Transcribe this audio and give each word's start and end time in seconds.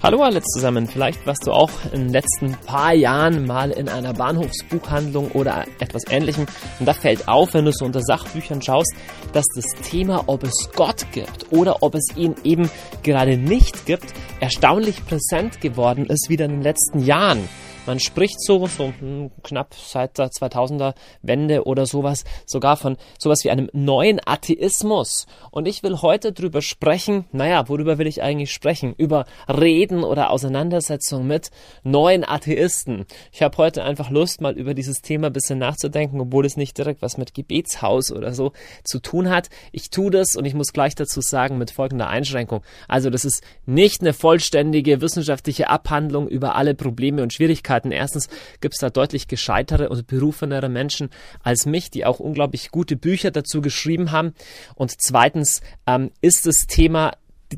Hallo 0.00 0.22
alle 0.22 0.40
zusammen, 0.42 0.86
vielleicht 0.86 1.26
warst 1.26 1.46
du 1.46 1.52
auch 1.52 1.70
in 1.92 2.04
den 2.04 2.08
letzten 2.08 2.52
paar 2.64 2.94
Jahren 2.94 3.46
mal 3.46 3.70
in 3.70 3.90
einer 3.90 4.14
Bahnhofsbuchhandlung 4.14 5.32
oder 5.32 5.66
etwas 5.80 6.04
ähnlichem 6.08 6.46
und 6.80 6.86
da 6.86 6.94
fällt 6.94 7.28
auf, 7.28 7.52
wenn 7.52 7.66
du 7.66 7.72
so 7.72 7.84
unter 7.84 8.00
Sachbüchern 8.00 8.62
schaust, 8.62 8.94
dass 9.34 9.44
das 9.54 9.66
Thema, 9.90 10.24
ob 10.26 10.44
es 10.44 10.70
Gott 10.74 11.04
gibt 11.12 11.52
oder 11.52 11.82
ob 11.82 11.94
es 11.94 12.06
ihn 12.16 12.36
eben 12.42 12.70
gerade 13.02 13.36
nicht 13.36 13.84
gibt, 13.84 14.14
erstaunlich 14.40 15.04
präsent 15.04 15.60
geworden 15.60 16.06
ist 16.06 16.30
wieder 16.30 16.46
in 16.46 16.52
den 16.52 16.62
letzten 16.62 17.00
Jahren. 17.04 17.46
Man 17.88 18.00
spricht 18.00 18.42
so, 18.42 18.66
so 18.66 18.92
hm, 18.98 19.30
knapp 19.42 19.74
seit 19.74 20.18
der 20.18 20.28
2000er 20.28 20.92
Wende 21.22 21.64
oder 21.64 21.86
sowas, 21.86 22.24
sogar 22.44 22.76
von 22.76 22.98
sowas 23.18 23.44
wie 23.44 23.50
einem 23.50 23.70
neuen 23.72 24.20
Atheismus. 24.22 25.26
Und 25.50 25.66
ich 25.66 25.82
will 25.82 26.02
heute 26.02 26.32
drüber 26.32 26.60
sprechen, 26.60 27.24
naja, 27.32 27.66
worüber 27.70 27.96
will 27.96 28.06
ich 28.06 28.22
eigentlich 28.22 28.52
sprechen? 28.52 28.92
Über 28.98 29.24
Reden 29.48 30.04
oder 30.04 30.28
Auseinandersetzung 30.28 31.26
mit 31.26 31.50
neuen 31.82 32.28
Atheisten. 32.28 33.06
Ich 33.32 33.40
habe 33.40 33.56
heute 33.56 33.82
einfach 33.84 34.10
Lust, 34.10 34.42
mal 34.42 34.52
über 34.52 34.74
dieses 34.74 35.00
Thema 35.00 35.28
ein 35.28 35.32
bisschen 35.32 35.58
nachzudenken, 35.58 36.20
obwohl 36.20 36.44
es 36.44 36.58
nicht 36.58 36.76
direkt 36.76 37.00
was 37.00 37.16
mit 37.16 37.32
Gebetshaus 37.32 38.12
oder 38.12 38.34
so 38.34 38.52
zu 38.84 38.98
tun 38.98 39.30
hat. 39.30 39.48
Ich 39.72 39.88
tue 39.88 40.10
das 40.10 40.36
und 40.36 40.44
ich 40.44 40.52
muss 40.52 40.74
gleich 40.74 40.94
dazu 40.94 41.22
sagen 41.22 41.56
mit 41.56 41.70
folgender 41.70 42.08
Einschränkung. 42.08 42.62
Also 42.86 43.08
das 43.08 43.24
ist 43.24 43.42
nicht 43.64 44.02
eine 44.02 44.12
vollständige 44.12 45.00
wissenschaftliche 45.00 45.70
Abhandlung 45.70 46.28
über 46.28 46.54
alle 46.54 46.74
Probleme 46.74 47.22
und 47.22 47.32
Schwierigkeiten 47.32 47.77
Möglichkeiten. 47.78 47.92
Erstens 47.92 48.28
gibt 48.60 48.74
es 48.74 48.80
da 48.80 48.90
deutlich 48.90 49.28
gescheitere 49.28 49.88
und 49.88 50.06
berufenere 50.06 50.68
Menschen 50.68 51.10
als 51.42 51.66
mich, 51.66 51.90
die 51.90 52.04
auch 52.04 52.20
unglaublich 52.20 52.70
gute 52.70 52.96
Bücher 52.96 53.30
dazu 53.30 53.60
geschrieben 53.60 54.12
haben. 54.12 54.34
Und 54.74 55.00
zweitens 55.00 55.60
ähm, 55.86 56.10
ist 56.20 56.46
das 56.46 56.66
Thema 56.66 57.12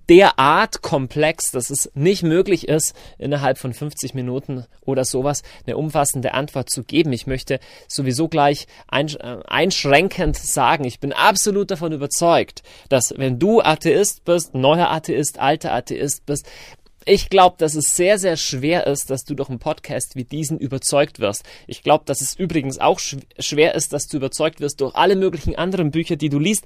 derart 0.08 0.83
komplex, 0.83 1.50
dass 1.50 1.69
es 1.69 1.91
nicht 1.95 2.22
möglich 2.22 2.69
ist, 2.69 2.95
innerhalb 3.19 3.58
von 3.58 3.75
50 3.75 4.14
Minuten 4.14 4.64
oder 4.83 5.05
sowas 5.05 5.42
eine 5.67 5.77
umfassende 5.77 6.33
Antwort 6.33 6.70
zu 6.70 6.84
geben. 6.84 7.12
Ich 7.12 7.27
möchte 7.27 7.58
sowieso 7.89 8.28
gleich 8.28 8.69
äh, 8.92 9.06
einschränkend 9.48 10.36
sagen, 10.36 10.84
ich 10.84 11.00
bin 11.00 11.12
absolut 11.12 11.73
davon 11.73 11.91
überzeugt, 11.91 12.62
dass 12.89 13.14
wenn 13.17 13.41
du 13.41 13.61
Atheist 13.62 14.25
bist, 14.25 14.55
neuer 14.55 14.91
Atheist, 14.91 15.41
alter 15.41 15.73
Atheist 15.73 16.25
bist, 16.25 16.47
ich 17.05 17.31
glaube, 17.31 17.56
dass 17.59 17.75
es 17.75 17.97
sehr, 17.97 18.19
sehr 18.19 18.37
schwer 18.37 18.87
ist, 18.87 19.11
dass 19.11 19.25
du 19.25 19.34
durch 19.34 19.48
einen 19.48 19.59
Podcast 19.59 20.17
wie 20.17 20.25
diesen 20.25 20.59
überzeugt 20.59 21.19
wirst. 21.19 21.45
Ich 21.67 21.83
glaube, 21.83 22.05
dass 22.05 22.20
es 22.20 22.34
übrigens 22.34 22.79
auch 22.79 23.01
schwer 23.39 23.75
ist, 23.75 23.92
dass 23.92 24.07
du 24.07 24.19
überzeugt 24.19 24.61
wirst 24.61 24.81
durch 24.81 24.95
alle 24.95 25.17
möglichen 25.17 25.57
anderen 25.57 25.91
Bücher, 25.91 26.17
die 26.17 26.29
du 26.29 26.39
liest. 26.39 26.65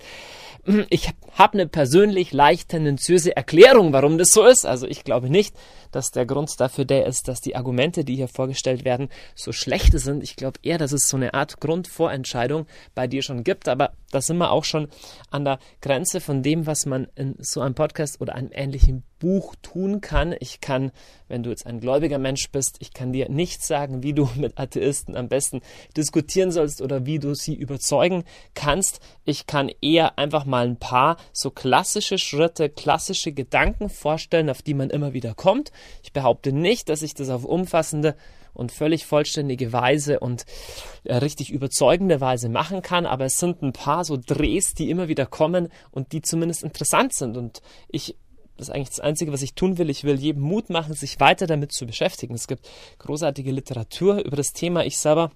Ich 0.88 1.10
habe 1.32 1.54
eine 1.54 1.66
persönlich 1.66 2.32
leicht 2.32 2.70
tendenziöse 2.70 3.36
Erklärung, 3.36 3.92
warum 3.92 4.18
das 4.18 4.28
so 4.28 4.44
ist. 4.44 4.64
Also 4.64 4.86
ich 4.86 5.04
glaube 5.04 5.28
nicht, 5.28 5.54
dass 5.90 6.10
der 6.10 6.26
Grund 6.26 6.58
dafür 6.58 6.84
der 6.84 7.06
ist, 7.06 7.28
dass 7.28 7.40
die 7.40 7.54
Argumente, 7.54 8.04
die 8.04 8.16
hier 8.16 8.28
vorgestellt 8.28 8.84
werden, 8.84 9.08
so 9.34 9.52
schlechte 9.52 9.98
sind. 9.98 10.22
Ich 10.22 10.36
glaube 10.36 10.58
eher, 10.62 10.78
dass 10.78 10.92
es 10.92 11.06
so 11.08 11.16
eine 11.16 11.34
Art 11.34 11.60
Grundvorentscheidung 11.60 12.66
bei 12.94 13.06
dir 13.06 13.22
schon 13.22 13.44
gibt. 13.44 13.68
Aber 13.68 13.92
da 14.10 14.20
sind 14.20 14.38
wir 14.38 14.50
auch 14.50 14.64
schon 14.64 14.88
an 15.30 15.44
der 15.44 15.58
Grenze 15.80 16.20
von 16.20 16.42
dem, 16.42 16.66
was 16.66 16.86
man 16.86 17.08
in 17.14 17.36
so 17.38 17.60
einem 17.60 17.74
Podcast 17.74 18.20
oder 18.20 18.34
einem 18.34 18.50
ähnlichen 18.52 19.04
Buch 19.18 19.54
tun 19.62 20.00
kann. 20.00 20.34
Ich 20.38 20.60
kann, 20.60 20.92
wenn 21.28 21.42
du 21.42 21.50
jetzt 21.50 21.66
ein 21.66 21.80
gläubiger 21.80 22.18
Mensch 22.18 22.50
bist, 22.50 22.76
ich 22.80 22.92
kann 22.92 23.12
dir 23.12 23.28
nicht 23.28 23.62
sagen, 23.62 24.02
wie 24.02 24.12
du 24.12 24.28
mit 24.36 24.58
Atheisten 24.58 25.16
am 25.16 25.28
besten 25.28 25.62
diskutieren 25.96 26.50
sollst 26.52 26.82
oder 26.82 27.06
wie 27.06 27.18
du 27.18 27.34
sie 27.34 27.54
überzeugen 27.54 28.24
kannst. 28.54 29.00
Ich 29.24 29.46
kann 29.46 29.70
eher 29.80 30.18
einfach 30.18 30.44
mal 30.44 30.53
ein 30.62 30.78
paar 30.78 31.16
so 31.32 31.50
klassische 31.50 32.18
Schritte, 32.18 32.68
klassische 32.68 33.32
Gedanken 33.32 33.88
vorstellen, 33.88 34.50
auf 34.50 34.62
die 34.62 34.74
man 34.74 34.90
immer 34.90 35.12
wieder 35.12 35.34
kommt. 35.34 35.72
Ich 36.02 36.12
behaupte 36.12 36.52
nicht, 36.52 36.88
dass 36.88 37.02
ich 37.02 37.14
das 37.14 37.30
auf 37.30 37.44
umfassende 37.44 38.16
und 38.54 38.72
völlig 38.72 39.04
vollständige 39.04 39.72
Weise 39.72 40.20
und 40.20 40.46
äh, 41.02 41.16
richtig 41.16 41.50
überzeugende 41.50 42.20
Weise 42.20 42.48
machen 42.48 42.82
kann, 42.82 43.04
aber 43.04 43.24
es 43.24 43.38
sind 43.38 43.62
ein 43.62 43.72
paar 43.72 44.04
so 44.04 44.16
Drehs, 44.16 44.74
die 44.74 44.90
immer 44.90 45.08
wieder 45.08 45.26
kommen 45.26 45.68
und 45.90 46.12
die 46.12 46.22
zumindest 46.22 46.62
interessant 46.62 47.12
sind 47.12 47.36
und 47.36 47.60
ich 47.88 48.16
das 48.56 48.68
ist 48.68 48.74
eigentlich 48.74 48.90
das 48.90 49.00
Einzige, 49.00 49.32
was 49.32 49.42
ich 49.42 49.54
tun 49.54 49.78
will. 49.78 49.90
Ich 49.90 50.04
will 50.04 50.14
jedem 50.14 50.42
Mut 50.42 50.70
machen, 50.70 50.94
sich 50.94 51.18
weiter 51.18 51.48
damit 51.48 51.72
zu 51.72 51.86
beschäftigen. 51.86 52.34
Es 52.34 52.46
gibt 52.46 52.68
großartige 52.98 53.50
Literatur 53.50 54.24
über 54.24 54.36
das 54.36 54.52
Thema. 54.52 54.84
Ich 54.84 54.96
selber 54.98 55.32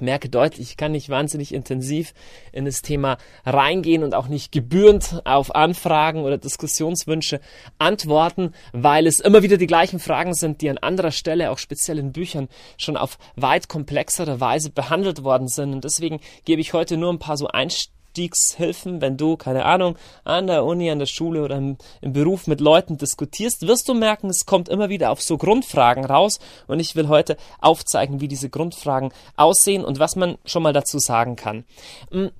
merke 0.00 0.28
deutlich, 0.28 0.70
ich 0.70 0.76
kann 0.76 0.92
nicht 0.92 1.08
wahnsinnig 1.08 1.52
intensiv 1.52 2.14
in 2.52 2.64
das 2.64 2.82
Thema 2.82 3.18
reingehen 3.44 4.04
und 4.04 4.14
auch 4.14 4.28
nicht 4.28 4.52
gebührend 4.52 5.22
auf 5.24 5.54
Anfragen 5.54 6.22
oder 6.22 6.38
Diskussionswünsche 6.38 7.40
antworten, 7.78 8.52
weil 8.72 9.06
es 9.06 9.20
immer 9.20 9.42
wieder 9.42 9.56
die 9.56 9.66
gleichen 9.66 9.98
Fragen 9.98 10.34
sind, 10.34 10.60
die 10.60 10.70
an 10.70 10.78
anderer 10.78 11.10
Stelle, 11.10 11.50
auch 11.50 11.58
speziell 11.58 11.98
in 11.98 12.12
Büchern, 12.12 12.48
schon 12.76 12.96
auf 12.96 13.18
weit 13.36 13.68
komplexere 13.68 14.40
Weise 14.40 14.70
behandelt 14.70 15.24
worden 15.24 15.48
sind. 15.48 15.72
Und 15.72 15.84
deswegen 15.84 16.20
gebe 16.44 16.60
ich 16.60 16.72
heute 16.72 16.96
nur 16.96 17.12
ein 17.12 17.18
paar 17.18 17.36
so 17.36 17.48
Einstellungen 17.48 17.97
Einstiegshilfen, 18.18 19.00
wenn 19.00 19.16
du, 19.16 19.36
keine 19.36 19.64
Ahnung, 19.64 19.96
an 20.24 20.46
der 20.48 20.64
Uni, 20.64 20.90
an 20.90 20.98
der 20.98 21.06
Schule 21.06 21.42
oder 21.42 21.56
im, 21.56 21.78
im, 22.00 22.12
Beruf 22.12 22.46
mit 22.46 22.60
Leuten 22.60 22.98
diskutierst, 22.98 23.66
wirst 23.66 23.88
du 23.88 23.94
merken, 23.94 24.28
es 24.28 24.44
kommt 24.44 24.68
immer 24.68 24.88
wieder 24.88 25.10
auf 25.10 25.22
so 25.22 25.38
Grundfragen 25.38 26.04
raus. 26.04 26.38
Und 26.66 26.80
ich 26.80 26.96
will 26.96 27.08
heute 27.08 27.36
aufzeigen, 27.60 28.20
wie 28.20 28.28
diese 28.28 28.50
Grundfragen 28.50 29.12
aussehen 29.36 29.84
und 29.84 29.98
was 29.98 30.16
man 30.16 30.36
schon 30.44 30.62
mal 30.62 30.72
dazu 30.72 30.98
sagen 30.98 31.36
kann. 31.36 31.64
Hm, 32.10 32.30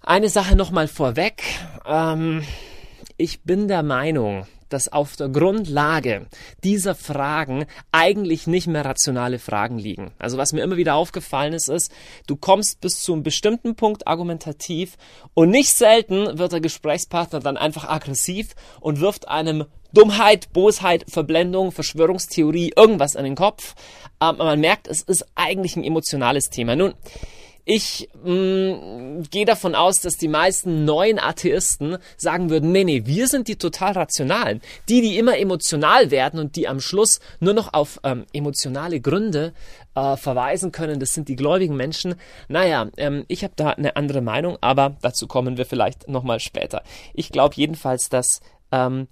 eine 0.00 0.28
Sache 0.28 0.54
nochmal 0.54 0.88
vorweg. 0.88 1.42
Ähm, 1.86 2.44
ich 3.16 3.42
bin 3.42 3.66
der 3.66 3.82
Meinung, 3.82 4.46
dass 4.68 4.92
auf 4.92 5.16
der 5.16 5.28
Grundlage 5.28 6.26
dieser 6.64 6.94
Fragen 6.94 7.66
eigentlich 7.92 8.46
nicht 8.46 8.66
mehr 8.66 8.84
rationale 8.84 9.38
Fragen 9.38 9.78
liegen. 9.78 10.12
Also 10.18 10.38
was 10.38 10.52
mir 10.52 10.62
immer 10.62 10.76
wieder 10.76 10.94
aufgefallen 10.94 11.52
ist, 11.52 11.68
ist, 11.68 11.92
du 12.26 12.36
kommst 12.36 12.80
bis 12.80 13.00
zu 13.00 13.12
einem 13.12 13.22
bestimmten 13.22 13.74
Punkt 13.74 14.06
argumentativ 14.06 14.96
und 15.34 15.50
nicht 15.50 15.70
selten 15.70 16.38
wird 16.38 16.52
der 16.52 16.60
Gesprächspartner 16.60 17.40
dann 17.40 17.56
einfach 17.56 17.88
aggressiv 17.88 18.54
und 18.80 19.00
wirft 19.00 19.28
einem 19.28 19.64
Dummheit, 19.92 20.52
Bosheit, 20.52 21.06
Verblendung, 21.08 21.72
Verschwörungstheorie, 21.72 22.72
irgendwas 22.76 23.16
an 23.16 23.24
den 23.24 23.34
Kopf. 23.34 23.74
Aber 24.18 24.44
man 24.44 24.60
merkt, 24.60 24.86
es 24.86 25.02
ist 25.02 25.24
eigentlich 25.34 25.76
ein 25.76 25.84
emotionales 25.84 26.50
Thema. 26.50 26.76
Nun, 26.76 26.94
ich 27.70 28.08
mm, 28.24 29.24
gehe 29.30 29.44
davon 29.44 29.74
aus, 29.74 30.00
dass 30.00 30.16
die 30.16 30.26
meisten 30.26 30.86
neuen 30.86 31.18
Atheisten 31.18 31.98
sagen 32.16 32.48
würden, 32.48 32.72
nee, 32.72 32.82
nee, 32.82 33.02
wir 33.04 33.28
sind 33.28 33.46
die 33.46 33.56
total 33.56 33.92
rationalen. 33.92 34.62
Die, 34.88 35.02
die 35.02 35.18
immer 35.18 35.36
emotional 35.36 36.10
werden 36.10 36.40
und 36.40 36.56
die 36.56 36.66
am 36.66 36.80
Schluss 36.80 37.20
nur 37.40 37.52
noch 37.52 37.74
auf 37.74 38.00
ähm, 38.04 38.24
emotionale 38.32 39.02
Gründe 39.02 39.52
äh, 39.94 40.16
verweisen 40.16 40.72
können, 40.72 40.98
das 40.98 41.12
sind 41.12 41.28
die 41.28 41.36
gläubigen 41.36 41.76
Menschen. 41.76 42.14
Naja, 42.48 42.88
ähm, 42.96 43.26
ich 43.28 43.44
habe 43.44 43.52
da 43.54 43.68
eine 43.68 43.96
andere 43.96 44.22
Meinung, 44.22 44.56
aber 44.62 44.96
dazu 45.02 45.26
kommen 45.26 45.58
wir 45.58 45.66
vielleicht 45.66 46.08
nochmal 46.08 46.40
später. 46.40 46.82
Ich 47.12 47.28
glaube 47.32 47.54
jedenfalls, 47.56 48.08
dass 48.08 48.40
ähm, 48.72 49.08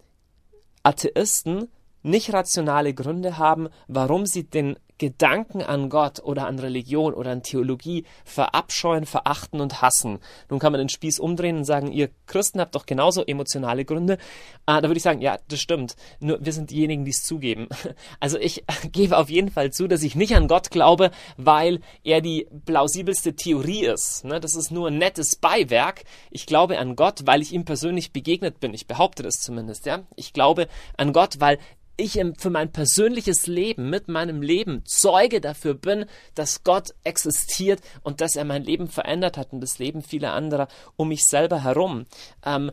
Atheisten 0.83 1.69
nicht 2.03 2.33
rationale 2.33 2.95
Gründe 2.95 3.37
haben, 3.37 3.69
warum 3.87 4.25
sie 4.25 4.45
den 4.45 4.79
Gedanken 4.99 5.63
an 5.63 5.91
Gott 5.91 6.21
oder 6.21 6.47
an 6.47 6.59
Religion 6.59 7.15
oder 7.15 7.31
an 7.31 7.43
Theologie 7.43 8.05
verabscheuen, 8.25 9.07
verachten 9.07 9.61
und 9.61 9.83
hassen. 9.83 10.19
Nun 10.49 10.59
kann 10.59 10.73
man 10.73 10.79
den 10.79 10.89
Spieß 10.89 11.19
umdrehen 11.19 11.59
und 11.59 11.65
sagen, 11.65 11.93
ihr 11.93 12.11
Christen 12.27 12.61
habt 12.61 12.75
doch 12.75 12.87
genauso 12.87 13.25
emotionale 13.25 13.85
Gründe. 13.85 14.19
Ah, 14.65 14.81
da 14.81 14.89
würde 14.89 14.97
ich 14.97 15.03
sagen, 15.03 15.21
ja, 15.21 15.39
das 15.49 15.61
stimmt. 15.61 15.97
Nur 16.21 16.45
wir 16.45 16.53
sind 16.53 16.71
diejenigen, 16.71 17.05
die 17.05 17.11
es 17.11 17.23
zugeben. 17.23 17.69
Also 18.21 18.39
ich 18.39 18.65
gebe 18.93 19.17
auf 19.17 19.31
jeden 19.31 19.51
Fall 19.51 19.73
zu, 19.73 19.87
dass 19.87 20.03
ich 20.03 20.15
nicht 20.15 20.35
an 20.35 20.49
Gott 20.49 20.71
glaube, 20.71 21.11
weil 21.37 21.81
er 22.03 22.21
die 22.21 22.47
plausibelste 22.65 23.35
Theorie 23.35 23.87
ist. 23.87 24.25
Ne? 24.25 24.41
Das 24.41 24.55
ist 24.55 24.71
nur 24.71 24.89
ein 24.89 24.99
nettes 24.99 25.37
Beiwerk. 25.37 26.05
Ich 26.31 26.47
glaube 26.47 26.79
an 26.79 26.97
Gott, 26.97 27.23
weil 27.27 27.43
ich 27.43 27.53
ihm 27.53 27.65
persönlich 27.65 28.13
begegnet 28.13 28.61
bin. 28.61 28.75
Ich 28.75 28.87
behaupte 28.87 29.23
das 29.23 29.41
zumindest, 29.41 29.87
ja. 29.87 30.03
Ich 30.17 30.33
glaube 30.33 30.69
an 30.97 31.13
Gott, 31.13 31.41
weil 31.41 31.59
ich 31.97 32.21
für 32.39 32.51
mein 32.51 32.73
persönliches 32.73 33.47
Leben, 33.47 33.91
mit 33.91 34.09
meinem 34.09 34.43
Leben 34.43 34.85
Zeuge 34.85 35.41
dafür 35.41 35.75
bin, 35.75 36.07
dass 36.35 36.65
Gott 36.65 36.95
existiert 37.05 37.81
und 38.03 38.21
dass 38.21 38.37
er 38.37 38.45
mein 38.45 38.65
Leben 38.65 38.89
verändert 38.89 39.37
hat 39.37 39.53
und 39.53 39.61
das 39.61 39.79
Leben 39.79 40.03
vieler 40.03 40.33
anderer 40.33 40.69
um 40.97 41.09
mich 41.09 41.25
selber 41.25 41.65
herum. 41.65 42.07
Ähm, 42.45 42.71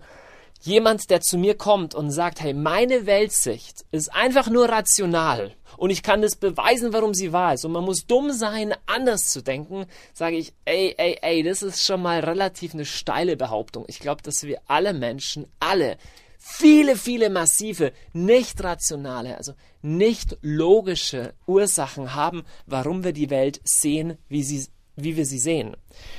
jemand, 0.62 1.10
der 1.10 1.22
zu 1.22 1.38
mir 1.38 1.56
kommt 1.56 1.94
und 1.96 2.12
sagt, 2.12 2.42
hey, 2.42 2.54
meine 2.54 3.06
Weltsicht 3.06 3.86
ist 3.92 4.14
einfach 4.14 4.50
nur 4.50 4.70
rational 4.70 5.54
und 5.78 5.90
ich 5.90 6.04
kann 6.04 6.22
das 6.22 6.36
beweisen, 6.36 6.94
warum 6.94 7.14
sie 7.14 7.34
wahr 7.34 7.54
ist 7.54 7.66
und 7.66 7.72
man 7.72 7.84
muss 7.84 8.06
dumm 8.06 8.32
sein, 8.32 8.74
anders 8.86 9.26
zu 9.26 9.42
denken, 9.42 9.86
sage 10.14 10.38
ich, 10.38 10.54
ey, 10.66 10.96
ey, 10.98 11.18
ey, 11.22 11.44
das 11.44 11.64
ist 11.64 11.86
schon 11.86 12.02
mal 12.02 12.20
relativ 12.20 12.74
eine 12.74 12.86
steile 12.86 13.36
Behauptung. 13.36 13.86
Ich 13.88 14.00
glaube, 14.00 14.22
dass 14.22 14.44
wir 14.44 14.62
alle 14.68 14.94
Menschen, 14.94 15.48
alle 15.60 15.98
viele, 16.46 16.98
viele 16.98 17.30
massive, 17.30 17.94
nicht 18.12 18.62
rationale, 18.62 19.38
also 19.38 19.54
nicht 19.82 20.38
logische 20.42 21.34
Ursachen 21.48 22.16
haben, 22.16 22.44
warum 22.66 23.06
wir 23.06 23.14
die 23.14 23.30
Welt 23.30 23.62
sehen, 23.64 24.18
wie, 24.28 24.44
sie, 24.44 24.68
wie 24.98 25.16
wir 25.16 25.26
sie 25.26 25.40
sehen. 25.40 25.78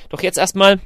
Doch 0.09 0.23
jetzt 0.23 0.39
erstmal 0.39 0.81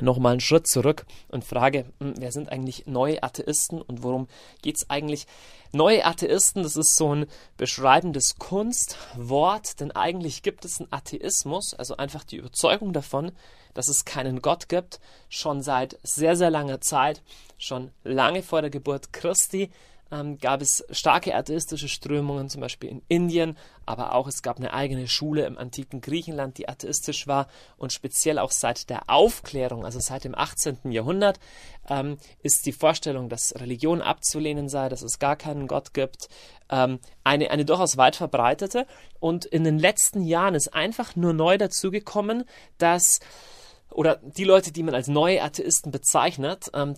nochmal 0.00 0.32
einen 0.32 0.40
Schritt 0.40 0.66
zurück 0.66 1.04
und 1.28 1.44
frage, 1.44 1.86
hm, 1.98 2.14
wer 2.18 2.32
sind 2.32 2.50
eigentlich 2.50 2.86
neue 2.86 3.22
Atheisten 3.22 3.82
und 3.82 4.02
worum 4.02 4.28
geht 4.62 4.76
es 4.76 4.90
eigentlich? 4.90 5.26
Neue 5.72 6.04
Atheisten, 6.04 6.62
das 6.62 6.76
ist 6.76 6.96
so 6.96 7.14
ein 7.14 7.26
beschreibendes 7.56 8.36
Kunstwort, 8.38 9.80
denn 9.80 9.90
eigentlich 9.90 10.42
gibt 10.42 10.64
es 10.64 10.80
einen 10.80 10.92
Atheismus, 10.92 11.74
also 11.74 11.96
einfach 11.96 12.24
die 12.24 12.36
Überzeugung 12.36 12.92
davon, 12.92 13.32
dass 13.74 13.88
es 13.88 14.04
keinen 14.04 14.42
Gott 14.42 14.68
gibt, 14.68 15.00
schon 15.28 15.62
seit 15.62 15.98
sehr, 16.02 16.36
sehr 16.36 16.50
langer 16.50 16.80
Zeit, 16.80 17.22
schon 17.56 17.90
lange 18.04 18.42
vor 18.42 18.60
der 18.60 18.70
Geburt 18.70 19.12
Christi 19.12 19.70
ähm, 20.12 20.38
gab 20.38 20.60
es 20.60 20.84
starke 20.90 21.34
atheistische 21.34 21.88
Strömungen, 21.88 22.50
zum 22.50 22.60
Beispiel 22.60 22.90
in 22.90 23.02
Indien, 23.08 23.56
aber 23.86 24.14
auch 24.14 24.28
es 24.28 24.42
gab 24.42 24.58
eine 24.58 24.74
eigene 24.74 25.08
Schule 25.08 25.46
im 25.46 25.56
antiken 25.56 26.02
Griechenland, 26.02 26.58
die 26.58 26.68
atheistisch 26.68 27.26
war 27.26 27.48
und 27.78 27.92
speziell 27.92 28.38
auch 28.38 28.50
seit 28.50 28.90
der 28.90 29.08
Aufklärung, 29.08 29.84
also 29.84 29.98
seit 29.98 30.24
dem 30.24 30.34
18. 30.34 30.92
Jahrhundert, 30.92 31.40
ähm, 31.88 32.18
ist 32.42 32.66
die 32.66 32.72
Vorstellung, 32.72 33.30
dass 33.30 33.54
Religion 33.56 34.02
abzulehnen 34.02 34.68
sei, 34.68 34.90
dass 34.90 35.02
es 35.02 35.18
gar 35.18 35.36
keinen 35.36 35.66
Gott 35.66 35.94
gibt, 35.94 36.28
ähm, 36.70 37.00
eine, 37.24 37.50
eine 37.50 37.64
durchaus 37.64 37.96
weit 37.96 38.16
verbreitete. 38.16 38.86
Und 39.18 39.46
in 39.46 39.64
den 39.64 39.78
letzten 39.78 40.22
Jahren 40.22 40.54
ist 40.54 40.74
einfach 40.74 41.16
nur 41.16 41.32
neu 41.32 41.56
dazugekommen, 41.56 42.44
dass 42.76 43.18
oder 43.90 44.16
die 44.22 44.44
Leute, 44.44 44.72
die 44.72 44.82
man 44.82 44.94
als 44.94 45.08
neue 45.08 45.42
Atheisten 45.42 45.92
bezeichnet, 45.92 46.70
ähm, 46.72 46.94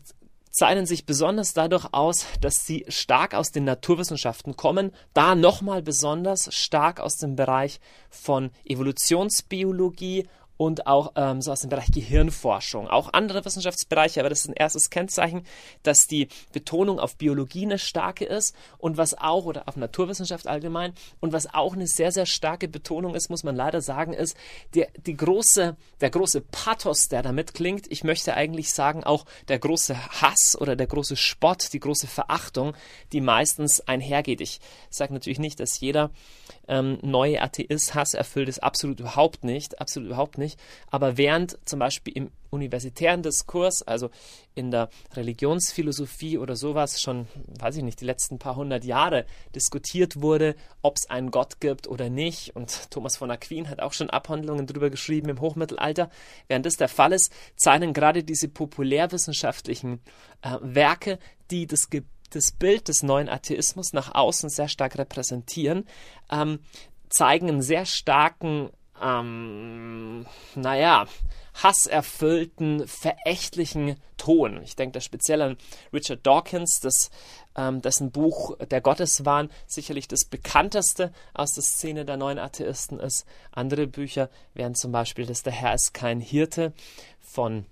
zeichnen 0.54 0.86
sich 0.86 1.04
besonders 1.04 1.52
dadurch 1.52 1.86
aus, 1.92 2.26
dass 2.40 2.64
sie 2.64 2.84
stark 2.88 3.34
aus 3.34 3.50
den 3.50 3.64
Naturwissenschaften 3.64 4.56
kommen, 4.56 4.92
da 5.12 5.34
nochmal 5.34 5.82
besonders 5.82 6.54
stark 6.54 7.00
aus 7.00 7.16
dem 7.16 7.34
Bereich 7.34 7.80
von 8.08 8.50
Evolutionsbiologie 8.64 10.28
und 10.64 10.86
auch 10.86 11.12
ähm, 11.16 11.42
so 11.42 11.52
aus 11.52 11.60
dem 11.60 11.68
Bereich 11.68 11.90
Gehirnforschung. 11.92 12.88
Auch 12.88 13.12
andere 13.12 13.44
Wissenschaftsbereiche, 13.44 14.20
aber 14.20 14.30
das 14.30 14.40
ist 14.40 14.48
ein 14.48 14.54
erstes 14.54 14.88
Kennzeichen, 14.88 15.44
dass 15.82 16.06
die 16.06 16.28
Betonung 16.52 16.98
auf 16.98 17.16
Biologie 17.16 17.64
eine 17.64 17.78
starke 17.78 18.24
ist 18.24 18.56
und 18.78 18.96
was 18.96 19.12
auch, 19.12 19.44
oder 19.44 19.68
auf 19.68 19.76
Naturwissenschaft 19.76 20.46
allgemein, 20.46 20.94
und 21.20 21.34
was 21.34 21.52
auch 21.52 21.74
eine 21.74 21.86
sehr, 21.86 22.12
sehr 22.12 22.24
starke 22.24 22.66
Betonung 22.66 23.14
ist, 23.14 23.28
muss 23.28 23.44
man 23.44 23.54
leider 23.54 23.82
sagen, 23.82 24.14
ist 24.14 24.38
der, 24.74 24.88
die 25.06 25.14
große, 25.16 25.76
der 26.00 26.10
große 26.10 26.40
Pathos, 26.40 27.08
der 27.08 27.22
damit 27.22 27.52
klingt. 27.52 27.92
Ich 27.92 28.02
möchte 28.02 28.32
eigentlich 28.32 28.72
sagen, 28.72 29.04
auch 29.04 29.26
der 29.48 29.58
große 29.58 30.22
Hass 30.22 30.56
oder 30.58 30.76
der 30.76 30.86
große 30.86 31.16
Spott, 31.16 31.74
die 31.74 31.80
große 31.80 32.06
Verachtung, 32.06 32.74
die 33.12 33.20
meistens 33.20 33.82
einhergeht. 33.82 34.40
Ich 34.40 34.60
sage 34.88 35.12
natürlich 35.12 35.38
nicht, 35.38 35.60
dass 35.60 35.78
jeder 35.80 36.10
ähm, 36.68 36.98
neue 37.02 37.40
Atheist 37.40 37.94
Hass 37.94 38.14
erfüllt 38.14 38.48
ist, 38.48 38.62
absolut 38.62 39.00
überhaupt 39.00 39.44
nicht, 39.44 39.80
absolut 39.80 40.08
überhaupt 40.08 40.38
nicht. 40.38 40.58
Aber 40.90 41.16
während 41.16 41.58
zum 41.64 41.78
Beispiel 41.78 42.16
im 42.16 42.30
universitären 42.50 43.22
Diskurs, 43.22 43.82
also 43.82 44.10
in 44.54 44.70
der 44.70 44.88
Religionsphilosophie 45.14 46.38
oder 46.38 46.56
sowas 46.56 47.00
schon, 47.00 47.26
weiß 47.58 47.76
ich 47.76 47.82
nicht, 47.82 48.00
die 48.00 48.04
letzten 48.04 48.38
paar 48.38 48.56
hundert 48.56 48.84
Jahre 48.84 49.26
diskutiert 49.54 50.22
wurde, 50.22 50.54
ob 50.80 50.96
es 50.96 51.10
einen 51.10 51.30
Gott 51.30 51.60
gibt 51.60 51.88
oder 51.88 52.08
nicht. 52.08 52.54
Und 52.54 52.90
Thomas 52.90 53.16
von 53.16 53.30
Aquin 53.30 53.68
hat 53.68 53.80
auch 53.80 53.92
schon 53.92 54.08
Abhandlungen 54.08 54.66
darüber 54.66 54.88
geschrieben 54.88 55.28
im 55.28 55.40
Hochmittelalter. 55.40 56.10
Während 56.46 56.64
das 56.64 56.74
der 56.74 56.88
Fall 56.88 57.12
ist, 57.12 57.32
zeichnen 57.56 57.92
gerade 57.92 58.22
diese 58.22 58.48
populärwissenschaftlichen 58.48 60.00
äh, 60.42 60.56
Werke, 60.62 61.18
die 61.50 61.66
das 61.66 61.90
Ge 61.90 62.02
das 62.34 62.52
Bild 62.52 62.88
des 62.88 63.02
neuen 63.02 63.28
Atheismus 63.28 63.92
nach 63.92 64.14
außen 64.14 64.48
sehr 64.48 64.68
stark 64.68 64.98
repräsentieren, 64.98 65.86
ähm, 66.30 66.60
zeigen 67.08 67.48
einen 67.48 67.62
sehr 67.62 67.86
starken, 67.86 68.70
ähm, 69.02 70.26
naja, 70.54 71.06
hasserfüllten, 71.62 72.86
verächtlichen 72.88 73.96
Ton. 74.16 74.60
Ich 74.62 74.74
denke 74.76 74.94
da 74.94 75.00
speziell 75.00 75.40
an 75.42 75.56
Richard 75.92 76.26
Dawkins, 76.26 76.80
das, 76.80 77.10
ähm, 77.56 77.80
dessen 77.80 78.10
Buch 78.10 78.56
Der 78.70 78.80
Gotteswahn 78.80 79.50
sicherlich 79.66 80.08
das 80.08 80.24
bekannteste 80.24 81.12
aus 81.32 81.52
der 81.52 81.62
Szene 81.62 82.04
der 82.04 82.16
neuen 82.16 82.38
Atheisten 82.38 82.98
ist. 82.98 83.24
Andere 83.52 83.86
Bücher 83.86 84.30
wären 84.54 84.74
zum 84.74 84.90
Beispiel 84.90 85.26
das 85.26 85.42
Der 85.42 85.52
Herr 85.52 85.74
ist 85.74 85.94
kein 85.94 86.20
Hirte 86.20 86.72
von 87.20 87.66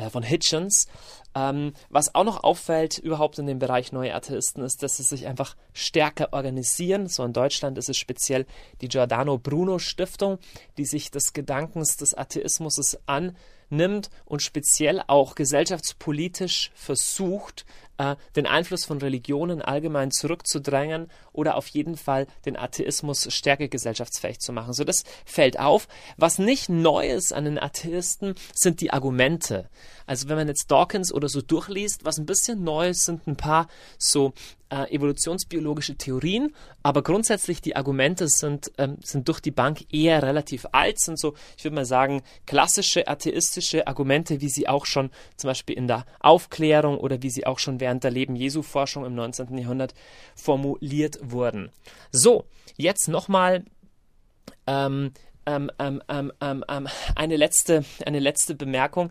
äh, 0.00 0.10
von 0.10 0.22
Hitchens. 0.22 0.86
Ähm, 1.34 1.74
was 1.90 2.14
auch 2.14 2.24
noch 2.24 2.42
auffällt 2.42 2.98
überhaupt 2.98 3.38
in 3.38 3.46
dem 3.46 3.60
Bereich 3.60 3.92
neue 3.92 4.14
Atheisten 4.14 4.64
ist, 4.64 4.82
dass 4.82 4.96
sie 4.96 5.04
sich 5.04 5.26
einfach 5.26 5.56
stärker 5.72 6.32
organisieren. 6.32 7.06
So 7.06 7.24
in 7.24 7.32
Deutschland 7.32 7.78
ist 7.78 7.88
es 7.88 7.96
speziell 7.96 8.46
die 8.80 8.88
Giordano 8.88 9.38
Bruno 9.38 9.78
Stiftung, 9.78 10.38
die 10.76 10.84
sich 10.84 11.10
des 11.12 11.32
Gedankens 11.32 11.96
des 11.96 12.14
Atheismus 12.14 12.98
annimmt 13.06 14.10
und 14.24 14.42
speziell 14.42 15.02
auch 15.06 15.36
gesellschaftspolitisch 15.36 16.72
versucht, 16.74 17.64
äh, 18.00 18.16
den 18.34 18.46
Einfluss 18.46 18.86
von 18.86 18.98
Religionen 18.98 19.60
allgemein 19.60 20.10
zurückzudrängen 20.10 21.08
oder 21.32 21.56
auf 21.56 21.66
jeden 21.68 21.98
Fall 21.98 22.26
den 22.46 22.56
Atheismus 22.56 23.30
stärker 23.30 23.68
gesellschaftsfähig 23.68 24.40
zu 24.40 24.54
machen. 24.54 24.72
So 24.72 24.84
das 24.84 25.04
fällt 25.26 25.60
auf. 25.60 25.86
Was 26.16 26.38
nicht 26.38 26.70
neu 26.70 27.06
ist 27.06 27.34
an 27.34 27.44
den 27.44 27.58
Atheisten, 27.58 28.34
sind 28.54 28.80
die 28.80 28.90
Argumente. 28.90 29.68
Also 30.06 30.28
wenn 30.28 30.36
man 30.36 30.48
jetzt 30.48 30.70
Dawkins 30.70 31.12
oder 31.12 31.28
so 31.28 31.42
durchliest, 31.42 32.04
was 32.04 32.18
ein 32.18 32.26
bisschen 32.26 32.64
neu 32.64 32.88
ist, 32.88 33.04
sind 33.04 33.26
ein 33.26 33.36
paar 33.36 33.68
so 33.98 34.32
äh, 34.70 34.94
evolutionsbiologische 34.94 35.96
Theorien, 35.96 36.54
aber 36.82 37.02
grundsätzlich 37.02 37.60
die 37.60 37.76
Argumente 37.76 38.28
sind, 38.28 38.70
ähm, 38.78 38.96
sind 39.02 39.28
durch 39.28 39.40
die 39.40 39.50
Bank 39.50 39.84
eher 39.92 40.22
relativ 40.22 40.66
alt, 40.72 41.00
sind 41.00 41.18
so, 41.18 41.34
ich 41.56 41.64
würde 41.64 41.74
mal 41.74 41.84
sagen, 41.84 42.22
klassische 42.46 43.06
atheistische 43.08 43.86
Argumente, 43.86 44.40
wie 44.40 44.48
sie 44.48 44.68
auch 44.68 44.86
schon 44.86 45.10
zum 45.36 45.48
Beispiel 45.48 45.76
in 45.76 45.88
der 45.88 46.06
Aufklärung 46.20 46.98
oder 46.98 47.22
wie 47.22 47.30
sie 47.30 47.46
auch 47.46 47.58
schon 47.58 47.80
während 47.80 47.89
der 47.98 48.12
Leben 48.12 48.36
Jesu-Forschung 48.36 49.04
im 49.04 49.14
19. 49.14 49.58
Jahrhundert 49.58 49.94
formuliert 50.36 51.18
wurden. 51.22 51.70
So, 52.12 52.44
jetzt 52.76 53.08
nochmal 53.08 53.64
ähm, 54.66 55.12
ähm, 55.46 55.70
ähm, 55.78 56.02
ähm, 56.08 56.32
ähm, 56.40 56.64
ähm 56.68 56.88
eine, 57.16 57.36
letzte, 57.36 57.84
eine 58.06 58.20
letzte 58.20 58.54
Bemerkung 58.54 59.10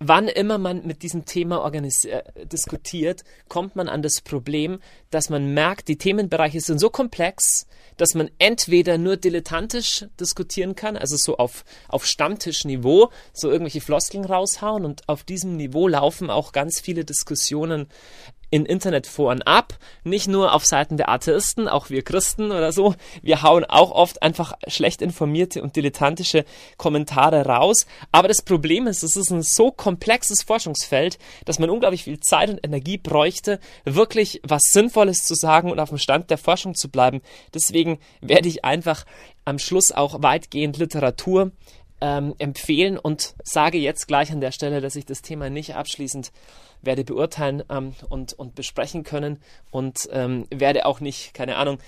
wann 0.00 0.28
immer 0.28 0.56
man 0.56 0.86
mit 0.86 1.02
diesem 1.02 1.26
Thema 1.26 1.70
äh, 1.72 2.46
diskutiert, 2.46 3.22
kommt 3.48 3.76
man 3.76 3.88
an 3.88 4.00
das 4.00 4.22
Problem, 4.22 4.80
dass 5.10 5.28
man 5.28 5.52
merkt, 5.52 5.88
die 5.88 5.98
Themenbereiche 5.98 6.60
sind 6.60 6.78
so 6.78 6.88
komplex, 6.88 7.66
dass 7.98 8.14
man 8.14 8.30
entweder 8.38 8.96
nur 8.96 9.18
dilettantisch 9.18 10.06
diskutieren 10.18 10.74
kann, 10.74 10.96
also 10.96 11.16
so 11.18 11.36
auf, 11.36 11.64
auf 11.88 12.06
Stammtischniveau, 12.06 13.10
so 13.34 13.50
irgendwelche 13.50 13.82
Floskeln 13.82 14.24
raushauen 14.24 14.86
und 14.86 15.06
auf 15.06 15.22
diesem 15.22 15.56
Niveau 15.56 15.86
laufen 15.86 16.30
auch 16.30 16.52
ganz 16.52 16.80
viele 16.80 17.04
Diskussionen 17.04 17.86
in 18.50 18.66
Internetforen 18.66 19.42
ab, 19.42 19.78
nicht 20.04 20.28
nur 20.28 20.52
auf 20.52 20.64
Seiten 20.64 20.96
der 20.96 21.08
Atheisten, 21.08 21.68
auch 21.68 21.90
wir 21.90 22.02
Christen 22.02 22.50
oder 22.50 22.72
so. 22.72 22.94
Wir 23.22 23.42
hauen 23.42 23.64
auch 23.64 23.92
oft 23.92 24.22
einfach 24.22 24.54
schlecht 24.66 25.02
informierte 25.02 25.62
und 25.62 25.76
dilettantische 25.76 26.44
Kommentare 26.76 27.46
raus. 27.46 27.86
Aber 28.12 28.28
das 28.28 28.42
Problem 28.42 28.86
ist, 28.86 29.02
es 29.02 29.16
ist 29.16 29.30
ein 29.30 29.42
so 29.42 29.70
komplexes 29.70 30.42
Forschungsfeld, 30.42 31.18
dass 31.44 31.58
man 31.58 31.70
unglaublich 31.70 32.04
viel 32.04 32.20
Zeit 32.20 32.50
und 32.50 32.64
Energie 32.64 32.98
bräuchte, 32.98 33.60
wirklich 33.84 34.40
was 34.42 34.62
Sinnvolles 34.70 35.24
zu 35.24 35.34
sagen 35.34 35.70
und 35.70 35.78
auf 35.78 35.90
dem 35.90 35.98
Stand 35.98 36.30
der 36.30 36.38
Forschung 36.38 36.74
zu 36.74 36.90
bleiben. 36.90 37.20
Deswegen 37.54 37.98
werde 38.20 38.48
ich 38.48 38.64
einfach 38.64 39.04
am 39.44 39.58
Schluss 39.58 39.92
auch 39.92 40.22
weitgehend 40.22 40.78
Literatur 40.78 41.52
ähm, 42.00 42.34
empfehlen 42.38 42.98
und 42.98 43.34
sage 43.42 43.78
jetzt 43.78 44.06
gleich 44.08 44.32
an 44.32 44.40
der 44.40 44.52
Stelle, 44.52 44.80
dass 44.80 44.96
ich 44.96 45.06
das 45.06 45.22
Thema 45.22 45.50
nicht 45.50 45.74
abschließend 45.74 46.32
werde 46.82 47.04
beurteilen 47.04 47.62
ähm, 47.68 47.94
und, 48.08 48.32
und 48.32 48.54
besprechen 48.54 49.04
können 49.04 49.38
und 49.70 50.08
ähm, 50.12 50.46
werde 50.50 50.86
auch 50.86 51.00
nicht, 51.00 51.34
keine 51.34 51.56
Ahnung, 51.56 51.78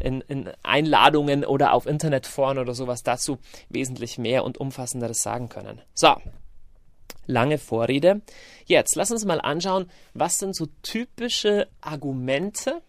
in, 0.00 0.20
in 0.22 0.50
Einladungen 0.62 1.44
oder 1.44 1.72
auf 1.72 1.86
Internetforen 1.86 2.58
oder 2.58 2.74
sowas 2.74 3.02
dazu 3.02 3.38
wesentlich 3.68 4.18
mehr 4.18 4.44
und 4.44 4.58
umfassenderes 4.58 5.22
sagen 5.22 5.48
können. 5.48 5.80
So, 5.94 6.14
lange 7.26 7.58
Vorrede. 7.58 8.20
Jetzt 8.66 8.96
lass 8.96 9.10
uns 9.10 9.24
mal 9.24 9.40
anschauen, 9.40 9.90
was 10.12 10.38
sind 10.38 10.54
so 10.54 10.66
typische 10.82 11.68
Argumente 11.80 12.82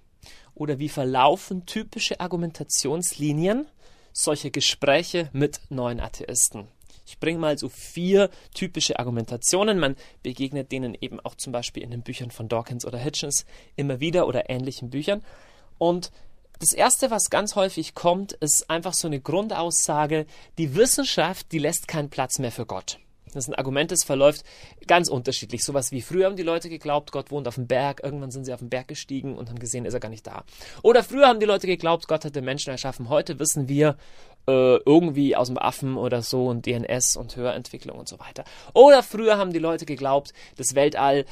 oder 0.53 0.79
wie 0.79 0.89
verlaufen 0.89 1.65
typische 1.65 2.19
Argumentationslinien 2.19 3.67
solcher 4.15 4.49
Gespräche 4.49 5.29
mit 5.33 5.59
neuen 5.69 5.99
Atheisten. 5.99 6.67
Ich 7.05 7.19
bringe 7.19 7.37
mal 7.37 7.57
so 7.57 7.69
vier 7.69 8.29
typische 8.53 8.97
Argumentationen. 8.97 9.77
Man 9.77 9.95
begegnet 10.23 10.71
denen 10.71 10.97
eben 10.99 11.19
auch 11.19 11.35
zum 11.35 11.53
Beispiel 11.53 11.83
in 11.83 11.91
den 11.91 12.01
Büchern 12.01 12.31
von 12.31 12.47
Dawkins 12.47 12.85
oder 12.85 12.97
Hitchens 12.97 13.45
immer 13.75 13.99
wieder 13.99 14.25
oder 14.25 14.49
ähnlichen 14.49 14.89
Büchern. 14.89 15.23
Und 15.77 16.11
das 16.59 16.73
erste, 16.73 17.11
was 17.11 17.29
ganz 17.29 17.55
häufig 17.55 17.93
kommt, 17.93 18.31
ist 18.31 18.69
einfach 18.69 18.93
so 18.93 19.07
eine 19.07 19.19
Grundaussage, 19.19 20.25
die 20.57 20.75
Wissenschaft, 20.75 21.51
die 21.51 21.59
lässt 21.59 21.87
keinen 21.87 22.09
Platz 22.09 22.39
mehr 22.39 22.51
für 22.51 22.65
Gott. 22.65 22.97
Das 23.35 23.45
ist 23.45 23.49
ein 23.49 23.55
Argument, 23.55 23.91
das 23.91 24.03
verläuft 24.03 24.43
ganz 24.87 25.09
unterschiedlich. 25.09 25.63
Sowas 25.63 25.91
wie 25.91 26.01
früher 26.01 26.25
haben 26.25 26.35
die 26.35 26.43
Leute 26.43 26.69
geglaubt, 26.69 27.11
Gott 27.11 27.31
wohnt 27.31 27.47
auf 27.47 27.55
dem 27.55 27.67
Berg. 27.67 28.01
Irgendwann 28.03 28.31
sind 28.31 28.45
sie 28.45 28.53
auf 28.53 28.59
den 28.59 28.69
Berg 28.69 28.87
gestiegen 28.87 29.37
und 29.37 29.49
haben 29.49 29.59
gesehen, 29.59 29.85
ist 29.85 29.93
er 29.93 29.99
gar 29.99 30.09
nicht 30.09 30.25
da. 30.25 30.43
Oder 30.81 31.03
früher 31.03 31.27
haben 31.27 31.39
die 31.39 31.45
Leute 31.45 31.67
geglaubt, 31.67 32.07
Gott 32.07 32.25
hat 32.25 32.35
den 32.35 32.45
Menschen 32.45 32.71
erschaffen. 32.71 33.09
Heute 33.09 33.37
wissen 33.39 33.67
wir 33.67 33.97
äh, 34.47 34.77
irgendwie 34.77 35.35
aus 35.35 35.47
dem 35.47 35.57
Affen 35.57 35.97
oder 35.97 36.21
so 36.21 36.47
und 36.47 36.65
DNS 36.65 37.17
und 37.17 37.35
Hörentwicklung 37.35 37.97
und 37.97 38.07
so 38.07 38.19
weiter. 38.19 38.43
Oder 38.73 39.03
früher 39.03 39.37
haben 39.37 39.51
die 39.51 39.59
Leute 39.59 39.85
geglaubt, 39.85 40.33
das 40.57 40.75
Weltall 40.75 41.25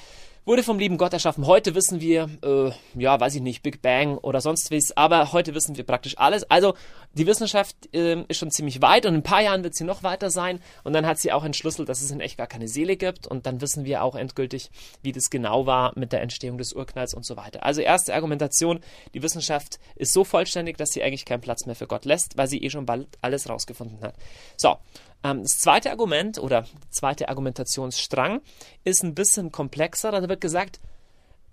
wurde 0.45 0.63
vom 0.63 0.77
lieben 0.77 0.97
Gott 0.97 1.13
erschaffen. 1.13 1.47
Heute 1.47 1.73
wissen 1.73 2.01
wir, 2.01 2.29
äh, 2.43 2.71
ja, 3.00 3.19
weiß 3.19 3.35
ich 3.35 3.41
nicht, 3.41 3.63
Big 3.63 3.81
Bang 3.81 4.17
oder 4.17 4.41
sonst 4.41 4.71
was, 4.71 4.95
aber 4.95 5.31
heute 5.31 5.55
wissen 5.55 5.77
wir 5.77 5.85
praktisch 5.85 6.17
alles. 6.17 6.50
Also 6.50 6.73
die 7.13 7.27
Wissenschaft 7.27 7.75
äh, 7.93 8.23
ist 8.27 8.38
schon 8.38 8.51
ziemlich 8.51 8.81
weit 8.81 9.05
und 9.05 9.13
in 9.13 9.19
ein 9.21 9.23
paar 9.23 9.41
Jahren 9.41 9.63
wird 9.63 9.75
sie 9.75 9.85
noch 9.85 10.03
weiter 10.03 10.29
sein 10.29 10.59
und 10.83 10.93
dann 10.93 11.05
hat 11.05 11.19
sie 11.19 11.31
auch 11.31 11.45
entschlüsselt, 11.45 11.88
dass 11.88 12.01
es 12.01 12.12
in 12.12 12.19
echt 12.19 12.38
gar 12.38 12.47
keine 12.47 12.67
Seele 12.67 12.97
gibt 12.97 13.25
und 13.25 13.45
dann 13.45 13.62
wissen 13.62 13.85
wir 13.85 14.03
auch 14.03 14.15
endgültig, 14.15 14.69
wie 15.01 15.13
das 15.13 15.29
genau 15.29 15.65
war 15.65 15.93
mit 15.95 16.12
der 16.12 16.21
Entstehung 16.21 16.57
des 16.57 16.73
Urknalls 16.73 17.13
und 17.13 17.25
so 17.25 17.38
weiter. 17.38 17.63
Also 17.63 17.81
erste 17.81 18.13
Argumentation, 18.13 18.81
die 19.13 19.23
Wissenschaft 19.23 19.79
ist 19.95 20.13
so 20.13 20.23
vollständig, 20.23 20.77
dass 20.77 20.89
sie 20.89 21.03
eigentlich 21.03 21.25
keinen 21.25 21.41
Platz 21.41 21.65
mehr 21.65 21.75
für 21.75 21.88
Gott 21.88 22.05
lässt, 22.05 22.38
weil 22.38 22.47
sie 22.47 22.62
eh 22.62 22.69
schon 22.69 22.85
bald 22.85 23.07
alles 23.21 23.47
rausgefunden 23.47 24.01
hat. 24.01 24.15
So, 24.57 24.77
ähm, 25.24 25.44
das 25.44 25.58
zweite 25.58 25.92
Argument 25.92 26.38
oder 26.38 26.65
zweite 26.89 27.30
Argumentationsstrang 27.30 28.42
ist 28.84 29.03
ein 29.03 29.15
bisschen 29.15 29.51
komplexer. 29.51 30.12
Da 30.12 30.27
wird 30.27 30.42
gesagt, 30.42 30.80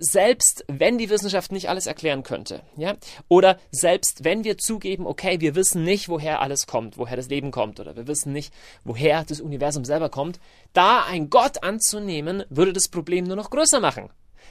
selbst 0.01 0.65
wenn 0.67 0.97
die 0.97 1.11
Wissenschaft 1.11 1.53
nicht 1.53 1.69
alles 1.69 1.87
erklären 1.87 2.23
könnte, 2.23 2.63
ja, 2.77 2.97
oder 3.29 3.59
selbst 3.71 4.25
wenn 4.25 4.45
wir 4.45 4.57
zugeben, 4.57 5.07
okay, 5.07 5.41
wir 5.41 5.55
wissen 5.55 5.85
nicht, 5.85 6.09
woher 6.09 6.41
alles 6.41 6.67
kommt, 6.67 6.97
woher 6.97 7.17
das 7.17 7.29
Leben 7.29 7.51
kommt, 7.51 7.79
oder 7.81 7.95
wir 7.97 8.07
wissen 8.07 8.33
nicht, 8.33 8.53
woher 8.83 9.25
das 9.25 9.41
Universum 9.41 9.85
selber 9.85 10.09
kommt, 10.09 10.41
da 10.73 11.05
ein 11.05 11.29
Gott 11.29 11.63
anzunehmen, 11.63 12.45
würde 12.49 12.73
das 12.73 12.89
Problem 12.89 13.25
nur 13.25 13.37
noch 13.37 13.51
größer 13.51 13.79
machen. 13.79 14.11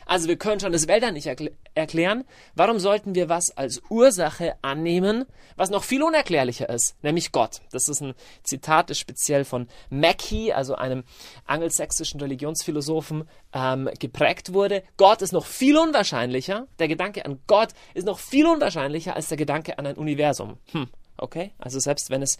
Also 0.09 0.27
wir 0.27 0.37
können 0.37 0.59
schon 0.59 0.71
das 0.71 0.87
Weltall 0.87 1.11
nicht 1.11 1.27
erkl 1.27 1.51
erklären. 1.75 2.23
Warum 2.55 2.79
sollten 2.79 3.13
wir 3.13 3.29
was 3.29 3.55
als 3.55 3.79
Ursache 3.91 4.55
annehmen, 4.63 5.25
was 5.55 5.69
noch 5.69 5.83
viel 5.83 6.01
unerklärlicher 6.01 6.67
ist, 6.67 6.95
nämlich 7.03 7.31
Gott? 7.31 7.61
Das 7.71 7.87
ist 7.87 8.01
ein 8.01 8.15
Zitat, 8.41 8.89
das 8.89 8.97
speziell 8.97 9.45
von 9.45 9.67
Mackey, 9.91 10.51
also 10.51 10.73
einem 10.73 11.03
angelsächsischen 11.45 12.19
Religionsphilosophen, 12.19 13.29
ähm, 13.53 13.87
geprägt 13.99 14.51
wurde. 14.51 14.81
Gott 14.97 15.21
ist 15.21 15.31
noch 15.31 15.45
viel 15.45 15.77
unwahrscheinlicher. 15.77 16.65
Der 16.79 16.87
Gedanke 16.87 17.23
an 17.23 17.39
Gott 17.45 17.69
ist 17.93 18.07
noch 18.07 18.17
viel 18.17 18.47
unwahrscheinlicher 18.47 19.15
als 19.15 19.27
der 19.27 19.37
Gedanke 19.37 19.77
an 19.77 19.85
ein 19.85 19.95
Universum. 19.95 20.57
Hm, 20.71 20.87
okay? 21.17 21.51
Also 21.59 21.79
selbst 21.79 22.09
wenn 22.09 22.23
es 22.23 22.39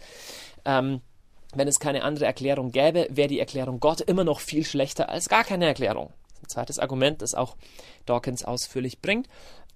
ähm, 0.64 1.02
wenn 1.54 1.68
es 1.68 1.78
keine 1.78 2.02
andere 2.02 2.26
Erklärung 2.26 2.72
gäbe, 2.72 3.06
wäre 3.10 3.28
die 3.28 3.38
Erklärung 3.38 3.78
Gott 3.78 4.00
immer 4.00 4.24
noch 4.24 4.40
viel 4.40 4.64
schlechter 4.64 5.08
als 5.08 5.28
gar 5.28 5.44
keine 5.44 5.66
Erklärung. 5.66 6.12
Zweites 6.50 6.78
Argument, 6.78 7.22
das 7.22 7.34
auch 7.34 7.56
Dawkins 8.06 8.44
ausführlich 8.44 9.00
bringt. 9.00 9.28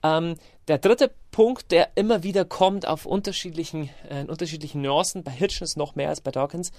Ähm, 0.03 0.37
der 0.69 0.79
dritte 0.79 1.11
Punkt, 1.31 1.71
der 1.71 1.97
immer 1.97 2.23
wieder 2.23 2.45
kommt 2.45 2.87
auf 2.87 3.07
unterschiedlichen, 3.07 3.89
äh, 4.11 4.25
unterschiedlichen 4.25 4.83
Nuancen, 4.83 5.25
bei 5.25 5.33
Hitchens 5.33 5.77
noch 5.77 5.95
mehr 5.95 6.11
als 6.11 6.21
bei 6.21 6.31
Dawkins, 6.31 6.73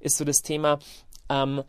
ist 0.00 0.16
so 0.16 0.24
das 0.24 0.42
Thema, 0.42 0.80
ähm, 1.28 1.62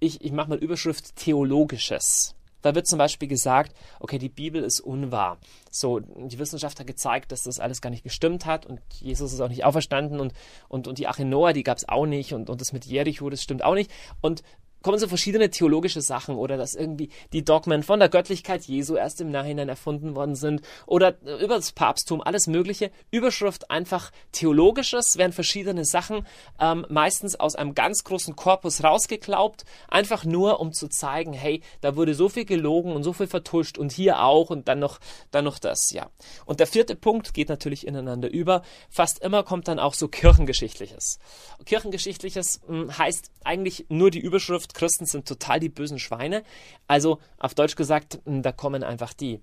ich, 0.00 0.22
ich 0.22 0.32
mache 0.32 0.50
mal 0.50 0.58
Überschrift 0.58 1.16
Theologisches. 1.16 2.34
Da 2.62 2.74
wird 2.74 2.88
zum 2.88 2.98
Beispiel 2.98 3.28
gesagt, 3.28 3.76
okay, 4.00 4.18
die 4.18 4.28
Bibel 4.28 4.64
ist 4.64 4.80
unwahr. 4.80 5.38
So, 5.70 6.00
die 6.00 6.38
Wissenschaft 6.40 6.80
hat 6.80 6.86
gezeigt, 6.88 7.30
dass 7.30 7.44
das 7.44 7.60
alles 7.60 7.80
gar 7.80 7.90
nicht 7.90 8.02
gestimmt 8.02 8.44
hat 8.44 8.66
und 8.66 8.80
Jesus 8.98 9.32
ist 9.32 9.40
auch 9.40 9.48
nicht 9.48 9.64
auferstanden 9.64 10.18
und, 10.18 10.32
und, 10.68 10.88
und 10.88 10.98
die 10.98 11.06
Arche 11.06 11.24
Noah, 11.24 11.52
die 11.52 11.62
gab 11.62 11.78
es 11.78 11.88
auch 11.88 12.06
nicht 12.06 12.32
und, 12.32 12.50
und 12.50 12.60
das 12.60 12.72
mit 12.72 12.84
Jericho, 12.84 13.30
das 13.30 13.40
stimmt 13.40 13.62
auch 13.62 13.74
nicht. 13.74 13.90
Und 14.20 14.42
kommen 14.86 15.00
so 15.00 15.08
verschiedene 15.08 15.50
theologische 15.50 16.00
Sachen 16.00 16.36
oder 16.36 16.56
dass 16.56 16.76
irgendwie 16.76 17.08
die 17.32 17.44
Dogmen 17.44 17.82
von 17.82 17.98
der 17.98 18.08
Göttlichkeit 18.08 18.62
Jesu 18.66 18.94
erst 18.94 19.20
im 19.20 19.32
Nachhinein 19.32 19.68
erfunden 19.68 20.14
worden 20.14 20.36
sind 20.36 20.62
oder 20.86 21.20
über 21.40 21.56
das 21.56 21.72
Papsttum, 21.72 22.22
alles 22.22 22.46
Mögliche. 22.46 22.92
Überschrift 23.10 23.68
einfach 23.68 24.12
theologisches, 24.30 25.18
werden 25.18 25.32
verschiedene 25.32 25.84
Sachen 25.84 26.24
ähm, 26.60 26.86
meistens 26.88 27.34
aus 27.34 27.56
einem 27.56 27.74
ganz 27.74 28.04
großen 28.04 28.36
Korpus 28.36 28.84
rausgeklaubt, 28.84 29.64
einfach 29.88 30.24
nur 30.24 30.60
um 30.60 30.72
zu 30.72 30.86
zeigen, 30.86 31.32
hey, 31.32 31.62
da 31.80 31.96
wurde 31.96 32.14
so 32.14 32.28
viel 32.28 32.44
gelogen 32.44 32.92
und 32.92 33.02
so 33.02 33.12
viel 33.12 33.26
vertuscht 33.26 33.78
und 33.78 33.90
hier 33.90 34.22
auch 34.22 34.50
und 34.50 34.68
dann 34.68 34.78
noch, 34.78 35.00
dann 35.32 35.46
noch 35.46 35.58
das, 35.58 35.90
ja. 35.90 36.10
Und 36.44 36.60
der 36.60 36.68
vierte 36.68 36.94
Punkt 36.94 37.34
geht 37.34 37.48
natürlich 37.48 37.88
ineinander 37.88 38.30
über. 38.30 38.62
Fast 38.88 39.18
immer 39.18 39.42
kommt 39.42 39.66
dann 39.66 39.80
auch 39.80 39.94
so 39.94 40.06
Kirchengeschichtliches. 40.06 41.18
Kirchengeschichtliches 41.64 42.60
mh, 42.68 42.68
hm, 42.68 42.98
heißt 42.98 43.32
eigentlich 43.42 43.86
nur 43.88 44.12
die 44.12 44.20
Überschrift 44.20 44.75
Christen 44.76 45.06
sind 45.06 45.26
total 45.26 45.58
die 45.58 45.68
bösen 45.68 45.98
Schweine. 45.98 46.42
Also 46.86 47.18
auf 47.38 47.54
Deutsch 47.54 47.76
gesagt, 47.76 48.20
hm, 48.24 48.42
da 48.42 48.52
kommen 48.52 48.84
einfach 48.84 49.12
die. 49.12 49.40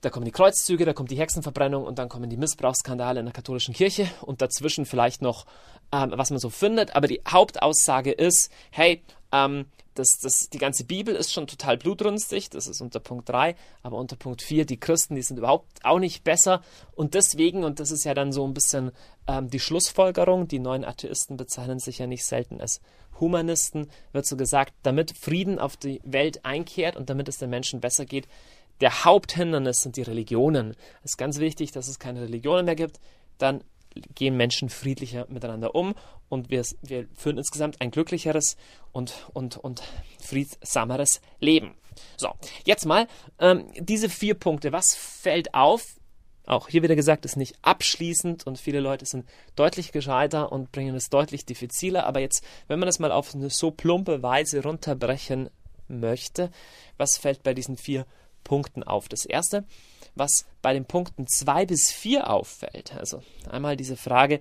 Da 0.00 0.10
kommen 0.10 0.24
die 0.24 0.32
Kreuzzüge, 0.32 0.84
da 0.84 0.92
kommt 0.92 1.10
die 1.10 1.18
Hexenverbrennung 1.18 1.84
und 1.84 1.98
dann 1.98 2.08
kommen 2.08 2.30
die 2.30 2.36
Missbrauchsskandale 2.36 3.18
in 3.18 3.26
der 3.26 3.32
katholischen 3.32 3.74
Kirche 3.74 4.08
und 4.20 4.40
dazwischen 4.40 4.86
vielleicht 4.86 5.22
noch, 5.22 5.44
ähm, 5.92 6.12
was 6.14 6.30
man 6.30 6.38
so 6.38 6.50
findet. 6.50 6.94
Aber 6.94 7.08
die 7.08 7.20
Hauptaussage 7.28 8.12
ist, 8.12 8.52
hey, 8.70 9.02
ähm, 9.32 9.66
das, 9.98 10.18
das, 10.22 10.48
die 10.48 10.58
ganze 10.58 10.84
Bibel 10.84 11.14
ist 11.16 11.32
schon 11.32 11.46
total 11.46 11.76
blutrünstig, 11.76 12.50
das 12.50 12.68
ist 12.68 12.80
unter 12.80 13.00
Punkt 13.00 13.28
3, 13.28 13.56
aber 13.82 13.96
unter 13.96 14.14
Punkt 14.14 14.42
4, 14.42 14.64
die 14.64 14.78
Christen, 14.78 15.16
die 15.16 15.22
sind 15.22 15.38
überhaupt 15.38 15.84
auch 15.84 15.98
nicht 15.98 16.22
besser. 16.22 16.62
Und 16.94 17.14
deswegen, 17.14 17.64
und 17.64 17.80
das 17.80 17.90
ist 17.90 18.04
ja 18.04 18.14
dann 18.14 18.32
so 18.32 18.46
ein 18.46 18.54
bisschen 18.54 18.92
ähm, 19.26 19.50
die 19.50 19.58
Schlussfolgerung, 19.58 20.46
die 20.46 20.60
neuen 20.60 20.84
Atheisten 20.84 21.36
bezeichnen 21.36 21.80
sich 21.80 21.98
ja 21.98 22.06
nicht 22.06 22.24
selten 22.24 22.60
als 22.60 22.80
Humanisten, 23.20 23.88
wird 24.12 24.26
so 24.26 24.36
gesagt, 24.36 24.74
damit 24.82 25.16
Frieden 25.16 25.58
auf 25.58 25.76
die 25.76 26.00
Welt 26.04 26.44
einkehrt 26.44 26.96
und 26.96 27.10
damit 27.10 27.28
es 27.28 27.38
den 27.38 27.50
Menschen 27.50 27.80
besser 27.80 28.04
geht, 28.04 28.28
der 28.80 29.04
Haupthindernis 29.04 29.82
sind 29.82 29.96
die 29.96 30.02
Religionen. 30.02 30.76
Es 31.02 31.12
ist 31.12 31.16
ganz 31.16 31.38
wichtig, 31.38 31.72
dass 31.72 31.88
es 31.88 31.98
keine 31.98 32.22
Religionen 32.22 32.64
mehr 32.64 32.76
gibt. 32.76 33.00
Dann 33.38 33.64
gehen 34.14 34.36
Menschen 34.36 34.68
friedlicher 34.68 35.26
miteinander 35.28 35.74
um 35.74 35.94
und 36.28 36.50
wir, 36.50 36.64
wir 36.82 37.08
führen 37.14 37.38
insgesamt 37.38 37.80
ein 37.80 37.90
glücklicheres 37.90 38.56
und, 38.92 39.28
und, 39.32 39.56
und 39.56 39.82
friedsameres 40.20 41.20
Leben. 41.40 41.74
So, 42.16 42.30
jetzt 42.64 42.86
mal 42.86 43.08
ähm, 43.40 43.66
diese 43.78 44.08
vier 44.08 44.34
Punkte. 44.34 44.72
Was 44.72 44.94
fällt 44.94 45.54
auf? 45.54 45.97
Auch 46.48 46.68
hier 46.68 46.82
wieder 46.82 46.96
gesagt, 46.96 47.26
ist 47.26 47.36
nicht 47.36 47.56
abschließend 47.60 48.46
und 48.46 48.58
viele 48.58 48.80
Leute 48.80 49.04
sind 49.04 49.28
deutlich 49.54 49.92
gescheiter 49.92 50.50
und 50.50 50.72
bringen 50.72 50.96
es 50.96 51.10
deutlich 51.10 51.44
diffiziler. 51.44 52.06
Aber 52.06 52.20
jetzt, 52.20 52.42
wenn 52.68 52.78
man 52.78 52.86
das 52.86 52.98
mal 52.98 53.12
auf 53.12 53.34
eine 53.34 53.50
so 53.50 53.70
plumpe 53.70 54.22
Weise 54.22 54.62
runterbrechen 54.62 55.50
möchte, 55.88 56.50
was 56.96 57.18
fällt 57.18 57.42
bei 57.42 57.52
diesen 57.52 57.76
vier 57.76 58.06
Punkten 58.44 58.82
auf? 58.82 59.10
Das 59.10 59.26
erste, 59.26 59.64
was 60.14 60.46
bei 60.62 60.72
den 60.72 60.86
Punkten 60.86 61.26
2 61.26 61.66
bis 61.66 61.92
4 61.92 62.30
auffällt. 62.30 62.94
Also 62.96 63.22
einmal 63.50 63.76
diese 63.76 63.98
Frage, 63.98 64.40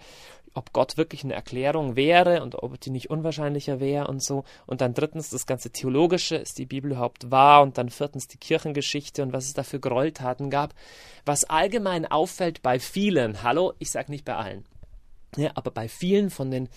ob 0.57 0.73
Gott 0.73 0.97
wirklich 0.97 1.23
eine 1.23 1.35
Erklärung 1.35 1.95
wäre 1.95 2.41
und 2.41 2.55
ob 2.63 2.79
die 2.81 2.89
nicht 2.89 3.11
unwahrscheinlicher 3.11 3.79
wäre 3.79 4.07
und 4.07 4.23
so. 4.23 4.43
Und 4.65 4.81
dann 4.81 4.95
drittens 4.95 5.29
das 5.29 5.45
ganze 5.45 5.69
Theologische, 5.69 6.35
ist 6.35 6.57
die 6.57 6.65
Bibel 6.65 6.91
überhaupt 6.91 7.29
wahr? 7.29 7.61
Und 7.61 7.77
dann 7.77 7.89
viertens 7.89 8.27
die 8.27 8.39
Kirchengeschichte 8.39 9.21
und 9.21 9.33
was 9.33 9.45
es 9.45 9.53
da 9.53 9.61
für 9.63 9.79
Gräueltaten 9.79 10.49
gab. 10.49 10.73
Was 11.25 11.43
allgemein 11.43 12.05
auffällt 12.05 12.63
bei 12.63 12.79
vielen, 12.79 13.43
hallo, 13.43 13.73
ich 13.77 13.91
sage 13.91 14.11
nicht 14.11 14.25
bei 14.25 14.35
allen, 14.35 14.65
ja, 15.35 15.51
aber 15.53 15.69
bei 15.69 15.87
vielen 15.87 16.31
von 16.31 16.49
den 16.49 16.69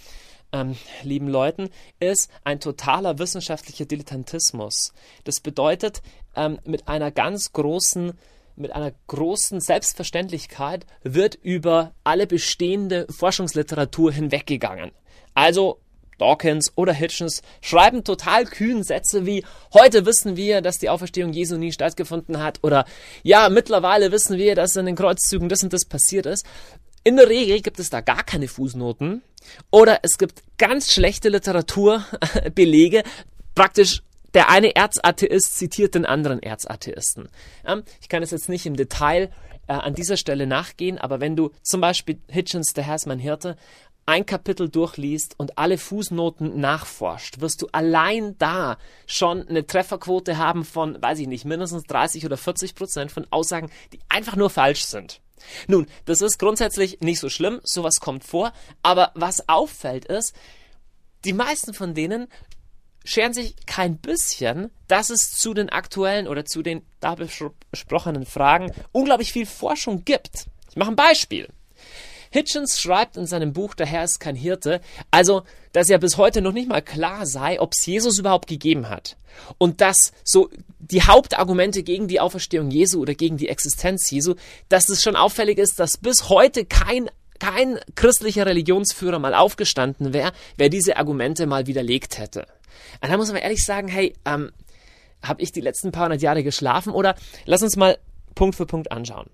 ähm, 0.53 0.77
lieben 1.03 1.29
Leuten, 1.29 1.71
ist 2.01 2.31
ein 2.45 2.61
totaler 2.61 3.19
wissenschaftlicher 3.19 3.87
Dilettantismus. 3.87 4.93
Das 5.25 5.41
bedeutet, 5.41 6.03
ähm, 6.37 6.59
mit 6.65 6.87
einer 6.87 7.11
ganz 7.11 7.53
großen 7.53 8.13
mit 8.57 8.73
einer 8.73 8.93
großen 9.07 9.61
Selbstverständlichkeit 9.61 10.87
wird 11.03 11.37
über 11.37 11.93
alle 12.05 12.27
bestehende 12.27 13.07
Forschungsliteratur 13.11 14.13
hinweggegangen. 14.13 14.93
Also 15.35 15.81
Dawkins 16.21 16.73
oder 16.77 16.93
Hitchens 16.93 17.43
schreiben 17.61 18.05
total 18.05 18.45
kühn 18.45 18.83
Sätze 18.83 19.27
wie 19.27 19.45
heute 19.73 20.05
wissen 20.07 20.37
wir, 20.37 20.61
dass 20.61 20.79
die 20.79 20.91
Auferstehung 20.91 21.33
Jesu 21.33 21.57
nie 21.57 21.73
stattgefunden 21.73 22.43
hat 22.43 22.59
oder 22.63 22.85
ja, 23.23 23.49
mittlerweile 23.49 24.13
wissen 24.13 24.37
wir, 24.37 24.55
dass 24.55 24.77
in 24.77 24.87
den 24.87 24.97
Kreuzzügen 24.97 25.49
das 25.49 25.63
und 25.63 25.73
das 25.73 25.87
passiert 25.87 26.27
ist. 26.27 26.45
In 27.03 27.17
der 27.17 27.29
Regel 27.29 27.63
gibt 27.63 27.81
es 27.81 27.89
da 27.89 28.03
gar 28.03 28.23
keine 28.23 28.49
Fußnoten 28.49 29.23
oder 29.71 30.01
es 30.03 30.19
gibt 30.19 30.43
ganz 30.59 30.93
schlechte 30.93 31.31
Literaturbelege, 31.31 33.03
praktisch 33.55 34.03
der 34.35 34.49
eine 34.49 34.75
Erzatheist 34.77 35.59
zitiert 35.59 35.95
den 35.95 36.07
anderen 36.07 36.43
Erzatheisten. 36.43 37.29
Ja, 37.67 37.81
ich 38.01 38.09
kann 38.09 38.23
es 38.23 38.31
jetzt 38.31 38.49
nicht 38.49 38.67
im 38.67 38.77
Detail 38.77 39.31
äh, 39.67 39.73
an 39.73 39.95
dieser 39.95 40.17
Stelle 40.17 40.47
nachgehen, 40.47 40.99
aber 40.99 41.21
wenn 41.21 41.37
du 41.37 41.51
zum 41.63 41.81
Beispiel 41.81 42.21
Hitchens, 42.29 42.73
der 42.73 42.85
Herr 42.85 42.99
mein 43.07 43.19
Hirte, 43.19 43.57
ein 44.07 44.27
Kapitel 44.27 44.69
durchliest 44.69 45.39
und 45.39 45.57
alle 45.57 45.79
Fußnoten 45.79 46.59
nachforscht, 46.61 47.41
wirst 47.41 47.63
du 47.63 47.69
allein 47.71 48.37
da 48.39 48.79
schon 49.07 49.47
eine 49.47 49.67
Trefferquote 49.67 50.39
haben 50.39 50.65
von, 50.65 51.01
weiß 51.01 51.21
ich 51.21 51.29
nicht, 51.29 51.45
mindestens 51.45 51.85
30 51.85 52.27
oder 52.27 52.37
40 52.37 52.75
Prozent 52.75 53.13
von 53.13 53.27
Aussagen, 53.31 53.71
die 53.93 54.01
einfach 54.09 54.35
nur 54.35 54.51
falsch 54.51 54.85
sind. 54.85 55.21
Nun, 55.69 55.87
das 56.07 56.23
ist 56.23 56.39
grundsätzlich 56.39 57.01
nicht 57.01 57.21
so 57.21 57.29
schlimm, 57.29 57.61
sowas 57.63 58.01
kommt 58.01 58.25
vor, 58.25 58.53
aber 58.83 59.13
was 59.15 59.49
auffällt 59.49 60.07
ist, 60.07 60.35
die 61.25 61.33
meisten 61.33 61.75
von 61.75 61.95
denen 61.95 62.27
scheren 63.05 63.33
sich 63.33 63.55
kein 63.67 63.97
bisschen, 63.97 64.71
dass 64.89 65.11
es 65.11 65.33
zu 65.33 65.55
den 65.55 65.69
aktuellen 65.69 66.29
oder 66.29 66.45
zu 66.45 66.63
den 66.63 66.83
da 67.01 67.17
besprochenen 67.71 68.27
Fragen 68.27 68.73
unglaublich 68.93 69.33
viel 69.33 69.47
Forschung 69.47 70.05
gibt. 70.05 70.47
Ich 70.71 70.77
mache 70.77 70.91
ein 70.91 70.97
Beispiel. 70.97 71.49
Hitchens 72.33 72.81
schreibt 72.81 73.17
in 73.17 73.27
seinem 73.27 73.53
Buch 73.53 73.75
Der 73.75 73.87
Herr 73.87 74.05
ist 74.05 74.21
kein 74.21 74.37
Hirte, 74.37 74.81
also, 75.11 75.43
dass 75.73 75.89
ja 75.89 75.99
bis 75.99 76.17
heute 76.17 76.41
noch 76.43 76.53
nicht 76.53 76.69
mal 76.69 76.81
klar 76.81 77.27
sei, 77.27 77.61
ob 77.61 77.73
es 77.73 77.85
Jesus 77.85 78.19
überhaupt 78.19 78.49
gegeben 78.49 78.89
hat. 78.89 79.17
Und 79.59 79.81
dass 79.81 80.13
so 80.23 80.49
die 80.79 81.03
Hauptargumente 81.03 81.83
gegen 81.83 82.07
die 82.07 82.21
Auferstehung 82.21 82.71
Jesu 82.71 83.01
oder 83.01 83.15
gegen 83.15 83.37
die 83.37 83.49
Existenz 83.49 84.11
Jesu, 84.11 84.37
dass 84.69 84.89
es 84.89 85.03
schon 85.03 85.17
auffällig 85.17 85.59
ist, 85.59 85.81
dass 85.81 85.97
bis 85.97 86.29
heute 86.29 86.65
kein 86.65 87.11
kein 87.41 87.81
christlicher 87.95 88.45
Religionsführer 88.45 89.19
mal 89.19 89.35
aufgestanden 89.35 90.13
wäre, 90.13 90.33
wer 90.59 90.69
diese 90.69 90.99
Argumente 90.99 91.47
mal 91.47 91.67
widerlegt 91.67 92.19
hätte. 92.19 92.47
Und 93.03 93.11
da 93.11 93.17
muss 93.17 93.33
man 93.33 93.41
ehrlich 93.41 93.65
sagen, 93.65 93.89
hey, 93.89 94.15
ähm, 94.25 94.51
habe 95.23 95.43
ich 95.43 95.53
die 95.53 95.61
letzten 95.61 95.93
paar 95.93 96.05
hundert 96.05 96.23
Jahre 96.23 96.43
geschlafen 96.43 96.93
oder 96.93 97.15
lass 97.45 97.63
uns 97.63 97.77
mal 97.77 97.99
Punkt 98.35 98.57
für 98.57 98.67
Punkt 98.67 98.91
anschauen. 98.93 99.29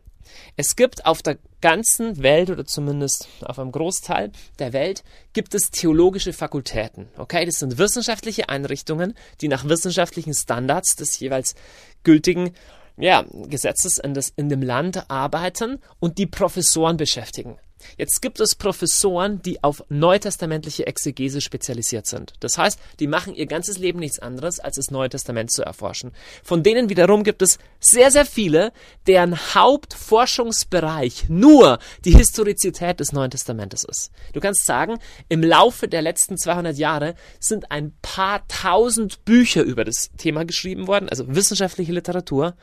Es 0.56 0.76
gibt 0.76 1.06
auf 1.06 1.22
der 1.22 1.38
ganzen 1.60 2.22
Welt 2.22 2.50
oder 2.50 2.64
zumindest 2.64 3.28
auf 3.42 3.58
einem 3.58 3.72
Großteil 3.72 4.32
der 4.58 4.72
Welt 4.72 5.04
gibt 5.32 5.54
es 5.54 5.70
theologische 5.70 6.32
Fakultäten. 6.32 7.08
Okay, 7.16 7.44
das 7.44 7.58
sind 7.58 7.78
wissenschaftliche 7.78 8.48
Einrichtungen, 8.48 9.14
die 9.40 9.48
nach 9.48 9.68
wissenschaftlichen 9.68 10.34
Standards 10.34 10.96
des 10.96 11.18
jeweils 11.20 11.54
gültigen 12.02 12.52
ja, 12.96 13.24
Gesetzes 13.48 13.98
in, 13.98 14.14
das, 14.14 14.32
in 14.36 14.48
dem 14.48 14.62
Land 14.62 15.10
arbeiten 15.10 15.80
und 16.00 16.18
die 16.18 16.26
Professoren 16.26 16.96
beschäftigen. 16.96 17.58
Jetzt 17.96 18.20
gibt 18.22 18.40
es 18.40 18.54
Professoren, 18.54 19.42
die 19.42 19.62
auf 19.62 19.84
neutestamentliche 19.88 20.86
Exegese 20.86 21.40
spezialisiert 21.40 22.06
sind. 22.06 22.34
Das 22.40 22.58
heißt, 22.58 22.78
die 23.00 23.06
machen 23.06 23.34
ihr 23.34 23.46
ganzes 23.46 23.78
Leben 23.78 23.98
nichts 23.98 24.18
anderes, 24.18 24.60
als 24.60 24.76
das 24.76 24.90
Neue 24.90 25.08
Testament 25.08 25.52
zu 25.52 25.62
erforschen. 25.62 26.12
Von 26.42 26.62
denen 26.62 26.88
wiederum 26.88 27.24
gibt 27.24 27.42
es 27.42 27.58
sehr, 27.80 28.10
sehr 28.10 28.26
viele, 28.26 28.72
deren 29.06 29.36
Hauptforschungsbereich 29.54 31.28
nur 31.28 31.78
die 32.04 32.16
Historizität 32.16 33.00
des 33.00 33.12
Neuen 33.12 33.30
Testamentes 33.30 33.84
ist. 33.84 34.10
Du 34.32 34.40
kannst 34.40 34.66
sagen, 34.66 34.98
im 35.28 35.42
Laufe 35.42 35.88
der 35.88 36.02
letzten 36.02 36.36
200 36.36 36.76
Jahre 36.76 37.14
sind 37.40 37.70
ein 37.70 37.92
paar 38.02 38.46
tausend 38.48 39.24
Bücher 39.24 39.62
über 39.62 39.84
das 39.84 40.10
Thema 40.16 40.44
geschrieben 40.44 40.86
worden, 40.86 41.08
also 41.08 41.24
wissenschaftliche 41.28 41.92
Literatur, 41.92 42.54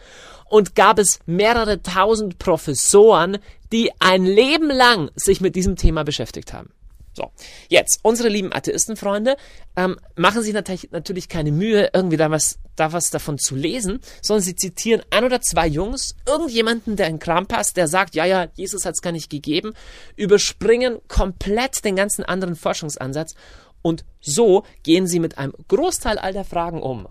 und 0.53 0.75
gab 0.75 0.99
es 0.99 1.17
mehrere 1.25 1.81
tausend 1.81 2.37
Professoren, 2.37 3.39
die 3.71 3.89
ein 3.97 4.23
Leben 4.23 4.69
lang 4.69 5.09
sich 5.15 5.41
mit 5.41 5.55
diesem 5.55 5.77
Thema 5.77 6.03
beschäftigt 6.03 6.53
haben. 6.53 6.69
So, 7.13 7.31
jetzt, 7.69 8.01
unsere 8.03 8.29
lieben 8.29 8.53
Atheistenfreunde 8.53 9.35
ähm, 9.75 9.97
machen 10.15 10.43
sich 10.43 10.53
natürlich, 10.53 11.27
keine 11.27 11.51
Mühe, 11.51 11.89
irgendwie 11.91 12.17
da 12.17 12.29
was, 12.29 12.59
da 12.75 12.93
was 12.93 13.09
davon 13.09 13.39
zu 13.39 13.55
lesen, 13.55 13.99
sondern 14.21 14.43
sie 14.43 14.55
zitieren 14.55 15.01
ein 15.09 15.23
oder 15.23 15.41
zwei 15.41 15.65
Jungs, 15.65 16.13
irgendjemanden, 16.27 16.97
der 16.97 17.07
in 17.07 17.17
Kram 17.17 17.47
passt, 17.47 17.75
der 17.75 17.87
sagt, 17.87 18.13
ja, 18.13 18.25
ja, 18.25 18.45
Jesus 18.53 18.85
hat 18.85 18.93
es 18.93 19.01
gar 19.01 19.11
nicht 19.11 19.31
gegeben, 19.31 19.73
überspringen 20.15 20.99
komplett 21.07 21.83
den 21.83 21.95
ganzen 21.95 22.23
anderen 22.23 22.55
Forschungsansatz 22.55 23.33
und 23.81 24.05
so 24.21 24.65
gehen 24.83 25.07
sie 25.07 25.19
mit 25.19 25.39
einem 25.39 25.53
Großteil 25.67 26.19
all 26.19 26.33
der 26.33 26.45
Fragen 26.45 26.83
um. 26.83 27.07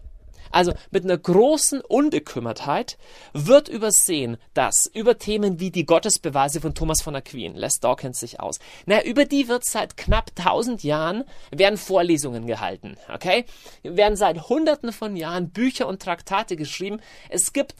Also 0.52 0.72
mit 0.90 1.04
einer 1.04 1.18
großen 1.18 1.80
Unbekümmertheit 1.80 2.98
wird 3.32 3.68
übersehen, 3.68 4.36
dass 4.54 4.90
über 4.92 5.18
Themen 5.18 5.58
wie 5.58 5.70
die 5.70 5.86
Gottesbeweise 5.86 6.60
von 6.60 6.74
Thomas 6.74 7.02
von 7.02 7.16
Aquin, 7.16 7.54
Les 7.54 7.80
Dawkins 7.80 8.20
sich 8.20 8.38
aus, 8.38 8.58
na, 8.86 9.02
über 9.02 9.24
die 9.24 9.48
wird 9.48 9.64
seit 9.64 9.96
knapp 9.96 10.36
tausend 10.36 10.84
Jahren 10.84 11.24
werden 11.50 11.78
Vorlesungen 11.78 12.46
gehalten, 12.46 12.96
okay? 13.12 13.44
Werden 13.82 14.16
seit 14.16 14.48
hunderten 14.48 14.92
von 14.92 15.16
Jahren 15.16 15.50
Bücher 15.50 15.88
und 15.88 16.02
Traktate 16.02 16.56
geschrieben. 16.56 17.00
Es 17.28 17.52
gibt 17.52 17.74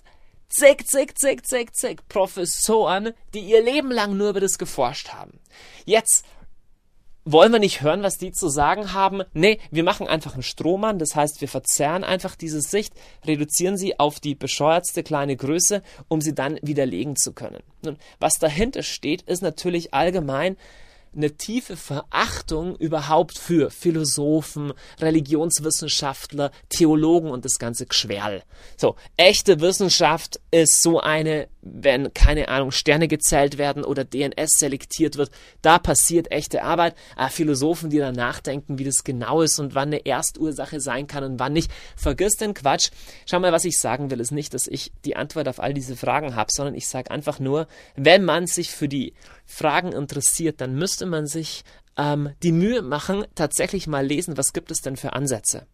zig, 0.49 0.87
zig, 0.87 1.17
zig, 1.17 1.45
zig, 1.45 1.73
zig 1.75 2.09
Professoren, 2.09 3.13
die 3.35 3.41
ihr 3.41 3.63
Leben 3.63 3.91
lang 3.91 4.17
nur 4.17 4.31
über 4.31 4.41
das 4.41 4.59
geforscht 4.59 5.11
haben. 5.11 5.41
Jetzt 5.85 6.25
wollen 7.25 7.53
wir 7.53 7.59
nicht 7.59 7.83
hören, 7.83 8.03
was 8.03 8.19
die 8.19 8.33
zu 8.33 8.49
sagen 8.49 8.93
haben? 8.93 9.23
Nee, 9.33 9.61
wir 9.71 9.85
machen 9.85 10.09
einfach 10.09 10.35
einen 10.35 10.43
Strohmann, 10.43 10.99
das 10.99 11.15
heißt, 11.15 11.41
wir 11.41 11.49
verzerren 11.49 12.05
einfach 12.05 12.35
diese 12.35 12.61
Sicht, 12.61 12.95
reduzieren 13.25 13.77
sie 13.77 13.99
auf 13.99 14.21
die 14.21 14.35
bescheuertste 14.35 15.03
kleine 15.03 15.37
Größe, 15.37 15.83
um 16.09 16.21
sie 16.21 16.35
dann 16.35 16.59
widerlegen 16.63 17.17
zu 17.17 17.33
können. 17.33 17.63
Nun, 17.85 17.97
was 18.19 18.35
dahinter 18.35 18.83
steht, 18.83 19.23
ist 19.23 19.43
natürlich 19.43 19.95
allgemein 19.95 20.57
eine 21.15 21.33
tiefe 21.33 21.77
Verachtung 21.77 22.77
überhaupt 22.77 23.39
für 23.39 23.71
Philosophen, 23.71 24.73
Religionswissenschaftler, 25.01 26.51
Theologen 26.69 27.31
und 27.31 27.45
das 27.45 27.59
ganze 27.59 27.87
Geschwerl. 27.87 28.43
So, 28.77 28.97
echte 29.17 29.61
Wissenschaft 29.61 30.41
ist 30.51 30.83
so 30.83 31.01
eine, 31.01 31.49
wenn, 31.61 32.15
keine 32.15 32.49
Ahnung, 32.49 32.71
Sterne 32.71 33.09
gezählt 33.09 33.59
werden 33.59 33.85
oder 33.85 34.05
DNS 34.05 34.59
selektiert 34.59 35.17
wird, 35.17 35.31
da 35.61 35.79
passiert 35.79 36.31
echte 36.33 36.63
Arbeit. 36.63 36.95
Aber 37.17 37.31
Philosophen, 37.31 37.91
die 37.91 37.99
dann 37.99 38.15
nachdenken, 38.15 38.79
wie 38.79 38.85
das 38.85 39.05
genau 39.05 39.43
ist 39.43 39.59
und 39.59 39.75
wann 39.75 39.89
eine 39.89 40.07
Erstursache 40.07 40.81
sein 40.81 41.07
kann 41.07 41.25
und 41.25 41.39
wann 41.39 41.53
nicht, 41.53 41.71
vergiss 41.97 42.37
den 42.37 42.55
Quatsch. 42.55 42.91
Schau 43.27 43.39
mal, 43.39 43.53
was 43.53 43.65
ich 43.65 43.79
sagen 43.79 44.11
will, 44.11 44.21
ist 44.21 44.33
nicht, 44.33 44.55
dass 44.55 44.67
ich 44.67 44.93
die 45.05 45.17
Antwort 45.17 45.49
auf 45.49 45.61
all 45.61 45.75
diese 45.75 45.97
Fragen 45.97 46.37
habe, 46.37 46.51
sondern 46.53 46.75
ich 46.75 46.89
sage 46.89 47.11
einfach 47.11 47.39
nur, 47.39 47.67
wenn 47.97 48.25
man 48.25 48.47
sich 48.47 48.71
für 48.71 48.89
die 48.89 49.15
Fragen 49.53 49.93
interessiert, 49.93 50.61
dann 50.61 50.75
müsste 50.75 51.05
man 51.05 51.27
sich 51.27 51.63
ähm, 51.99 52.31
die 52.43 52.53
Mühe 52.53 52.81
machen, 52.81 53.27
tatsächlich 53.35 53.87
mal 53.87 54.05
lesen, 54.05 54.39
was 54.39 54.53
gibt 54.53 54.71
es 54.71 54.81
denn 54.81 54.97
für 54.97 55.13
Ansätze. 55.13 55.67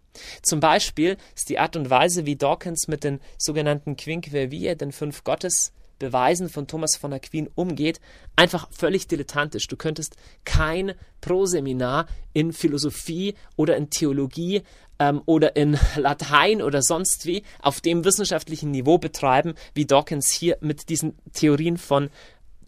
Zum 0.43 0.59
Beispiel 0.59 1.17
ist 1.37 1.49
die 1.49 1.61
Art 1.61 1.77
und 1.77 1.91
Weise, 1.91 2.27
wie 2.27 2.35
Dawkins 2.35 2.89
mit 2.89 3.05
den 3.05 3.21
sogenannten 3.39 3.97
Quinque 3.97 4.49
den 4.77 4.91
fünf 4.91 5.23
Gottesbeweisen 5.23 6.49
von 6.49 6.67
Thomas 6.67 6.97
von 6.97 7.13
Aquin 7.13 7.49
umgeht, 7.55 8.01
einfach 8.35 8.69
völlig 8.73 9.07
dilettantisch. 9.07 9.69
Du 9.69 9.77
könntest 9.77 10.17
kein 10.45 10.95
Proseminar 11.21 12.07
in 12.33 12.53
Philosophie 12.53 13.35
oder 13.55 13.77
in 13.77 13.91
Theologie 13.91 14.63
ähm, 14.99 15.23
oder 15.25 15.55
in 15.55 15.79
Latein 15.97 16.63
oder 16.63 16.83
sonst 16.83 17.27
wie 17.27 17.45
auf 17.61 17.81
dem 17.81 18.05
wissenschaftlichen 18.05 18.73
Niveau 18.73 18.99
betreiben, 18.99 19.55
wie 19.75 19.87
Dawkins 19.87 20.33
hier 20.33 20.59
mit 20.61 20.89
diesen 20.89 21.17
Theorien 21.33 21.77
von 21.77 22.11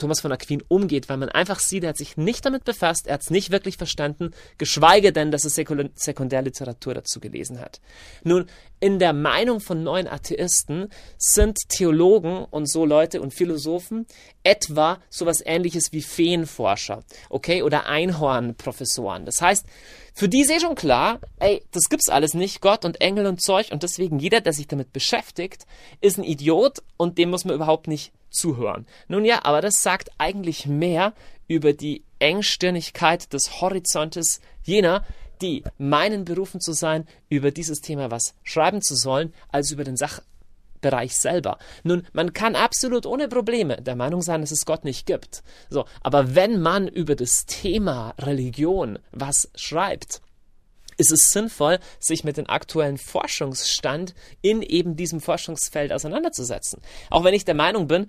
Thomas 0.01 0.21
von 0.21 0.33
Aquin 0.33 0.63
umgeht, 0.69 1.09
weil 1.09 1.17
man 1.17 1.29
einfach 1.29 1.61
sieht, 1.61 1.85
er 1.85 1.91
hat 1.91 1.97
sich 1.97 2.17
nicht 2.17 2.45
damit 2.45 2.65
befasst, 2.65 3.07
er 3.07 3.15
hat 3.15 3.23
es 3.23 3.31
nicht 3.31 3.51
wirklich 3.51 3.77
verstanden, 3.77 4.33
geschweige 4.59 5.13
denn, 5.13 5.31
dass 5.31 5.45
er 5.45 5.51
Sekundärliteratur 5.95 6.95
dazu 6.95 7.21
gelesen 7.21 7.61
hat. 7.61 7.81
Nun, 8.25 8.47
in 8.81 8.99
der 8.99 9.13
Meinung 9.13 9.61
von 9.61 9.83
neuen 9.83 10.09
Atheisten 10.09 10.89
sind 11.19 11.59
Theologen 11.69 12.45
und 12.45 12.67
so 12.67 12.85
Leute 12.85 13.21
und 13.21 13.35
Philosophen 13.35 14.07
etwa 14.43 14.99
sowas 15.11 15.43
ähnliches 15.45 15.93
wie 15.93 16.03
Feenforscher, 16.03 17.05
okay, 17.29 17.63
oder 17.63 17.87
Einhornprofessoren. 17.87 19.27
Das 19.27 19.41
heißt, 19.41 19.67
für 20.15 20.29
die 20.29 20.41
ist 20.41 20.51
eh 20.51 20.61
schon 20.61 20.75
klar, 20.75 21.21
ey, 21.39 21.63
das 21.73 21.89
gibt's 21.89 22.09
alles 22.09 22.35
nicht, 22.35 22.61
Gott 22.61 22.85
und 22.85 23.01
Engel 23.01 23.27
und 23.27 23.41
Zeug 23.41 23.71
und 23.71 23.83
deswegen 23.83 24.19
jeder, 24.19 24.41
der 24.41 24.53
sich 24.53 24.67
damit 24.67 24.93
beschäftigt, 24.93 25.67
ist 26.01 26.19
ein 26.19 26.25
Idiot 26.25 26.83
und 26.97 27.19
dem 27.19 27.31
muss 27.31 27.45
man 27.45 27.55
überhaupt 27.55 27.89
nicht 27.89 28.13
zuhören. 28.31 28.87
Nun 29.09 29.25
ja, 29.25 29.45
aber 29.45 29.61
das 29.61 29.83
sagt 29.83 30.11
eigentlich 30.19 30.67
mehr 30.67 31.13
über 31.49 31.73
die 31.73 32.05
Engstirnigkeit 32.19 33.33
des 33.33 33.61
Horizontes 33.61 34.41
jener, 34.63 35.05
die 35.43 35.65
meinen 35.79 36.25
berufen 36.25 36.61
zu 36.61 36.73
sein, 36.73 37.07
über 37.29 37.51
dieses 37.51 37.81
Thema 37.81 38.11
was 38.11 38.35
schreiben 38.45 38.83
zu 38.83 38.95
sollen, 38.95 39.33
als 39.49 39.71
über 39.71 39.85
den 39.85 39.97
Sachbereich 40.81 41.17
selber. 41.17 41.59
Nun, 41.83 42.07
man 42.13 42.33
kann 42.33 42.57
absolut 42.57 43.07
ohne 43.07 43.29
Probleme 43.29 43.81
der 43.83 43.97
Meinung 43.97 44.23
sein, 44.23 44.41
dass 44.41 44.51
es 44.51 44.65
Gott 44.65 44.85
nicht 44.85 45.07
gibt. 45.07 45.43
So, 45.69 45.85
aber 46.03 46.35
wenn 46.35 46.61
man 46.61 46.89
über 46.89 47.15
das 47.15 47.47
Thema 47.47 48.15
Religion 48.19 48.99
was 49.13 49.51
schreibt, 49.55 50.23
ist 50.97 51.13
es 51.13 51.31
sinnvoll, 51.31 51.79
sich 51.99 52.25
mit 52.25 52.37
dem 52.37 52.49
aktuellen 52.49 52.99
Forschungsstand 52.99 54.15
in 54.43 54.63
eben 54.63 54.97
diesem 54.97 55.21
Forschungsfeld 55.21 55.93
auseinanderzusetzen. 55.93 56.83
Auch 57.09 57.25
wenn 57.25 57.35
ich 57.35 57.45
der 57.45 57.55
Meinung 57.55 57.87
bin, 57.89 58.07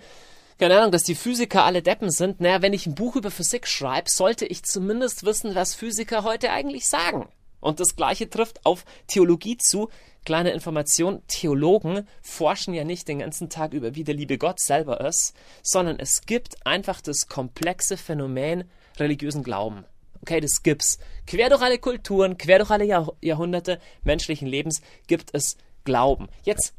keine 0.60 0.77
Ahnung, 0.77 0.91
dass 0.91 1.03
die 1.03 1.15
Physiker 1.15 1.63
alle 1.63 1.81
Deppen 1.81 2.12
sind. 2.12 2.39
Naja, 2.39 2.62
wenn 2.62 2.73
ich 2.73 2.86
ein 2.86 2.95
Buch 2.95 3.15
über 3.15 3.31
Physik 3.31 3.67
schreibe, 3.67 4.10
sollte 4.10 4.45
ich 4.45 4.63
zumindest 4.63 5.25
wissen, 5.25 5.55
was 5.55 5.73
Physiker 5.73 6.23
heute 6.23 6.51
eigentlich 6.51 6.88
sagen. 6.88 7.29
Und 7.62 7.80
das 7.80 7.95
Gleiche 7.95 8.30
trifft 8.30 8.65
auf 8.65 8.84
Theologie 9.08 9.58
zu. 9.58 9.89
Kleine 10.26 10.52
Information, 10.52 11.21
Theologen 11.28 12.08
forschen 12.21 12.74
ja 12.74 12.84
nicht 12.84 13.08
den 13.08 13.19
ganzen 13.19 13.50
Tag 13.50 13.74
über, 13.74 13.95
wie 13.95 14.04
der 14.04 14.13
liebe 14.13 14.38
Gott 14.38 14.60
selber 14.60 15.02
ist, 15.02 15.34
sondern 15.63 15.97
es 15.97 16.21
gibt 16.26 16.65
einfach 16.67 17.02
das 17.02 17.28
komplexe 17.28 17.97
Phänomen 17.97 18.65
religiösen 18.97 19.43
Glauben. 19.43 19.86
Okay, 20.21 20.39
das 20.39 20.62
gibt's. 20.62 21.00
Quer 21.26 21.50
durch 21.50 21.62
alle 21.62 21.80
Kulturen, 21.80 22.38
quer 22.38 22.60
durch 22.60 22.69
alle 22.69 22.86
Jahr 22.86 23.12
Jahrhunderte 23.21 23.80
menschlichen 24.04 24.47
Lebens 24.47 24.82
gibt 25.08 25.34
es 25.34 25.58
Glauben. 25.84 26.28
Jetzt 26.43 26.76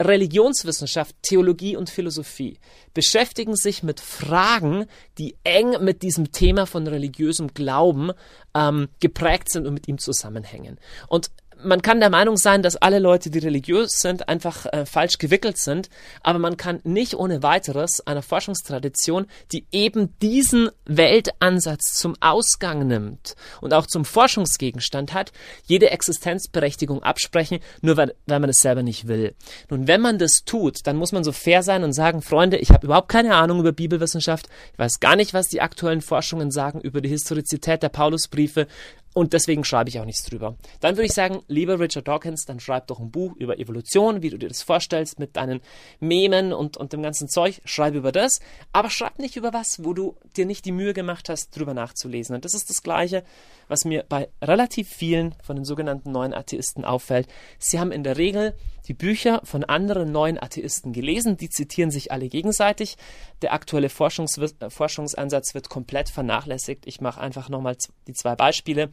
Religionswissenschaft, 0.00 1.14
Theologie 1.22 1.76
und 1.76 1.90
Philosophie 1.90 2.58
beschäftigen 2.94 3.54
sich 3.54 3.82
mit 3.82 4.00
Fragen, 4.00 4.86
die 5.18 5.36
eng 5.44 5.84
mit 5.84 6.02
diesem 6.02 6.32
Thema 6.32 6.66
von 6.66 6.86
religiösem 6.86 7.48
Glauben 7.48 8.12
ähm, 8.54 8.88
geprägt 9.00 9.50
sind 9.52 9.66
und 9.66 9.74
mit 9.74 9.88
ihm 9.88 9.98
zusammenhängen. 9.98 10.78
Und 11.08 11.30
man 11.64 11.82
kann 11.82 12.00
der 12.00 12.10
Meinung 12.10 12.36
sein, 12.36 12.62
dass 12.62 12.76
alle 12.76 12.98
Leute, 12.98 13.30
die 13.30 13.38
religiös 13.38 14.00
sind, 14.00 14.28
einfach 14.28 14.66
äh, 14.66 14.86
falsch 14.86 15.18
gewickelt 15.18 15.58
sind, 15.58 15.88
aber 16.22 16.38
man 16.38 16.56
kann 16.56 16.80
nicht 16.84 17.14
ohne 17.14 17.42
weiteres 17.42 18.06
einer 18.06 18.22
Forschungstradition, 18.22 19.26
die 19.52 19.66
eben 19.72 20.18
diesen 20.20 20.70
Weltansatz 20.84 21.94
zum 21.94 22.16
Ausgang 22.20 22.86
nimmt 22.86 23.34
und 23.60 23.74
auch 23.74 23.86
zum 23.86 24.04
Forschungsgegenstand 24.04 25.12
hat, 25.12 25.32
jede 25.64 25.90
Existenzberechtigung 25.90 27.02
absprechen, 27.02 27.60
nur 27.80 27.96
weil, 27.96 28.14
weil 28.26 28.40
man 28.40 28.50
es 28.50 28.60
selber 28.60 28.82
nicht 28.82 29.08
will. 29.08 29.34
Nun, 29.68 29.86
wenn 29.86 30.00
man 30.00 30.18
das 30.18 30.44
tut, 30.44 30.86
dann 30.86 30.96
muss 30.96 31.12
man 31.12 31.24
so 31.24 31.32
fair 31.32 31.62
sein 31.62 31.84
und 31.84 31.92
sagen, 31.92 32.22
Freunde, 32.22 32.58
ich 32.58 32.70
habe 32.70 32.86
überhaupt 32.86 33.08
keine 33.08 33.34
Ahnung 33.34 33.60
über 33.60 33.72
Bibelwissenschaft, 33.72 34.48
ich 34.72 34.78
weiß 34.78 35.00
gar 35.00 35.16
nicht, 35.16 35.34
was 35.34 35.48
die 35.48 35.60
aktuellen 35.60 36.00
Forschungen 36.00 36.50
sagen 36.50 36.80
über 36.80 37.00
die 37.00 37.08
Historizität 37.08 37.82
der 37.82 37.88
Paulusbriefe, 37.88 38.66
und 39.12 39.32
deswegen 39.32 39.64
schreibe 39.64 39.90
ich 39.90 39.98
auch 39.98 40.04
nichts 40.04 40.24
drüber. 40.24 40.56
Dann 40.80 40.96
würde 40.96 41.06
ich 41.06 41.12
sagen, 41.12 41.42
lieber 41.48 41.80
Richard 41.80 42.06
Dawkins, 42.06 42.44
dann 42.44 42.60
schreib 42.60 42.86
doch 42.86 43.00
ein 43.00 43.10
Buch 43.10 43.34
über 43.36 43.58
Evolution, 43.58 44.22
wie 44.22 44.30
du 44.30 44.38
dir 44.38 44.48
das 44.48 44.62
vorstellst, 44.62 45.18
mit 45.18 45.36
deinen 45.36 45.60
Memen 45.98 46.52
und, 46.52 46.76
und 46.76 46.92
dem 46.92 47.02
ganzen 47.02 47.28
Zeug. 47.28 47.60
Schreib 47.64 47.94
über 47.94 48.12
das, 48.12 48.38
aber 48.72 48.88
schreib 48.88 49.18
nicht 49.18 49.36
über 49.36 49.52
was, 49.52 49.84
wo 49.84 49.94
du 49.94 50.16
dir 50.36 50.46
nicht 50.46 50.64
die 50.64 50.72
Mühe 50.72 50.94
gemacht 50.94 51.28
hast, 51.28 51.56
drüber 51.56 51.74
nachzulesen. 51.74 52.36
Und 52.36 52.44
das 52.44 52.54
ist 52.54 52.70
das 52.70 52.82
Gleiche, 52.82 53.24
was 53.66 53.84
mir 53.84 54.04
bei 54.08 54.28
relativ 54.40 54.88
vielen 54.88 55.34
von 55.42 55.56
den 55.56 55.64
sogenannten 55.64 56.12
neuen 56.12 56.32
Atheisten 56.32 56.84
auffällt. 56.84 57.26
Sie 57.58 57.80
haben 57.80 57.90
in 57.90 58.04
der 58.04 58.16
Regel 58.16 58.54
die 58.88 58.94
Bücher 58.94 59.40
von 59.44 59.64
anderen 59.64 60.12
neuen 60.12 60.42
Atheisten 60.42 60.92
gelesen, 60.92 61.36
die 61.36 61.50
zitieren 61.50 61.90
sich 61.90 62.12
alle 62.12 62.28
gegenseitig. 62.28 62.96
Der 63.42 63.52
aktuelle 63.52 63.88
Forschungs 63.88 64.38
äh, 64.38 64.70
Forschungsansatz 64.70 65.54
wird 65.54 65.68
komplett 65.68 66.08
vernachlässigt. 66.08 66.86
Ich 66.86 67.00
mache 67.00 67.20
einfach 67.20 67.48
nochmal 67.48 67.76
die 68.06 68.14
zwei 68.14 68.34
Beispiele. 68.34 68.90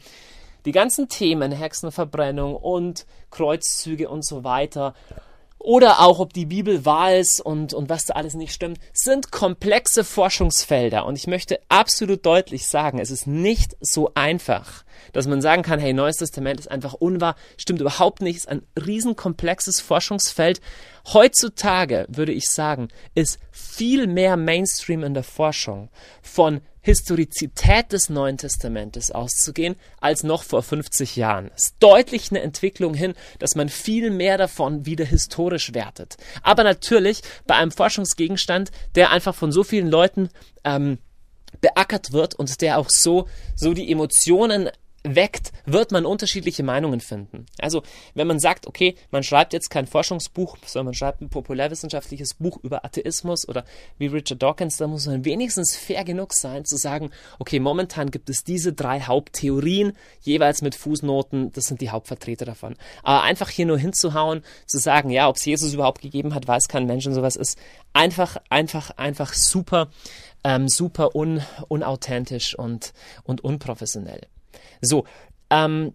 Die 0.65 0.71
ganzen 0.71 1.07
Themen, 1.07 1.51
Hexenverbrennung 1.51 2.55
und 2.55 3.05
Kreuzzüge 3.31 4.09
und 4.09 4.25
so 4.25 4.43
weiter, 4.43 4.93
oder 5.67 5.99
auch 5.99 6.19
ob 6.19 6.31
die 6.31 6.45
Bibel 6.45 6.85
wahr 6.85 7.17
ist 7.17 7.41
und, 7.41 7.73
und 7.73 7.89
was 7.89 8.05
da 8.05 8.13
alles 8.13 8.35
nicht 8.35 8.53
stimmt, 8.53 8.79
sind 8.93 9.33
komplexe 9.33 10.05
Forschungsfelder. 10.05 11.05
Und 11.05 11.17
ich 11.17 11.27
möchte 11.27 11.59
absolut 11.67 12.25
deutlich 12.25 12.67
sagen, 12.67 12.99
es 12.99 13.11
ist 13.11 13.27
nicht 13.27 13.75
so 13.81 14.11
einfach, 14.15 14.85
dass 15.11 15.27
man 15.27 15.41
sagen 15.41 15.63
kann, 15.63 15.81
hey, 15.81 15.91
Neues 15.91 16.15
Testament 16.15 16.61
ist 16.61 16.71
einfach 16.71 16.93
unwahr, 16.93 17.35
stimmt 17.57 17.81
überhaupt 17.81 18.21
nicht, 18.21 18.37
ist 18.37 18.47
ein 18.47 18.61
riesenkomplexes 18.81 19.81
Forschungsfeld. 19.81 20.61
Heutzutage, 21.11 22.05
würde 22.07 22.31
ich 22.31 22.49
sagen, 22.49 22.87
ist 23.13 23.37
viel 23.51 24.07
mehr 24.07 24.37
Mainstream 24.37 25.03
in 25.03 25.15
der 25.15 25.23
Forschung 25.23 25.89
von 26.21 26.61
Historizität 26.87 27.91
des 27.91 28.09
Neuen 28.09 28.37
Testamentes 28.37 29.11
auszugehen, 29.11 29.75
als 29.99 30.23
noch 30.23 30.43
vor 30.43 30.63
50 30.63 31.17
Jahren. 31.17 31.51
Es 31.53 31.65
ist 31.65 31.75
deutlich 31.81 32.31
eine 32.31 32.39
Entwicklung 32.39 32.93
hin, 32.93 33.13
dass 33.39 33.55
man 33.55 33.67
viel 33.67 34.09
mehr 34.09 34.37
davon 34.37 34.85
wieder 34.85 35.03
historisch 35.03 35.73
wertet. 35.73 36.15
Aber 36.43 36.63
natürlich 36.63 37.23
bei 37.45 37.55
einem 37.55 37.71
Forschungsgegenstand, 37.71 38.71
der 38.95 39.11
einfach 39.11 39.35
von 39.35 39.51
so 39.51 39.65
vielen 39.65 39.89
Leuten 39.89 40.29
ähm, 40.63 40.99
beackert 41.59 42.13
wird 42.13 42.35
und 42.35 42.61
der 42.61 42.77
auch 42.77 42.89
so, 42.89 43.27
so 43.53 43.73
die 43.73 43.91
Emotionen 43.91 44.69
weckt, 45.03 45.51
wird 45.65 45.91
man 45.91 46.05
unterschiedliche 46.05 46.63
Meinungen 46.63 46.99
finden. 46.99 47.45
Also, 47.59 47.83
wenn 48.13 48.27
man 48.27 48.39
sagt, 48.39 48.67
okay, 48.67 48.95
man 49.11 49.23
schreibt 49.23 49.53
jetzt 49.53 49.69
kein 49.69 49.87
Forschungsbuch, 49.87 50.57
sondern 50.65 50.87
man 50.87 50.93
schreibt 50.93 51.21
ein 51.21 51.29
populärwissenschaftliches 51.29 52.35
Buch 52.35 52.57
über 52.63 52.83
Atheismus 52.83 53.47
oder 53.47 53.63
wie 53.97 54.07
Richard 54.07 54.41
Dawkins, 54.41 54.77
dann 54.77 54.89
muss 54.89 55.07
man 55.07 55.25
wenigstens 55.25 55.75
fair 55.75 56.03
genug 56.03 56.33
sein 56.33 56.65
zu 56.65 56.77
sagen, 56.77 57.11
okay, 57.39 57.59
momentan 57.59 58.11
gibt 58.11 58.29
es 58.29 58.43
diese 58.43 58.73
drei 58.73 59.01
Haupttheorien, 59.01 59.93
jeweils 60.21 60.61
mit 60.61 60.75
Fußnoten, 60.75 61.51
das 61.51 61.65
sind 61.65 61.81
die 61.81 61.89
Hauptvertreter 61.89 62.45
davon. 62.45 62.75
Aber 63.03 63.23
einfach 63.23 63.49
hier 63.49 63.65
nur 63.65 63.77
hinzuhauen, 63.77 64.43
zu 64.65 64.77
sagen, 64.77 65.09
ja, 65.09 65.29
ob 65.29 65.37
es 65.37 65.45
Jesus 65.45 65.73
überhaupt 65.73 66.01
gegeben 66.01 66.33
hat, 66.33 66.47
weiß 66.47 66.67
kein 66.67 66.85
Mensch 66.85 67.05
und 67.07 67.13
sowas 67.13 67.35
ist 67.35 67.57
einfach, 67.93 68.37
einfach, 68.49 68.91
einfach 68.91 69.33
super, 69.33 69.89
ähm, 70.43 70.67
super 70.67 71.15
un, 71.15 71.41
unauthentisch 71.67 72.57
und, 72.57 72.93
und 73.23 73.43
unprofessionell. 73.43 74.21
So, 74.81 75.05
ähm, 75.49 75.93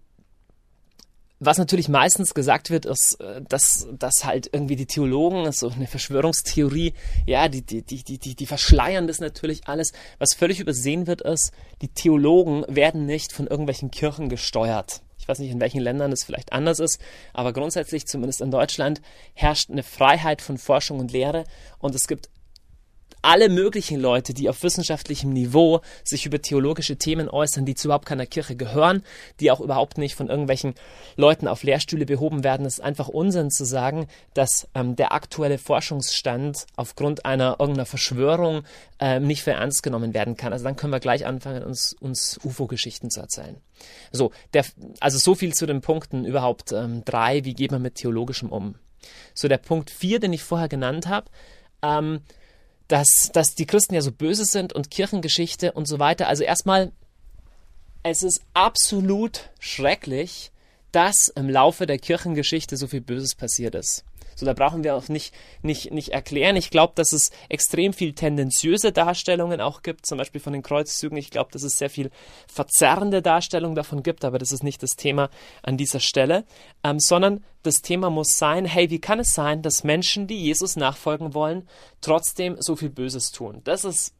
was 1.44 1.58
natürlich 1.58 1.88
meistens 1.88 2.34
gesagt 2.34 2.70
wird, 2.70 2.86
ist, 2.86 3.20
äh, 3.20 3.42
dass, 3.48 3.88
dass 3.98 4.24
halt 4.24 4.48
irgendwie 4.52 4.76
die 4.76 4.86
Theologen, 4.86 5.50
so 5.50 5.70
eine 5.70 5.88
Verschwörungstheorie, 5.88 6.94
ja, 7.26 7.48
die, 7.48 7.62
die, 7.62 7.82
die, 7.82 8.18
die, 8.18 8.36
die 8.36 8.46
verschleiern 8.46 9.08
das 9.08 9.18
natürlich 9.18 9.66
alles. 9.66 9.92
Was 10.18 10.34
völlig 10.34 10.60
übersehen 10.60 11.08
wird, 11.08 11.20
ist, 11.22 11.52
die 11.80 11.88
Theologen 11.88 12.64
werden 12.68 13.06
nicht 13.06 13.32
von 13.32 13.48
irgendwelchen 13.48 13.90
Kirchen 13.90 14.28
gesteuert. 14.28 15.02
Ich 15.18 15.26
weiß 15.26 15.40
nicht, 15.40 15.50
in 15.50 15.60
welchen 15.60 15.80
Ländern 15.80 16.12
es 16.12 16.24
vielleicht 16.24 16.52
anders 16.52 16.78
ist, 16.78 17.00
aber 17.32 17.52
grundsätzlich, 17.52 18.06
zumindest 18.06 18.40
in 18.40 18.50
Deutschland, 18.52 19.02
herrscht 19.34 19.70
eine 19.70 19.82
Freiheit 19.82 20.42
von 20.42 20.58
Forschung 20.58 21.00
und 21.00 21.12
Lehre 21.12 21.44
und 21.78 21.94
es 21.94 22.06
gibt 22.06 22.28
alle 23.22 23.48
möglichen 23.48 24.00
Leute, 24.00 24.34
die 24.34 24.48
auf 24.48 24.62
wissenschaftlichem 24.62 25.32
Niveau 25.32 25.80
sich 26.04 26.26
über 26.26 26.42
theologische 26.42 26.96
Themen 26.96 27.28
äußern, 27.28 27.64
die 27.64 27.74
zu 27.74 27.88
überhaupt 27.88 28.06
keiner 28.06 28.26
Kirche 28.26 28.56
gehören, 28.56 29.02
die 29.40 29.50
auch 29.50 29.60
überhaupt 29.60 29.96
nicht 29.96 30.14
von 30.14 30.28
irgendwelchen 30.28 30.74
Leuten 31.16 31.48
auf 31.48 31.62
Lehrstühle 31.62 32.04
behoben 32.04 32.44
werden. 32.44 32.66
Es 32.66 32.74
ist 32.74 32.84
einfach 32.84 33.08
Unsinn 33.08 33.50
zu 33.50 33.64
sagen, 33.64 34.08
dass 34.34 34.68
ähm, 34.74 34.96
der 34.96 35.12
aktuelle 35.12 35.58
Forschungsstand 35.58 36.66
aufgrund 36.76 37.24
einer 37.24 37.56
irgendeiner 37.58 37.86
Verschwörung 37.86 38.62
ähm, 38.98 39.26
nicht 39.26 39.42
für 39.42 39.52
ernst 39.52 39.82
genommen 39.82 40.14
werden 40.14 40.36
kann. 40.36 40.52
Also 40.52 40.64
dann 40.64 40.76
können 40.76 40.92
wir 40.92 41.00
gleich 41.00 41.24
anfangen, 41.24 41.62
uns, 41.62 41.94
uns 42.00 42.38
UFO-Geschichten 42.44 43.10
zu 43.10 43.20
erzählen. 43.20 43.56
So, 44.10 44.32
der, 44.52 44.64
also 45.00 45.18
so 45.18 45.34
viel 45.34 45.54
zu 45.54 45.66
den 45.66 45.80
Punkten 45.80 46.24
überhaupt 46.24 46.72
ähm, 46.72 47.04
drei, 47.04 47.44
wie 47.44 47.54
geht 47.54 47.72
man 47.72 47.82
mit 47.82 47.96
theologischem 47.96 48.50
um? 48.50 48.74
So, 49.34 49.48
der 49.48 49.58
Punkt 49.58 49.90
vier, 49.90 50.20
den 50.20 50.32
ich 50.32 50.42
vorher 50.42 50.68
genannt 50.68 51.08
habe, 51.08 51.30
ähm, 51.82 52.20
dass, 52.92 53.30
dass 53.32 53.54
die 53.54 53.64
Christen 53.64 53.94
ja 53.94 54.02
so 54.02 54.12
böse 54.12 54.44
sind 54.44 54.74
und 54.74 54.90
Kirchengeschichte 54.90 55.72
und 55.72 55.88
so 55.88 55.98
weiter. 55.98 56.28
Also 56.28 56.44
erstmal, 56.44 56.92
es 58.02 58.22
ist 58.22 58.42
absolut 58.52 59.48
schrecklich, 59.60 60.52
dass 60.92 61.28
im 61.34 61.48
Laufe 61.48 61.86
der 61.86 61.98
Kirchengeschichte 61.98 62.76
so 62.76 62.86
viel 62.86 63.00
Böses 63.00 63.34
passiert 63.34 63.74
ist. 63.74 64.04
So, 64.34 64.46
da 64.46 64.52
brauchen 64.52 64.84
wir 64.84 64.94
auch 64.94 65.08
nicht, 65.08 65.34
nicht, 65.62 65.92
nicht 65.92 66.10
erklären. 66.10 66.56
Ich 66.56 66.70
glaube, 66.70 66.92
dass 66.96 67.12
es 67.12 67.30
extrem 67.48 67.92
viel 67.92 68.12
tendenziöse 68.14 68.92
Darstellungen 68.92 69.60
auch 69.60 69.82
gibt, 69.82 70.06
zum 70.06 70.18
Beispiel 70.18 70.40
von 70.40 70.52
den 70.52 70.62
Kreuzzügen. 70.62 71.16
Ich 71.18 71.30
glaube, 71.30 71.50
dass 71.52 71.62
es 71.62 71.78
sehr 71.78 71.90
viel 71.90 72.10
verzerrende 72.46 73.22
Darstellungen 73.22 73.76
davon 73.76 74.02
gibt, 74.02 74.24
aber 74.24 74.38
das 74.38 74.52
ist 74.52 74.62
nicht 74.62 74.82
das 74.82 74.96
Thema 74.96 75.30
an 75.62 75.76
dieser 75.76 76.00
Stelle, 76.00 76.44
ähm, 76.84 76.98
sondern 76.98 77.44
das 77.62 77.82
Thema 77.82 78.10
muss 78.10 78.38
sein, 78.38 78.64
hey, 78.64 78.90
wie 78.90 79.00
kann 79.00 79.20
es 79.20 79.34
sein, 79.34 79.62
dass 79.62 79.84
Menschen, 79.84 80.26
die 80.26 80.42
Jesus 80.42 80.76
nachfolgen 80.76 81.34
wollen, 81.34 81.68
trotzdem 82.00 82.56
so 82.58 82.76
viel 82.76 82.90
Böses 82.90 83.30
tun? 83.30 83.60
Das 83.64 83.84
ist 83.84 84.14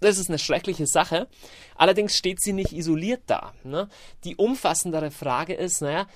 das 0.00 0.18
ist 0.18 0.30
eine 0.30 0.38
schreckliche 0.38 0.86
Sache. 0.86 1.28
Allerdings 1.76 2.16
steht 2.16 2.40
sie 2.40 2.52
nicht 2.52 2.72
isoliert 2.72 3.22
da. 3.26 3.52
Ne? 3.62 3.88
Die 4.24 4.36
umfassendere 4.36 5.10
Frage 5.10 5.54
ist, 5.54 5.82
naja, 5.82 6.06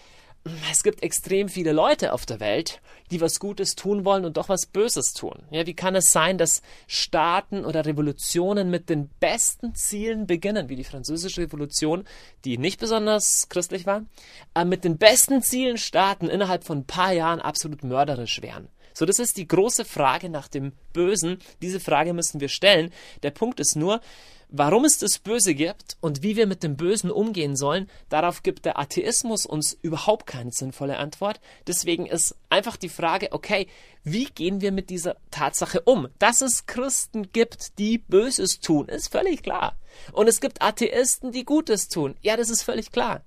es 0.70 0.82
gibt 0.82 1.02
extrem 1.02 1.48
viele 1.48 1.72
Leute 1.72 2.12
auf 2.12 2.26
der 2.26 2.40
Welt, 2.40 2.80
die 3.10 3.20
was 3.20 3.38
Gutes 3.38 3.74
tun 3.74 4.04
wollen 4.04 4.24
und 4.24 4.36
doch 4.36 4.48
was 4.48 4.66
Böses 4.66 5.12
tun. 5.12 5.44
Ja, 5.50 5.66
wie 5.66 5.74
kann 5.74 5.94
es 5.94 6.10
sein, 6.10 6.36
dass 6.36 6.62
Staaten 6.86 7.64
oder 7.64 7.86
Revolutionen 7.86 8.70
mit 8.70 8.90
den 8.90 9.08
besten 9.20 9.74
Zielen 9.74 10.26
beginnen, 10.26 10.68
wie 10.68 10.76
die 10.76 10.84
Französische 10.84 11.42
Revolution, 11.42 12.04
die 12.44 12.58
nicht 12.58 12.78
besonders 12.78 13.48
christlich 13.48 13.86
war, 13.86 14.04
äh, 14.54 14.64
mit 14.64 14.84
den 14.84 14.98
besten 14.98 15.42
Zielen 15.42 15.78
starten, 15.78 16.28
innerhalb 16.28 16.64
von 16.64 16.78
ein 16.78 16.86
paar 16.86 17.12
Jahren 17.12 17.40
absolut 17.40 17.82
mörderisch 17.82 18.42
wären? 18.42 18.68
So, 18.92 19.06
das 19.06 19.18
ist 19.18 19.36
die 19.38 19.48
große 19.48 19.84
Frage 19.84 20.28
nach 20.28 20.46
dem 20.46 20.72
Bösen. 20.92 21.38
Diese 21.62 21.80
Frage 21.80 22.12
müssen 22.12 22.40
wir 22.40 22.48
stellen. 22.48 22.92
Der 23.24 23.32
Punkt 23.32 23.58
ist 23.58 23.74
nur, 23.74 24.00
Warum 24.48 24.84
es 24.84 24.98
das 24.98 25.18
Böse 25.18 25.54
gibt 25.54 25.96
und 26.00 26.22
wie 26.22 26.36
wir 26.36 26.46
mit 26.46 26.62
dem 26.62 26.76
Bösen 26.76 27.10
umgehen 27.10 27.56
sollen, 27.56 27.88
darauf 28.08 28.42
gibt 28.42 28.64
der 28.64 28.78
Atheismus 28.78 29.46
uns 29.46 29.76
überhaupt 29.82 30.26
keine 30.26 30.52
sinnvolle 30.52 30.98
Antwort. 30.98 31.40
Deswegen 31.66 32.06
ist 32.06 32.36
einfach 32.50 32.76
die 32.76 32.88
Frage, 32.88 33.32
okay, 33.32 33.66
wie 34.04 34.26
gehen 34.26 34.60
wir 34.60 34.72
mit 34.72 34.90
dieser 34.90 35.16
Tatsache 35.30 35.80
um? 35.80 36.08
Dass 36.18 36.40
es 36.40 36.66
Christen 36.66 37.32
gibt, 37.32 37.78
die 37.78 37.98
Böses 37.98 38.60
tun, 38.60 38.88
ist 38.88 39.08
völlig 39.08 39.42
klar. 39.42 39.76
Und 40.12 40.28
es 40.28 40.40
gibt 40.40 40.62
Atheisten, 40.62 41.32
die 41.32 41.44
Gutes 41.44 41.88
tun. 41.88 42.16
Ja, 42.20 42.36
das 42.36 42.50
ist 42.50 42.62
völlig 42.62 42.92
klar. 42.92 43.24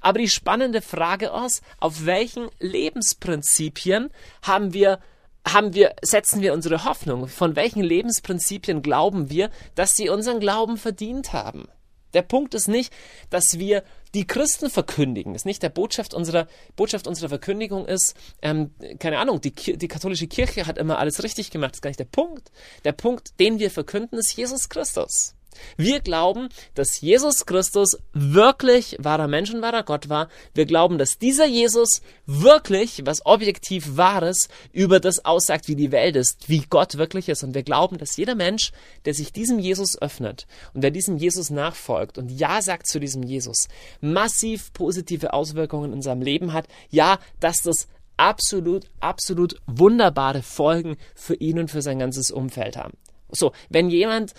Aber 0.00 0.18
die 0.18 0.28
spannende 0.28 0.82
Frage 0.82 1.30
ist, 1.44 1.62
auf 1.78 2.06
welchen 2.06 2.48
Lebensprinzipien 2.58 4.10
haben 4.42 4.72
wir 4.72 5.00
haben 5.46 5.74
wir, 5.74 5.94
setzen 6.02 6.40
wir 6.40 6.52
unsere 6.52 6.84
Hoffnung? 6.84 7.28
Von 7.28 7.56
welchen 7.56 7.82
Lebensprinzipien 7.82 8.82
glauben 8.82 9.30
wir, 9.30 9.50
dass 9.74 9.94
sie 9.94 10.08
unseren 10.08 10.40
Glauben 10.40 10.76
verdient 10.76 11.32
haben? 11.32 11.68
Der 12.14 12.22
Punkt 12.22 12.54
ist 12.54 12.68
nicht, 12.68 12.92
dass 13.28 13.58
wir 13.58 13.82
die 14.14 14.26
Christen 14.26 14.70
verkündigen. 14.70 15.32
Das 15.32 15.42
ist 15.42 15.46
nicht 15.46 15.62
der 15.62 15.68
Botschaft 15.68 16.14
unserer, 16.14 16.46
Botschaft 16.76 17.06
unserer 17.06 17.28
Verkündigung 17.28 17.86
ist, 17.86 18.14
ähm, 18.40 18.70
keine 19.00 19.18
Ahnung, 19.18 19.40
die, 19.40 19.52
die 19.52 19.88
katholische 19.88 20.28
Kirche 20.28 20.66
hat 20.66 20.78
immer 20.78 20.98
alles 20.98 21.22
richtig 21.24 21.50
gemacht. 21.50 21.72
Das 21.72 21.78
ist 21.78 21.82
gar 21.82 21.90
nicht 21.90 22.00
der 22.00 22.04
Punkt. 22.04 22.52
Der 22.84 22.92
Punkt, 22.92 23.38
den 23.40 23.58
wir 23.58 23.70
verkünden, 23.70 24.16
ist 24.16 24.36
Jesus 24.36 24.68
Christus. 24.68 25.34
Wir 25.76 26.00
glauben, 26.00 26.48
dass 26.74 27.00
Jesus 27.00 27.46
Christus 27.46 27.96
wirklich 28.12 28.96
wahrer 28.98 29.28
Mensch 29.28 29.52
und 29.52 29.62
wahrer 29.62 29.82
Gott 29.82 30.08
war. 30.08 30.28
Wir 30.54 30.66
glauben, 30.66 30.98
dass 30.98 31.18
dieser 31.18 31.46
Jesus 31.46 32.02
wirklich 32.26 33.02
was 33.04 33.24
objektiv 33.26 33.96
Wahres 33.96 34.48
über 34.72 35.00
das 35.00 35.24
aussagt, 35.24 35.68
wie 35.68 35.76
die 35.76 35.92
Welt 35.92 36.16
ist, 36.16 36.48
wie 36.48 36.64
Gott 36.68 36.96
wirklich 36.96 37.28
ist. 37.28 37.42
Und 37.42 37.54
wir 37.54 37.62
glauben, 37.62 37.98
dass 37.98 38.16
jeder 38.16 38.34
Mensch, 38.34 38.72
der 39.04 39.14
sich 39.14 39.32
diesem 39.32 39.58
Jesus 39.58 40.00
öffnet 40.00 40.46
und 40.72 40.82
der 40.82 40.90
diesem 40.90 41.16
Jesus 41.16 41.50
nachfolgt 41.50 42.18
und 42.18 42.30
Ja 42.30 42.62
sagt 42.62 42.86
zu 42.86 43.00
diesem 43.00 43.22
Jesus, 43.22 43.68
massiv 44.00 44.72
positive 44.72 45.32
Auswirkungen 45.32 45.92
in 45.92 46.02
seinem 46.02 46.22
Leben 46.22 46.52
hat. 46.52 46.68
Ja, 46.90 47.18
dass 47.40 47.62
das 47.62 47.88
absolut, 48.16 48.86
absolut 49.00 49.56
wunderbare 49.66 50.42
Folgen 50.42 50.96
für 51.14 51.34
ihn 51.34 51.58
und 51.58 51.70
für 51.70 51.82
sein 51.82 51.98
ganzes 51.98 52.30
Umfeld 52.30 52.76
haben. 52.76 52.96
So, 53.30 53.52
wenn 53.68 53.90
jemand 53.90 54.34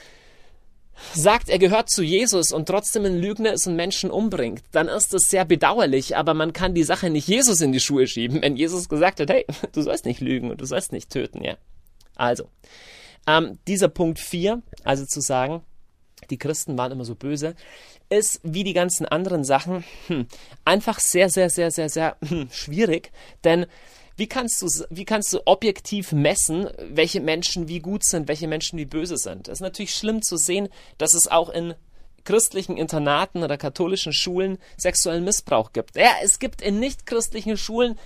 sagt, 1.13 1.49
er 1.49 1.60
gehört 1.60 1.89
zu 1.89 2.03
Jesus 2.03 2.51
und 2.51 2.67
trotzdem 2.67 3.05
ein 3.05 3.19
Lügner 3.19 3.53
ist 3.53 3.67
und 3.67 3.75
Menschen 3.75 4.12
umbringt, 4.12 4.63
dann 4.71 4.88
ist 4.88 5.13
das 5.13 5.23
sehr 5.23 5.45
bedauerlich, 5.45 6.15
aber 6.15 6.34
man 6.34 6.53
kann 6.53 6.73
die 6.73 6.84
Sache 6.84 7.10
nicht 7.10 7.27
Jesus 7.27 7.62
in 7.62 7.71
die 7.71 7.79
Schuhe 7.79 8.08
schieben, 8.08 8.41
wenn 8.41 8.55
Jesus 8.55 8.89
gesagt 8.89 9.19
hat, 9.19 9.29
hey, 9.29 9.45
du 9.73 9.81
sollst 9.81 10.05
nicht 10.05 10.21
lügen 10.21 10.51
und 10.51 10.62
du 10.62 10.65
sollst 10.65 10.91
nicht 10.91 11.10
töten, 11.10 11.43
ja. 11.43 11.58
Also, 12.15 12.49
ähm, 13.27 13.60
dieser 13.67 13.89
Punkt 13.89 14.19
4, 14.19 14.62
also 14.84 15.05
zu 15.05 15.19
sagen, 15.19 15.63
die 16.29 16.38
Christen 16.38 16.77
waren 16.77 16.91
immer 16.91 17.05
so 17.05 17.15
böse, 17.15 17.55
ist 18.10 18.39
wie 18.43 18.63
die 18.63 18.73
ganzen 18.73 19.05
anderen 19.05 19.43
Sachen 19.43 19.84
hm, 20.08 20.27
einfach 20.63 20.99
sehr, 20.99 21.29
sehr, 21.29 21.49
sehr, 21.49 21.71
sehr, 21.71 21.89
sehr 21.89 22.17
hm, 22.25 22.49
schwierig, 22.51 23.12
denn 23.43 23.65
wie 24.17 24.28
kannst 24.28 24.62
du, 24.62 24.67
wie 24.89 25.06
kannst 25.06 25.34
du 25.34 25.39
objektiv 25.45 26.12
messen, 26.12 26.69
welche 26.78 27.21
Menschen 27.21 27.67
wie 27.67 27.80
gut 27.80 28.06
sind, 28.06 28.28
welche 28.28 28.47
Menschen 28.47 28.80
wie 28.80 28.86
böse 28.86 29.17
sind? 29.17 29.47
Es 29.47 29.56
ist 29.56 29.62
natürlich 29.62 29.93
schlimm 29.93 30.21
zu 30.21 30.38
sehen, 30.38 30.69
dass 30.97 31.13
es 31.13 31.28
auch 31.28 31.49
in 31.49 31.75
christlichen 32.23 32.78
Internaten 32.78 33.43
oder 33.43 33.58
katholischen 33.58 34.13
Schulen 34.13 34.58
sexuellen 34.78 35.23
Missbrauch 35.23 35.73
gibt. 35.73 35.95
Ja, 35.95 36.12
es 36.23 36.39
gibt 36.39 36.62
in 36.62 36.80
nicht 36.80 37.06
christlichen 37.06 37.56
Schulen 37.56 37.97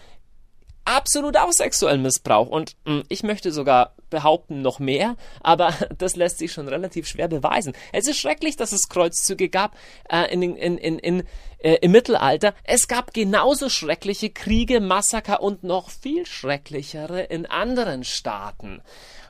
absolut 0.89 1.37
auch 1.37 1.51
sexuellen 1.51 2.01
Missbrauch. 2.01 2.47
Und 2.47 2.75
hm, 2.85 3.03
ich 3.09 3.23
möchte 3.23 3.51
sogar 3.51 3.95
behaupten, 4.09 4.61
noch 4.61 4.79
mehr, 4.79 5.15
aber 5.41 5.73
das 5.97 6.15
lässt 6.15 6.39
sich 6.39 6.51
schon 6.51 6.67
relativ 6.67 7.07
schwer 7.07 7.27
beweisen. 7.27 7.73
Es 7.93 8.07
ist 8.07 8.17
schrecklich, 8.17 8.55
dass 8.55 8.71
es 8.71 8.89
Kreuzzüge 8.89 9.49
gab 9.49 9.75
äh, 10.09 10.31
in, 10.33 10.41
in, 10.41 10.77
in, 10.77 10.99
in, 10.99 11.23
äh, 11.59 11.75
im 11.81 11.91
Mittelalter. 11.91 12.53
Es 12.63 12.87
gab 12.87 13.13
genauso 13.13 13.69
schreckliche 13.69 14.29
Kriege, 14.29 14.79
Massaker 14.79 15.41
und 15.41 15.63
noch 15.63 15.89
viel 15.89 16.25
schrecklichere 16.25 17.21
in 17.21 17.45
anderen 17.45 18.03
Staaten. 18.03 18.81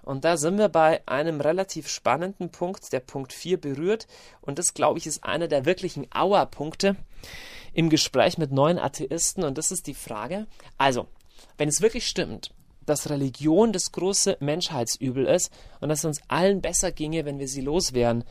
Und 0.04 0.26
da 0.26 0.38
sind 0.38 0.58
wir 0.58 0.70
bei 0.70 1.02
einem 1.08 1.42
relativ 1.42 1.88
spannenden 1.88 2.50
Punkt, 2.50 2.92
der 2.94 3.00
Punkt 3.00 3.34
4 3.34 3.60
berührt. 3.60 4.08
Und 4.42 4.58
das, 4.58 4.74
glaube 4.74 4.98
ich, 4.98 5.06
ist 5.06 5.24
einer 5.24 5.48
der 5.48 5.66
wirklichen 5.66 6.08
Auerpunkte 6.12 6.96
im 7.74 7.90
Gespräch 7.90 8.38
mit 8.38 8.52
neuen 8.52 8.80
Atheisten. 8.80 9.44
Und 9.44 9.58
das 9.58 9.72
ist 9.72 9.88
die 9.88 9.94
Frage. 9.94 10.48
Also, 10.78 11.08
wenn 11.58 11.70
es 11.70 11.82
wirklich 11.82 12.08
stimmt, 12.08 12.52
dass 12.86 13.10
Religion 13.10 13.72
das 13.72 13.92
große 13.92 14.38
Menschheitsübel 14.40 15.26
ist 15.28 15.54
und 15.80 15.90
dass 15.90 16.00
es 16.00 16.06
uns 16.06 16.22
allen 16.28 16.62
besser 16.62 16.92
ginge, 16.92 17.26
wenn 17.26 17.38
wir 17.38 17.48
sie 17.48 17.62
loswerden. 17.62 18.24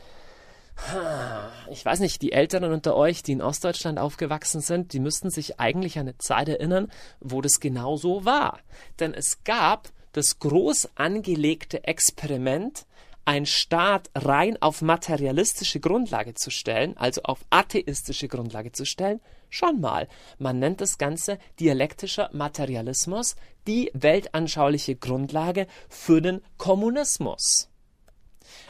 Ich 1.69 1.85
weiß 1.85 1.99
nicht, 1.99 2.21
die 2.21 2.31
Älteren 2.31 2.71
unter 2.71 2.95
euch, 2.95 3.23
die 3.23 3.33
in 3.33 3.41
Ostdeutschland 3.41 3.99
aufgewachsen 3.99 4.61
sind, 4.61 4.93
die 4.93 4.99
müssten 4.99 5.29
sich 5.29 5.59
eigentlich 5.59 5.97
an 5.97 6.07
eine 6.07 6.17
Zeit 6.17 6.49
erinnern, 6.49 6.91
wo 7.19 7.41
das 7.41 7.59
genau 7.59 7.95
so 7.95 8.25
war. 8.25 8.59
Denn 8.99 9.13
es 9.13 9.43
gab 9.43 9.89
das 10.13 10.39
groß 10.39 10.89
angelegte 10.95 11.83
Experiment, 11.83 12.85
ein 13.25 13.45
Staat 13.45 14.09
rein 14.15 14.59
auf 14.59 14.81
materialistische 14.81 15.79
Grundlage 15.79 16.33
zu 16.33 16.49
stellen, 16.49 16.97
also 16.97 17.21
auf 17.23 17.45
atheistische 17.51 18.27
Grundlage 18.27 18.71
zu 18.71 18.85
stellen, 18.85 19.21
schon 19.49 19.79
mal. 19.79 20.07
Man 20.39 20.57
nennt 20.57 20.81
das 20.81 20.97
Ganze 20.97 21.37
dialektischer 21.59 22.31
Materialismus, 22.33 23.35
die 23.67 23.91
weltanschauliche 23.93 24.95
Grundlage 24.95 25.67
für 25.89 26.21
den 26.21 26.41
Kommunismus. 26.57 27.69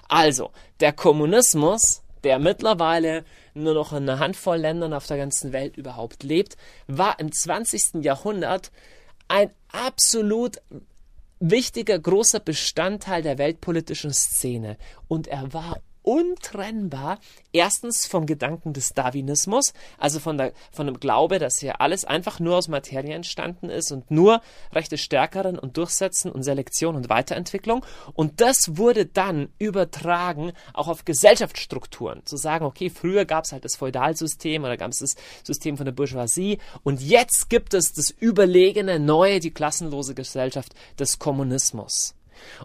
Also, 0.10 0.52
der 0.82 0.92
Kommunismus, 0.92 2.02
der 2.24 2.40
mittlerweile 2.40 3.24
nur 3.54 3.76
noch 3.76 3.94
in 3.94 4.10
einer 4.10 4.20
Handvoll 4.20 4.58
Ländern 4.58 4.94
auf 4.94 5.08
der 5.08 5.18
ganzen 5.18 5.54
Welt 5.54 5.78
überhaupt 5.78 6.24
lebt, 6.24 6.58
war 6.88 7.20
im 7.20 7.32
20. 7.32 8.04
Jahrhundert 8.04 8.72
ein 9.28 9.52
absolut 9.72 10.58
wichtiger, 11.40 12.00
großer 12.00 12.40
Bestandteil 12.40 13.22
der 13.22 13.38
weltpolitischen 13.38 14.12
Szene. 14.12 14.78
Und 15.08 15.28
er 15.28 15.54
war 15.54 15.78
untrennbar 16.04 17.20
erstens 17.52 18.08
vom 18.08 18.26
Gedanken 18.26 18.74
des 18.74 18.94
Darwinismus, 18.94 19.74
also 19.98 20.20
von, 20.20 20.38
der, 20.38 20.54
von 20.72 20.88
dem 20.88 21.00
Glaube, 21.00 21.40
dass 21.40 21.60
hier 21.60 21.82
alles 21.82 22.06
einfach 22.06 22.40
nur 22.40 22.58
aus 22.58 22.68
Materie 22.68 23.16
entstanden 23.16 23.70
ist 23.70 23.92
und 23.92 24.12
nur 24.12 24.42
Rechte 24.72 24.98
Stärkeren 24.98 25.58
und 25.58 25.78
Durchsetzen 25.78 26.32
und 26.32 26.44
Selektion 26.44 26.96
und 26.96 27.10
Weiterentwicklung. 27.10 27.86
Und 28.14 28.42
das 28.42 28.78
wurde 28.78 29.06
dann 29.06 29.50
übertragen 29.58 30.54
auch 30.74 30.88
auf 30.88 31.06
Gesellschaftsstrukturen. 31.06 32.26
Zu 32.26 32.38
sagen, 32.38 32.66
okay, 32.66 32.90
früher 32.90 33.26
gab 33.26 33.46
es 33.46 33.52
halt 33.52 33.66
das 33.66 33.76
Feudalsystem 33.76 34.64
oder 34.64 34.78
gab 34.78 34.92
es 34.92 35.00
das 35.00 35.16
System 35.44 35.78
von 35.78 35.86
der 35.86 35.94
Bourgeoisie 35.94 36.60
und 36.84 37.02
jetzt 37.02 37.50
gibt 37.50 37.74
es 37.74 37.94
das 37.94 38.10
überlegene, 38.10 39.00
neue, 39.00 39.40
die 39.40 39.52
klassenlose 39.52 40.14
Gesellschaft 40.14 40.74
des 40.98 41.20
Kommunismus. 41.20 42.16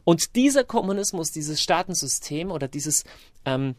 Und 0.04 0.34
dieser 0.36 0.64
Kommunismus, 0.64 1.30
dieses 1.30 1.60
Staatensystem 1.60 2.50
oder 2.50 2.68
dieses 2.68 3.04
ähm, 3.44 3.76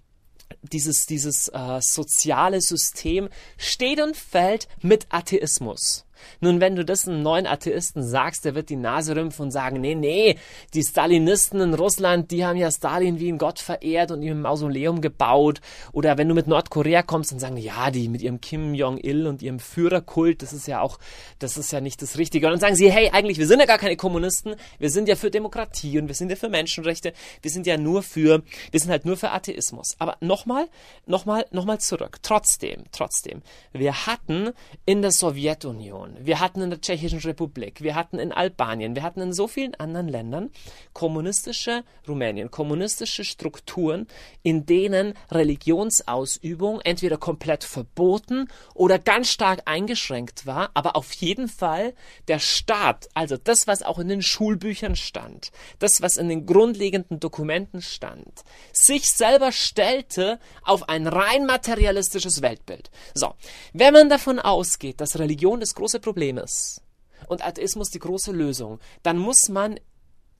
dieses, 0.61 1.05
dieses 1.05 1.47
äh, 1.49 1.79
soziale 1.81 2.61
System 2.61 3.29
steht 3.57 4.01
und 4.01 4.15
fällt 4.15 4.67
mit 4.81 5.07
Atheismus. 5.09 6.05
Nun, 6.41 6.61
wenn 6.61 6.75
du 6.75 6.85
das 6.85 7.07
einem 7.07 7.21
neuen 7.21 7.47
Atheisten 7.47 8.03
sagst, 8.03 8.45
der 8.45 8.55
wird 8.55 8.69
die 8.69 8.75
Nase 8.75 9.15
rümpfen 9.15 9.45
und 9.45 9.51
sagen, 9.51 9.81
nee, 9.81 9.95
nee, 9.95 10.37
die 10.73 10.83
Stalinisten 10.83 11.59
in 11.61 11.73
Russland, 11.73 12.31
die 12.31 12.45
haben 12.45 12.57
ja 12.57 12.71
Stalin 12.71 13.19
wie 13.19 13.31
ein 13.31 13.37
Gott 13.37 13.59
verehrt 13.59 14.11
und 14.11 14.21
ihm 14.21 14.37
ein 14.37 14.41
Mausoleum 14.41 15.01
gebaut. 15.01 15.61
Oder 15.91 16.17
wenn 16.17 16.27
du 16.27 16.35
mit 16.35 16.47
Nordkorea 16.47 17.03
kommst, 17.03 17.31
dann 17.31 17.39
sagen, 17.39 17.57
ja, 17.57 17.91
die 17.91 18.09
mit 18.09 18.21
ihrem 18.21 18.41
Kim 18.41 18.73
Jong-il 18.73 19.27
und 19.27 19.41
ihrem 19.41 19.59
Führerkult, 19.59 20.41
das 20.41 20.53
ist 20.53 20.67
ja 20.67 20.81
auch, 20.81 20.99
das 21.39 21.57
ist 21.57 21.71
ja 21.71 21.81
nicht 21.81 22.01
das 22.01 22.17
Richtige. 22.17 22.47
Und 22.47 22.53
dann 22.53 22.59
sagen 22.59 22.75
sie, 22.75 22.91
hey, 22.91 23.09
eigentlich, 23.11 23.37
wir 23.37 23.47
sind 23.47 23.59
ja 23.59 23.65
gar 23.65 23.77
keine 23.77 23.95
Kommunisten, 23.95 24.55
wir 24.79 24.89
sind 24.89 25.07
ja 25.07 25.15
für 25.15 25.31
Demokratie 25.31 25.99
und 25.99 26.07
wir 26.07 26.15
sind 26.15 26.29
ja 26.29 26.35
für 26.35 26.49
Menschenrechte, 26.49 27.13
wir 27.41 27.51
sind 27.51 27.67
ja 27.67 27.77
nur 27.77 28.03
für, 28.03 28.43
wir 28.71 28.79
sind 28.79 28.89
halt 28.89 29.05
nur 29.05 29.17
für 29.17 29.31
Atheismus. 29.31 29.95
Aber 29.99 30.17
nochmal, 30.21 30.67
nochmal, 31.05 31.45
nochmal 31.51 31.79
zurück. 31.79 32.17
Trotzdem, 32.21 32.83
trotzdem, 32.91 33.41
wir 33.73 34.05
hatten 34.05 34.51
in 34.85 35.01
der 35.01 35.11
Sowjetunion 35.11 36.14
wir 36.21 36.39
hatten 36.39 36.61
in 36.61 36.69
der 36.69 36.81
Tschechischen 36.81 37.19
Republik, 37.19 37.81
wir 37.81 37.95
hatten 37.95 38.19
in 38.19 38.31
Albanien, 38.31 38.95
wir 38.95 39.03
hatten 39.03 39.21
in 39.21 39.33
so 39.33 39.47
vielen 39.47 39.75
anderen 39.75 40.07
Ländern 40.07 40.49
kommunistische 40.93 41.83
Rumänien, 42.07 42.51
kommunistische 42.51 43.23
Strukturen, 43.23 44.07
in 44.43 44.65
denen 44.65 45.13
Religionsausübung 45.31 46.81
entweder 46.81 47.17
komplett 47.17 47.63
verboten 47.63 48.47
oder 48.73 48.99
ganz 48.99 49.29
stark 49.29 49.61
eingeschränkt 49.65 50.45
war, 50.45 50.71
aber 50.73 50.95
auf 50.95 51.11
jeden 51.13 51.47
Fall 51.47 51.93
der 52.27 52.39
Staat, 52.39 53.07
also 53.13 53.37
das, 53.37 53.67
was 53.67 53.83
auch 53.83 53.99
in 53.99 54.07
den 54.07 54.21
Schulbüchern 54.21 54.95
stand, 54.95 55.51
das, 55.79 56.01
was 56.01 56.17
in 56.17 56.29
den 56.29 56.45
grundlegenden 56.45 57.19
Dokumenten 57.19 57.81
stand, 57.81 58.43
sich 58.71 59.09
selber 59.09 59.51
stellte 59.51 60.39
auf 60.63 60.89
ein 60.89 61.07
rein 61.07 61.45
materialistisches 61.45 62.41
Weltbild. 62.41 62.89
So, 63.13 63.33
wenn 63.73 63.93
man 63.93 64.09
davon 64.09 64.39
ausgeht, 64.39 65.01
dass 65.01 65.19
Religion 65.19 65.59
das 65.59 65.75
große 65.75 65.94
Problem 65.99 66.37
ist 66.37 66.81
und 67.27 67.45
Atheismus 67.45 67.89
die 67.89 67.99
große 67.99 68.31
Lösung, 68.31 68.79
dann 69.03 69.17
muss 69.17 69.49
man 69.49 69.79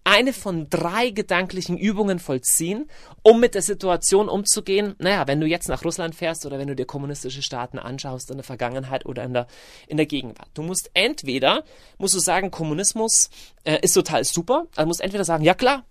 eine 0.06 0.34
von 0.34 0.70
drei 0.70 1.10
gedanklichen 1.10 1.78
Übungen 1.78 2.20
vollziehen, 2.20 2.90
um 3.24 3.40
mit 3.40 3.56
der 3.56 3.64
Situation 3.64 4.30
umzugehen. 4.30 4.96
Naja, 5.00 5.26
wenn 5.28 5.42
du 5.42 5.48
jetzt 5.48 5.68
nach 5.68 5.84
Russland 5.84 6.14
fährst 6.14 6.46
oder 6.46 6.60
wenn 6.60 6.68
du 6.68 6.76
dir 6.76 6.86
kommunistische 6.86 7.42
Staaten 7.42 7.80
anschaust 7.80 8.30
in 8.30 8.38
der 8.38 8.44
Vergangenheit 8.44 9.08
oder 9.08 9.24
in 9.24 9.34
der, 9.34 9.48
in 9.88 9.98
der 9.98 10.06
Gegenwart. 10.06 10.50
Du 10.54 10.62
musst 10.62 10.92
entweder, 10.94 11.64
musst 11.98 12.14
du 12.14 12.20
sagen, 12.20 12.52
Kommunismus 12.52 13.32
äh, 13.64 13.80
ist 13.82 13.94
total 13.94 14.24
super. 14.24 14.68
Also 14.76 14.88
musst 14.88 15.02
entweder 15.02 15.26
sagen, 15.26 15.44
ja 15.44 15.56
klar, 15.56 15.86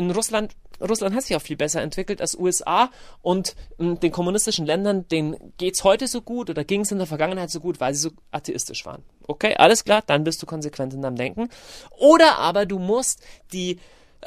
in 0.00 0.10
Russland 0.10 0.56
Russland 0.80 1.14
hat 1.14 1.24
sich 1.24 1.36
auch 1.36 1.42
viel 1.42 1.56
besser 1.56 1.82
entwickelt 1.82 2.20
als 2.20 2.34
USA 2.34 2.90
und 3.22 3.54
ähm, 3.78 4.00
den 4.00 4.10
kommunistischen 4.10 4.66
Ländern, 4.66 5.06
denen 5.08 5.36
geht's 5.58 5.84
heute 5.84 6.08
so 6.08 6.22
gut 6.22 6.50
oder 6.50 6.64
ging 6.64 6.82
es 6.82 6.90
in 6.90 6.98
der 6.98 7.06
Vergangenheit 7.06 7.50
so 7.50 7.60
gut, 7.60 7.80
weil 7.80 7.94
sie 7.94 8.00
so 8.00 8.10
atheistisch 8.30 8.86
waren. 8.86 9.02
Okay, 9.26 9.54
alles 9.56 9.84
klar, 9.84 10.02
dann 10.06 10.24
bist 10.24 10.42
du 10.42 10.46
konsequent 10.46 10.94
in 10.94 11.02
deinem 11.02 11.16
Denken. 11.16 11.48
Oder 11.98 12.38
aber 12.38 12.66
du 12.66 12.78
musst 12.78 13.22
die, 13.52 13.78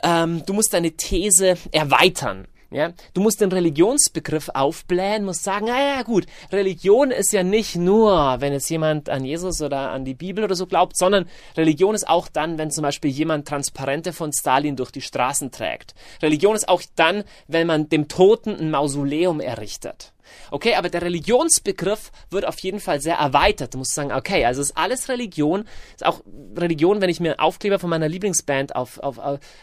ähm, 0.03 0.43
du 0.45 0.53
musst 0.53 0.73
deine 0.73 0.91
These 0.91 1.57
erweitern. 1.71 2.47
Ja, 2.73 2.91
du 3.13 3.21
musst 3.21 3.39
den 3.39 3.51
Religionsbegriff 3.51 4.49
aufblähen, 4.53 5.25
musst 5.25 5.43
sagen, 5.43 5.67
naja, 5.67 6.01
gut, 6.01 6.25
Religion 6.51 7.11
ist 7.11 7.31
ja 7.31 7.43
nicht 7.43 7.75
nur, 7.75 8.37
wenn 8.39 8.51
jetzt 8.51 8.69
jemand 8.69 9.09
an 9.09 9.23
Jesus 9.23 9.61
oder 9.61 9.91
an 9.91 10.05
die 10.05 10.15
Bibel 10.15 10.43
oder 10.43 10.55
so 10.55 10.65
glaubt, 10.65 10.97
sondern 10.97 11.29
Religion 11.55 11.93
ist 11.93 12.07
auch 12.07 12.27
dann, 12.27 12.57
wenn 12.57 12.71
zum 12.71 12.81
Beispiel 12.81 13.11
jemand 13.11 13.47
Transparente 13.47 14.11
von 14.11 14.33
Stalin 14.33 14.75
durch 14.75 14.89
die 14.89 15.01
Straßen 15.01 15.51
trägt. 15.51 15.93
Religion 16.23 16.55
ist 16.55 16.67
auch 16.67 16.81
dann, 16.95 17.23
wenn 17.47 17.67
man 17.67 17.89
dem 17.89 18.07
Toten 18.07 18.55
ein 18.55 18.71
Mausoleum 18.71 19.39
errichtet. 19.39 20.12
Okay, 20.51 20.75
aber 20.75 20.89
der 20.89 21.01
Religionsbegriff 21.01 22.11
wird 22.29 22.45
auf 22.45 22.59
jeden 22.59 22.79
Fall 22.79 23.01
sehr 23.01 23.15
erweitert. 23.15 23.73
Du 23.73 23.79
musst 23.79 23.93
sagen, 23.93 24.11
okay, 24.11 24.45
also 24.45 24.61
ist 24.61 24.77
alles 24.77 25.09
Religion. 25.09 25.65
Ist 25.93 26.05
auch 26.05 26.21
Religion, 26.55 27.01
wenn 27.01 27.09
ich 27.09 27.19
mir 27.19 27.39
Aufkleber 27.39 27.79
von 27.79 27.89
meiner 27.89 28.07
Lieblingsband 28.07 28.75
auf, 28.75 28.99
auf, 28.99 29.19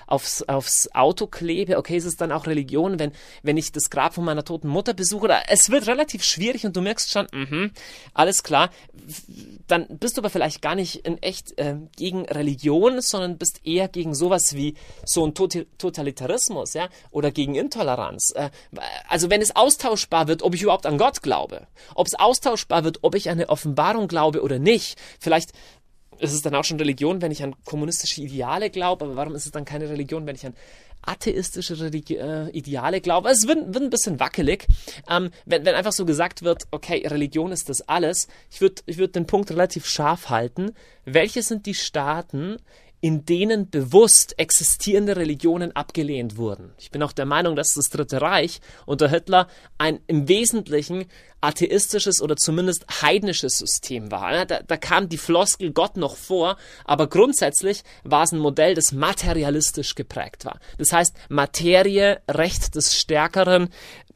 aufs, 0.06 0.42
aufs 0.42 0.88
Auto 0.94 1.26
klebe. 1.26 1.78
Okay, 1.78 1.96
ist 1.96 2.04
es 2.04 2.16
dann 2.16 2.32
auch 2.32 2.46
Religion, 2.46 2.98
wenn, 2.98 3.12
wenn 3.42 3.56
ich 3.56 3.72
das 3.72 3.90
Grab 3.90 4.14
von 4.14 4.24
meiner 4.24 4.44
toten 4.44 4.68
Mutter 4.68 4.94
besuche? 4.94 5.28
Es 5.48 5.70
wird 5.70 5.86
relativ 5.86 6.24
schwierig 6.24 6.64
und 6.66 6.76
du 6.76 6.80
merkst 6.80 7.10
schon, 7.10 7.26
mh, 7.32 7.70
alles 8.14 8.42
klar. 8.42 8.70
Dann 9.66 9.86
bist 9.88 10.16
du 10.16 10.20
aber 10.20 10.30
vielleicht 10.30 10.62
gar 10.62 10.74
nicht 10.74 11.06
in 11.06 11.18
echt 11.22 11.58
äh, 11.58 11.76
gegen 11.96 12.26
Religion, 12.26 13.00
sondern 13.00 13.38
bist 13.38 13.60
eher 13.64 13.88
gegen 13.88 14.14
sowas 14.14 14.54
wie 14.54 14.74
so 15.04 15.26
ein 15.26 15.34
Totalitarismus, 15.34 16.74
ja, 16.74 16.88
oder 17.10 17.30
gegen 17.30 17.54
Intoleranz. 17.54 18.32
Äh, 18.34 18.50
also 19.08 19.30
wenn 19.30 19.42
es 19.42 19.54
austauschbar 19.54 20.28
wird, 20.28 20.42
ob 20.42 20.54
ich 20.54 20.59
überhaupt 20.62 20.86
an 20.86 20.98
Gott 20.98 21.22
glaube, 21.22 21.66
ob 21.94 22.06
es 22.06 22.14
austauschbar 22.14 22.84
wird, 22.84 22.98
ob 23.02 23.14
ich 23.14 23.28
an 23.28 23.38
eine 23.38 23.48
Offenbarung 23.48 24.08
glaube 24.08 24.42
oder 24.42 24.58
nicht. 24.58 24.98
Vielleicht 25.18 25.52
ist 26.18 26.32
es 26.32 26.42
dann 26.42 26.54
auch 26.54 26.64
schon 26.64 26.78
Religion, 26.78 27.22
wenn 27.22 27.32
ich 27.32 27.42
an 27.42 27.54
kommunistische 27.64 28.22
Ideale 28.22 28.70
glaube, 28.70 29.04
aber 29.04 29.16
warum 29.16 29.34
ist 29.34 29.46
es 29.46 29.52
dann 29.52 29.64
keine 29.64 29.88
Religion, 29.88 30.26
wenn 30.26 30.36
ich 30.36 30.46
an 30.46 30.54
atheistische 31.02 31.80
Religi 31.80 32.16
äh, 32.16 32.50
Ideale 32.50 33.00
glaube? 33.00 33.30
Es 33.30 33.46
wird, 33.46 33.74
wird, 33.74 33.84
ein 33.84 33.90
bisschen 33.90 34.20
wackelig, 34.20 34.66
ähm, 35.08 35.30
wenn, 35.46 35.64
wenn 35.64 35.74
einfach 35.74 35.92
so 35.92 36.04
gesagt 36.04 36.42
wird, 36.42 36.64
okay, 36.70 37.06
Religion 37.06 37.52
ist 37.52 37.68
das 37.68 37.80
alles. 37.88 38.28
Ich 38.50 38.60
würde 38.60 38.82
ich 38.86 38.98
würd 38.98 39.16
den 39.16 39.26
Punkt 39.26 39.50
relativ 39.50 39.86
scharf 39.86 40.28
halten. 40.28 40.72
Welche 41.04 41.42
sind 41.42 41.66
die 41.66 41.74
Staaten, 41.74 42.58
in 43.00 43.24
denen 43.24 43.70
bewusst 43.70 44.38
existierende 44.38 45.16
Religionen 45.16 45.74
abgelehnt 45.74 46.36
wurden. 46.36 46.72
Ich 46.78 46.90
bin 46.90 47.02
auch 47.02 47.12
der 47.12 47.24
Meinung, 47.24 47.56
dass 47.56 47.72
das 47.74 47.86
Dritte 47.86 48.20
Reich 48.20 48.60
unter 48.84 49.08
Hitler 49.08 49.48
ein 49.78 50.00
im 50.06 50.28
Wesentlichen 50.28 51.06
atheistisches 51.40 52.20
oder 52.20 52.36
zumindest 52.36 52.84
heidnisches 53.02 53.56
System 53.56 54.10
war. 54.10 54.44
Da, 54.44 54.60
da 54.60 54.76
kam 54.76 55.08
die 55.08 55.16
Floskel 55.16 55.72
Gott 55.72 55.96
noch 55.96 56.16
vor, 56.16 56.56
aber 56.84 57.08
grundsätzlich 57.08 57.82
war 58.04 58.24
es 58.24 58.32
ein 58.32 58.38
Modell, 58.38 58.74
das 58.74 58.92
materialistisch 58.92 59.94
geprägt 59.94 60.44
war. 60.44 60.60
Das 60.76 60.92
heißt, 60.92 61.16
Materie, 61.30 62.20
Recht 62.28 62.74
des 62.74 62.94
Stärkeren, 62.94 63.70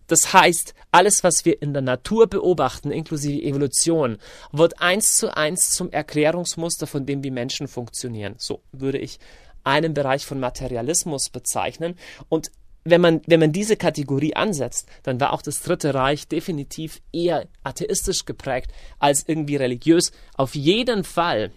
das 0.07 0.33
heißt, 0.33 0.75
alles, 0.91 1.25
was 1.25 1.45
wir 1.45 1.61
in 1.63 1.73
der 1.73 1.83
Natur 1.83 2.27
beobachten, 2.27 2.91
inklusive 2.91 3.43
Evolution, 3.43 4.19
wird 4.53 4.81
eins 4.81 5.13
zu 5.13 5.37
eins 5.37 5.71
zum 5.71 5.91
Erklärungsmuster 5.91 6.87
von 6.87 7.07
dem, 7.07 7.25
wie 7.25 7.31
Menschen 7.31 7.69
funktionieren. 7.69 8.35
So 8.39 8.61
würde 8.73 8.99
ich 8.99 9.19
einen 9.65 9.95
Bereich 9.95 10.27
von 10.27 10.41
Materialismus 10.41 11.31
bezeichnen. 11.31 11.97
Und 12.29 12.51
wenn 12.85 13.01
man, 13.01 13.23
wenn 13.27 13.41
man 13.41 13.53
diese 13.53 13.77
Kategorie 13.77 14.37
ansetzt, 14.37 14.89
dann 15.03 15.19
war 15.19 15.33
auch 15.33 15.41
das 15.41 15.63
Dritte 15.63 15.95
Reich 15.95 16.29
definitiv 16.29 17.01
eher 17.13 17.47
atheistisch 17.63 18.27
geprägt 18.27 18.73
als 18.99 19.25
irgendwie 19.27 19.57
religiös. 19.57 20.13
Auf 20.37 20.55
jeden 20.55 21.03
Fall 21.03 21.51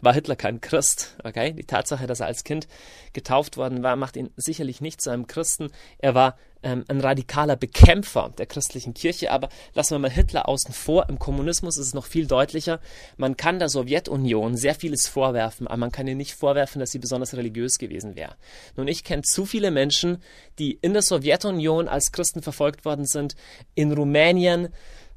war 0.00 0.14
Hitler 0.14 0.36
kein 0.36 0.60
Christ. 0.60 1.16
Okay? 1.22 1.52
Die 1.52 1.64
Tatsache, 1.64 2.06
dass 2.06 2.20
er 2.20 2.26
als 2.26 2.44
Kind 2.44 2.66
getauft 3.12 3.56
worden 3.56 3.82
war, 3.82 3.96
macht 3.96 4.16
ihn 4.16 4.30
sicherlich 4.36 4.80
nicht 4.80 5.00
zu 5.00 5.10
einem 5.10 5.26
Christen. 5.26 5.70
Er 5.98 6.14
war 6.14 6.36
ähm, 6.62 6.84
ein 6.88 7.00
radikaler 7.00 7.56
Bekämpfer 7.56 8.32
der 8.38 8.46
christlichen 8.46 8.94
Kirche, 8.94 9.30
aber 9.30 9.48
lassen 9.74 9.94
wir 9.94 9.98
mal 9.98 10.10
Hitler 10.10 10.48
außen 10.48 10.72
vor. 10.72 11.08
Im 11.08 11.18
Kommunismus 11.18 11.76
ist 11.76 11.88
es 11.88 11.94
noch 11.94 12.06
viel 12.06 12.26
deutlicher. 12.26 12.80
Man 13.16 13.36
kann 13.36 13.58
der 13.58 13.68
Sowjetunion 13.68 14.56
sehr 14.56 14.74
vieles 14.74 15.08
vorwerfen, 15.08 15.66
aber 15.66 15.76
man 15.76 15.92
kann 15.92 16.06
ihr 16.06 16.14
nicht 16.14 16.34
vorwerfen, 16.34 16.80
dass 16.80 16.90
sie 16.90 16.98
besonders 16.98 17.34
religiös 17.34 17.78
gewesen 17.78 18.16
wäre. 18.16 18.36
Nun, 18.76 18.88
ich 18.88 19.04
kenne 19.04 19.22
zu 19.22 19.44
viele 19.44 19.70
Menschen, 19.70 20.22
die 20.58 20.72
in 20.80 20.92
der 20.92 21.02
Sowjetunion 21.02 21.88
als 21.88 22.12
Christen 22.12 22.42
verfolgt 22.42 22.84
worden 22.84 23.06
sind, 23.06 23.34
in 23.74 23.92
Rumänien, 23.92 24.68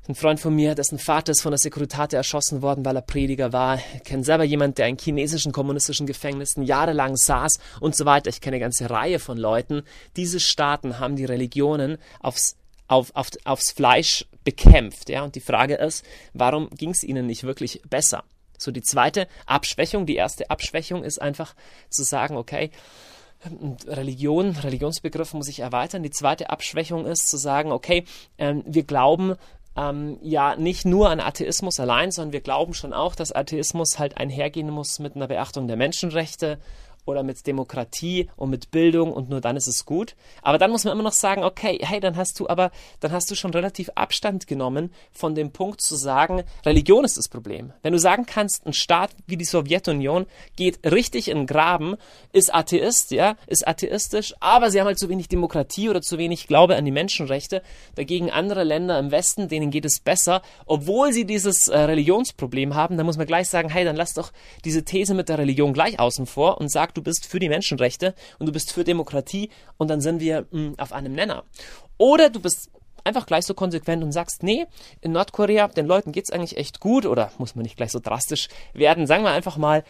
ein 0.07 0.15
Freund 0.15 0.39
von 0.39 0.53
mir, 0.53 0.75
dessen 0.75 0.99
Vater 0.99 1.31
ist 1.31 1.41
von 1.41 1.51
der 1.51 1.57
Securitate 1.57 2.15
erschossen 2.15 2.61
worden, 2.61 2.85
weil 2.85 2.95
er 2.95 3.01
Prediger 3.01 3.53
war. 3.53 3.79
Ich 3.95 4.03
kenne 4.03 4.23
selber 4.23 4.43
jemanden, 4.43 4.75
der 4.75 4.87
in 4.87 4.97
chinesischen 4.97 5.51
kommunistischen 5.51 6.05
Gefängnissen 6.05 6.63
jahrelang 6.63 7.15
saß 7.15 7.59
und 7.79 7.95
so 7.95 8.05
weiter. 8.05 8.29
Ich 8.29 8.39
kenne 8.39 8.55
eine 8.55 8.63
ganze 8.63 8.89
Reihe 8.89 9.19
von 9.19 9.37
Leuten. 9.37 9.81
Diese 10.15 10.39
Staaten 10.39 10.99
haben 10.99 11.15
die 11.15 11.25
Religionen 11.25 11.97
aufs, 12.19 12.55
auf, 12.87 13.15
auf, 13.15 13.29
aufs 13.45 13.71
Fleisch 13.71 14.25
bekämpft. 14.43 15.09
Ja? 15.09 15.23
Und 15.23 15.33
die 15.33 15.41
Frage 15.41 15.75
ist, 15.75 16.05
warum 16.33 16.69
ging 16.69 16.91
es 16.91 17.03
ihnen 17.03 17.25
nicht 17.25 17.43
wirklich 17.43 17.81
besser? 17.89 18.23
So 18.57 18.71
die 18.71 18.83
zweite 18.83 19.27
Abschwächung, 19.47 20.05
die 20.05 20.15
erste 20.15 20.49
Abschwächung 20.49 21.03
ist 21.03 21.21
einfach 21.21 21.55
zu 21.89 22.03
sagen, 22.03 22.37
okay, 22.37 22.69
Religion, 23.87 24.51
Religionsbegriff 24.51 25.33
muss 25.33 25.47
ich 25.47 25.59
erweitern. 25.59 26.03
Die 26.03 26.09
zweite 26.09 26.49
Abschwächung 26.49 27.05
ist 27.05 27.27
zu 27.29 27.37
sagen, 27.37 27.71
okay, 27.71 28.05
ähm, 28.37 28.63
wir 28.65 28.83
glauben, 28.83 29.35
ähm, 29.75 30.17
ja 30.21 30.55
nicht 30.55 30.85
nur 30.85 31.09
an 31.09 31.19
Atheismus 31.19 31.79
allein, 31.79 32.11
sondern 32.11 32.33
wir 32.33 32.41
glauben 32.41 32.73
schon 32.73 32.93
auch, 32.93 33.15
dass 33.15 33.31
Atheismus 33.31 33.99
halt 33.99 34.17
einhergehen 34.17 34.69
muss 34.69 34.99
mit 34.99 35.15
einer 35.15 35.27
Beachtung 35.27 35.67
der 35.67 35.77
Menschenrechte 35.77 36.59
oder 37.05 37.23
mit 37.23 37.45
Demokratie 37.47 38.29
und 38.35 38.49
mit 38.49 38.71
Bildung 38.71 39.13
und 39.13 39.29
nur 39.29 39.41
dann 39.41 39.57
ist 39.57 39.67
es 39.67 39.85
gut. 39.85 40.15
Aber 40.41 40.57
dann 40.57 40.71
muss 40.71 40.83
man 40.83 40.93
immer 40.93 41.03
noch 41.03 41.13
sagen, 41.13 41.43
okay, 41.43 41.79
hey, 41.81 41.99
dann 41.99 42.17
hast 42.17 42.39
du 42.39 42.47
aber, 42.47 42.71
dann 42.99 43.11
hast 43.11 43.29
du 43.29 43.35
schon 43.35 43.51
relativ 43.51 43.89
Abstand 43.95 44.47
genommen 44.47 44.91
von 45.11 45.35
dem 45.35 45.51
Punkt 45.51 45.81
zu 45.81 45.95
sagen, 45.95 46.43
Religion 46.65 47.05
ist 47.05 47.17
das 47.17 47.29
Problem. 47.29 47.73
Wenn 47.81 47.93
du 47.93 47.99
sagen 47.99 48.25
kannst, 48.25 48.65
ein 48.65 48.73
Staat 48.73 49.11
wie 49.27 49.37
die 49.37 49.45
Sowjetunion 49.45 50.25
geht 50.55 50.79
richtig 50.83 51.29
in 51.29 51.37
den 51.37 51.47
Graben, 51.47 51.95
ist 52.33 52.53
Atheist, 52.53 53.11
ja, 53.11 53.35
ist 53.47 53.67
atheistisch, 53.67 54.33
aber 54.39 54.71
sie 54.71 54.79
haben 54.79 54.87
halt 54.87 54.99
zu 54.99 55.09
wenig 55.09 55.27
Demokratie 55.27 55.89
oder 55.89 56.01
zu 56.01 56.17
wenig 56.17 56.47
Glaube 56.47 56.75
an 56.75 56.85
die 56.85 56.91
Menschenrechte. 56.91 57.61
Dagegen 57.95 58.31
andere 58.31 58.63
Länder 58.63 58.97
im 58.99 59.11
Westen, 59.11 59.47
denen 59.47 59.69
geht 59.69 59.85
es 59.85 59.99
besser, 59.99 60.41
obwohl 60.65 61.13
sie 61.13 61.25
dieses 61.25 61.67
äh, 61.67 61.77
Religionsproblem 61.77 62.73
haben, 62.75 62.97
dann 62.97 63.05
muss 63.05 63.17
man 63.17 63.27
gleich 63.27 63.49
sagen, 63.49 63.69
hey, 63.69 63.85
dann 63.85 63.95
lass 63.95 64.13
doch 64.13 64.31
diese 64.63 64.83
These 64.83 65.13
mit 65.13 65.29
der 65.29 65.37
Religion 65.37 65.73
gleich 65.73 65.99
außen 65.99 66.25
vor 66.25 66.59
und 66.59 66.71
sag, 66.71 66.94
du 66.97 67.01
bist 67.01 67.25
für 67.25 67.39
die 67.39 67.49
Menschenrechte 67.49 68.15
und 68.39 68.47
du 68.47 68.51
bist 68.51 68.71
für 68.71 68.83
Demokratie 68.83 69.49
und 69.77 69.89
dann 69.89 70.01
sind 70.01 70.19
wir 70.19 70.41
mh, 70.41 70.47
hm, 70.51 70.75
auf 70.79 70.93
einem 70.93 71.13
Nenner. 71.13 71.43
Oder 71.97 72.29
du 72.29 72.39
bist 72.39 72.69
einfach 73.03 73.25
gleich 73.25 73.45
so 73.45 73.53
konsequent 73.53 74.03
und 74.03 74.11
sagst, 74.11 74.43
nee, 74.43 74.65
in 75.01 75.11
Nordkorea, 75.11 75.67
den 75.69 75.85
Leuten 75.85 76.11
geht 76.11 76.25
es 76.25 76.31
eigentlich 76.31 76.57
echt 76.57 76.79
gut 76.79 77.05
oder 77.05 77.31
muss 77.37 77.55
man 77.55 77.63
nicht 77.63 77.77
gleich 77.77 77.91
so 77.91 77.99
drastisch 77.99 78.49
werden, 78.73 79.07
sagen 79.07 79.23
wir 79.23 79.31
einfach 79.31 79.57
mal, 79.57 79.83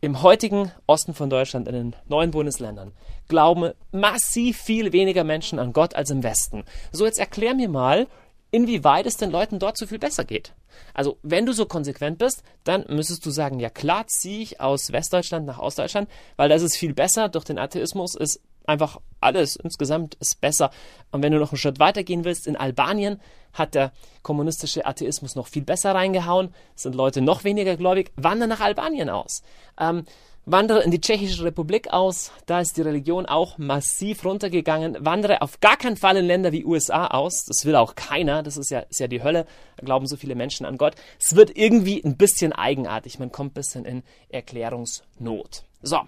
im 0.00 0.22
heutigen 0.22 0.72
Osten 0.86 1.12
von 1.12 1.28
Deutschland, 1.28 1.68
in 1.68 1.74
den 1.74 1.96
neuen 2.08 2.30
Bundesländern, 2.30 2.92
glauben 3.28 3.72
massiv 3.92 4.58
viel 4.58 4.92
weniger 4.92 5.24
Menschen 5.24 5.58
an 5.58 5.74
Gott 5.74 5.94
als 5.94 6.10
im 6.10 6.22
Westen. 6.22 6.64
So, 6.90 7.04
jetzt 7.04 7.18
erklär 7.18 7.54
mir 7.54 7.68
mal, 7.68 8.06
inwieweit 8.50 9.04
es 9.04 9.18
den 9.18 9.30
Leuten 9.30 9.58
dort 9.58 9.76
so 9.76 9.86
viel 9.86 9.98
besser 9.98 10.24
geht. 10.24 10.54
Also, 10.94 11.18
wenn 11.22 11.46
du 11.46 11.52
so 11.52 11.66
konsequent 11.66 12.18
bist, 12.18 12.42
dann 12.64 12.84
müsstest 12.88 13.24
du 13.24 13.30
sagen, 13.30 13.60
ja 13.60 13.70
klar, 13.70 14.06
ziehe 14.06 14.42
ich 14.42 14.60
aus 14.60 14.92
Westdeutschland 14.92 15.46
nach 15.46 15.58
Ostdeutschland, 15.58 16.08
weil 16.36 16.48
das 16.48 16.62
ist 16.62 16.76
viel 16.76 16.94
besser. 16.94 17.28
Durch 17.28 17.44
den 17.44 17.58
Atheismus 17.58 18.14
ist 18.14 18.40
einfach 18.66 19.00
alles 19.20 19.56
insgesamt 19.56 20.14
ist 20.16 20.40
besser. 20.40 20.70
Und 21.10 21.22
wenn 21.22 21.32
du 21.32 21.38
noch 21.38 21.52
einen 21.52 21.58
Schritt 21.58 21.78
weiter 21.78 22.04
gehen 22.04 22.24
willst, 22.24 22.46
in 22.46 22.56
Albanien 22.56 23.20
hat 23.52 23.74
der 23.74 23.92
kommunistische 24.22 24.86
Atheismus 24.86 25.34
noch 25.34 25.48
viel 25.48 25.64
besser 25.64 25.94
reingehauen, 25.94 26.54
sind 26.74 26.94
Leute 26.94 27.20
noch 27.20 27.44
weniger 27.44 27.76
gläubig, 27.76 28.12
wandern 28.16 28.48
nach 28.48 28.60
Albanien 28.60 29.10
aus. 29.10 29.42
Ähm, 29.78 30.04
Wandere 30.52 30.82
in 30.82 30.90
die 30.90 31.00
Tschechische 31.00 31.44
Republik 31.44 31.92
aus, 31.92 32.32
da 32.46 32.60
ist 32.60 32.76
die 32.76 32.82
Religion 32.82 33.24
auch 33.26 33.56
massiv 33.58 34.24
runtergegangen. 34.24 34.96
Wandere 34.98 35.42
auf 35.42 35.60
gar 35.60 35.76
keinen 35.76 35.96
Fall 35.96 36.16
in 36.16 36.24
Länder 36.24 36.50
wie 36.50 36.64
USA 36.64 37.06
aus, 37.06 37.44
das 37.46 37.64
will 37.64 37.76
auch 37.76 37.94
keiner, 37.94 38.42
das 38.42 38.56
ist 38.56 38.70
ja, 38.70 38.80
ist 38.80 38.98
ja 38.98 39.06
die 39.06 39.22
Hölle, 39.22 39.46
da 39.76 39.84
glauben 39.84 40.08
so 40.08 40.16
viele 40.16 40.34
Menschen 40.34 40.66
an 40.66 40.76
Gott. 40.76 40.96
Es 41.20 41.36
wird 41.36 41.56
irgendwie 41.56 42.02
ein 42.04 42.16
bisschen 42.16 42.52
eigenartig, 42.52 43.20
man 43.20 43.30
kommt 43.30 43.52
ein 43.52 43.54
bisschen 43.54 43.84
in 43.84 44.02
Erklärungsnot. 44.28 45.62
So, 45.82 46.00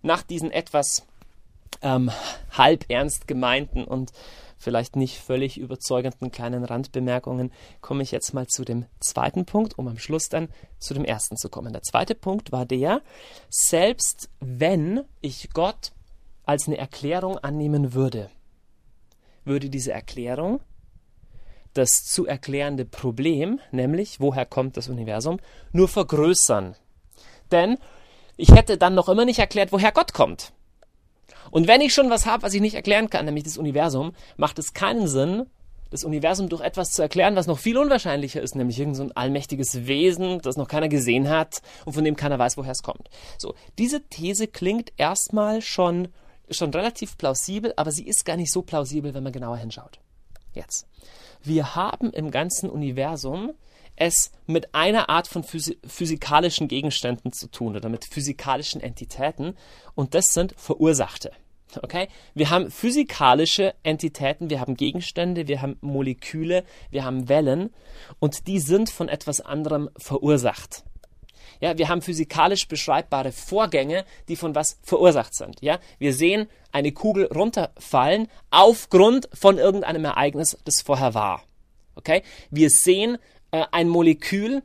nach 0.00 0.22
diesen 0.22 0.50
etwas 0.50 1.06
ähm, 1.82 2.10
halb 2.52 2.86
ernst 2.88 3.28
gemeinten 3.28 3.84
und 3.84 4.12
vielleicht 4.64 4.96
nicht 4.96 5.18
völlig 5.18 5.58
überzeugenden 5.58 6.32
kleinen 6.32 6.64
Randbemerkungen 6.64 7.52
komme 7.80 8.02
ich 8.02 8.10
jetzt 8.10 8.32
mal 8.34 8.46
zu 8.46 8.64
dem 8.64 8.86
zweiten 8.98 9.44
Punkt, 9.44 9.78
um 9.78 9.86
am 9.86 9.98
Schluss 9.98 10.28
dann 10.28 10.48
zu 10.78 10.94
dem 10.94 11.04
ersten 11.04 11.36
zu 11.36 11.48
kommen. 11.48 11.72
Der 11.72 11.82
zweite 11.82 12.14
Punkt 12.14 12.50
war 12.50 12.66
der, 12.66 13.02
selbst 13.48 14.30
wenn 14.40 15.02
ich 15.20 15.50
Gott 15.52 15.92
als 16.44 16.66
eine 16.66 16.78
Erklärung 16.78 17.38
annehmen 17.38 17.94
würde, 17.94 18.30
würde 19.44 19.70
diese 19.70 19.92
Erklärung 19.92 20.60
das 21.74 22.04
zu 22.04 22.26
erklärende 22.26 22.84
Problem, 22.84 23.60
nämlich 23.70 24.20
woher 24.20 24.46
kommt 24.46 24.76
das 24.76 24.88
Universum, 24.88 25.38
nur 25.72 25.88
vergrößern. 25.88 26.76
Denn 27.50 27.78
ich 28.36 28.52
hätte 28.52 28.78
dann 28.78 28.94
noch 28.94 29.08
immer 29.08 29.24
nicht 29.24 29.40
erklärt, 29.40 29.72
woher 29.72 29.92
Gott 29.92 30.14
kommt. 30.14 30.53
Und 31.50 31.68
wenn 31.68 31.80
ich 31.80 31.94
schon 31.94 32.10
was 32.10 32.26
habe, 32.26 32.42
was 32.42 32.54
ich 32.54 32.60
nicht 32.60 32.74
erklären 32.74 33.10
kann, 33.10 33.24
nämlich 33.24 33.44
das 33.44 33.58
Universum, 33.58 34.12
macht 34.36 34.58
es 34.58 34.74
keinen 34.74 35.08
Sinn, 35.08 35.46
das 35.90 36.04
Universum 36.04 36.48
durch 36.48 36.60
etwas 36.60 36.90
zu 36.90 37.02
erklären, 37.02 37.36
was 37.36 37.46
noch 37.46 37.58
viel 37.58 37.78
unwahrscheinlicher 37.78 38.42
ist, 38.42 38.56
nämlich 38.56 38.78
irgendein 38.78 39.08
so 39.08 39.14
allmächtiges 39.14 39.86
Wesen, 39.86 40.40
das 40.40 40.56
noch 40.56 40.66
keiner 40.66 40.88
gesehen 40.88 41.28
hat 41.28 41.62
und 41.84 41.92
von 41.92 42.04
dem 42.04 42.16
keiner 42.16 42.38
weiß, 42.38 42.56
woher 42.56 42.72
es 42.72 42.82
kommt. 42.82 43.08
So, 43.38 43.54
diese 43.78 44.02
These 44.08 44.48
klingt 44.48 44.92
erstmal 44.96 45.62
schon, 45.62 46.08
schon 46.50 46.70
relativ 46.70 47.16
plausibel, 47.16 47.72
aber 47.76 47.92
sie 47.92 48.06
ist 48.06 48.24
gar 48.24 48.36
nicht 48.36 48.52
so 48.52 48.62
plausibel, 48.62 49.14
wenn 49.14 49.22
man 49.22 49.32
genauer 49.32 49.56
hinschaut. 49.56 50.00
Jetzt. 50.52 50.88
Wir 51.42 51.76
haben 51.76 52.10
im 52.10 52.30
ganzen 52.30 52.70
Universum 52.70 53.52
es 53.96 54.32
mit 54.46 54.74
einer 54.74 55.08
Art 55.08 55.28
von 55.28 55.44
physikalischen 55.44 56.68
Gegenständen 56.68 57.32
zu 57.32 57.48
tun 57.48 57.76
oder 57.76 57.88
mit 57.88 58.04
physikalischen 58.04 58.80
Entitäten 58.80 59.56
und 59.94 60.14
das 60.14 60.32
sind 60.32 60.54
Verursachte. 60.56 61.32
Okay? 61.82 62.08
Wir 62.34 62.50
haben 62.50 62.70
physikalische 62.70 63.74
Entitäten, 63.82 64.50
wir 64.50 64.60
haben 64.60 64.76
Gegenstände, 64.76 65.48
wir 65.48 65.62
haben 65.62 65.76
Moleküle, 65.80 66.64
wir 66.90 67.04
haben 67.04 67.28
Wellen 67.28 67.70
und 68.20 68.46
die 68.46 68.60
sind 68.60 68.90
von 68.90 69.08
etwas 69.08 69.40
anderem 69.40 69.90
verursacht. 69.96 70.84
Ja, 71.60 71.78
wir 71.78 71.88
haben 71.88 72.02
physikalisch 72.02 72.66
beschreibbare 72.68 73.32
Vorgänge, 73.32 74.04
die 74.28 74.36
von 74.36 74.54
was 74.54 74.78
verursacht 74.82 75.34
sind. 75.34 75.62
Ja, 75.62 75.78
wir 75.98 76.12
sehen 76.12 76.48
eine 76.72 76.92
Kugel 76.92 77.26
runterfallen 77.26 78.28
aufgrund 78.50 79.28
von 79.32 79.58
irgendeinem 79.58 80.04
Ereignis, 80.04 80.58
das 80.64 80.82
vorher 80.82 81.14
war. 81.14 81.44
Okay? 81.94 82.22
Wir 82.50 82.70
sehen 82.70 83.18
äh, 83.54 83.66
ein 83.70 83.88
Molekül, 83.88 84.62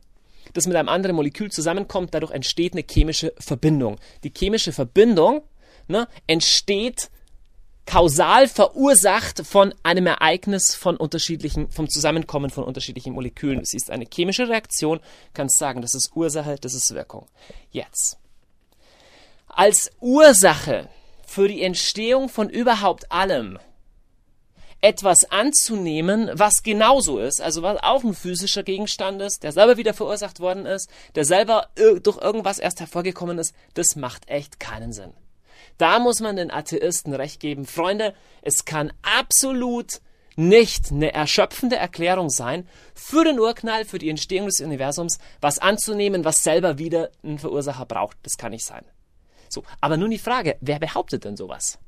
das 0.53 0.65
mit 0.65 0.75
einem 0.75 0.89
anderen 0.89 1.15
Molekül 1.15 1.51
zusammenkommt, 1.51 2.15
dadurch 2.15 2.31
entsteht 2.31 2.73
eine 2.73 2.83
chemische 2.89 3.33
Verbindung. 3.37 3.99
Die 4.23 4.33
chemische 4.35 4.71
Verbindung 4.71 5.43
ne, 5.87 6.07
entsteht 6.25 7.11
kausal 7.85 8.47
verursacht 8.47 9.45
von 9.45 9.75
einem 9.83 10.07
Ereignis 10.07 10.73
von 10.73 10.97
unterschiedlichen, 10.97 11.69
vom 11.69 11.87
Zusammenkommen 11.87 12.49
von 12.49 12.63
unterschiedlichen 12.63 13.13
Molekülen. 13.13 13.59
Es 13.59 13.75
ist 13.75 13.91
eine 13.91 14.07
chemische 14.11 14.49
Reaktion, 14.49 14.99
kannst 15.33 15.59
sagen, 15.59 15.83
das 15.83 15.93
ist 15.93 16.15
Ursache, 16.15 16.55
das 16.59 16.73
ist 16.73 16.93
Wirkung. 16.95 17.27
Jetzt. 17.69 18.17
Als 19.47 19.91
Ursache 19.99 20.89
für 21.27 21.47
die 21.47 21.61
Entstehung 21.61 22.27
von 22.27 22.49
überhaupt 22.49 23.11
allem 23.11 23.59
etwas 24.81 25.29
anzunehmen, 25.31 26.29
was 26.33 26.63
genauso 26.63 27.19
ist, 27.19 27.41
also 27.41 27.61
was 27.61 27.81
auch 27.83 28.03
ein 28.03 28.13
physischer 28.13 28.63
Gegenstand 28.63 29.21
ist, 29.21 29.43
der 29.43 29.51
selber 29.51 29.77
wieder 29.77 29.93
verursacht 29.93 30.39
worden 30.39 30.65
ist, 30.65 30.89
der 31.15 31.25
selber 31.25 31.67
durch 31.75 32.17
irgendwas 32.17 32.59
erst 32.59 32.79
hervorgekommen 32.79 33.37
ist, 33.39 33.53
das 33.73 33.95
macht 33.95 34.29
echt 34.29 34.59
keinen 34.59 34.93
Sinn. 34.93 35.13
Da 35.77 35.99
muss 35.99 36.19
man 36.19 36.35
den 36.35 36.51
Atheisten 36.51 37.13
recht 37.13 37.39
geben. 37.39 37.65
Freunde, 37.65 38.13
es 38.41 38.65
kann 38.65 38.91
absolut 39.01 40.01
nicht 40.35 40.91
eine 40.91 41.13
erschöpfende 41.13 41.75
Erklärung 41.75 42.29
sein 42.29 42.67
für 42.93 43.25
den 43.25 43.39
Urknall, 43.39 43.83
für 43.85 43.99
die 43.99 44.09
Entstehung 44.09 44.47
des 44.47 44.61
Universums, 44.61 45.19
was 45.41 45.59
anzunehmen, 45.59 46.23
was 46.23 46.43
selber 46.43 46.77
wieder 46.77 47.11
einen 47.23 47.39
Verursacher 47.39 47.85
braucht. 47.85 48.17
Das 48.23 48.37
kann 48.37 48.51
nicht 48.51 48.65
sein. 48.65 48.85
So, 49.49 49.63
aber 49.81 49.97
nun 49.97 50.11
die 50.11 50.19
Frage, 50.19 50.57
wer 50.61 50.79
behauptet 50.79 51.25
denn 51.25 51.35
sowas? 51.35 51.79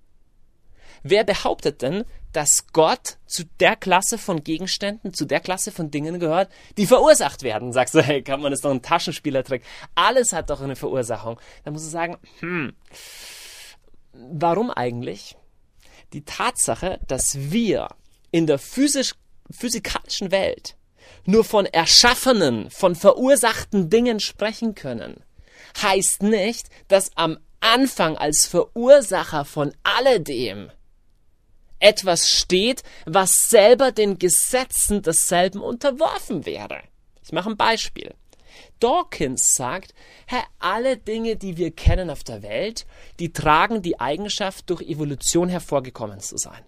Wer 1.03 1.23
behauptet 1.23 1.81
denn, 1.81 2.05
dass 2.31 2.67
Gott 2.73 3.17
zu 3.25 3.43
der 3.59 3.75
Klasse 3.75 4.17
von 4.17 4.43
Gegenständen, 4.43 5.13
zu 5.13 5.25
der 5.25 5.39
Klasse 5.39 5.71
von 5.71 5.91
Dingen 5.91 6.19
gehört, 6.19 6.51
die 6.77 6.85
verursacht 6.85 7.43
werden? 7.43 7.73
Sagst 7.73 7.95
du, 7.95 8.01
hey, 8.01 8.21
kann 8.21 8.41
man 8.41 8.51
das 8.51 8.61
doch 8.61 8.71
ein 8.71 8.81
Taschenspielertrick? 8.81 9.63
Alles 9.95 10.31
hat 10.31 10.49
doch 10.49 10.61
eine 10.61 10.75
Verursachung. 10.75 11.39
Da 11.63 11.71
muss 11.71 11.83
du 11.83 11.89
sagen, 11.89 12.17
hm, 12.39 12.73
warum 14.13 14.69
eigentlich? 14.69 15.35
Die 16.13 16.23
Tatsache, 16.23 16.99
dass 17.07 17.51
wir 17.51 17.87
in 18.31 18.45
der 18.47 18.59
physisch, 18.59 19.13
physikalischen 19.49 20.31
Welt 20.31 20.75
nur 21.25 21.43
von 21.43 21.65
erschaffenen, 21.65 22.69
von 22.69 22.95
verursachten 22.95 23.89
Dingen 23.89 24.19
sprechen 24.19 24.75
können, 24.75 25.23
heißt 25.81 26.23
nicht, 26.23 26.69
dass 26.87 27.11
am 27.15 27.37
Anfang 27.59 28.17
als 28.17 28.47
Verursacher 28.47 29.45
von 29.45 29.73
alledem 29.83 30.71
etwas 31.81 32.29
steht, 32.29 32.83
was 33.05 33.49
selber 33.49 33.91
den 33.91 34.17
Gesetzen 34.17 35.01
desselben 35.01 35.61
unterworfen 35.61 36.45
wäre. 36.45 36.81
Ich 37.23 37.31
mache 37.31 37.49
ein 37.49 37.57
Beispiel. 37.57 38.13
Dawkins 38.81 39.53
sagt, 39.55 39.93
Herr, 40.25 40.43
alle 40.59 40.97
Dinge, 40.97 41.37
die 41.37 41.55
wir 41.55 41.71
kennen 41.71 42.09
auf 42.09 42.23
der 42.23 42.41
Welt, 42.41 42.85
die 43.19 43.31
tragen 43.31 43.81
die 43.81 43.99
Eigenschaft, 43.99 44.69
durch 44.69 44.81
Evolution 44.81 45.49
hervorgekommen 45.49 46.19
zu 46.19 46.37
sein. 46.37 46.61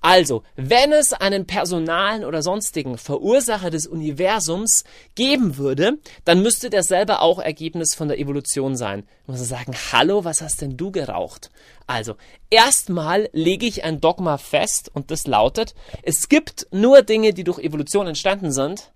Also, 0.00 0.42
wenn 0.56 0.92
es 0.92 1.14
einen 1.14 1.46
personalen 1.46 2.24
oder 2.24 2.42
sonstigen 2.42 2.98
Verursacher 2.98 3.70
des 3.70 3.86
Universums 3.86 4.84
geben 5.14 5.56
würde, 5.56 5.98
dann 6.26 6.42
müsste 6.42 6.68
der 6.68 6.82
selber 6.82 7.22
auch 7.22 7.38
Ergebnis 7.38 7.94
von 7.94 8.08
der 8.08 8.18
Evolution 8.18 8.76
sein. 8.76 9.08
Ich 9.22 9.28
muss 9.28 9.48
sagen, 9.48 9.74
hallo, 9.92 10.24
was 10.24 10.42
hast 10.42 10.60
denn 10.60 10.76
du 10.76 10.90
geraucht? 10.90 11.50
Also, 11.86 12.16
erstmal 12.50 13.30
lege 13.32 13.64
ich 13.64 13.84
ein 13.84 14.02
Dogma 14.02 14.36
fest 14.36 14.90
und 14.92 15.10
das 15.10 15.26
lautet, 15.26 15.74
es 16.02 16.28
gibt 16.28 16.66
nur 16.70 17.00
Dinge, 17.00 17.32
die 17.32 17.44
durch 17.44 17.58
Evolution 17.58 18.06
entstanden 18.06 18.52
sind 18.52 18.92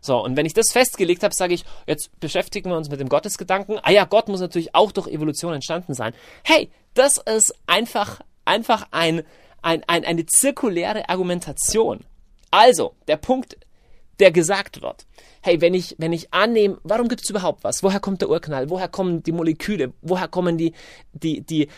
so, 0.00 0.22
und 0.22 0.36
wenn 0.36 0.46
ich 0.46 0.54
das 0.54 0.72
festgelegt 0.72 1.22
habe, 1.22 1.34
sage 1.34 1.54
ich, 1.54 1.64
jetzt 1.86 2.18
beschäftigen 2.20 2.70
wir 2.70 2.76
uns 2.76 2.88
mit 2.88 3.00
dem 3.00 3.08
Gottesgedanken. 3.08 3.78
Ah 3.82 3.90
ja, 3.90 4.04
Gott 4.04 4.28
muss 4.28 4.40
natürlich 4.40 4.74
auch 4.74 4.92
durch 4.92 5.06
Evolution 5.08 5.52
entstanden 5.52 5.94
sein. 5.94 6.14
Hey, 6.42 6.70
das 6.94 7.18
ist 7.18 7.54
einfach, 7.66 8.20
einfach 8.44 8.86
ein, 8.90 9.22
ein, 9.62 9.82
ein, 9.86 10.04
eine 10.04 10.26
zirkuläre 10.26 11.08
Argumentation. 11.08 12.00
Also, 12.50 12.94
der 13.08 13.16
Punkt, 13.16 13.56
der 14.18 14.30
gesagt 14.30 14.82
wird. 14.82 15.06
Hey, 15.42 15.60
wenn 15.60 15.74
ich, 15.74 15.96
wenn 15.98 16.12
ich 16.12 16.32
annehme, 16.32 16.78
warum 16.82 17.08
gibt 17.08 17.22
es 17.22 17.30
überhaupt 17.30 17.64
was? 17.64 17.82
Woher 17.82 18.00
kommt 18.00 18.22
der 18.22 18.30
Urknall? 18.30 18.70
Woher 18.70 18.88
kommen 18.88 19.22
die 19.22 19.32
Moleküle? 19.32 19.92
Woher 20.02 20.28
kommen 20.28 20.58
die, 20.58 20.72
die, 21.12 21.42
die 21.42 21.68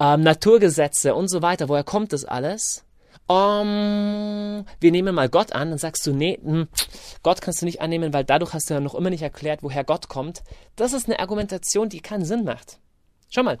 ähm, 0.00 0.22
Naturgesetze 0.22 1.14
und 1.14 1.28
so 1.28 1.42
weiter? 1.42 1.68
Woher 1.68 1.84
kommt 1.84 2.12
das 2.12 2.24
alles? 2.24 2.84
Um, 3.28 4.64
wir 4.80 4.90
nehmen 4.90 5.14
mal 5.14 5.28
Gott 5.28 5.52
an, 5.52 5.70
dann 5.70 5.78
sagst 5.78 6.06
du, 6.06 6.12
nee, 6.12 6.38
hm, 6.42 6.66
Gott 7.22 7.40
kannst 7.40 7.60
du 7.60 7.66
nicht 7.66 7.80
annehmen, 7.80 8.12
weil 8.12 8.24
dadurch 8.24 8.54
hast 8.54 8.70
du 8.70 8.74
ja 8.74 8.80
noch 8.80 8.94
immer 8.94 9.10
nicht 9.10 9.22
erklärt, 9.22 9.62
woher 9.62 9.84
Gott 9.84 10.08
kommt. 10.08 10.42
Das 10.76 10.92
ist 10.92 11.06
eine 11.06 11.20
Argumentation, 11.20 11.88
die 11.88 12.00
keinen 12.00 12.24
Sinn 12.24 12.44
macht. 12.44 12.78
Schau 13.30 13.42
mal, 13.42 13.58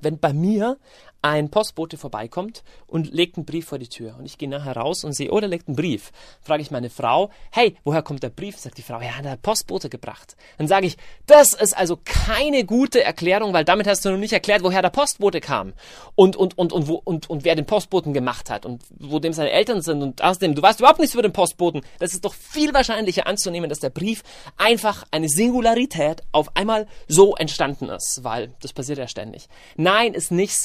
wenn 0.00 0.18
bei 0.18 0.32
mir 0.32 0.78
ein 1.22 1.50
Postbote 1.50 1.96
vorbeikommt 1.96 2.64
und 2.88 3.12
legt 3.12 3.36
einen 3.36 3.46
Brief 3.46 3.66
vor 3.66 3.78
die 3.78 3.88
Tür. 3.88 4.16
Und 4.18 4.26
ich 4.26 4.38
gehe 4.38 4.48
nachher 4.48 4.76
raus 4.76 5.04
und 5.04 5.12
sehe, 5.12 5.30
oh, 5.30 5.38
da 5.38 5.46
liegt 5.46 5.68
ein 5.68 5.76
Brief. 5.76 6.10
Frage 6.42 6.62
ich 6.62 6.72
meine 6.72 6.90
Frau, 6.90 7.30
hey, 7.52 7.76
woher 7.84 8.02
kommt 8.02 8.24
der 8.24 8.30
Brief? 8.30 8.58
Sagt 8.58 8.76
die 8.76 8.82
Frau, 8.82 9.00
ja, 9.00 9.22
der 9.22 9.36
Postbote 9.36 9.88
gebracht. 9.88 10.36
Dann 10.58 10.66
sage 10.66 10.86
ich, 10.86 10.96
das 11.26 11.54
ist 11.54 11.76
also 11.76 11.96
keine 12.04 12.64
gute 12.64 13.02
Erklärung, 13.04 13.52
weil 13.52 13.64
damit 13.64 13.86
hast 13.86 14.04
du 14.04 14.10
noch 14.10 14.18
nicht 14.18 14.32
erklärt, 14.32 14.64
woher 14.64 14.82
der 14.82 14.90
Postbote 14.90 15.40
kam. 15.40 15.74
Und, 16.16 16.34
und, 16.34 16.58
und, 16.58 16.72
und, 16.72 16.88
wo, 16.88 17.00
und, 17.04 17.30
und 17.30 17.44
wer 17.44 17.54
den 17.54 17.66
Postboten 17.66 18.12
gemacht 18.12 18.50
hat 18.50 18.66
und 18.66 18.82
wo 18.90 19.20
dem 19.20 19.32
seine 19.32 19.50
Eltern 19.50 19.80
sind. 19.80 20.02
Und 20.02 20.22
außerdem, 20.22 20.56
du 20.56 20.62
weißt 20.62 20.80
überhaupt 20.80 20.98
nichts 20.98 21.14
über 21.14 21.22
den 21.22 21.32
Postboten. 21.32 21.82
Das 22.00 22.12
ist 22.12 22.24
doch 22.24 22.34
viel 22.34 22.74
wahrscheinlicher 22.74 23.28
anzunehmen, 23.28 23.68
dass 23.68 23.78
der 23.78 23.90
Brief 23.90 24.24
einfach 24.56 25.04
eine 25.12 25.28
Singularität 25.28 26.22
auf 26.32 26.56
einmal 26.56 26.88
so 27.06 27.36
entstanden 27.36 27.88
ist, 27.90 28.20
weil 28.24 28.52
das 28.60 28.72
passiert 28.72 28.98
ja 28.98 29.06
ständig. 29.06 29.48
Nein, 29.76 30.14
ist 30.14 30.32
nicht 30.32 30.56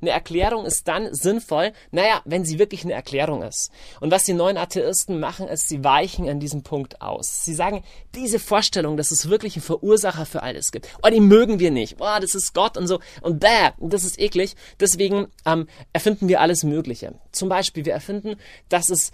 Eine 0.00 0.10
Erklärung 0.10 0.64
ist 0.64 0.88
dann 0.88 1.12
sinnvoll, 1.14 1.72
naja, 1.90 2.22
wenn 2.24 2.44
sie 2.44 2.58
wirklich 2.58 2.84
eine 2.84 2.92
Erklärung 2.92 3.42
ist. 3.42 3.70
Und 4.00 4.10
was 4.10 4.24
die 4.24 4.32
neuen 4.32 4.56
Atheisten 4.56 5.20
machen, 5.20 5.48
ist, 5.48 5.68
sie 5.68 5.84
weichen 5.84 6.28
an 6.28 6.40
diesem 6.40 6.62
Punkt 6.62 7.00
aus. 7.02 7.44
Sie 7.44 7.54
sagen, 7.54 7.82
diese 8.14 8.38
Vorstellung, 8.38 8.96
dass 8.96 9.10
es 9.10 9.28
wirklich 9.28 9.56
einen 9.56 9.62
Verursacher 9.62 10.26
für 10.26 10.42
alles 10.42 10.72
gibt, 10.72 10.88
oh, 11.02 11.08
die 11.08 11.20
mögen 11.20 11.58
wir 11.58 11.70
nicht, 11.70 11.96
oh, 12.00 12.18
das 12.20 12.34
ist 12.34 12.54
Gott 12.54 12.76
und 12.76 12.86
so, 12.86 13.00
und 13.22 13.40
bäh, 13.40 13.70
das 13.78 14.04
ist 14.04 14.18
eklig. 14.18 14.54
Deswegen 14.78 15.28
ähm, 15.46 15.68
erfinden 15.92 16.28
wir 16.28 16.40
alles 16.40 16.64
Mögliche. 16.64 17.14
Zum 17.32 17.48
Beispiel, 17.48 17.84
wir 17.84 17.92
erfinden, 17.92 18.36
dass 18.68 18.90
es 18.90 19.12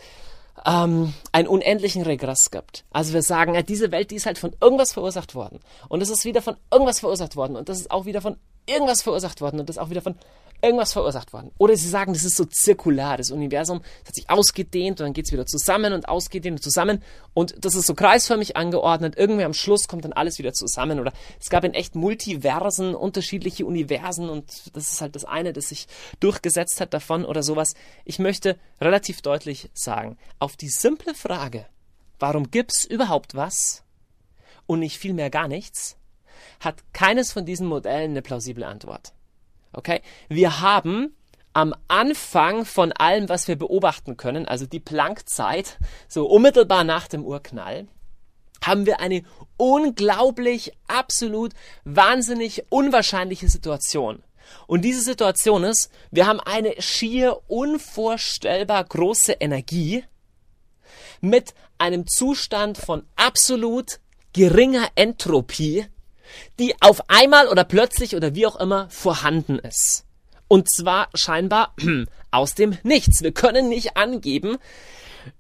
ähm, 0.65 1.13
einen 1.33 1.49
unendlichen 1.49 2.03
Regress 2.03 2.51
gibt. 2.51 2.85
Also 2.91 3.13
wir 3.13 3.23
sagen, 3.23 3.55
ja, 3.55 3.63
diese 3.63 3.91
Welt, 3.93 4.11
die 4.11 4.17
ist 4.17 4.27
halt 4.27 4.39
von 4.39 4.55
irgendwas 4.61 4.93
verursacht 4.93 5.35
worden. 5.35 5.61
Und 5.89 6.03
es 6.03 6.11
ist 6.11 6.25
wieder 6.25 6.43
von 6.43 6.57
irgendwas 6.73 7.01
verursacht 7.01 7.37
worden. 7.37 7.57
Und 7.57 7.69
das 7.69 7.81
ist 7.81 7.91
auch 7.91 8.07
wieder 8.07 8.21
von 8.21 8.37
irgendwas 8.67 9.03
verursacht 9.03 9.41
worden. 9.41 9.61
Und 9.61 9.69
das 9.69 9.77
ist 9.77 9.83
auch 9.83 9.91
wieder 9.91 10.03
von 10.03 10.17
irgendwas 10.63 10.93
verursacht 10.93 11.33
worden. 11.33 11.51
Oder 11.59 11.77
sie 11.77 11.89
sagen, 11.89 12.13
das 12.13 12.25
ist 12.25 12.37
so 12.37 12.45
zirkular, 12.45 13.17
das 13.17 13.31
Universum 13.31 13.83
hat 14.07 14.15
sich 14.15 14.29
ausgedehnt 14.29 15.01
und 15.01 15.07
dann 15.07 15.13
geht 15.13 15.27
es 15.27 15.33
wieder 15.33 15.47
zusammen 15.47 15.93
und 15.93 16.09
ausgedehnt 16.09 16.59
und 16.59 16.63
zusammen 16.63 17.03
und 17.35 17.55
das 17.65 17.75
ist 17.75 17.87
so 17.87 17.95
kreisförmig 17.95 18.57
angeordnet. 18.57 19.15
Irgendwie 19.17 19.45
am 19.45 19.53
Schluss 19.53 19.89
kommt 19.89 20.05
dann 20.05 20.15
alles 20.15 20.39
wieder 20.39 20.53
zusammen. 20.53 21.01
Oder 21.01 21.13
es 21.39 21.51
gab 21.51 21.65
in 21.65 21.75
echt 21.75 21.95
Multiversen, 21.95 22.95
unterschiedliche 22.95 23.67
Universen 23.67 24.31
und 24.31 24.75
das 24.75 24.93
ist 24.93 25.01
halt 25.01 25.15
das 25.15 25.25
eine, 25.25 25.53
das 25.53 25.69
sich 25.69 25.87
durchgesetzt 26.21 26.81
hat 26.81 26.95
davon 26.95 27.25
oder 27.25 27.43
sowas. 27.43 27.75
Ich 28.05 28.19
möchte 28.19 28.59
relativ 28.81 29.21
deutlich 29.23 29.71
sagen, 29.75 30.17
auf 30.39 30.57
die 30.57 30.69
simple 30.69 31.15
Frage, 31.15 31.67
warum 32.19 32.51
gibt's 32.51 32.85
überhaupt 32.85 33.35
was 33.35 33.85
und 34.67 34.81
nicht 34.81 34.99
vielmehr 34.99 35.31
gar 35.31 35.49
nichts, 35.49 35.97
hat 36.61 36.83
keines 36.93 37.33
von 37.33 37.45
diesen 37.45 37.67
Modellen 37.67 38.13
eine 38.13 38.23
plausible 38.23 38.65
Antwort. 38.65 39.13
Okay? 39.77 40.01
Wir 40.29 40.61
haben 40.61 41.15
am 41.53 41.75
Anfang 41.89 42.65
von 42.65 42.93
allem, 42.93 43.29
was 43.29 43.49
wir 43.49 43.57
beobachten 43.57 44.17
können, 44.17 44.47
also 44.47 44.67
die 44.67 44.81
Planckzeit, 44.81 45.79
so 46.09 46.27
unmittelbar 46.27 46.85
nach 46.85 47.09
dem 47.09 47.25
Urknall, 47.25 47.87
haben 48.63 48.85
wir 48.87 49.01
eine 49.01 49.23
unglaublich, 49.57 50.73
absolut, 50.89 51.53
wahnsinnig 51.85 52.65
unwahrscheinliche 52.71 53.49
Situation. 53.49 54.23
Und 54.67 54.83
diese 54.83 55.01
Situation 55.01 55.65
ist, 55.65 55.91
wir 56.11 56.27
haben 56.27 56.41
eine 56.41 56.75
schier 56.81 57.39
unvorstellbar 57.49 58.85
große 58.85 59.33
Energie 59.33 60.05
mit 61.21 61.55
einem 61.79 62.07
Zustand 62.07 62.79
von 62.79 63.07
absolut 63.17 64.01
geringer 64.33 64.89
Entropie, 64.95 65.87
die 66.59 66.75
auf 66.81 67.09
einmal 67.09 67.49
oder 67.49 67.65
plötzlich 67.65 68.17
oder 68.17 68.35
wie 68.35 68.47
auch 68.47 68.57
immer 68.57 68.89
vorhanden 68.91 69.59
ist. 69.59 70.05
Und 70.49 70.71
zwar 70.71 71.09
scheinbar 71.15 71.75
aus 72.31 72.55
dem 72.55 72.79
Nichts. 72.83 73.23
Wir 73.23 73.33
können 73.33 73.69
nicht 73.69 73.97
angeben, 73.97 74.59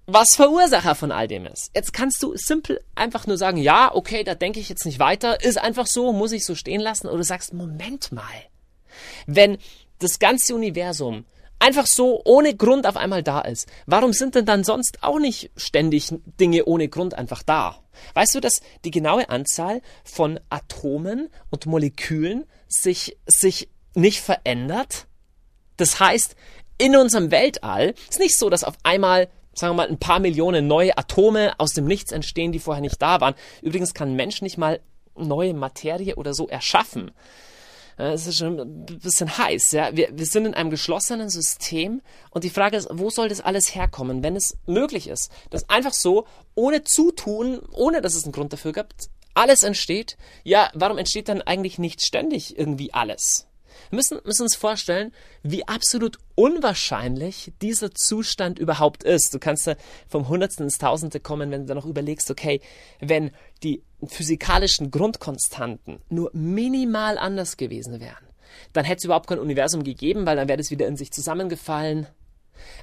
was 0.06 0.34
Verursacher 0.34 0.94
von 0.94 1.12
all 1.12 1.28
dem 1.28 1.46
ist. 1.46 1.70
Jetzt 1.74 1.92
kannst 1.92 2.22
du 2.22 2.36
simpel 2.36 2.80
einfach 2.94 3.26
nur 3.26 3.38
sagen, 3.38 3.58
ja, 3.58 3.94
okay, 3.94 4.24
da 4.24 4.34
denke 4.34 4.60
ich 4.60 4.68
jetzt 4.68 4.84
nicht 4.84 4.98
weiter, 4.98 5.42
ist 5.44 5.58
einfach 5.58 5.86
so, 5.86 6.12
muss 6.12 6.32
ich 6.32 6.44
so 6.44 6.54
stehen 6.54 6.80
lassen. 6.80 7.06
Oder 7.06 7.18
du 7.18 7.24
sagst, 7.24 7.52
Moment 7.54 8.12
mal, 8.12 8.24
wenn 9.26 9.58
das 9.98 10.18
ganze 10.18 10.54
Universum 10.54 11.24
einfach 11.58 11.86
so 11.86 12.22
ohne 12.24 12.54
Grund 12.54 12.86
auf 12.86 12.96
einmal 12.96 13.22
da 13.22 13.40
ist, 13.40 13.68
warum 13.86 14.12
sind 14.12 14.34
denn 14.34 14.46
dann 14.46 14.64
sonst 14.64 14.98
auch 15.02 15.18
nicht 15.18 15.50
ständig 15.56 16.12
Dinge 16.40 16.64
ohne 16.64 16.88
Grund 16.88 17.14
einfach 17.14 17.42
da? 17.42 17.78
Weißt 18.14 18.34
du, 18.34 18.40
dass 18.40 18.60
die 18.84 18.90
genaue 18.90 19.28
Anzahl 19.30 19.80
von 20.04 20.38
Atomen 20.50 21.28
und 21.50 21.66
Molekülen 21.66 22.44
sich, 22.68 23.16
sich 23.26 23.68
nicht 23.94 24.20
verändert? 24.20 25.06
Das 25.76 26.00
heißt, 26.00 26.36
in 26.78 26.96
unserem 26.96 27.30
Weltall 27.30 27.94
ist 28.10 28.20
nicht 28.20 28.36
so, 28.36 28.50
dass 28.50 28.64
auf 28.64 28.76
einmal 28.82 29.28
sagen 29.58 29.72
wir 29.72 29.84
mal, 29.84 29.88
ein 29.88 29.98
paar 29.98 30.20
Millionen 30.20 30.66
neue 30.66 30.96
Atome 30.98 31.54
aus 31.58 31.70
dem 31.70 31.86
Nichts 31.86 32.12
entstehen, 32.12 32.52
die 32.52 32.58
vorher 32.58 32.82
nicht 32.82 33.00
da 33.00 33.20
waren. 33.22 33.34
Übrigens 33.62 33.94
kann 33.94 34.14
Mensch 34.14 34.42
nicht 34.42 34.58
mal 34.58 34.80
neue 35.16 35.54
Materie 35.54 36.16
oder 36.16 36.34
so 36.34 36.46
erschaffen. 36.46 37.10
Es 37.96 38.26
ist 38.26 38.38
schon 38.38 38.60
ein 38.60 38.84
bisschen 38.84 39.38
heiß. 39.38 39.72
Ja? 39.72 39.96
Wir, 39.96 40.10
wir 40.12 40.26
sind 40.26 40.46
in 40.46 40.54
einem 40.54 40.70
geschlossenen 40.70 41.30
System 41.30 42.02
und 42.30 42.44
die 42.44 42.50
Frage 42.50 42.76
ist, 42.76 42.88
wo 42.92 43.08
soll 43.08 43.28
das 43.28 43.40
alles 43.40 43.74
herkommen, 43.74 44.22
wenn 44.22 44.36
es 44.36 44.56
möglich 44.66 45.08
ist, 45.08 45.30
dass 45.50 45.68
einfach 45.70 45.94
so, 45.94 46.26
ohne 46.54 46.84
Zutun, 46.84 47.60
ohne 47.72 48.02
dass 48.02 48.14
es 48.14 48.24
einen 48.24 48.32
Grund 48.32 48.52
dafür 48.52 48.72
gibt, 48.72 49.08
alles 49.34 49.62
entsteht? 49.62 50.16
Ja, 50.44 50.70
warum 50.74 50.98
entsteht 50.98 51.28
dann 51.28 51.42
eigentlich 51.42 51.78
nicht 51.78 52.02
ständig 52.02 52.58
irgendwie 52.58 52.92
alles? 52.92 53.46
Wir 53.90 53.96
müssen, 53.96 54.18
müssen 54.24 54.42
uns 54.42 54.56
vorstellen, 54.56 55.12
wie 55.42 55.66
absolut 55.66 56.18
unwahrscheinlich 56.34 57.52
dieser 57.62 57.92
Zustand 57.92 58.58
überhaupt 58.58 59.04
ist. 59.04 59.32
Du 59.34 59.38
kannst 59.38 59.66
da 59.66 59.74
vom 60.08 60.28
Hundertsten 60.28 60.64
ins 60.64 60.78
Tausende 60.78 61.20
kommen, 61.20 61.50
wenn 61.50 61.62
du 61.62 61.66
dann 61.66 61.76
noch 61.76 61.86
überlegst, 61.86 62.30
okay, 62.30 62.60
wenn 63.00 63.30
die 63.62 63.82
physikalischen 64.06 64.90
Grundkonstanten 64.90 66.00
nur 66.08 66.30
minimal 66.34 67.18
anders 67.18 67.56
gewesen 67.56 68.00
wären, 68.00 68.26
dann 68.72 68.84
hätte 68.84 68.98
es 68.98 69.04
überhaupt 69.04 69.28
kein 69.28 69.38
Universum 69.38 69.84
gegeben, 69.84 70.26
weil 70.26 70.36
dann 70.36 70.48
wäre 70.48 70.60
es 70.60 70.70
wieder 70.70 70.86
in 70.86 70.96
sich 70.96 71.12
zusammengefallen 71.12 72.06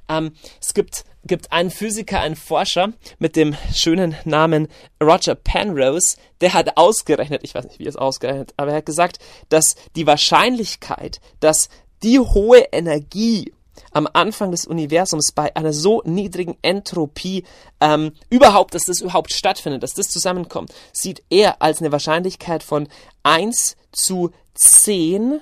ähm, 0.09 0.33
es 0.61 0.73
gibt, 0.73 1.05
gibt 1.25 1.51
einen 1.51 1.71
Physiker, 1.71 2.19
einen 2.19 2.35
Forscher 2.35 2.93
mit 3.19 3.35
dem 3.35 3.55
schönen 3.73 4.15
Namen 4.25 4.67
Roger 5.01 5.35
Penrose, 5.35 6.17
der 6.41 6.53
hat 6.53 6.77
ausgerechnet, 6.77 7.41
ich 7.43 7.55
weiß 7.55 7.65
nicht, 7.65 7.79
wie 7.79 7.85
er 7.85 7.89
es 7.89 7.95
ausgerechnet, 7.95 8.53
aber 8.57 8.71
er 8.71 8.77
hat 8.77 8.85
gesagt, 8.85 9.19
dass 9.49 9.75
die 9.95 10.07
Wahrscheinlichkeit, 10.07 11.21
dass 11.39 11.69
die 12.03 12.19
hohe 12.19 12.59
Energie 12.71 13.53
am 13.91 14.07
Anfang 14.11 14.51
des 14.51 14.65
Universums 14.65 15.31
bei 15.31 15.55
einer 15.55 15.73
so 15.73 16.01
niedrigen 16.05 16.57
Entropie 16.61 17.43
ähm, 17.79 18.11
überhaupt, 18.29 18.75
dass 18.75 18.85
das 18.85 19.01
überhaupt 19.01 19.33
stattfindet, 19.33 19.83
dass 19.83 19.93
das 19.93 20.09
zusammenkommt, 20.09 20.73
sieht 20.91 21.23
er 21.29 21.61
als 21.61 21.79
eine 21.79 21.91
Wahrscheinlichkeit 21.91 22.63
von 22.63 22.87
1 23.23 23.75
zu 23.91 24.31
10 24.55 25.39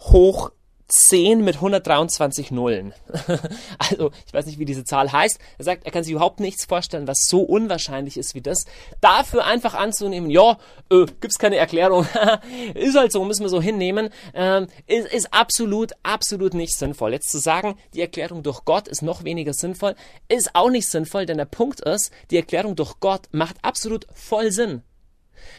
hoch 0.00 0.50
10 0.90 1.44
mit 1.44 1.56
123 1.56 2.50
Nullen. 2.50 2.92
also, 3.78 4.10
ich 4.26 4.34
weiß 4.34 4.46
nicht, 4.46 4.58
wie 4.58 4.64
diese 4.64 4.84
Zahl 4.84 5.12
heißt. 5.12 5.38
Er 5.58 5.64
sagt, 5.64 5.84
er 5.84 5.92
kann 5.92 6.04
sich 6.04 6.12
überhaupt 6.12 6.40
nichts 6.40 6.64
vorstellen, 6.64 7.06
was 7.06 7.26
so 7.28 7.40
unwahrscheinlich 7.42 8.16
ist 8.16 8.34
wie 8.34 8.40
das. 8.40 8.64
Dafür 9.00 9.44
einfach 9.44 9.74
anzunehmen, 9.74 10.30
ja, 10.30 10.58
äh, 10.90 11.06
gibt's 11.20 11.38
keine 11.38 11.56
Erklärung. 11.56 12.06
ist 12.74 12.96
halt 12.96 13.12
so, 13.12 13.24
müssen 13.24 13.42
wir 13.42 13.48
so 13.48 13.62
hinnehmen. 13.62 14.10
Ähm, 14.34 14.66
ist, 14.86 15.12
ist 15.12 15.32
absolut, 15.32 15.92
absolut 16.02 16.54
nicht 16.54 16.76
sinnvoll. 16.76 17.12
Jetzt 17.12 17.30
zu 17.30 17.38
sagen, 17.38 17.76
die 17.94 18.00
Erklärung 18.00 18.42
durch 18.42 18.64
Gott 18.64 18.88
ist 18.88 19.02
noch 19.02 19.24
weniger 19.24 19.54
sinnvoll, 19.54 19.94
ist 20.28 20.50
auch 20.54 20.70
nicht 20.70 20.88
sinnvoll, 20.88 21.26
denn 21.26 21.38
der 21.38 21.44
Punkt 21.44 21.80
ist, 21.80 22.10
die 22.30 22.36
Erklärung 22.36 22.76
durch 22.76 23.00
Gott 23.00 23.28
macht 23.32 23.56
absolut 23.62 24.06
voll 24.14 24.50
Sinn. 24.50 24.82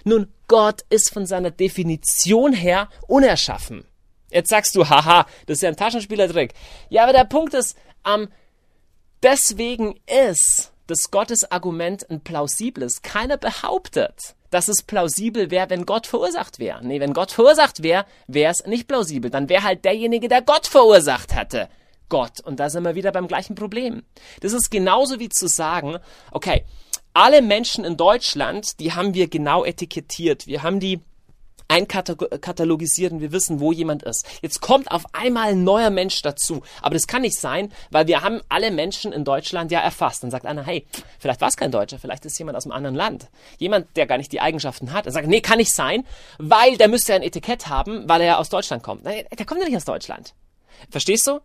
Nun, 0.03 0.27
Gott 0.47 0.81
ist 0.89 1.11
von 1.11 1.25
seiner 1.25 1.51
Definition 1.51 2.53
her 2.53 2.89
unerschaffen. 3.07 3.85
Jetzt 4.31 4.49
sagst 4.49 4.75
du, 4.75 4.87
haha, 4.89 5.25
das 5.45 5.57
ist 5.57 5.61
ja 5.61 5.69
ein 5.69 5.75
Taschenspielertrick. 5.75 6.53
Ja, 6.89 7.03
aber 7.03 7.13
der 7.13 7.25
Punkt 7.25 7.53
ist, 7.53 7.77
ähm, 8.05 8.29
deswegen 9.21 9.99
ist 10.07 10.71
das 10.87 11.11
Gottes 11.11 11.51
Argument 11.51 12.09
ein 12.09 12.21
plausibles. 12.21 13.01
Keiner 13.01 13.37
behauptet, 13.37 14.35
dass 14.49 14.67
es 14.67 14.83
plausibel 14.83 15.49
wäre, 15.51 15.69
wenn 15.69 15.85
Gott 15.85 16.07
verursacht 16.07 16.59
wäre. 16.59 16.85
Nee, 16.85 16.99
wenn 16.99 17.13
Gott 17.13 17.31
verursacht 17.31 17.83
wäre, 17.83 18.05
wäre 18.27 18.51
es 18.51 18.65
nicht 18.65 18.87
plausibel. 18.87 19.31
Dann 19.31 19.49
wäre 19.49 19.63
halt 19.63 19.85
derjenige, 19.85 20.27
der 20.27 20.41
Gott 20.41 20.67
verursacht 20.67 21.35
hätte. 21.35 21.69
Gott. 22.09 22.41
Und 22.41 22.59
da 22.59 22.69
sind 22.69 22.83
wir 22.83 22.95
wieder 22.95 23.13
beim 23.13 23.27
gleichen 23.27 23.55
Problem. 23.55 24.03
Das 24.41 24.51
ist 24.51 24.69
genauso 24.69 25.19
wie 25.19 25.29
zu 25.29 25.47
sagen, 25.47 25.97
okay, 26.31 26.65
alle 27.13 27.41
Menschen 27.41 27.85
in 27.85 27.97
Deutschland, 27.97 28.79
die 28.79 28.93
haben 28.93 29.13
wir 29.13 29.29
genau 29.29 29.63
etikettiert. 29.63 30.47
Wir 30.47 30.63
haben 30.63 30.79
die 30.79 31.01
einkatalogisieren, 31.71 33.21
wir 33.21 33.31
wissen, 33.31 33.61
wo 33.61 33.71
jemand 33.71 34.03
ist. 34.03 34.27
Jetzt 34.41 34.61
kommt 34.61 34.91
auf 34.91 35.05
einmal 35.13 35.51
ein 35.51 35.63
neuer 35.63 35.89
Mensch 35.89 36.21
dazu. 36.21 36.61
Aber 36.81 36.95
das 36.95 37.07
kann 37.07 37.21
nicht 37.21 37.39
sein, 37.39 37.71
weil 37.91 38.07
wir 38.07 38.21
haben 38.21 38.41
alle 38.49 38.71
Menschen 38.71 39.13
in 39.13 39.23
Deutschland 39.23 39.71
ja 39.71 39.79
erfasst. 39.79 40.23
Dann 40.23 40.31
sagt 40.31 40.45
einer, 40.45 40.65
hey, 40.65 40.85
vielleicht 41.17 41.39
war 41.39 41.47
es 41.47 41.55
kein 41.55 41.71
Deutscher, 41.71 41.97
vielleicht 41.97 42.25
ist 42.25 42.37
jemand 42.37 42.57
aus 42.57 42.65
einem 42.65 42.73
anderen 42.73 42.95
Land. 42.95 43.29
Jemand, 43.57 43.95
der 43.95 44.05
gar 44.05 44.17
nicht 44.17 44.33
die 44.33 44.41
Eigenschaften 44.41 44.91
hat. 44.91 45.05
Er 45.05 45.13
sagt, 45.13 45.27
nee, 45.27 45.39
kann 45.39 45.57
nicht 45.57 45.73
sein, 45.73 46.05
weil 46.37 46.77
der 46.77 46.89
müsste 46.89 47.13
ein 47.13 47.23
Etikett 47.23 47.67
haben, 47.67 48.07
weil 48.09 48.21
er 48.21 48.27
ja 48.27 48.37
aus 48.37 48.49
Deutschland 48.49 48.83
kommt. 48.83 49.05
Der 49.05 49.45
kommt 49.45 49.61
ja 49.61 49.67
nicht 49.67 49.77
aus 49.77 49.85
Deutschland. 49.85 50.33
Verstehst 50.89 51.25
du? 51.27 51.39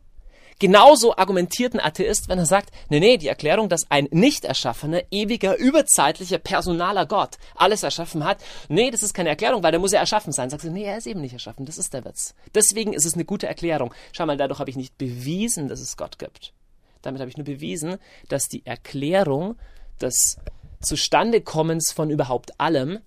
Genauso 0.59 1.17
argumentiert 1.17 1.75
ein 1.75 1.81
Atheist, 1.81 2.29
wenn 2.29 2.39
er 2.39 2.47
sagt, 2.47 2.71
nee, 2.89 2.99
nee, 2.99 3.19
die 3.19 3.29
Erklärung, 3.29 3.69
dass 3.69 3.91
ein 3.91 4.09
nicht 4.11 4.47
erschaffener, 4.47 5.03
ewiger, 5.11 5.59
überzeitlicher, 5.59 6.39
personaler 6.39 7.05
Gott 7.05 7.37
alles 7.55 7.83
erschaffen 7.83 8.25
hat, 8.25 8.39
nee, 8.69 8.91
das 8.91 9.03
ist 9.03 9.13
keine 9.13 9.29
Erklärung, 9.29 9.63
weil 9.63 9.73
der 9.73 9.81
muss 9.81 9.93
ja 9.93 10.01
erschaffen 10.01 10.33
sein. 10.33 10.49
Sagst 10.49 10.65
du, 10.65 10.71
nee, 10.71 10.85
er 10.85 10.97
ist 10.97 11.07
eben 11.07 11.21
nicht 11.21 11.35
erschaffen, 11.35 11.67
das 11.67 11.77
ist 11.77 11.93
der 11.93 12.05
Witz. 12.07 12.35
Deswegen 12.55 12.95
ist 12.95 13.05
es 13.05 13.15
eine 13.15 13.27
gute 13.27 13.47
Erklärung. 13.47 13.93
Schau 14.13 14.25
mal, 14.25 14.39
dadurch 14.39 14.59
habe 14.59 14.71
ich 14.71 14.77
nicht 14.77 14.97
bewiesen, 14.97 15.69
dass 15.69 15.81
es 15.81 15.97
Gott 15.97 16.19
gibt. 16.19 16.55
Damit 17.03 17.21
habe 17.21 17.31
ich 17.31 17.37
nur 17.37 17.45
bewiesen, 17.45 17.99
dass 18.29 18.49
die 18.49 18.65
Erklärung 18.65 19.57
des 20.01 20.39
Zustandekommens 20.81 21.93
von 21.93 22.11
überhaupt 22.11 22.59
allem 22.59 23.01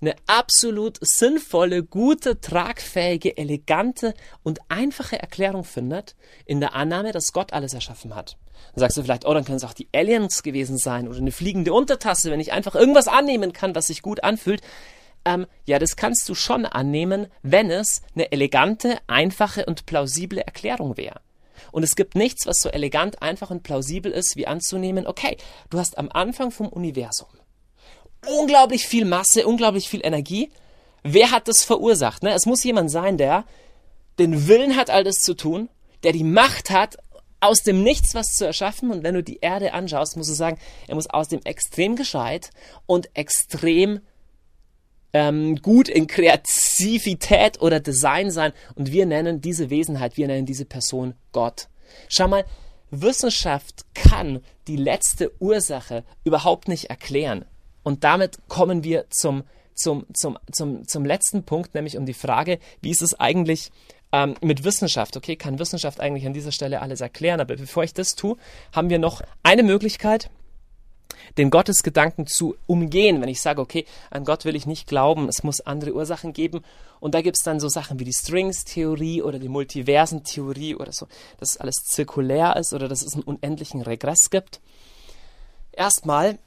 eine 0.00 0.14
absolut 0.26 0.98
sinnvolle, 1.00 1.82
gute, 1.82 2.40
tragfähige, 2.40 3.36
elegante 3.36 4.14
und 4.42 4.60
einfache 4.68 5.18
Erklärung 5.18 5.64
findet, 5.64 6.16
in 6.46 6.60
der 6.60 6.74
Annahme, 6.74 7.12
dass 7.12 7.32
Gott 7.32 7.52
alles 7.52 7.74
erschaffen 7.74 8.14
hat. 8.14 8.36
Dann 8.74 8.80
sagst 8.80 8.96
du 8.96 9.02
vielleicht, 9.02 9.26
oh, 9.26 9.34
dann 9.34 9.44
können 9.44 9.56
es 9.56 9.64
auch 9.64 9.74
die 9.74 9.88
Aliens 9.94 10.42
gewesen 10.42 10.78
sein 10.78 11.08
oder 11.08 11.18
eine 11.18 11.32
fliegende 11.32 11.72
Untertasse, 11.72 12.30
wenn 12.30 12.40
ich 12.40 12.52
einfach 12.52 12.74
irgendwas 12.74 13.08
annehmen 13.08 13.52
kann, 13.52 13.74
was 13.74 13.86
sich 13.86 14.02
gut 14.02 14.22
anfühlt. 14.24 14.62
Ähm, 15.24 15.46
ja, 15.66 15.78
das 15.78 15.96
kannst 15.96 16.28
du 16.28 16.34
schon 16.34 16.64
annehmen, 16.64 17.26
wenn 17.42 17.70
es 17.70 18.02
eine 18.14 18.32
elegante, 18.32 18.98
einfache 19.06 19.66
und 19.66 19.86
plausible 19.86 20.40
Erklärung 20.40 20.96
wäre. 20.96 21.20
Und 21.72 21.82
es 21.82 21.94
gibt 21.94 22.14
nichts, 22.14 22.46
was 22.46 22.60
so 22.60 22.70
elegant, 22.70 23.20
einfach 23.20 23.50
und 23.50 23.62
plausibel 23.62 24.12
ist, 24.12 24.36
wie 24.36 24.46
anzunehmen, 24.46 25.06
okay, 25.06 25.36
du 25.68 25.78
hast 25.78 25.98
am 25.98 26.08
Anfang 26.10 26.50
vom 26.50 26.68
Universum 26.68 27.28
unglaublich 28.26 28.86
viel 28.86 29.04
Masse, 29.04 29.46
unglaublich 29.46 29.88
viel 29.88 30.04
Energie. 30.04 30.50
Wer 31.02 31.30
hat 31.30 31.48
das 31.48 31.64
verursacht? 31.64 32.22
Ne? 32.22 32.32
Es 32.32 32.46
muss 32.46 32.64
jemand 32.64 32.90
sein, 32.90 33.16
der 33.16 33.44
den 34.18 34.48
Willen 34.48 34.76
hat, 34.76 34.90
all 34.90 35.04
das 35.04 35.16
zu 35.16 35.34
tun, 35.34 35.68
der 36.02 36.12
die 36.12 36.24
Macht 36.24 36.70
hat, 36.70 36.98
aus 37.40 37.62
dem 37.62 37.82
Nichts 37.82 38.14
was 38.14 38.34
zu 38.34 38.46
erschaffen. 38.46 38.90
Und 38.90 39.02
wenn 39.02 39.14
du 39.14 39.22
die 39.22 39.38
Erde 39.40 39.72
anschaust, 39.72 40.16
musst 40.16 40.30
du 40.30 40.34
sagen, 40.34 40.58
er 40.86 40.94
muss 40.94 41.08
aus 41.08 41.28
dem 41.28 41.40
extrem 41.44 41.96
gescheit 41.96 42.50
und 42.86 43.08
extrem 43.14 44.00
ähm, 45.12 45.56
gut 45.56 45.88
in 45.88 46.06
Kreativität 46.06 47.60
oder 47.60 47.80
Design 47.80 48.30
sein. 48.30 48.52
Und 48.74 48.92
wir 48.92 49.06
nennen 49.06 49.40
diese 49.40 49.70
Wesenheit, 49.70 50.16
wir 50.16 50.26
nennen 50.26 50.46
diese 50.46 50.66
Person 50.66 51.14
Gott. 51.32 51.68
Schau 52.08 52.28
mal, 52.28 52.44
Wissenschaft 52.90 53.86
kann 53.94 54.40
die 54.66 54.76
letzte 54.76 55.32
Ursache 55.40 56.04
überhaupt 56.24 56.68
nicht 56.68 56.90
erklären. 56.90 57.44
Und 57.82 58.04
damit 58.04 58.38
kommen 58.48 58.84
wir 58.84 59.06
zum 59.10 59.44
zum, 59.80 60.04
zum, 60.12 60.38
zum, 60.52 60.86
zum 60.86 61.04
letzten 61.04 61.44
Punkt, 61.44 61.74
nämlich 61.74 61.96
um 61.96 62.04
die 62.04 62.14
Frage, 62.14 62.58
wie 62.82 62.90
ist 62.90 63.02
es 63.02 63.18
eigentlich 63.18 63.70
ähm, 64.12 64.34
mit 64.42 64.64
Wissenschaft? 64.64 65.16
Okay, 65.16 65.36
kann 65.36 65.58
Wissenschaft 65.58 66.00
eigentlich 66.00 66.26
an 66.26 66.34
dieser 66.34 66.52
Stelle 66.52 66.82
alles 66.82 67.00
erklären? 67.00 67.40
Aber 67.40 67.56
bevor 67.56 67.82
ich 67.82 67.94
das 67.94 68.14
tue, 68.14 68.36
haben 68.74 68.90
wir 68.90 68.98
noch 68.98 69.22
eine 69.42 69.62
Möglichkeit, 69.62 70.30
den 71.38 71.50
Gottesgedanken 71.50 72.26
zu 72.26 72.56
umgehen, 72.66 73.20
wenn 73.20 73.28
ich 73.28 73.40
sage, 73.40 73.60
okay, 73.60 73.84
an 74.10 74.24
Gott 74.24 74.44
will 74.44 74.56
ich 74.56 74.66
nicht 74.66 74.86
glauben, 74.86 75.28
es 75.28 75.42
muss 75.42 75.60
andere 75.60 75.94
Ursachen 75.94 76.32
geben. 76.32 76.62
Und 76.98 77.14
da 77.14 77.22
gibt 77.22 77.36
es 77.36 77.44
dann 77.44 77.60
so 77.60 77.68
Sachen 77.68 77.98
wie 77.98 78.04
die 78.04 78.12
Strings-Theorie 78.12 79.22
oder 79.22 79.38
die 79.38 79.48
Multiversen-Theorie 79.48 80.74
oder 80.74 80.92
so, 80.92 81.06
dass 81.38 81.56
alles 81.56 81.76
zirkulär 81.84 82.56
ist 82.56 82.74
oder 82.74 82.88
dass 82.88 83.02
es 83.02 83.14
einen 83.14 83.22
unendlichen 83.22 83.80
Regress 83.82 84.30
gibt. 84.30 84.60
Erstmal, 85.72 86.38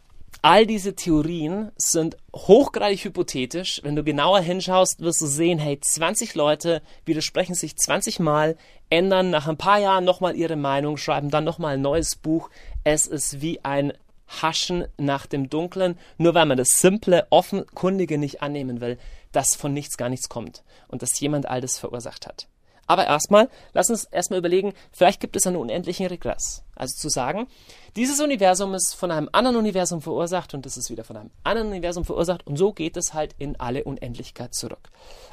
all 0.44 0.68
diese 0.68 0.94
Theorien 0.94 1.72
sind 1.78 2.18
hochgradig 2.36 3.06
hypothetisch. 3.06 3.80
Wenn 3.84 3.96
du 3.96 4.04
genauer 4.04 4.42
hinschaust, 4.42 5.00
wirst 5.00 5.22
du 5.22 5.26
sehen, 5.26 5.58
hey, 5.58 5.80
20 5.80 6.36
Leute 6.36 6.82
widersprechen 7.06 7.56
sich 7.56 7.78
20 7.78 8.20
Mal, 8.20 8.58
ändern 8.90 9.30
nach 9.30 9.48
ein 9.48 9.58
paar 9.58 9.80
Jahren 9.80 10.04
nochmal 10.04 10.36
ihre 10.36 10.58
Meinung, 10.58 10.98
schreiben 10.98 11.30
dann 11.32 11.46
nochmal 11.46 11.76
ein 11.76 11.82
neues 11.82 12.18
Buch. 12.18 12.50
Es 12.84 13.08
ist 13.08 13.42
wie 13.42 13.64
ein 13.64 13.94
Haschen 14.28 14.86
nach 14.98 15.28
dem 15.28 15.50
Dunklen, 15.50 15.98
nur 16.18 16.34
weil 16.34 16.46
man 16.46 16.58
das 16.58 16.80
simple, 16.80 17.26
offenkundige 17.30 18.18
nicht 18.18 18.42
annehmen 18.42 18.82
will, 18.82 18.98
dass 19.32 19.56
von 19.56 19.74
nichts 19.74 19.96
gar 19.96 20.10
nichts 20.10 20.28
kommt 20.28 20.64
und 20.90 21.02
dass 21.02 21.20
jemand 21.22 21.48
all 21.48 21.62
das 21.62 21.80
verursacht 21.80 22.28
hat. 22.28 22.48
Aber 22.86 23.06
erstmal, 23.06 23.50
lass 23.74 23.90
uns 23.90 24.04
erstmal 24.04 24.40
überlegen, 24.40 24.74
vielleicht 24.92 25.22
gibt 25.22 25.36
es 25.36 25.48
einen 25.48 25.56
unendlichen 25.56 26.06
Regress. 26.08 26.64
Also 26.76 26.96
zu 26.96 27.10
sagen, 27.10 27.48
dieses 27.96 28.20
Universum 28.20 28.74
ist 28.74 28.94
von 28.94 29.12
einem 29.12 29.30
anderen 29.32 29.58
Universum 29.58 30.02
verursacht 30.02 30.54
und 30.54 30.66
das 30.66 30.78
ist 30.78 30.90
wieder 30.90 31.04
von 31.04 31.18
einem 31.18 31.32
anderen 31.44 31.70
Universum 31.70 32.04
verursacht 32.04 32.46
und 32.46 32.58
so 32.58 32.74
geht 32.74 32.98
es 32.98 33.14
halt 33.14 33.36
in 33.38 33.60
alle 33.60 33.84
Unendlichkeit 33.84 34.54
zurück. 34.54 34.90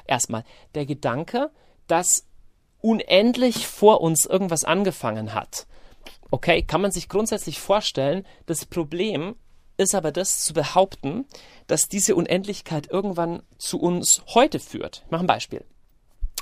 Erstmal, 0.06 0.44
der 0.74 0.86
Gedanke, 0.86 1.50
dass 1.86 2.24
unendlich 2.80 3.66
vor 3.66 4.00
uns 4.00 4.26
irgendwas 4.26 4.64
angefangen 4.64 5.34
hat 5.34 5.66
Okay, 6.30 6.62
kann 6.62 6.80
man 6.80 6.92
sich 6.92 7.08
grundsätzlich 7.08 7.58
vorstellen. 7.58 8.24
Das 8.46 8.64
Problem 8.64 9.34
ist 9.76 9.94
aber 9.94 10.12
das 10.12 10.44
zu 10.44 10.54
behaupten, 10.54 11.26
dass 11.66 11.88
diese 11.88 12.14
Unendlichkeit 12.14 12.88
irgendwann 12.90 13.42
zu 13.58 13.80
uns 13.80 14.22
heute 14.34 14.60
führt. 14.60 15.02
Ich 15.06 15.10
mache 15.10 15.24
ein 15.24 15.26
Beispiel. 15.26 15.64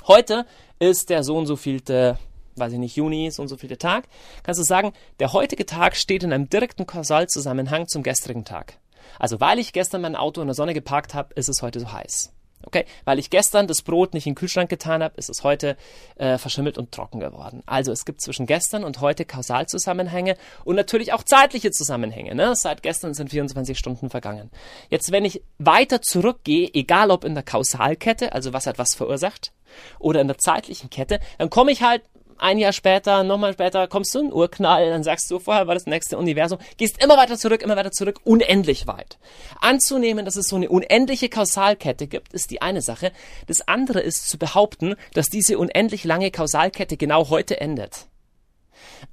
Heute 0.07 0.45
ist 0.79 1.09
der 1.09 1.23
so 1.23 1.37
und 1.37 1.45
so 1.45 1.55
vielte, 1.55 2.17
weiß 2.55 2.73
ich 2.73 2.79
nicht, 2.79 2.95
Juni, 2.95 3.31
so 3.31 3.41
und 3.41 3.47
so 3.47 3.57
vielte 3.57 3.77
Tag. 3.77 4.07
Kannst 4.43 4.59
du 4.59 4.63
sagen, 4.63 4.93
der 5.19 5.33
heutige 5.33 5.65
Tag 5.65 5.95
steht 5.95 6.23
in 6.23 6.33
einem 6.33 6.49
direkten 6.49 6.87
Kausalzusammenhang 6.87 7.87
zum 7.87 8.03
gestrigen 8.03 8.45
Tag. 8.45 8.77
Also 9.17 9.39
weil 9.39 9.59
ich 9.59 9.73
gestern 9.73 10.01
mein 10.01 10.15
Auto 10.15 10.41
in 10.41 10.47
der 10.47 10.55
Sonne 10.55 10.73
geparkt 10.73 11.13
habe, 11.13 11.33
ist 11.33 11.49
es 11.49 11.61
heute 11.61 11.79
so 11.79 11.91
heiß. 11.91 12.33
Okay, 12.65 12.85
weil 13.05 13.19
ich 13.19 13.29
gestern 13.29 13.67
das 13.67 13.81
Brot 13.81 14.13
nicht 14.13 14.27
in 14.27 14.33
den 14.33 14.37
Kühlschrank 14.37 14.69
getan 14.69 15.01
habe, 15.01 15.15
ist 15.17 15.29
es 15.29 15.43
heute 15.43 15.77
äh, 16.17 16.37
verschimmelt 16.37 16.77
und 16.77 16.91
trocken 16.91 17.21
geworden. 17.21 17.63
Also 17.65 17.93
es 17.93 18.03
gibt 18.03 18.21
zwischen 18.21 18.45
gestern 18.47 18.83
und 18.83 18.99
heute 18.99 19.23
Kausalzusammenhänge 19.23 20.35
und 20.65 20.75
natürlich 20.75 21.13
auch 21.13 21.23
zeitliche 21.23 21.71
Zusammenhänge. 21.71 22.35
Ne? 22.35 22.53
Seit 22.55 22.83
gestern 22.83 23.13
sind 23.13 23.29
24 23.29 23.79
Stunden 23.79 24.09
vergangen. 24.09 24.51
Jetzt, 24.89 25.13
wenn 25.13 25.23
ich 25.23 25.41
weiter 25.57 26.01
zurückgehe, 26.01 26.69
egal 26.73 27.11
ob 27.11 27.23
in 27.23 27.33
der 27.33 27.43
Kausalkette, 27.43 28.33
also 28.33 28.51
was 28.51 28.67
hat 28.67 28.77
was 28.77 28.93
verursacht, 28.93 29.53
oder 29.99 30.21
in 30.21 30.27
der 30.27 30.37
zeitlichen 30.37 30.89
Kette, 30.89 31.19
dann 31.37 31.49
komme 31.49 31.71
ich 31.71 31.81
halt 31.81 32.01
ein 32.39 32.57
Jahr 32.57 32.73
später, 32.73 33.23
nochmal 33.23 33.53
später, 33.53 33.87
kommst 33.87 34.15
du 34.15 34.19
in 34.19 34.33
Urknall, 34.33 34.89
dann 34.89 35.03
sagst 35.03 35.29
du, 35.29 35.39
vorher 35.39 35.67
war 35.67 35.73
das 35.73 35.85
nächste 35.85 36.17
Universum, 36.17 36.57
gehst 36.77 37.03
immer 37.03 37.17
weiter 37.17 37.37
zurück, 37.37 37.61
immer 37.61 37.75
weiter 37.75 37.91
zurück, 37.91 38.21
unendlich 38.23 38.87
weit. 38.87 39.17
Anzunehmen, 39.59 40.25
dass 40.25 40.37
es 40.37 40.47
so 40.47 40.55
eine 40.55 40.69
unendliche 40.69 41.29
Kausalkette 41.29 42.07
gibt, 42.07 42.33
ist 42.33 42.51
die 42.51 42.61
eine 42.61 42.81
Sache. 42.81 43.11
Das 43.47 43.67
andere 43.67 43.99
ist 43.99 44.29
zu 44.29 44.37
behaupten, 44.37 44.95
dass 45.13 45.27
diese 45.27 45.57
unendlich 45.57 46.03
lange 46.05 46.31
Kausalkette 46.31 46.97
genau 46.97 47.29
heute 47.29 47.59
endet. 47.59 48.08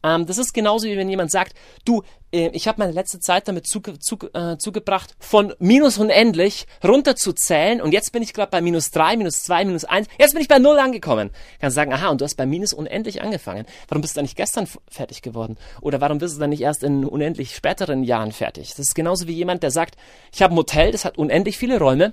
Ähm, 0.02 0.26
das 0.26 0.38
ist 0.38 0.52
genauso 0.52 0.86
wie 0.86 0.96
wenn 0.96 1.08
jemand 1.08 1.30
sagt, 1.30 1.54
du, 1.84 2.02
äh, 2.32 2.48
ich 2.52 2.68
habe 2.68 2.78
meine 2.78 2.92
letzte 2.92 3.20
Zeit 3.20 3.48
damit 3.48 3.66
zuge 3.66 3.98
zuge 3.98 4.28
äh, 4.34 4.58
zugebracht, 4.58 5.14
von 5.18 5.54
minus 5.58 5.98
unendlich 5.98 6.66
runterzuzählen 6.84 7.80
und 7.80 7.92
jetzt 7.92 8.12
bin 8.12 8.22
ich 8.22 8.32
gerade 8.32 8.50
bei 8.50 8.60
minus 8.60 8.90
drei, 8.90 9.16
minus 9.16 9.42
zwei, 9.42 9.64
minus 9.64 9.84
eins. 9.84 10.08
jetzt 10.18 10.32
bin 10.32 10.42
ich 10.42 10.48
bei 10.48 10.58
null 10.58 10.78
angekommen. 10.78 11.30
Kannst 11.60 11.74
sagen, 11.74 11.92
aha, 11.92 12.08
und 12.08 12.20
du 12.20 12.24
hast 12.24 12.36
bei 12.36 12.46
minus 12.46 12.72
unendlich 12.72 13.22
angefangen. 13.22 13.66
Warum 13.88 14.02
bist 14.02 14.14
du 14.14 14.18
dann 14.18 14.24
nicht 14.24 14.36
gestern 14.36 14.68
fertig 14.88 15.22
geworden? 15.22 15.56
Oder 15.80 16.00
warum 16.00 16.18
bist 16.18 16.36
du 16.36 16.40
dann 16.40 16.50
nicht 16.50 16.62
erst 16.62 16.82
in 16.82 17.04
unendlich 17.04 17.54
späteren 17.54 18.02
Jahren 18.02 18.32
fertig? 18.32 18.70
Das 18.70 18.80
ist 18.80 18.94
genauso 18.94 19.26
wie 19.26 19.32
jemand, 19.32 19.62
der 19.62 19.70
sagt, 19.70 19.96
ich 20.32 20.42
habe 20.42 20.54
ein 20.54 20.58
Hotel, 20.58 20.92
das 20.92 21.04
hat 21.04 21.18
unendlich 21.18 21.58
viele 21.58 21.78
Räume, 21.78 22.12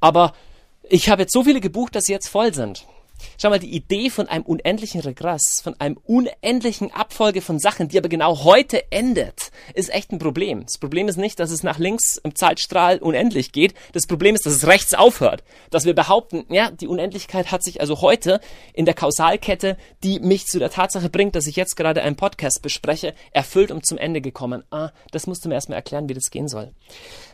aber 0.00 0.32
ich 0.88 1.08
habe 1.08 1.22
jetzt 1.22 1.32
so 1.32 1.44
viele 1.44 1.60
gebucht, 1.60 1.94
dass 1.94 2.04
sie 2.04 2.12
jetzt 2.12 2.28
voll 2.28 2.52
sind. 2.52 2.86
Schau 3.38 3.50
mal, 3.50 3.58
die 3.58 3.74
Idee 3.74 4.10
von 4.10 4.28
einem 4.28 4.44
unendlichen 4.44 5.00
Regress, 5.00 5.60
von 5.62 5.78
einem 5.80 5.98
unendlichen 6.04 6.92
Abfolge 6.92 7.40
von 7.40 7.58
Sachen, 7.58 7.88
die 7.88 7.98
aber 7.98 8.08
genau 8.08 8.44
heute 8.44 8.90
endet, 8.90 9.50
ist 9.74 9.92
echt 9.92 10.12
ein 10.12 10.18
Problem. 10.18 10.64
Das 10.64 10.78
Problem 10.78 11.08
ist 11.08 11.16
nicht, 11.16 11.40
dass 11.40 11.50
es 11.50 11.62
nach 11.62 11.78
links 11.78 12.16
im 12.16 12.34
Zeitstrahl 12.34 12.98
unendlich 12.98 13.52
geht. 13.52 13.74
Das 13.92 14.06
Problem 14.06 14.34
ist, 14.34 14.46
dass 14.46 14.54
es 14.54 14.66
rechts 14.66 14.94
aufhört. 14.94 15.42
Dass 15.70 15.84
wir 15.84 15.94
behaupten, 15.94 16.44
ja, 16.48 16.70
die 16.70 16.88
Unendlichkeit 16.88 17.50
hat 17.50 17.62
sich 17.62 17.80
also 17.80 18.00
heute 18.00 18.40
in 18.72 18.84
der 18.84 18.94
Kausalkette, 18.94 19.76
die 20.02 20.20
mich 20.20 20.46
zu 20.46 20.58
der 20.58 20.70
Tatsache 20.70 21.08
bringt, 21.08 21.34
dass 21.34 21.46
ich 21.46 21.56
jetzt 21.56 21.76
gerade 21.76 22.02
einen 22.02 22.16
Podcast 22.16 22.62
bespreche, 22.62 23.14
erfüllt 23.32 23.70
und 23.70 23.86
zum 23.86 23.98
Ende 23.98 24.20
gekommen. 24.20 24.64
Ah, 24.70 24.90
das 25.10 25.26
musst 25.26 25.44
du 25.44 25.48
mir 25.48 25.54
erstmal 25.54 25.76
erklären, 25.76 26.08
wie 26.08 26.14
das 26.14 26.30
gehen 26.30 26.48
soll. 26.48 26.72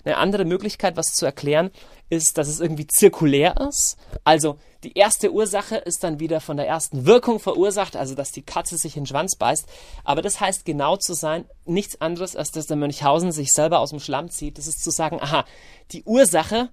Eine 0.04 0.18
andere 0.18 0.44
Möglichkeit, 0.44 0.96
was 0.96 1.12
zu 1.12 1.26
erklären, 1.26 1.70
ist, 2.08 2.38
dass 2.38 2.48
es 2.48 2.60
irgendwie 2.60 2.86
zirkulär 2.86 3.56
ist. 3.68 3.96
Also 4.24 4.58
die 4.86 4.96
erste 4.96 5.32
Ursache 5.32 5.74
ist 5.74 6.04
dann 6.04 6.20
wieder 6.20 6.40
von 6.40 6.56
der 6.56 6.68
ersten 6.68 7.06
Wirkung 7.06 7.40
verursacht, 7.40 7.96
also 7.96 8.14
dass 8.14 8.30
die 8.30 8.42
Katze 8.42 8.78
sich 8.78 8.96
in 8.96 9.02
den 9.02 9.08
Schwanz 9.08 9.34
beißt. 9.34 9.66
Aber 10.04 10.22
das 10.22 10.40
heißt 10.40 10.64
genau 10.64 10.96
zu 10.96 11.12
sein, 11.12 11.44
nichts 11.64 12.00
anderes, 12.00 12.36
als 12.36 12.52
dass 12.52 12.66
der 12.66 12.76
Mönchhausen 12.76 13.32
sich 13.32 13.52
selber 13.52 13.80
aus 13.80 13.90
dem 13.90 13.98
Schlamm 13.98 14.30
zieht. 14.30 14.58
Das 14.58 14.68
ist 14.68 14.84
zu 14.84 14.90
sagen, 14.90 15.20
aha, 15.20 15.44
die 15.90 16.04
Ursache 16.04 16.68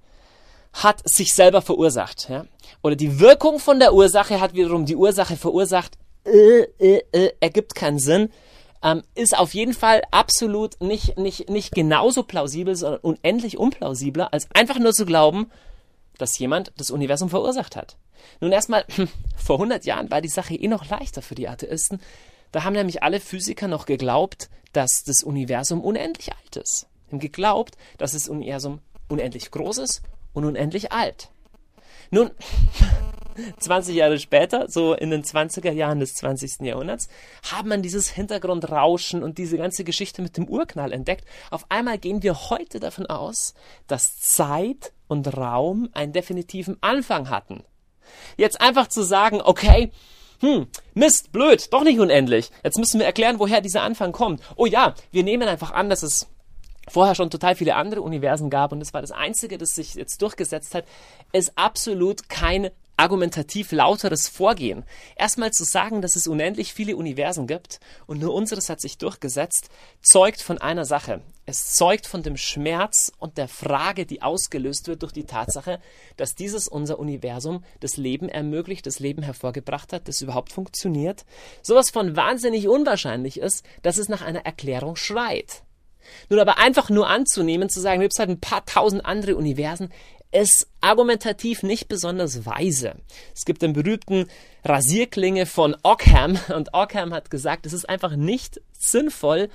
hat 0.73 1.01
sich 1.05 1.33
selber 1.33 1.63
verursacht. 1.63 2.29
Ja? 2.29 2.45
Oder 2.83 2.95
die 2.95 3.19
Wirkung 3.19 3.57
von 3.57 3.79
der 3.79 3.95
Ursache 3.95 4.39
hat 4.39 4.53
wiederum 4.53 4.85
die 4.85 4.95
Ursache 4.95 5.35
verursacht. 5.35 5.97
Äh, 6.23 6.67
äh, 6.77 7.01
äh, 7.13 7.31
ergibt 7.39 7.73
keinen 7.73 7.97
Sinn 7.97 8.29
ähm, 8.83 9.01
ist 9.15 9.37
auf 9.37 9.53
jeden 9.53 9.73
Fall 9.73 10.03
absolut 10.11 10.79
nicht, 10.81 11.17
nicht, 11.17 11.49
nicht 11.49 11.73
genauso 11.73 12.23
plausibel, 12.23 12.75
sondern 12.75 12.99
unendlich 13.01 13.57
unplausibler, 13.57 14.33
als 14.33 14.47
einfach 14.53 14.77
nur 14.77 14.91
zu 14.91 15.05
glauben, 15.05 15.49
dass 16.17 16.37
jemand 16.37 16.71
das 16.77 16.91
Universum 16.91 17.29
verursacht 17.29 17.75
hat. 17.75 17.97
Nun 18.39 18.51
erstmal, 18.51 18.85
vor 19.35 19.57
100 19.57 19.85
Jahren 19.85 20.11
war 20.11 20.21
die 20.21 20.29
Sache 20.29 20.55
eh 20.55 20.67
noch 20.67 20.89
leichter 20.89 21.21
für 21.21 21.35
die 21.35 21.47
Atheisten. 21.47 22.01
Da 22.51 22.63
haben 22.63 22.73
nämlich 22.73 23.03
alle 23.03 23.19
Physiker 23.19 23.67
noch 23.67 23.85
geglaubt, 23.85 24.49
dass 24.73 25.03
das 25.05 25.23
Universum 25.23 25.81
unendlich 25.81 26.31
alt 26.33 26.55
ist. 26.55 26.87
Haben 27.07 27.19
geglaubt, 27.19 27.75
dass 27.97 28.13
das 28.13 28.27
Universum 28.27 28.79
unendlich 29.07 29.51
groß 29.51 29.79
ist 29.79 30.01
und 30.33 30.45
unendlich 30.45 30.91
alt. 30.91 31.29
Nun, 32.11 32.31
20 33.59 33.95
Jahre 33.95 34.19
später, 34.19 34.69
so 34.69 34.93
in 34.93 35.09
den 35.09 35.23
20er 35.23 35.71
Jahren 35.71 35.99
des 35.99 36.13
20. 36.15 36.61
Jahrhunderts, 36.61 37.07
haben 37.51 37.69
man 37.69 37.81
dieses 37.81 38.09
Hintergrundrauschen 38.09 39.23
und 39.23 39.37
diese 39.37 39.57
ganze 39.57 39.83
Geschichte 39.83 40.21
mit 40.21 40.37
dem 40.37 40.47
Urknall 40.47 40.91
entdeckt. 40.91 41.25
Auf 41.49 41.65
einmal 41.69 41.97
gehen 41.97 42.21
wir 42.21 42.49
heute 42.49 42.79
davon 42.79 43.07
aus, 43.07 43.53
dass 43.87 44.19
Zeit 44.19 44.93
und 45.07 45.35
Raum 45.35 45.89
einen 45.93 46.13
definitiven 46.13 46.77
Anfang 46.81 47.29
hatten. 47.29 47.63
Jetzt 48.37 48.61
einfach 48.61 48.87
zu 48.87 49.03
sagen, 49.03 49.41
okay, 49.41 49.91
hm, 50.39 50.67
Mist, 50.93 51.31
blöd, 51.31 51.71
doch 51.71 51.83
nicht 51.83 51.99
unendlich. 51.99 52.51
Jetzt 52.63 52.77
müssen 52.77 52.99
wir 52.99 53.05
erklären, 53.05 53.39
woher 53.39 53.61
dieser 53.61 53.81
Anfang 53.81 54.11
kommt. 54.11 54.41
Oh 54.55 54.65
ja, 54.65 54.93
wir 55.11 55.23
nehmen 55.23 55.47
einfach 55.47 55.71
an, 55.71 55.89
dass 55.89 56.03
es 56.03 56.27
vorher 56.89 57.15
schon 57.15 57.29
total 57.29 57.55
viele 57.55 57.75
andere 57.75 58.01
Universen 58.01 58.49
gab 58.49 58.71
und 58.71 58.79
das 58.79 58.93
war 58.93 59.01
das 59.01 59.11
einzige, 59.11 59.57
das 59.57 59.69
sich 59.69 59.95
jetzt 59.95 60.21
durchgesetzt 60.21 60.75
hat, 60.75 60.85
ist 61.31 61.53
absolut 61.55 62.27
kein 62.29 62.69
argumentativ 62.97 63.71
lauteres 63.71 64.27
Vorgehen. 64.27 64.85
Erstmal 65.15 65.51
zu 65.51 65.63
sagen, 65.63 66.01
dass 66.01 66.15
es 66.15 66.27
unendlich 66.27 66.73
viele 66.73 66.95
Universen 66.95 67.47
gibt 67.47 67.79
und 68.05 68.19
nur 68.19 68.33
unseres 68.33 68.69
hat 68.69 68.81
sich 68.81 68.97
durchgesetzt, 68.97 69.69
zeugt 70.01 70.41
von 70.41 70.59
einer 70.59 70.85
Sache. 70.85 71.21
Es 71.45 71.73
zeugt 71.73 72.07
von 72.07 72.23
dem 72.23 72.37
Schmerz 72.37 73.11
und 73.17 73.37
der 73.37 73.47
Frage, 73.47 74.05
die 74.05 74.21
ausgelöst 74.21 74.87
wird 74.87 75.01
durch 75.01 75.11
die 75.11 75.25
Tatsache, 75.25 75.79
dass 76.15 76.35
dieses 76.35 76.67
unser 76.67 76.99
Universum 76.99 77.65
das 77.81 77.97
Leben 77.97 78.29
ermöglicht, 78.29 78.85
das 78.85 78.99
Leben 78.99 79.23
hervorgebracht 79.23 79.91
hat, 79.91 80.07
das 80.07 80.21
überhaupt 80.21 80.53
funktioniert. 80.53 81.25
Sowas 81.61 81.89
von 81.89 82.15
wahnsinnig 82.15 82.69
unwahrscheinlich 82.69 83.39
ist, 83.39 83.65
dass 83.81 83.97
es 83.97 84.07
nach 84.07 84.21
einer 84.21 84.45
Erklärung 84.45 84.95
schreit. 84.95 85.63
Nun 86.29 86.39
aber 86.39 86.57
einfach 86.57 86.89
nur 86.89 87.07
anzunehmen, 87.07 87.69
zu 87.69 87.79
sagen, 87.79 88.01
gibt 88.01 88.13
es 88.13 88.19
halt 88.19 88.29
ein 88.29 88.39
paar 88.39 88.65
tausend 88.65 89.05
andere 89.05 89.35
Universen, 89.35 89.91
ist 90.33 90.67
argumentativ 90.81 91.63
nicht 91.63 91.87
besonders 91.87 92.45
weise. 92.45 92.95
Es 93.35 93.45
gibt 93.45 93.61
den 93.61 93.73
berühmten 93.73 94.27
Rasierklinge 94.63 95.45
von 95.45 95.75
Ockham 95.83 96.37
und 96.55 96.73
Ockham 96.73 97.13
hat 97.13 97.29
gesagt, 97.29 97.65
es 97.65 97.73
ist 97.73 97.87
einfach 97.87 98.15
nicht 98.15 98.61
sinnvoll, 98.77 99.49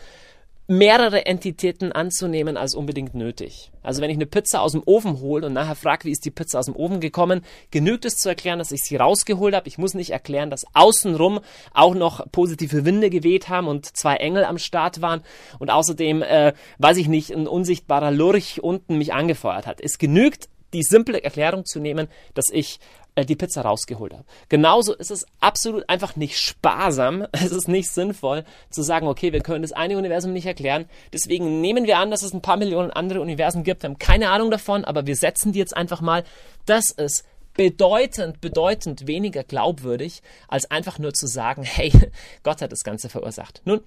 mehrere 0.71 1.25
Entitäten 1.25 1.93
anzunehmen 1.93 2.59
als 2.59 2.75
unbedingt 2.75 3.15
nötig. 3.15 3.73
Also 3.83 4.03
wenn 4.03 4.11
ich 4.11 4.19
eine 4.19 4.27
Pizza 4.27 4.61
aus 4.61 4.73
dem 4.73 4.83
Ofen 4.85 5.19
hole 5.19 5.47
und 5.47 5.55
nachher 5.55 5.75
frage, 5.75 6.05
wie 6.05 6.11
ist 6.11 6.27
die 6.27 6.31
Pizza 6.31 6.59
aus 6.59 6.67
dem 6.67 6.77
Ofen 6.77 7.01
gekommen, 7.01 7.41
genügt 7.71 8.05
es 8.05 8.19
zu 8.19 8.29
erklären, 8.29 8.59
dass 8.59 8.71
ich 8.71 8.83
sie 8.83 8.97
rausgeholt 8.97 9.55
habe. 9.55 9.67
Ich 9.67 9.79
muss 9.79 9.95
nicht 9.95 10.11
erklären, 10.11 10.51
dass 10.51 10.67
außenrum 10.75 11.41
auch 11.73 11.95
noch 11.95 12.31
positive 12.33 12.85
Winde 12.85 13.09
geweht 13.09 13.49
haben 13.49 13.67
und 13.67 13.97
zwei 13.97 14.17
Engel 14.17 14.45
am 14.45 14.59
Start 14.59 15.01
waren 15.01 15.23
und 15.59 15.71
außerdem, 15.71 16.21
äh, 16.21 16.53
weiß 16.77 16.99
ich 16.99 17.09
nicht, 17.09 17.31
ein 17.31 17.47
unsichtbarer 17.47 18.11
Lurch 18.11 18.63
unten 18.63 18.99
mich 18.99 19.15
angefeuert 19.15 19.67
hat. 19.67 19.81
Es 19.81 19.97
genügt, 19.97 20.51
die 20.73 20.83
simple 20.83 21.23
Erklärung 21.23 21.65
zu 21.65 21.81
nehmen, 21.81 22.09
dass 22.35 22.47
ich 22.51 22.81
äh, 23.15 23.25
die 23.25 23.37
Pizza 23.37 23.63
rausgeholt 23.63 24.13
habe. 24.13 24.25
Genauso 24.49 24.95
ist 24.95 25.11
es 25.11 25.27
absolut 25.41 25.89
einfach 25.89 26.15
nicht 26.17 26.39
sparsam, 26.39 27.27
es 27.33 27.51
ist 27.51 27.69
nicht 27.69 27.91
sinnvoll 27.91 28.45
zu 28.71 28.83
sagen, 28.83 29.09
okay, 29.09 29.33
wir 29.33 29.41
können 29.41 29.63
das 29.63 29.73
eine 29.73 29.99
Universum 29.99 30.33
nicht 30.33 30.47
erklären, 30.47 30.89
deswegen 31.13 31.61
nehmen 31.61 31.87
wir 31.87 31.99
an, 31.99 32.11
dass 32.11 32.23
es 32.23 32.33
ein 32.33 32.43
paar 32.43 32.57
Millionen 32.57 32.91
andere 32.91 33.21
Universen 33.21 33.65
gibt, 33.65 33.83
wir 33.83 33.91
haben 33.91 33.99
keine 33.99 34.31
Ahnung 34.31 34.51
davon, 34.51 34.85
aber 34.85 35.07
wir 35.07 35.17
setzen 35.17 35.53
die 35.53 35.59
jetzt 35.59 35.77
einfach 35.77 36.01
mal, 36.01 36.25
das 36.67 36.91
ist 36.91 37.25
bedeutend, 37.59 38.41
bedeutend 38.41 39.09
weniger 39.09 39.43
glaubwürdig, 39.43 40.23
als 40.47 40.71
einfach 40.71 41.01
nur 41.01 41.13
zu 41.13 41.27
sagen, 41.27 41.65
hey, 41.65 41.93
Gott 42.45 42.63
hat 42.63 42.71
das 42.71 42.85
Ganze 42.85 43.09
verursacht. 43.09 43.63
Nun, 43.65 43.81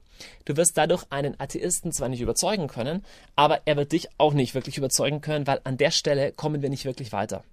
du 0.43 0.57
wirst 0.57 0.77
dadurch 0.77 1.05
einen 1.09 1.39
Atheisten 1.39 1.93
zwar 1.93 2.09
nicht 2.09 2.19
überzeugen 2.19 2.67
können, 2.67 3.05
aber 3.37 3.61
er 3.63 3.77
wird 3.77 3.93
dich 3.93 4.09
auch 4.17 4.33
nicht 4.33 4.55
wirklich 4.55 4.77
überzeugen 4.77 5.21
können, 5.21 5.47
weil 5.47 5.61
an 5.63 5.77
der 5.77 5.91
Stelle 5.91 6.33
kommen 6.33 6.61
wir 6.61 6.69
nicht 6.69 6.83
wirklich 6.83 7.13
weiter. 7.13 7.45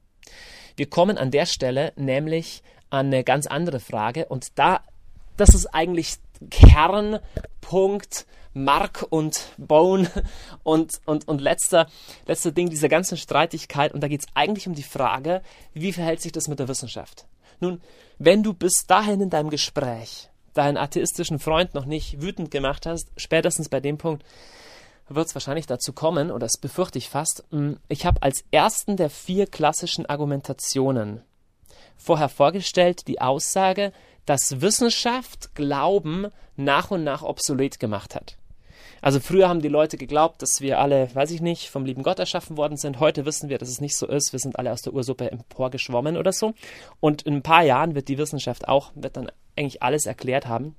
Wir 0.77 0.91
kommen 0.91 1.19
an 1.19 1.31
der 1.31 1.47
Stelle 1.47 1.93
nämlich 1.95 2.65
an 2.91 3.07
eine 3.07 3.23
ganz 3.23 3.47
andere 3.47 3.79
Frage 3.79 4.27
und 4.27 4.59
da, 4.59 4.81
das 5.37 5.55
ist 5.55 5.67
eigentlich 5.67 6.17
Kernpunkt 6.51 8.27
Mark 8.65 9.07
und 9.11 9.53
Bone 9.57 10.11
und, 10.63 11.01
und, 11.07 11.27
und 11.29 11.41
letzter, 11.41 11.89
letzter 12.27 12.53
Ding 12.53 12.69
dieser 12.69 12.89
ganzen 12.89 13.17
Streitigkeit. 13.17 13.93
Und 13.93 14.03
da 14.03 14.09
geht 14.09 14.21
es 14.21 14.27
eigentlich 14.35 14.67
um 14.67 14.75
die 14.75 14.83
Frage, 14.83 15.43
wie 15.73 15.93
verhält 15.93 16.21
sich 16.21 16.33
das 16.33 16.49
mit 16.49 16.59
der 16.59 16.69
Wissenschaft? 16.69 17.27
Nun, 17.61 17.81
wenn 18.19 18.43
du 18.43 18.55
bis 18.55 18.87
dahin 18.87 19.21
in 19.21 19.31
deinem 19.31 19.51
Gespräch 19.51 20.29
deinen 20.55 20.77
atheistischen 20.77 21.39
Freund 21.39 21.75
noch 21.75 21.85
nicht 21.85 22.21
wütend 22.21 22.51
gemacht 22.51 22.85
hast, 22.85 23.09
spätestens 23.17 23.69
bei 23.69 23.81
dem 23.81 23.97
Punkt, 23.97 24.25
wird 25.09 25.29
es 25.29 25.35
wahrscheinlich 25.35 25.67
dazu 25.67 25.93
kommen, 25.93 26.31
oder 26.31 26.41
das 26.41 26.59
befürchte 26.59 26.99
ich 26.99 27.09
fast, 27.09 27.45
hm, 27.51 27.79
ich 27.89 28.05
habe 28.05 28.23
als 28.23 28.45
ersten 28.51 28.97
der 28.97 29.09
vier 29.09 29.47
klassischen 29.47 30.07
Argumentationen 30.07 31.23
vorher 31.97 32.29
vorgestellt 32.29 33.09
die 33.09 33.21
Aussage, 33.21 33.93
dass 34.27 34.61
Wissenschaft 34.61 35.55
Glauben 35.55 36.27
nach 36.57 36.91
und 36.91 37.05
nach 37.05 37.23
obsolet 37.23 37.81
gemacht 37.81 38.15
hat. 38.15 38.37
Also 39.01 39.21
früher 39.21 39.49
haben 39.49 39.61
die 39.61 39.69
Leute 39.69 39.97
geglaubt, 39.97 40.43
dass 40.43 40.61
wir 40.61 40.79
alle, 40.79 41.15
weiß 41.15 41.31
ich 41.31 41.41
nicht, 41.41 41.69
vom 41.71 41.85
lieben 41.85 42.03
Gott 42.03 42.19
erschaffen 42.19 42.57
worden 42.57 42.77
sind. 42.77 43.01
Heute 43.01 43.25
wissen 43.27 43.49
wir, 43.49 43.59
dass 43.59 43.69
es 43.69 43.81
nicht 43.81 43.97
so 43.97 44.07
ist. 44.07 44.33
Wir 44.33 44.41
sind 44.41 44.59
alle 44.59 44.73
aus 44.73 44.83
der 44.83 44.93
Ursuppe 44.93 45.31
emporgeschwommen 45.31 46.17
oder 46.17 46.33
so. 46.33 46.55
Und 47.01 47.23
in 47.23 47.35
ein 47.35 47.43
paar 47.43 47.63
Jahren 47.63 47.95
wird 47.95 48.09
die 48.09 48.19
Wissenschaft 48.19 48.69
auch, 48.69 48.93
wird 48.95 49.17
dann 49.17 49.31
eigentlich 49.57 49.83
alles 49.83 50.07
erklärt 50.07 50.47
haben. 50.47 50.77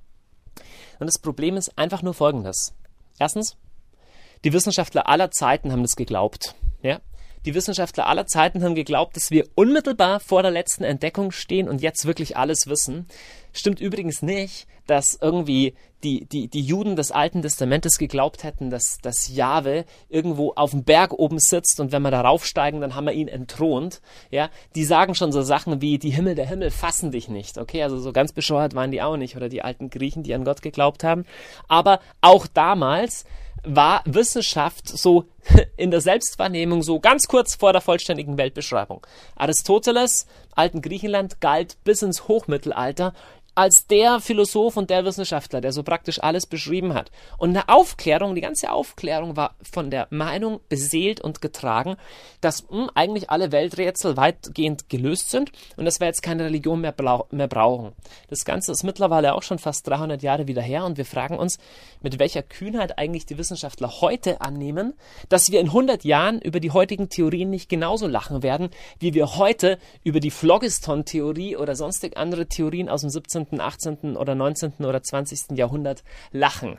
Und 0.98 1.06
das 1.06 1.18
Problem 1.18 1.56
ist 1.56 1.76
einfach 1.78 2.02
nur 2.02 2.14
folgendes. 2.14 2.74
Erstens, 3.18 3.56
die 4.44 4.52
Wissenschaftler 4.52 5.08
aller 5.08 5.30
Zeiten 5.30 5.72
haben 5.72 5.82
das 5.82 5.96
geglaubt. 5.96 6.54
Ja? 6.82 7.00
Die 7.46 7.54
Wissenschaftler 7.54 8.06
aller 8.06 8.26
Zeiten 8.26 8.62
haben 8.62 8.74
geglaubt, 8.74 9.16
dass 9.16 9.30
wir 9.30 9.46
unmittelbar 9.54 10.20
vor 10.20 10.42
der 10.42 10.50
letzten 10.50 10.84
Entdeckung 10.84 11.30
stehen 11.30 11.68
und 11.68 11.80
jetzt 11.80 12.04
wirklich 12.04 12.36
alles 12.36 12.66
wissen. 12.66 13.06
Stimmt 13.52 13.80
übrigens 13.80 14.20
nicht, 14.20 14.66
dass 14.86 15.18
irgendwie 15.20 15.74
die, 16.02 16.26
die, 16.26 16.48
die 16.48 16.60
Juden 16.60 16.96
des 16.96 17.12
Alten 17.12 17.42
Testamentes 17.42 17.98
geglaubt 17.98 18.42
hätten, 18.44 18.70
dass, 18.70 18.98
dass 19.02 19.34
Jahwe 19.34 19.84
irgendwo 20.08 20.52
auf 20.54 20.72
dem 20.72 20.84
Berg 20.84 21.12
oben 21.12 21.38
sitzt 21.38 21.80
und 21.80 21.92
wenn 21.92 22.02
wir 22.02 22.10
darauf 22.10 22.44
steigen, 22.44 22.80
dann 22.80 22.94
haben 22.94 23.06
wir 23.06 23.12
ihn 23.12 23.28
entthront. 23.28 24.00
Ja, 24.30 24.50
die 24.74 24.84
sagen 24.84 25.14
schon 25.14 25.32
so 25.32 25.42
Sachen 25.42 25.80
wie, 25.80 25.98
die 25.98 26.10
Himmel 26.10 26.34
der 26.34 26.46
Himmel 26.46 26.70
fassen 26.70 27.10
dich 27.10 27.28
nicht. 27.28 27.58
Okay, 27.58 27.82
also 27.82 27.98
so 27.98 28.12
ganz 28.12 28.32
bescheuert 28.32 28.74
waren 28.74 28.90
die 28.90 29.02
auch 29.02 29.16
nicht 29.16 29.36
oder 29.36 29.48
die 29.48 29.62
alten 29.62 29.90
Griechen, 29.90 30.22
die 30.22 30.34
an 30.34 30.44
Gott 30.44 30.62
geglaubt 30.62 31.04
haben. 31.04 31.24
Aber 31.68 32.00
auch 32.20 32.46
damals 32.46 33.24
war 33.64 34.02
Wissenschaft 34.04 34.88
so 34.88 35.26
in 35.76 35.90
der 35.90 36.00
Selbstwahrnehmung 36.00 36.82
so 36.82 37.00
ganz 37.00 37.26
kurz 37.26 37.54
vor 37.54 37.72
der 37.72 37.80
vollständigen 37.80 38.38
Weltbeschreibung. 38.38 39.06
Aristoteles, 39.36 40.26
alten 40.54 40.82
Griechenland, 40.82 41.40
galt 41.40 41.76
bis 41.84 42.02
ins 42.02 42.28
Hochmittelalter 42.28 43.14
als 43.54 43.86
der 43.88 44.20
Philosoph 44.20 44.76
und 44.76 44.90
der 44.90 45.04
Wissenschaftler, 45.04 45.60
der 45.60 45.72
so 45.72 45.82
praktisch 45.82 46.22
alles 46.22 46.46
beschrieben 46.46 46.94
hat. 46.94 47.10
Und 47.38 47.50
eine 47.50 47.68
Aufklärung, 47.68 48.34
die 48.34 48.40
ganze 48.40 48.70
Aufklärung 48.72 49.36
war 49.36 49.54
von 49.70 49.90
der 49.90 50.06
Meinung 50.10 50.60
beseelt 50.68 51.20
und 51.20 51.40
getragen, 51.40 51.96
dass 52.40 52.68
mh, 52.68 52.70
hm, 52.70 52.90
eigentlich 52.94 53.30
alle 53.30 53.52
Welträtsel 53.52 54.16
weitgehend 54.16 54.88
gelöst 54.88 55.30
sind 55.30 55.52
und 55.76 55.84
dass 55.84 56.00
wir 56.00 56.06
jetzt 56.06 56.22
keine 56.22 56.44
Religion 56.44 56.80
mehr, 56.80 56.94
mehr 57.30 57.48
brauchen. 57.48 57.92
Das 58.28 58.44
Ganze 58.44 58.72
ist 58.72 58.84
mittlerweile 58.84 59.34
auch 59.34 59.42
schon 59.42 59.58
fast 59.58 59.86
300 59.86 60.22
Jahre 60.22 60.46
wieder 60.46 60.62
her 60.62 60.84
und 60.84 60.96
wir 60.96 61.04
fragen 61.04 61.38
uns, 61.38 61.58
mit 62.02 62.18
welcher 62.18 62.42
Kühnheit 62.42 62.98
eigentlich 62.98 63.26
die 63.26 63.38
Wissenschaftler 63.38 64.00
heute 64.00 64.40
annehmen, 64.40 64.94
dass 65.28 65.50
wir 65.50 65.60
in 65.60 65.66
100 65.66 66.04
Jahren 66.04 66.40
über 66.40 66.60
die 66.60 66.70
heutigen 66.70 67.08
Theorien 67.08 67.50
nicht 67.50 67.68
genauso 67.68 68.06
lachen 68.06 68.42
werden, 68.42 68.70
wie 68.98 69.14
wir 69.14 69.36
heute 69.36 69.78
über 70.04 70.20
die 70.20 70.30
Phlogiston-Theorie 70.30 71.56
oder 71.56 71.74
sonstig 71.76 72.16
andere 72.16 72.46
Theorien 72.46 72.88
aus 72.88 73.02
dem 73.02 73.10
17. 73.10 73.39
18. 73.58 74.16
oder 74.16 74.34
19. 74.34 74.74
oder 74.80 75.02
20. 75.02 75.56
Jahrhundert 75.56 76.04
lachen. 76.32 76.78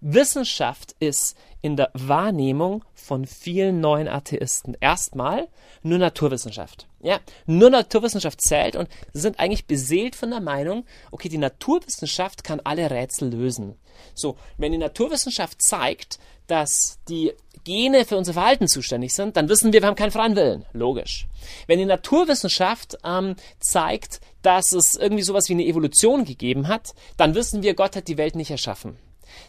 Wissenschaft 0.00 0.94
ist 0.98 1.36
in 1.60 1.76
der 1.76 1.90
Wahrnehmung 1.94 2.84
von 2.94 3.26
vielen 3.26 3.80
neuen 3.80 4.08
Atheisten 4.08 4.76
erstmal 4.80 5.48
nur 5.82 5.98
Naturwissenschaft. 5.98 6.88
Ja, 7.00 7.20
nur 7.46 7.70
Naturwissenschaft 7.70 8.40
zählt 8.40 8.76
und 8.76 8.88
sie 9.12 9.20
sind 9.20 9.38
eigentlich 9.38 9.66
beseelt 9.66 10.16
von 10.16 10.30
der 10.30 10.40
Meinung, 10.40 10.84
okay, 11.10 11.28
die 11.28 11.38
Naturwissenschaft 11.38 12.44
kann 12.44 12.60
alle 12.64 12.90
Rätsel 12.90 13.30
lösen. 13.30 13.76
So, 14.14 14.36
wenn 14.58 14.72
die 14.72 14.78
Naturwissenschaft 14.78 15.62
zeigt, 15.62 16.18
dass 16.46 16.98
die 17.08 17.32
Gene 17.64 18.04
für 18.04 18.16
unser 18.16 18.32
Verhalten 18.32 18.68
zuständig 18.68 19.14
sind, 19.14 19.36
dann 19.36 19.48
wissen 19.48 19.72
wir, 19.72 19.82
wir 19.82 19.88
haben 19.88 19.96
keinen 19.96 20.10
freien 20.10 20.36
Willen. 20.36 20.64
Logisch. 20.72 21.26
Wenn 21.66 21.78
die 21.78 21.84
Naturwissenschaft 21.84 22.98
ähm, 23.04 23.36
zeigt, 23.60 24.20
dass 24.42 24.72
es 24.72 24.96
irgendwie 24.96 25.22
sowas 25.22 25.48
wie 25.48 25.54
eine 25.54 25.66
Evolution 25.66 26.24
gegeben 26.24 26.68
hat, 26.68 26.94
dann 27.16 27.34
wissen 27.34 27.62
wir, 27.62 27.74
Gott 27.74 27.96
hat 27.96 28.08
die 28.08 28.18
Welt 28.18 28.34
nicht 28.34 28.50
erschaffen. 28.50 28.96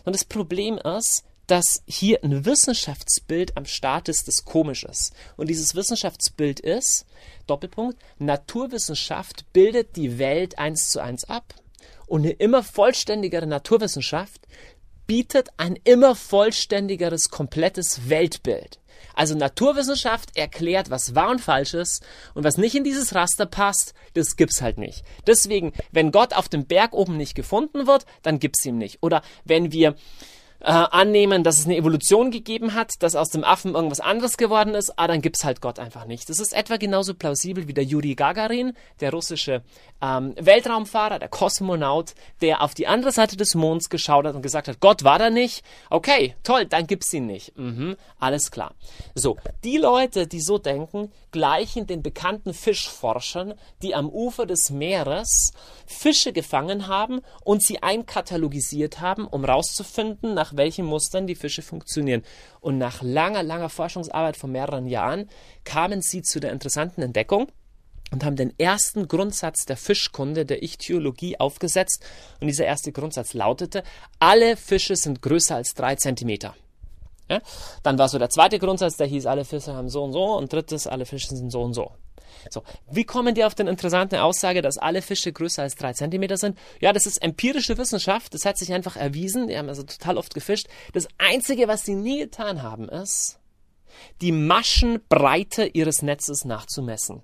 Und 0.06 0.16
das 0.16 0.26
Problem 0.26 0.78
ist, 0.78 1.26
dass 1.48 1.84
hier 1.86 2.24
ein 2.24 2.46
Wissenschaftsbild 2.46 3.58
am 3.58 3.66
Start 3.66 4.08
ist, 4.08 4.28
das 4.28 4.46
komisch 4.46 4.84
ist. 4.86 5.14
Und 5.36 5.50
dieses 5.50 5.76
Wissenschaftsbild 5.76 6.60
ist, 6.60 7.06
Doppelpunkt, 7.48 7.98
Naturwissenschaft 8.18 9.52
bildet 9.52 9.96
die 9.96 10.18
Welt 10.20 10.58
eins 10.58 10.90
zu 10.90 11.02
eins 11.02 11.26
ab. 11.26 11.54
Und 12.08 12.22
eine 12.22 12.32
immer 12.32 12.64
vollständigere 12.64 13.48
Naturwissenschaft 13.48 14.42
bietet 15.08 15.50
ein 15.58 15.78
immer 15.84 16.16
vollständigeres, 16.16 17.30
komplettes 17.30 18.10
Weltbild. 18.10 18.80
Also 19.14 19.36
Naturwissenschaft 19.36 20.36
erklärt, 20.36 20.90
was 20.90 21.14
wahr 21.14 21.30
und 21.30 21.40
falsch 21.40 21.74
ist 21.74 22.04
und 22.34 22.44
was 22.44 22.58
nicht 22.58 22.76
in 22.76 22.84
dieses 22.84 23.14
Raster 23.14 23.46
passt, 23.46 23.94
das 24.14 24.36
gibt's 24.36 24.62
halt 24.62 24.78
nicht. 24.78 25.04
Deswegen, 25.28 25.74
wenn 25.92 26.12
Gott 26.12 26.34
auf 26.34 26.50
dem 26.50 26.66
Berg 26.66 26.94
oben 26.94 27.18
nicht 27.18 27.36
gefunden 27.36 27.86
wird, 27.86 28.06
dann 28.24 28.40
gibt's 28.40 28.66
ihn 28.66 28.78
nicht. 28.78 29.00
Oder 29.02 29.22
wenn 29.46 29.72
wir 29.72 29.96
äh, 30.64 30.72
annehmen, 30.72 31.44
dass 31.44 31.60
es 31.60 31.66
eine 31.66 31.76
Evolution 31.76 32.32
gegeben 32.32 32.74
hat, 32.74 32.94
dass 33.00 33.16
aus 33.16 33.30
dem 33.30 33.44
Affen 33.44 33.76
irgendwas 33.76 34.00
anderes 34.00 34.38
geworden 34.38 34.76
ist, 34.76 34.98
ah, 34.98 35.08
dann 35.08 35.22
gibt's 35.22 35.44
halt 35.44 35.60
Gott 35.60 35.78
einfach 35.78 36.06
nicht. 36.06 36.30
Das 36.30 36.40
ist 36.40 36.54
etwa 36.54 36.78
genauso 36.78 37.14
plausibel 37.14 37.68
wie 37.68 37.74
der 37.74 37.84
Yuri 37.84 38.16
Gagarin, 38.16 38.74
der 39.02 39.12
russische 39.12 39.62
ähm, 40.02 40.34
Weltraumfahrer, 40.40 41.20
der 41.20 41.28
Kosmonaut, 41.28 42.14
der 42.42 42.62
auf 42.62 42.74
die 42.74 42.88
andere 42.88 43.12
Seite 43.12 43.36
des 43.36 43.56
Monds 43.56 43.90
geschaut 43.90 44.26
hat 44.26 44.36
und 44.36 44.42
gesagt 44.42 44.70
hat, 44.70 44.80
Gott 44.80 45.04
war 45.04 45.20
da 45.20 45.30
nicht. 45.30 45.66
Okay, 45.90 46.36
toll, 46.44 46.66
dann 46.66 46.88
gibt's 46.88 47.12
ihn 47.14 47.26
nicht. 47.26 47.58
Mhm, 47.58 47.98
alles 48.18 48.50
klar. 48.50 48.74
So, 49.16 49.36
die 49.66 49.78
Leute, 49.78 50.28
die 50.28 50.40
so 50.40 50.58
denken, 50.58 51.12
gleichen 51.32 51.88
den 51.88 52.02
bekannten 52.02 52.54
Fischforschern, 52.54 53.54
die 53.82 53.96
am 53.96 54.08
Ufer 54.10 54.46
des 54.46 54.70
Meeres 54.70 55.52
Fische 55.86 56.32
gefangen 56.32 56.88
haben 56.88 57.20
und 57.44 57.64
sie 57.64 57.84
einkatalogisiert 57.84 59.02
haben, 59.02 59.28
um 59.28 59.44
rauszufinden, 59.44 60.34
nach 60.34 60.53
welchen 60.58 60.86
Mustern 60.86 61.28
die 61.28 61.36
Fische 61.36 61.62
funktionieren. 61.62 62.24
Und 62.62 62.78
nach 62.78 63.02
langer, 63.02 63.44
langer 63.44 63.70
Forschungsarbeit 63.70 64.38
von 64.38 64.52
mehreren 64.52 64.88
Jahren 64.88 65.30
kamen 65.64 66.02
sie 66.02 66.22
zu 66.22 66.40
der 66.40 66.52
interessanten 66.52 67.02
Entdeckung, 67.02 67.52
und 68.14 68.24
haben 68.24 68.36
den 68.36 68.58
ersten 68.60 69.08
Grundsatz 69.08 69.66
der 69.66 69.76
Fischkunde, 69.76 70.46
der 70.46 70.62
Ichthyologie, 70.64 71.40
aufgesetzt. 71.40 72.06
Und 72.40 72.48
dieser 72.48 72.66
erste 72.66 72.92
Grundsatz 72.92 73.34
lautete, 73.34 73.84
alle 74.20 74.56
Fische 74.56 74.96
sind 74.96 75.22
größer 75.24 75.56
als 75.56 75.74
drei 75.74 75.96
Zentimeter. 75.96 76.56
Ja? 77.28 77.42
Dann 77.82 77.98
war 77.98 78.08
so 78.08 78.20
der 78.20 78.30
zweite 78.30 78.60
Grundsatz, 78.60 78.98
der 78.98 79.08
hieß, 79.08 79.26
alle 79.26 79.46
Fische 79.46 79.74
haben 79.74 79.90
so 79.90 80.04
und 80.04 80.14
so. 80.14 80.38
Und 80.38 80.54
drittes, 80.54 80.86
alle 80.86 81.06
Fische 81.06 81.36
sind 81.36 81.50
so 81.50 81.64
und 81.64 81.74
so. 81.74 81.92
So, 82.50 82.64
wie 82.90 83.04
kommen 83.04 83.36
die 83.36 83.44
auf 83.44 83.56
den 83.56 83.68
interessanten 83.68 84.16
Aussage, 84.18 84.62
dass 84.62 84.78
alle 84.78 85.02
Fische 85.02 85.32
größer 85.32 85.64
als 85.64 85.76
drei 85.76 85.94
Zentimeter 85.94 86.38
sind? 86.38 86.58
Ja, 86.80 86.94
das 86.94 87.06
ist 87.06 87.22
empirische 87.22 87.78
Wissenschaft. 87.78 88.34
Das 88.34 88.46
hat 88.46 88.58
sich 88.58 88.74
einfach 88.74 88.96
erwiesen. 88.96 89.48
Die 89.48 89.58
haben 89.58 89.70
also 89.70 89.84
total 89.84 90.18
oft 90.18 90.34
gefischt. 90.34 90.68
Das 90.94 91.08
Einzige, 91.18 91.68
was 91.68 91.84
sie 91.84 91.96
nie 91.96 92.20
getan 92.20 92.62
haben, 92.62 92.90
ist, 92.90 93.40
die 94.22 94.32
Maschenbreite 94.32 95.66
ihres 95.66 96.02
Netzes 96.02 96.46
nachzumessen. 96.46 97.22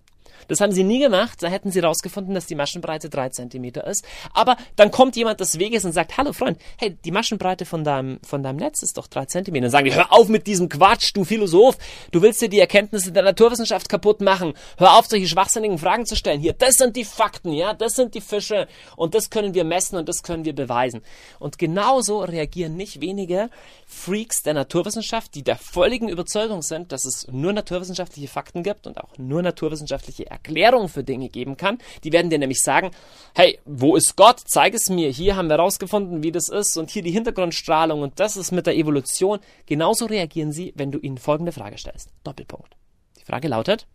Das 0.48 0.62
haben 0.62 0.72
sie 0.72 0.84
nie 0.84 1.00
gemacht. 1.00 1.42
Da 1.42 1.48
hätten 1.48 1.72
sie 1.72 1.82
herausgefunden, 1.82 2.34
dass 2.34 2.46
die 2.46 2.56
Maschenbreite 2.56 3.10
drei 3.10 3.30
Zentimeter 3.30 3.86
ist. 3.86 4.06
Aber 4.34 4.58
dann 4.76 4.92
kommt 4.92 5.16
jemand 5.16 5.40
des 5.40 5.60
Weges 5.60 5.86
und 5.86 5.92
sagt, 5.92 6.18
hallo 6.18 6.34
Freund, 6.34 6.60
hey, 6.78 6.98
die 7.04 7.12
Maschenbreite 7.12 7.66
von 7.66 7.84
deinem, 7.84 8.20
von 8.24 8.44
deinem 8.44 8.58
Netz 8.58 8.82
ist 8.82 8.98
doch 8.98 9.08
drei 9.08 9.26
Zentimeter. 9.26 9.64
Dann 9.64 9.72
sagen 9.72 9.86
die, 9.86 9.96
hör 9.96 10.12
auf 10.12 10.28
mit 10.28 10.48
diesem 10.48 10.70
Quatsch, 10.70 11.12
du 11.14 11.24
Philosoph. 11.24 11.78
Du 12.12 12.22
willst 12.22 12.42
dir 12.42 12.50
die 12.50 12.60
Erkenntnisse 12.60 13.12
der 13.12 13.24
Naturwissenschaft 13.24 13.90
kaputt 13.90 14.22
machen. 14.22 14.54
Hör 14.78 14.98
auf, 14.98 15.08
solche 15.08 15.28
schwachsinnigen 15.28 15.78
Fragen 15.78 16.06
zu 16.06 16.16
stellen. 16.16 16.40
Hier, 16.40 16.54
das 16.54 16.76
sind 16.76 16.96
die 16.96 17.06
Fakten, 17.06 17.54
ja, 17.54 17.74
das 17.74 17.94
sind 17.94 18.16
die 18.16 18.22
Fische. 18.22 18.68
Und 18.96 19.16
das 19.16 19.30
können 19.30 19.54
wir 19.54 19.64
messen 19.64 19.98
und 19.98 20.10
das 20.10 20.24
können 20.24 20.46
wir 20.46 20.54
beweisen. 20.54 21.02
Und 21.40 21.58
genauso 21.58 22.20
reagieren 22.20 22.76
nicht 22.76 23.02
wenige 23.02 23.50
Freaks 23.86 24.44
der 24.44 24.54
Naturwissenschaft, 24.54 25.36
die 25.36 25.44
der 25.44 25.58
völligen 25.58 26.10
Überzeugung 26.10 26.62
sind, 26.62 26.92
dass 26.92 27.06
es 27.06 27.28
nur 27.32 27.54
naturwissenschaftliche 27.54 28.28
Fakten 28.28 28.64
gibt 28.64 28.88
und 28.88 29.00
auch 29.00 29.18
nur 29.18 29.42
naturwissenschaftliche 29.42 30.29
Erklärung 30.30 30.90
für 30.90 31.04
Dinge 31.04 31.30
geben 31.30 31.58
kann. 31.58 31.78
Die 32.04 32.12
werden 32.12 32.30
dir 32.30 32.40
nämlich 32.40 32.62
sagen, 32.62 32.92
hey, 33.36 33.60
wo 33.66 33.96
ist 33.96 34.16
Gott? 34.16 34.42
Zeig 34.46 34.74
es 34.74 34.90
mir. 34.90 35.10
Hier 35.10 35.36
haben 35.36 35.48
wir 35.48 35.58
herausgefunden, 35.58 36.24
wie 36.24 36.32
das 36.32 36.50
ist 36.50 36.78
und 36.78 36.90
hier 36.90 37.04
die 37.04 37.12
Hintergrundstrahlung 37.12 38.02
und 38.02 38.20
das 38.20 38.38
ist 38.38 38.52
mit 38.52 38.68
der 38.68 38.76
Evolution. 38.76 39.40
Genauso 39.66 40.06
reagieren 40.06 40.52
sie, 40.52 40.74
wenn 40.76 40.92
du 40.92 41.00
ihnen 41.00 41.18
folgende 41.18 41.52
Frage 41.52 41.78
stellst. 41.78 42.10
Doppelpunkt. 42.24 42.76
Die 43.20 43.26
Frage 43.26 43.48
lautet, 43.48 43.88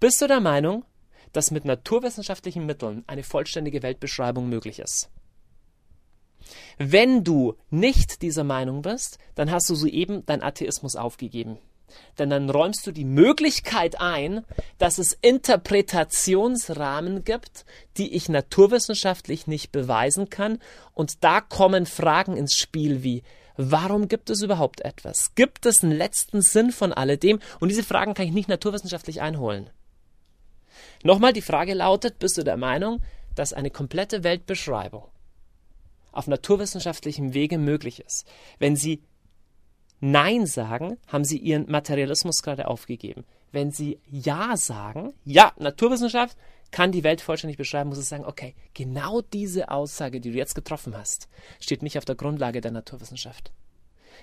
bist 0.00 0.20
du 0.20 0.26
der 0.26 0.40
Meinung, 0.40 0.84
dass 1.32 1.50
mit 1.50 1.64
naturwissenschaftlichen 1.64 2.66
Mitteln 2.66 3.04
eine 3.06 3.22
vollständige 3.22 3.82
Weltbeschreibung 3.82 4.48
möglich 4.48 4.78
ist? 4.78 5.10
Wenn 6.78 7.24
du 7.24 7.54
nicht 7.70 8.22
dieser 8.22 8.44
Meinung 8.44 8.82
bist, 8.82 9.18
dann 9.34 9.50
hast 9.50 9.68
du 9.70 9.74
soeben 9.74 10.24
dein 10.26 10.42
Atheismus 10.42 10.96
aufgegeben. 10.96 11.58
Denn 12.18 12.30
dann 12.30 12.50
räumst 12.50 12.86
du 12.86 12.92
die 12.92 13.04
Möglichkeit 13.04 14.00
ein, 14.00 14.44
dass 14.78 14.98
es 14.98 15.16
Interpretationsrahmen 15.20 17.24
gibt, 17.24 17.64
die 17.96 18.14
ich 18.14 18.28
naturwissenschaftlich 18.28 19.46
nicht 19.46 19.72
beweisen 19.72 20.30
kann. 20.30 20.58
Und 20.92 21.24
da 21.24 21.40
kommen 21.40 21.86
Fragen 21.86 22.36
ins 22.36 22.54
Spiel 22.54 23.02
wie, 23.02 23.22
warum 23.56 24.08
gibt 24.08 24.30
es 24.30 24.42
überhaupt 24.42 24.82
etwas? 24.82 25.34
Gibt 25.34 25.66
es 25.66 25.82
einen 25.82 25.92
letzten 25.92 26.42
Sinn 26.42 26.72
von 26.72 26.92
alledem? 26.92 27.40
Und 27.60 27.68
diese 27.68 27.84
Fragen 27.84 28.14
kann 28.14 28.26
ich 28.26 28.32
nicht 28.32 28.48
naturwissenschaftlich 28.48 29.20
einholen. 29.20 29.70
Nochmal, 31.02 31.32
die 31.32 31.42
Frage 31.42 31.74
lautet, 31.74 32.18
bist 32.18 32.38
du 32.38 32.44
der 32.44 32.56
Meinung, 32.56 33.02
dass 33.34 33.52
eine 33.52 33.70
komplette 33.70 34.24
Weltbeschreibung 34.24 35.04
auf 36.12 36.28
naturwissenschaftlichem 36.28 37.34
Wege 37.34 37.58
möglich 37.58 38.00
ist, 38.00 38.26
wenn 38.58 38.76
sie 38.76 39.02
Nein 40.06 40.44
sagen, 40.44 40.98
haben 41.06 41.24
sie 41.24 41.38
ihren 41.38 41.70
Materialismus 41.70 42.42
gerade 42.42 42.68
aufgegeben. 42.68 43.24
Wenn 43.52 43.70
sie 43.70 44.00
Ja 44.10 44.54
sagen, 44.58 45.14
ja, 45.24 45.54
Naturwissenschaft 45.56 46.36
kann 46.70 46.92
die 46.92 47.04
Welt 47.04 47.22
vollständig 47.22 47.56
beschreiben, 47.56 47.88
muss 47.88 47.96
es 47.96 48.10
sagen, 48.10 48.26
okay, 48.26 48.54
genau 48.74 49.22
diese 49.22 49.70
Aussage, 49.70 50.20
die 50.20 50.30
du 50.30 50.36
jetzt 50.36 50.54
getroffen 50.54 50.94
hast, 50.94 51.28
steht 51.58 51.82
nicht 51.82 51.96
auf 51.96 52.04
der 52.04 52.16
Grundlage 52.16 52.60
der 52.60 52.70
Naturwissenschaft. 52.70 53.50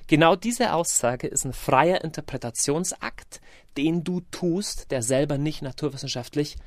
Genau 0.05 0.35
diese 0.35 0.73
Aussage 0.73 1.25
ist 1.25 1.45
ein 1.45 1.53
freier 1.53 2.03
Interpretationsakt, 2.03 3.41
den 3.75 4.03
du 4.03 4.21
tust, 4.29 4.91
der 4.91 5.01
selber 5.01 5.39
nicht 5.39 5.63
naturwissenschaftlich 5.63 6.57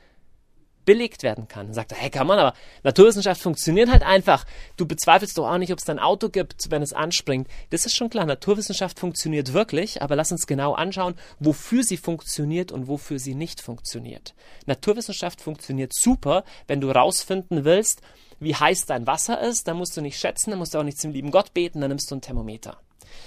belegt 0.84 1.22
werden 1.22 1.48
kann. 1.48 1.66
Dann 1.66 1.74
sagt 1.74 1.92
er, 1.92 1.98
hey, 1.98 2.10
kann 2.10 2.26
man, 2.26 2.38
aber 2.38 2.54
Naturwissenschaft 2.82 3.40
funktioniert 3.40 3.90
halt 3.90 4.02
einfach. 4.02 4.44
Du 4.76 4.86
bezweifelst 4.86 5.38
doch 5.38 5.48
auch 5.48 5.58
nicht, 5.58 5.72
ob 5.72 5.78
es 5.78 5.88
ein 5.88 5.98
Auto 5.98 6.28
gibt, 6.28 6.70
wenn 6.70 6.82
es 6.82 6.92
anspringt. 6.92 7.48
Das 7.70 7.86
ist 7.86 7.96
schon 7.96 8.10
klar. 8.10 8.24
Naturwissenschaft 8.26 8.98
funktioniert 8.98 9.52
wirklich, 9.52 10.02
aber 10.02 10.16
lass 10.16 10.32
uns 10.32 10.46
genau 10.46 10.74
anschauen, 10.74 11.14
wofür 11.38 11.82
sie 11.82 11.96
funktioniert 11.96 12.72
und 12.72 12.88
wofür 12.88 13.18
sie 13.18 13.34
nicht 13.34 13.60
funktioniert. 13.60 14.34
Naturwissenschaft 14.66 15.40
funktioniert 15.40 15.92
super, 15.94 16.44
wenn 16.66 16.80
du 16.80 16.90
rausfinden 16.90 17.64
willst, 17.64 18.00
wie 18.40 18.54
heiß 18.54 18.86
dein 18.86 19.06
Wasser 19.06 19.40
ist, 19.40 19.68
dann 19.68 19.76
musst 19.76 19.96
du 19.96 20.00
nicht 20.00 20.18
schätzen, 20.18 20.50
dann 20.50 20.58
musst 20.58 20.74
du 20.74 20.78
auch 20.78 20.84
nicht 20.84 21.00
zum 21.00 21.12
lieben 21.12 21.30
Gott 21.30 21.54
beten, 21.54 21.80
dann 21.80 21.90
nimmst 21.90 22.10
du 22.10 22.16
ein 22.16 22.20
Thermometer. 22.20 22.78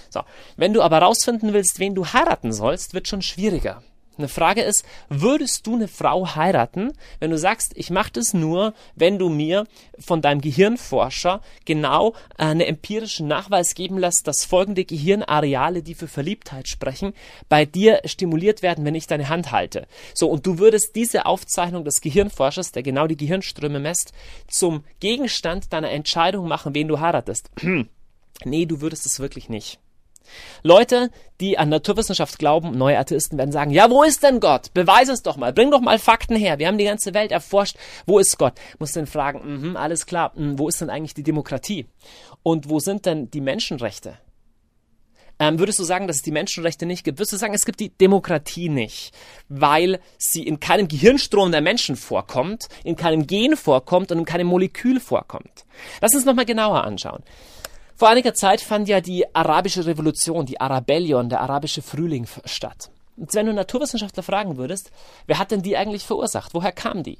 So, 0.09 0.21
wenn 0.57 0.73
du 0.73 0.81
aber 0.81 0.99
rausfinden 0.99 1.53
willst, 1.53 1.79
wen 1.79 1.95
du 1.95 2.05
heiraten 2.05 2.51
sollst, 2.53 2.93
wird 2.93 3.07
schon 3.07 3.21
schwieriger. 3.21 3.81
Eine 4.17 4.27
Frage 4.27 4.61
ist, 4.61 4.83
würdest 5.09 5.67
du 5.67 5.75
eine 5.75 5.87
Frau 5.87 6.35
heiraten, 6.35 6.91
wenn 7.19 7.31
du 7.31 7.37
sagst, 7.37 7.73
ich 7.75 7.89
mache 7.89 8.11
das 8.13 8.33
nur, 8.33 8.73
wenn 8.95 9.19
du 9.19 9.29
mir 9.29 9.65
von 9.99 10.21
deinem 10.21 10.41
Gehirnforscher 10.41 11.41
genau 11.65 12.13
äh, 12.37 12.45
einen 12.45 12.61
empirischen 12.61 13.27
Nachweis 13.27 13.75
geben 13.75 13.97
lässt, 13.97 14.27
dass 14.27 14.45
folgende 14.45 14.85
Gehirnareale, 14.85 15.83
die 15.83 15.93
für 15.93 16.07
Verliebtheit 16.07 16.67
sprechen, 16.67 17.13
bei 17.49 17.65
dir 17.65 18.01
stimuliert 18.05 18.61
werden, 18.61 18.85
wenn 18.85 18.95
ich 18.95 19.07
deine 19.07 19.29
Hand 19.29 19.51
halte. 19.51 19.87
So, 20.15 20.29
und 20.29 20.45
du 20.45 20.57
würdest 20.57 20.95
diese 20.95 21.25
Aufzeichnung 21.25 21.83
des 21.83 22.01
Gehirnforschers, 22.01 22.71
der 22.71 22.83
genau 22.83 23.07
die 23.07 23.17
Gehirnströme 23.17 23.79
messt, 23.79 24.13
zum 24.47 24.83
Gegenstand 24.99 25.71
deiner 25.73 25.91
Entscheidung 25.91 26.47
machen, 26.47 26.73
wen 26.73 26.87
du 26.87 26.99
heiratest. 26.99 27.51
nee, 28.45 28.65
du 28.65 28.81
würdest 28.81 29.05
es 29.05 29.19
wirklich 29.19 29.49
nicht. 29.49 29.79
Leute, 30.63 31.09
die 31.39 31.57
an 31.57 31.69
Naturwissenschaft 31.69 32.39
glauben, 32.39 32.77
neue 32.77 32.97
Atheisten 32.97 33.37
werden 33.37 33.51
sagen, 33.51 33.71
ja, 33.71 33.89
wo 33.89 34.03
ist 34.03 34.23
denn 34.23 34.39
Gott? 34.39 34.73
Beweise 34.73 35.11
es 35.11 35.21
doch 35.21 35.37
mal, 35.37 35.53
bring 35.53 35.71
doch 35.71 35.81
mal 35.81 35.99
Fakten 35.99 36.35
her. 36.35 36.59
Wir 36.59 36.67
haben 36.67 36.77
die 36.77 36.85
ganze 36.85 37.13
Welt 37.13 37.31
erforscht. 37.31 37.77
Wo 38.05 38.19
ist 38.19 38.37
Gott? 38.37 38.53
Muss 38.79 38.93
dann 38.93 39.07
fragen, 39.07 39.71
mh, 39.71 39.79
alles 39.79 40.05
klar, 40.05 40.31
mh, 40.35 40.55
wo 40.57 40.67
ist 40.67 40.81
denn 40.81 40.89
eigentlich 40.89 41.13
die 41.13 41.23
Demokratie? 41.23 41.85
Und 42.43 42.69
wo 42.69 42.79
sind 42.79 43.05
denn 43.05 43.29
die 43.29 43.41
Menschenrechte? 43.41 44.17
Ähm, 45.39 45.59
würdest 45.59 45.77
du 45.77 45.83
sagen, 45.83 46.07
dass 46.07 46.17
es 46.17 46.21
die 46.23 46.31
Menschenrechte 46.31 46.85
nicht 46.85 47.03
gibt? 47.03 47.19
Würdest 47.19 47.33
du 47.33 47.37
sagen, 47.37 47.53
es 47.53 47.65
gibt 47.65 47.79
die 47.79 47.89
Demokratie 47.89 48.69
nicht, 48.69 49.13
weil 49.49 49.99
sie 50.17 50.43
in 50.43 50.59
keinem 50.59 50.87
Gehirnstrom 50.87 51.51
der 51.51 51.61
Menschen 51.61 51.95
vorkommt, 51.95 52.67
in 52.83 52.95
keinem 52.95 53.27
Gen 53.27 53.55
vorkommt 53.55 54.11
und 54.11 54.19
in 54.19 54.25
keinem 54.25 54.47
Molekül 54.47 54.99
vorkommt? 54.99 55.65
Lass 56.01 56.15
uns 56.15 56.25
nochmal 56.25 56.45
genauer 56.45 56.83
anschauen. 56.83 57.23
Vor 57.97 58.09
einiger 58.09 58.35
Zeit 58.35 58.61
fand 58.61 58.87
ja 58.87 59.01
die 59.01 59.25
arabische 59.35 59.87
Revolution, 59.87 60.45
die 60.45 60.61
Arabellion, 60.61 61.29
der 61.29 61.41
arabische 61.41 61.81
Frühling 61.81 62.27
statt. 62.45 62.91
Und 63.15 63.33
wenn 63.33 63.47
du 63.47 63.53
Naturwissenschaftler 63.53 64.21
fragen 64.21 64.57
würdest, 64.57 64.91
wer 65.25 65.39
hat 65.39 65.49
denn 65.49 65.63
die 65.63 65.75
eigentlich 65.75 66.03
verursacht? 66.03 66.53
Woher 66.53 66.71
kam 66.71 67.01
die? 67.01 67.17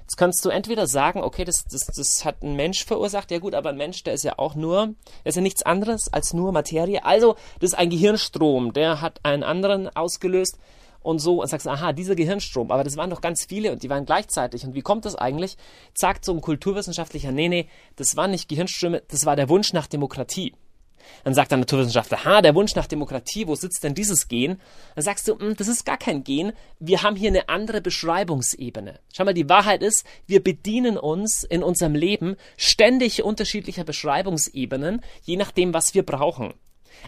Jetzt 0.00 0.16
kannst 0.16 0.42
du 0.46 0.48
entweder 0.48 0.86
sagen, 0.86 1.22
okay, 1.22 1.44
das, 1.44 1.66
das, 1.66 1.84
das 1.94 2.24
hat 2.24 2.42
ein 2.42 2.56
Mensch 2.56 2.86
verursacht, 2.86 3.30
ja 3.30 3.38
gut, 3.38 3.54
aber 3.54 3.68
ein 3.68 3.76
Mensch, 3.76 4.02
der 4.02 4.14
ist 4.14 4.24
ja 4.24 4.38
auch 4.38 4.54
nur, 4.54 4.94
der 5.24 5.26
ist 5.26 5.36
ja 5.36 5.42
nichts 5.42 5.62
anderes 5.62 6.10
als 6.10 6.32
nur 6.32 6.50
Materie. 6.50 7.04
Also, 7.04 7.36
das 7.60 7.72
ist 7.72 7.78
ein 7.78 7.90
Gehirnstrom, 7.90 8.72
der 8.72 9.02
hat 9.02 9.20
einen 9.24 9.42
anderen 9.42 9.94
ausgelöst 9.94 10.56
und 11.00 11.18
so 11.18 11.40
und 11.40 11.48
sagst, 11.48 11.66
aha, 11.66 11.92
dieser 11.92 12.14
Gehirnstrom, 12.14 12.70
aber 12.70 12.84
das 12.84 12.96
waren 12.96 13.10
doch 13.10 13.20
ganz 13.20 13.44
viele 13.44 13.72
und 13.72 13.82
die 13.82 13.90
waren 13.90 14.06
gleichzeitig. 14.06 14.64
Und 14.64 14.74
wie 14.74 14.82
kommt 14.82 15.04
das 15.04 15.14
eigentlich? 15.14 15.56
Sagt 15.94 16.24
so 16.24 16.32
ein 16.32 16.40
Kulturwissenschaftlicher, 16.40 17.32
nee, 17.32 17.48
nee, 17.48 17.68
das 17.96 18.16
waren 18.16 18.30
nicht 18.30 18.48
Gehirnströme, 18.48 19.02
das 19.08 19.26
war 19.26 19.36
der 19.36 19.48
Wunsch 19.48 19.72
nach 19.72 19.86
Demokratie. 19.86 20.54
Dann 21.24 21.34
sagt 21.34 21.50
der 21.50 21.58
Naturwissenschaftler, 21.58 22.24
ha, 22.24 22.42
der 22.42 22.54
Wunsch 22.54 22.74
nach 22.74 22.86
Demokratie, 22.86 23.46
wo 23.46 23.54
sitzt 23.54 23.84
denn 23.84 23.94
dieses 23.94 24.28
Gen? 24.28 24.60
Dann 24.94 25.04
sagst 25.04 25.28
du, 25.28 25.38
hm, 25.38 25.56
das 25.56 25.68
ist 25.68 25.84
gar 25.84 25.96
kein 25.96 26.24
Gen, 26.24 26.52
wir 26.78 27.02
haben 27.02 27.16
hier 27.16 27.28
eine 27.28 27.48
andere 27.48 27.80
Beschreibungsebene. 27.80 29.00
Schau 29.14 29.24
mal, 29.24 29.34
die 29.34 29.48
Wahrheit 29.48 29.82
ist, 29.82 30.04
wir 30.26 30.42
bedienen 30.42 30.96
uns 30.98 31.44
in 31.44 31.62
unserem 31.62 31.94
Leben 31.94 32.36
ständig 32.56 33.22
unterschiedlicher 33.22 33.84
Beschreibungsebenen, 33.84 35.02
je 35.22 35.36
nachdem, 35.36 35.74
was 35.74 35.94
wir 35.94 36.04
brauchen. 36.04 36.54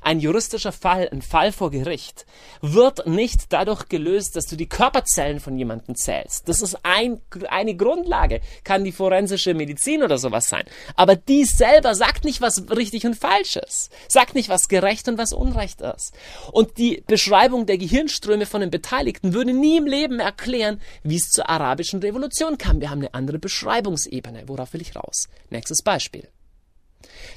Ein 0.03 0.21
juristischer 0.21 0.73
Fall, 0.73 1.09
ein 1.11 1.23
Fall 1.23 1.53
vor 1.53 1.71
Gericht, 1.71 2.27
wird 2.61 3.07
nicht 3.07 3.53
dadurch 3.53 3.89
gelöst, 3.89 4.37
dass 4.37 4.47
du 4.47 4.57
die 4.57 4.69
Körperzellen 4.69 5.41
von 5.41 5.57
jemandem 5.57 5.95
zählst. 5.95 6.49
Das 6.49 6.63
ist 6.63 6.79
ein, 6.85 7.21
eine 7.49 7.77
Grundlage. 7.77 8.41
Kann 8.65 8.85
die 8.85 8.93
forensische 8.93 9.55
Medizin 9.55 10.03
oder 10.03 10.19
sowas 10.19 10.49
sein. 10.49 10.65
Aber 10.97 11.17
die 11.17 11.45
selber 11.45 11.95
sagt 11.95 12.25
nicht, 12.25 12.41
was 12.41 12.71
richtig 12.71 13.07
und 13.07 13.17
falsch 13.17 13.57
ist. 13.57 13.91
Sagt 14.09 14.35
nicht, 14.35 14.49
was 14.49 14.69
gerecht 14.69 15.09
und 15.09 15.19
was 15.19 15.33
unrecht 15.33 15.81
ist. 15.81 16.13
Und 16.53 16.79
die 16.79 17.03
Beschreibung 17.07 17.67
der 17.67 17.79
Gehirnströme 17.79 18.47
von 18.47 18.61
den 18.61 18.71
Beteiligten 18.71 19.35
würde 19.35 19.53
nie 19.53 19.77
im 19.77 19.87
Leben 19.87 20.21
erklären, 20.21 20.81
wie 21.03 21.17
es 21.17 21.31
zur 21.31 21.49
arabischen 21.49 22.01
Revolution 22.01 22.59
kam. 22.59 22.81
Wir 22.81 22.91
haben 22.91 23.01
eine 23.01 23.15
andere 23.15 23.39
Beschreibungsebene. 23.39 24.45
Worauf 24.47 24.73
will 24.73 24.83
ich 24.83 24.97
raus? 24.97 25.29
Nächstes 25.51 25.83
Beispiel. 25.83 26.29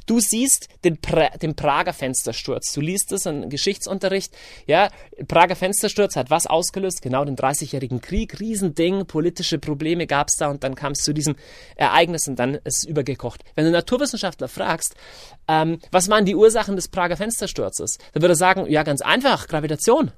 Du 0.05 0.19
siehst 0.19 0.67
den, 0.83 0.97
pra 0.99 1.29
den 1.29 1.55
Prager 1.55 1.93
Fenstersturz. 1.93 2.73
Du 2.73 2.81
liest 2.81 3.11
es 3.11 3.25
im 3.25 3.49
Geschichtsunterricht. 3.49 4.33
Ja, 4.65 4.89
Prager 5.27 5.55
Fenstersturz 5.55 6.15
hat 6.15 6.29
was 6.29 6.47
ausgelöst? 6.47 7.01
Genau 7.01 7.25
den 7.25 7.35
30-jährigen 7.35 8.01
Krieg. 8.01 8.39
Riesending. 8.39 9.05
Politische 9.05 9.59
Probleme 9.59 10.07
gab 10.07 10.27
es 10.29 10.35
da 10.37 10.49
und 10.49 10.63
dann 10.63 10.75
kam 10.75 10.93
es 10.93 10.99
zu 10.99 11.13
diesem 11.13 11.35
Ereignis 11.75 12.27
und 12.27 12.37
dann 12.37 12.55
ist 12.55 12.79
es 12.79 12.83
übergekocht. 12.85 13.43
Wenn 13.55 13.65
du 13.65 13.71
Naturwissenschaftler 13.71 14.47
fragst, 14.47 14.95
ähm, 15.47 15.79
was 15.91 16.09
waren 16.09 16.25
die 16.25 16.35
Ursachen 16.35 16.75
des 16.75 16.87
Prager 16.87 17.17
Fenstersturzes? 17.17 17.97
Dann 18.13 18.21
würde 18.21 18.33
er 18.33 18.37
sagen, 18.37 18.65
ja, 18.69 18.83
ganz 18.83 19.01
einfach, 19.01 19.47
Gravitation. 19.47 20.11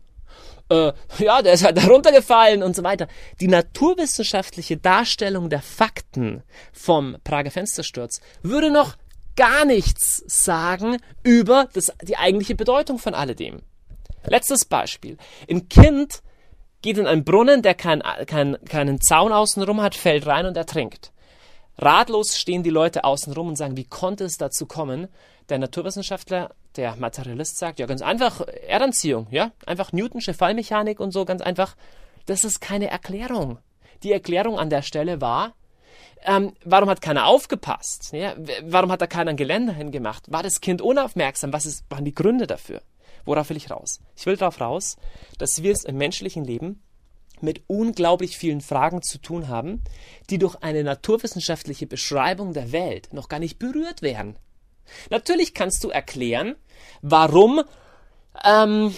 äh, 0.69 0.91
ja, 1.19 1.41
der 1.41 1.53
ist 1.53 1.63
halt 1.63 1.77
da 1.77 1.85
runtergefallen 1.85 2.63
und 2.63 2.75
so 2.75 2.83
weiter. 2.83 3.07
Die 3.39 3.47
naturwissenschaftliche 3.47 4.77
Darstellung 4.77 5.49
der 5.49 5.61
Fakten 5.61 6.43
vom 6.73 7.17
Prager 7.23 7.51
Fenstersturz 7.51 8.19
würde 8.41 8.71
noch 8.71 8.95
gar 9.35 9.65
nichts 9.65 10.23
sagen 10.27 10.97
über 11.23 11.67
das, 11.73 11.91
die 12.01 12.17
eigentliche 12.17 12.55
Bedeutung 12.55 12.99
von 12.99 13.13
alledem. 13.13 13.61
Letztes 14.25 14.65
Beispiel. 14.65 15.17
Ein 15.49 15.69
Kind 15.69 16.21
geht 16.81 16.97
in 16.97 17.07
einen 17.07 17.23
Brunnen, 17.23 17.61
der 17.61 17.73
kein, 17.73 18.01
kein, 18.27 18.57
keinen 18.65 19.01
Zaun 19.01 19.31
außenrum 19.31 19.81
hat, 19.81 19.95
fällt 19.95 20.25
rein 20.25 20.45
und 20.45 20.57
ertrinkt. 20.57 21.11
Ratlos 21.77 22.37
stehen 22.37 22.63
die 22.63 22.69
Leute 22.69 23.03
außenrum 23.03 23.49
und 23.49 23.57
sagen, 23.57 23.75
wie 23.75 23.85
konnte 23.85 24.23
es 24.23 24.37
dazu 24.37 24.65
kommen? 24.65 25.07
Der 25.49 25.59
Naturwissenschaftler, 25.59 26.55
der 26.75 26.95
Materialist 26.95 27.57
sagt, 27.57 27.79
ja, 27.79 27.85
ganz 27.85 28.01
einfach 28.01 28.41
Erdanziehung, 28.67 29.27
ja, 29.29 29.51
einfach 29.65 29.91
Newtonsche 29.91 30.33
Fallmechanik 30.33 30.99
und 30.99 31.11
so, 31.11 31.25
ganz 31.25 31.41
einfach. 31.41 31.75
Das 32.25 32.43
ist 32.43 32.61
keine 32.61 32.89
Erklärung. 32.89 33.59
Die 34.03 34.11
Erklärung 34.11 34.57
an 34.57 34.69
der 34.69 34.81
Stelle 34.81 35.21
war, 35.21 35.53
ähm, 36.23 36.53
warum 36.63 36.89
hat 36.89 37.01
keiner 37.01 37.27
aufgepasst? 37.27 38.11
Ja? 38.13 38.35
Warum 38.63 38.91
hat 38.91 39.01
da 39.01 39.07
keiner 39.07 39.31
ein 39.31 39.37
Geländer 39.37 39.73
hingemacht? 39.73 40.31
War 40.31 40.43
das 40.43 40.61
Kind 40.61 40.81
unaufmerksam? 40.81 41.53
Was 41.53 41.65
ist, 41.65 41.83
waren 41.89 42.05
die 42.05 42.15
Gründe 42.15 42.47
dafür? 42.47 42.81
Worauf 43.25 43.49
will 43.49 43.57
ich 43.57 43.71
raus? 43.71 43.99
Ich 44.15 44.25
will 44.25 44.37
darauf 44.37 44.61
raus, 44.61 44.97
dass 45.37 45.63
wir 45.63 45.71
es 45.71 45.83
im 45.83 45.97
menschlichen 45.97 46.45
Leben 46.45 46.81
mit 47.41 47.63
unglaublich 47.67 48.37
vielen 48.37 48.61
Fragen 48.61 49.01
zu 49.01 49.17
tun 49.17 49.47
haben, 49.47 49.83
die 50.29 50.37
durch 50.37 50.55
eine 50.61 50.83
naturwissenschaftliche 50.83 51.87
Beschreibung 51.87 52.53
der 52.53 52.71
Welt 52.71 53.13
noch 53.13 53.29
gar 53.29 53.39
nicht 53.39 53.59
berührt 53.59 54.01
werden. 54.01 54.37
Natürlich 55.09 55.53
kannst 55.53 55.83
du 55.83 55.89
erklären, 55.89 56.55
warum 57.01 57.61
ähm, 58.43 58.93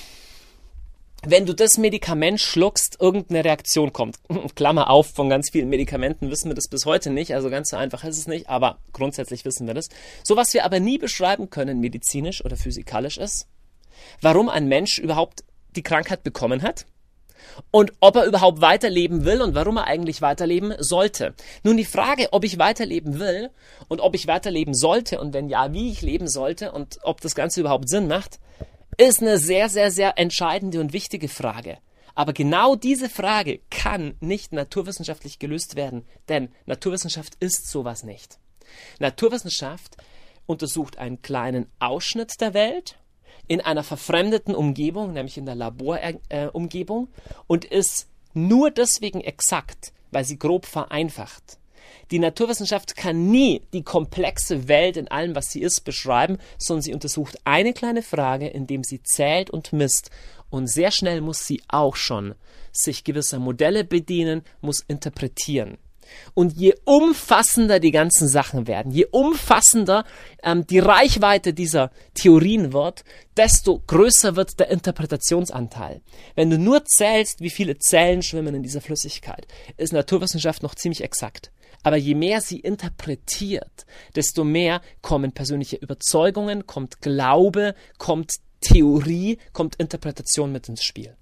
wenn 1.30 1.46
du 1.46 1.54
das 1.54 1.78
Medikament 1.78 2.40
schluckst, 2.40 2.98
irgendeine 3.00 3.44
Reaktion 3.44 3.92
kommt. 3.92 4.18
Klammer 4.56 4.90
auf, 4.90 5.08
von 5.08 5.30
ganz 5.30 5.50
vielen 5.52 5.70
Medikamenten 5.70 6.32
wissen 6.32 6.50
wir 6.50 6.56
das 6.56 6.68
bis 6.68 6.86
heute 6.86 7.10
nicht, 7.10 7.34
also 7.34 7.50
ganz 7.50 7.70
so 7.70 7.78
einfach 7.78 8.04
ist 8.04 8.18
es 8.18 8.28
nicht, 8.28 8.50
aber 8.50 8.80
grundsätzlich 8.94 9.44
wissen 9.44 9.68
wir 9.68 9.74
das. 9.74 9.90
So 10.24 10.36
was 10.38 10.54
wir 10.54 10.64
aber 10.64 10.80
nie 10.80 10.98
beschreiben 10.98 11.50
können, 11.50 11.80
medizinisch 11.80 12.44
oder 12.44 12.56
physikalisch 12.56 13.18
ist, 13.18 13.48
warum 14.22 14.50
ein 14.50 14.68
Mensch 14.68 15.00
überhaupt 15.00 15.44
die 15.76 15.84
Krankheit 15.84 16.24
bekommen 16.24 16.62
hat 16.62 16.86
und 17.72 17.94
ob 18.00 18.16
er 18.16 18.26
überhaupt 18.26 18.62
weiterleben 18.62 19.26
will 19.26 19.42
und 19.42 19.56
warum 19.56 19.78
er 19.78 19.86
eigentlich 19.86 20.22
weiterleben 20.22 20.74
sollte. 20.80 21.34
Nun 21.64 21.78
die 21.78 21.86
Frage, 21.86 22.30
ob 22.32 22.44
ich 22.44 22.58
weiterleben 22.58 23.20
will 23.20 23.50
und 23.88 24.02
ob 24.02 24.16
ich 24.16 24.28
weiterleben 24.28 24.74
sollte 24.74 25.20
und 25.20 25.34
wenn 25.34 25.50
ja, 25.50 25.74
wie 25.74 25.92
ich 25.92 26.02
leben 26.02 26.28
sollte 26.28 26.72
und 26.72 27.00
ob 27.04 27.22
das 27.22 27.36
Ganze 27.36 27.60
überhaupt 27.60 27.90
Sinn 27.90 28.08
macht, 28.08 28.40
ist 28.98 29.22
eine 29.22 29.38
sehr, 29.38 29.70
sehr, 29.70 29.92
sehr 29.92 30.18
entscheidende 30.18 30.80
und 30.80 30.94
wichtige 30.94 31.28
Frage. 31.28 31.78
Aber 32.16 32.34
genau 32.34 32.76
diese 32.76 33.10
Frage 33.10 33.60
kann 33.70 34.16
nicht 34.20 34.52
naturwissenschaftlich 34.52 35.38
gelöst 35.38 35.76
werden, 35.76 36.04
denn 36.30 36.50
Naturwissenschaft 36.66 37.36
ist 37.40 37.70
sowas 37.70 38.04
nicht. 38.04 38.40
Naturwissenschaft 39.00 39.98
untersucht 40.48 40.98
einen 40.98 41.22
kleinen 41.22 41.68
Ausschnitt 41.80 42.42
der 42.42 42.56
Welt 42.56 42.98
in 43.48 43.62
einer 43.62 43.84
verfremdeten 43.84 44.56
Umgebung, 44.56 45.14
nämlich 45.14 45.38
in 45.38 45.46
der 45.46 45.56
Laborumgebung, 45.56 47.08
äh, 47.08 47.34
und 47.46 47.66
ist 47.66 48.08
nur 48.34 48.72
deswegen 48.72 49.22
exakt, 49.22 49.94
weil 50.12 50.26
sie 50.26 50.40
grob 50.40 50.66
vereinfacht. 50.66 51.60
Die 52.12 52.20
Naturwissenschaft 52.20 52.96
kann 52.96 53.30
nie 53.30 53.62
die 53.74 53.84
komplexe 53.84 54.68
Welt 54.68 54.98
in 54.98 55.10
allem, 55.10 55.36
was 55.36 55.52
sie 55.52 55.62
ist, 55.62 55.82
beschreiben, 55.82 56.38
sondern 56.58 56.84
sie 56.84 56.94
untersucht 56.94 57.38
eine 57.44 57.74
kleine 57.74 58.02
Frage, 58.02 58.48
indem 58.48 58.84
sie 58.84 59.02
zählt 59.04 59.50
und 59.50 59.74
misst. 59.74 60.10
Und 60.50 60.68
sehr 60.68 60.92
schnell 60.92 61.22
muss 61.22 61.46
sie 61.46 61.62
auch 61.68 61.96
schon 61.96 62.36
sich 62.72 63.04
gewisser 63.04 63.40
Modelle 63.40 63.84
bedienen, 63.84 64.44
muss 64.62 64.80
interpretieren. 64.88 65.78
Und 66.34 66.54
je 66.54 66.74
umfassender 66.86 67.82
die 67.82 67.92
ganzen 67.92 68.30
Sachen 68.30 68.66
werden, 68.66 68.94
je 68.94 69.08
umfassender 69.12 70.06
ähm, 70.42 70.66
die 70.66 70.80
Reichweite 70.80 71.54
dieser 71.54 71.92
Theorien 72.14 72.72
wird, 72.72 73.04
desto 73.36 73.84
größer 73.86 74.38
wird 74.38 74.58
der 74.60 74.70
Interpretationsanteil. 74.70 76.02
Wenn 76.36 76.50
du 76.50 76.58
nur 76.58 76.86
zählst, 76.86 77.42
wie 77.42 77.50
viele 77.50 77.78
Zellen 77.78 78.22
schwimmen 78.22 78.56
in 78.56 78.64
dieser 78.64 78.80
Flüssigkeit, 78.80 79.48
ist 79.76 79.92
Naturwissenschaft 79.92 80.64
noch 80.64 80.76
ziemlich 80.76 81.04
exakt. 81.04 81.52
Aber 81.84 81.98
je 81.98 82.16
mehr 82.16 82.42
sie 82.42 82.60
interpretiert, 82.60 83.86
desto 84.16 84.44
mehr 84.44 84.82
kommen 85.02 85.32
persönliche 85.32 85.78
Überzeugungen, 85.78 86.66
kommt 86.68 87.02
Glaube, 87.02 87.76
kommt 87.98 88.34
Theorie, 88.62 89.38
kommt 89.54 89.76
Interpretation 89.76 90.52
mit 90.52 90.68
ins 90.68 90.84
Spiel. 90.84 91.16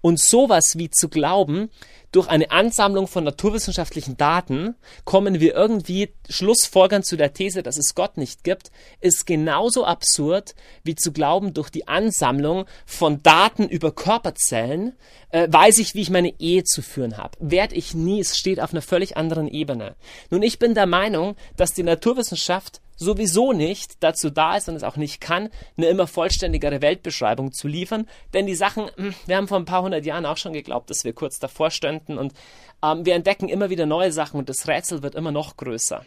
Und 0.00 0.20
sowas 0.20 0.74
wie 0.76 0.90
zu 0.90 1.08
glauben, 1.08 1.70
durch 2.10 2.28
eine 2.28 2.50
Ansammlung 2.50 3.06
von 3.06 3.24
naturwissenschaftlichen 3.24 4.16
Daten 4.16 4.76
kommen 5.04 5.40
wir 5.40 5.54
irgendwie 5.54 6.10
Schlussfolgern 6.30 7.02
zu 7.02 7.16
der 7.16 7.34
These, 7.34 7.62
dass 7.62 7.76
es 7.76 7.94
Gott 7.94 8.16
nicht 8.16 8.44
gibt, 8.44 8.70
ist 9.00 9.26
genauso 9.26 9.84
absurd 9.84 10.54
wie 10.84 10.94
zu 10.94 11.12
glauben, 11.12 11.52
durch 11.52 11.68
die 11.68 11.86
Ansammlung 11.86 12.64
von 12.86 13.22
Daten 13.22 13.68
über 13.68 13.92
Körperzellen 13.92 14.94
äh, 15.30 15.48
weiß 15.50 15.78
ich, 15.78 15.94
wie 15.94 16.00
ich 16.00 16.10
meine 16.10 16.32
Ehe 16.40 16.64
zu 16.64 16.80
führen 16.80 17.18
habe. 17.18 17.36
Werd 17.40 17.74
ich 17.74 17.94
nie, 17.94 18.20
es 18.20 18.38
steht 18.38 18.60
auf 18.60 18.72
einer 18.72 18.82
völlig 18.82 19.18
anderen 19.18 19.48
Ebene. 19.48 19.94
Nun, 20.30 20.42
ich 20.42 20.58
bin 20.58 20.74
der 20.74 20.86
Meinung, 20.86 21.36
dass 21.56 21.74
die 21.74 21.82
Naturwissenschaft 21.82 22.80
sowieso 22.98 23.52
nicht 23.52 24.02
dazu 24.02 24.28
da 24.28 24.56
ist 24.56 24.68
und 24.68 24.76
es 24.76 24.82
auch 24.82 24.96
nicht 24.96 25.20
kann, 25.20 25.48
eine 25.76 25.86
immer 25.86 26.06
vollständigere 26.06 26.82
Weltbeschreibung 26.82 27.52
zu 27.52 27.68
liefern. 27.68 28.06
Denn 28.34 28.46
die 28.46 28.54
Sachen, 28.54 28.90
hm, 28.96 29.14
wir 29.26 29.36
haben 29.36 29.48
vor 29.48 29.58
ein 29.58 29.64
paar 29.64 29.82
hundert 29.82 30.04
Jahren 30.04 30.26
auch 30.26 30.36
schon 30.36 30.52
geglaubt, 30.52 30.90
dass 30.90 31.04
wir 31.04 31.12
kurz 31.12 31.38
davor 31.38 31.70
stünden 31.70 32.18
und 32.18 32.34
ähm, 32.82 33.06
wir 33.06 33.14
entdecken 33.14 33.48
immer 33.48 33.70
wieder 33.70 33.86
neue 33.86 34.12
Sachen 34.12 34.38
und 34.38 34.48
das 34.48 34.68
Rätsel 34.68 35.02
wird 35.02 35.14
immer 35.14 35.32
noch 35.32 35.56
größer. 35.56 36.04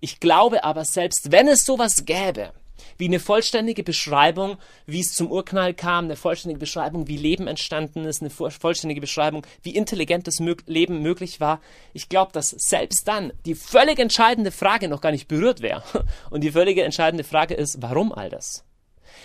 Ich 0.00 0.20
glaube 0.20 0.64
aber, 0.64 0.84
selbst 0.84 1.30
wenn 1.30 1.48
es 1.48 1.64
sowas 1.64 2.04
gäbe, 2.04 2.52
wie 2.98 3.06
eine 3.06 3.20
vollständige 3.20 3.82
Beschreibung, 3.82 4.56
wie 4.86 5.00
es 5.00 5.12
zum 5.12 5.30
Urknall 5.30 5.74
kam, 5.74 6.06
eine 6.06 6.16
vollständige 6.16 6.60
Beschreibung, 6.60 7.08
wie 7.08 7.16
Leben 7.16 7.46
entstanden 7.46 8.04
ist, 8.04 8.22
eine 8.22 8.30
vollständige 8.30 9.00
Beschreibung, 9.00 9.46
wie 9.62 9.74
intelligentes 9.74 10.40
Leben 10.66 11.02
möglich 11.02 11.40
war. 11.40 11.60
Ich 11.92 12.08
glaube, 12.08 12.32
dass 12.32 12.50
selbst 12.50 13.06
dann 13.06 13.32
die 13.46 13.54
völlig 13.54 13.98
entscheidende 13.98 14.50
Frage 14.50 14.88
noch 14.88 15.00
gar 15.00 15.12
nicht 15.12 15.28
berührt 15.28 15.60
wäre. 15.60 15.82
Und 16.30 16.42
die 16.42 16.52
völlig 16.52 16.78
entscheidende 16.78 17.24
Frage 17.24 17.54
ist, 17.54 17.80
warum 17.80 18.12
all 18.12 18.30
das? 18.30 18.64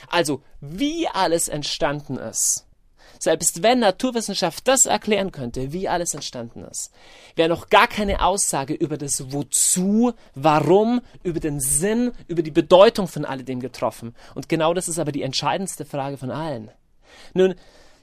Also, 0.08 0.44
wie 0.60 1.08
alles 1.08 1.48
entstanden 1.48 2.18
ist 2.18 2.67
selbst 3.20 3.64
wenn 3.64 3.80
Naturwissenschaft 3.80 4.68
das 4.68 4.86
erklären 4.86 5.32
könnte, 5.32 5.74
wie 5.74 5.88
alles 5.88 6.14
entstanden 6.14 6.64
ist, 6.64 6.92
wäre 7.36 7.50
noch 7.50 7.70
gar 7.70 7.88
keine 7.88 8.22
Aussage 8.22 8.74
über 8.74 8.98
das 8.98 9.32
Wozu, 9.32 10.14
Warum, 10.36 11.02
über 11.24 11.40
den 11.40 11.60
Sinn, 11.60 12.12
über 12.28 12.42
die 12.42 12.52
Bedeutung 12.52 13.08
von 13.08 13.26
alledem 13.26 13.60
getroffen. 13.60 14.16
Und 14.36 14.50
genau 14.50 14.74
das 14.74 14.88
ist 14.88 15.00
aber 15.00 15.12
die 15.12 15.24
entscheidendste 15.24 15.86
Frage 15.86 16.18
von 16.18 16.32
allen. 16.32 16.72
Nun, 17.34 17.56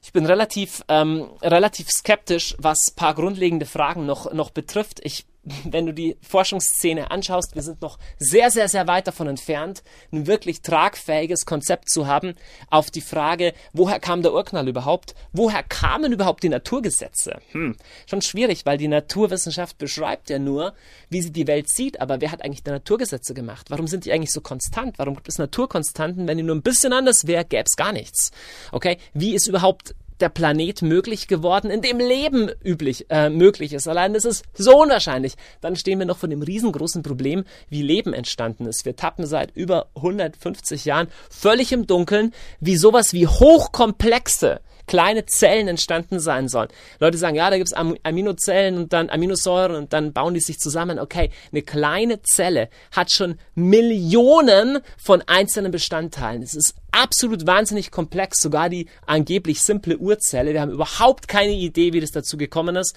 ich 0.02 0.12
bin 0.12 0.26
relativ, 0.26 0.84
ähm, 0.88 1.30
relativ 1.40 1.90
skeptisch, 1.90 2.54
was 2.58 2.90
paar 2.94 3.14
grundlegende 3.14 3.64
Fragen 3.64 4.04
noch, 4.04 4.32
noch 4.32 4.50
betrifft. 4.50 5.00
Ich 5.02 5.24
wenn 5.64 5.86
du 5.86 5.92
die 5.92 6.16
Forschungsszene 6.22 7.10
anschaust, 7.10 7.54
wir 7.54 7.62
sind 7.62 7.82
noch 7.82 7.98
sehr, 8.18 8.50
sehr, 8.50 8.68
sehr 8.68 8.86
weit 8.86 9.06
davon 9.06 9.28
entfernt, 9.28 9.82
ein 10.12 10.26
wirklich 10.26 10.62
tragfähiges 10.62 11.46
Konzept 11.46 11.90
zu 11.90 12.06
haben 12.06 12.34
auf 12.70 12.90
die 12.90 13.00
Frage, 13.00 13.52
woher 13.72 14.00
kam 14.00 14.22
der 14.22 14.32
Urknall 14.32 14.68
überhaupt? 14.68 15.14
Woher 15.32 15.62
kamen 15.62 16.12
überhaupt 16.12 16.42
die 16.42 16.48
Naturgesetze? 16.48 17.40
Hm, 17.52 17.76
schon 18.06 18.22
schwierig, 18.22 18.66
weil 18.66 18.78
die 18.78 18.88
Naturwissenschaft 18.88 19.78
beschreibt 19.78 20.30
ja 20.30 20.38
nur, 20.38 20.74
wie 21.10 21.22
sie 21.22 21.32
die 21.32 21.46
Welt 21.46 21.68
sieht, 21.68 22.00
aber 22.00 22.20
wer 22.20 22.30
hat 22.30 22.42
eigentlich 22.42 22.62
die 22.62 22.70
Naturgesetze 22.70 23.34
gemacht? 23.34 23.70
Warum 23.70 23.86
sind 23.86 24.04
die 24.04 24.12
eigentlich 24.12 24.32
so 24.32 24.40
konstant? 24.40 24.98
Warum 24.98 25.14
gibt 25.14 25.28
es 25.28 25.38
Naturkonstanten? 25.38 26.26
Wenn 26.26 26.38
die 26.38 26.44
nur 26.44 26.56
ein 26.56 26.62
bisschen 26.62 26.92
anders 26.92 27.26
wäre, 27.26 27.44
gäbe 27.44 27.64
es 27.66 27.76
gar 27.76 27.92
nichts. 27.92 28.30
Okay? 28.72 28.98
Wie 29.12 29.34
ist 29.34 29.46
überhaupt 29.46 29.94
der 30.20 30.28
Planet 30.28 30.82
möglich 30.82 31.28
geworden, 31.28 31.70
in 31.70 31.82
dem 31.82 31.98
Leben 31.98 32.50
üblich 32.64 33.06
äh, 33.10 33.30
möglich 33.30 33.72
ist. 33.72 33.88
Allein 33.88 34.14
das 34.14 34.24
ist 34.24 34.44
so 34.54 34.80
unwahrscheinlich. 34.80 35.34
Dann 35.60 35.76
stehen 35.76 35.98
wir 35.98 36.06
noch 36.06 36.18
vor 36.18 36.28
dem 36.28 36.42
riesengroßen 36.42 37.02
Problem, 37.02 37.44
wie 37.68 37.82
Leben 37.82 38.12
entstanden 38.12 38.66
ist. 38.66 38.84
Wir 38.84 38.96
tappen 38.96 39.26
seit 39.26 39.54
über 39.56 39.88
150 39.96 40.84
Jahren 40.84 41.08
völlig 41.30 41.72
im 41.72 41.86
Dunkeln, 41.86 42.32
wie 42.60 42.76
sowas 42.76 43.12
wie 43.12 43.26
hochkomplexe 43.26 44.60
kleine 44.86 45.26
Zellen 45.26 45.68
entstanden 45.68 46.20
sein 46.20 46.48
sollen. 46.48 46.68
Leute 47.00 47.18
sagen, 47.18 47.36
ja, 47.36 47.50
da 47.50 47.56
gibt 47.56 47.68
es 47.68 47.74
Aminozellen 47.74 48.76
und 48.76 48.92
dann 48.92 49.10
Aminosäuren 49.10 49.76
und 49.76 49.92
dann 49.92 50.12
bauen 50.12 50.34
die 50.34 50.40
sich 50.40 50.58
zusammen. 50.58 50.98
Okay, 50.98 51.30
eine 51.52 51.62
kleine 51.62 52.22
Zelle 52.22 52.68
hat 52.92 53.10
schon 53.10 53.38
Millionen 53.54 54.80
von 54.98 55.22
einzelnen 55.26 55.72
Bestandteilen. 55.72 56.42
Es 56.42 56.54
ist 56.54 56.74
absolut 56.94 57.46
wahnsinnig 57.46 57.90
komplex, 57.90 58.40
sogar 58.40 58.68
die 58.68 58.88
angeblich 59.06 59.60
simple 59.60 59.98
Urzelle. 59.98 60.52
Wir 60.52 60.60
haben 60.60 60.72
überhaupt 60.72 61.28
keine 61.28 61.52
Idee, 61.52 61.92
wie 61.92 62.00
das 62.00 62.12
dazu 62.12 62.36
gekommen 62.36 62.76
ist. 62.76 62.96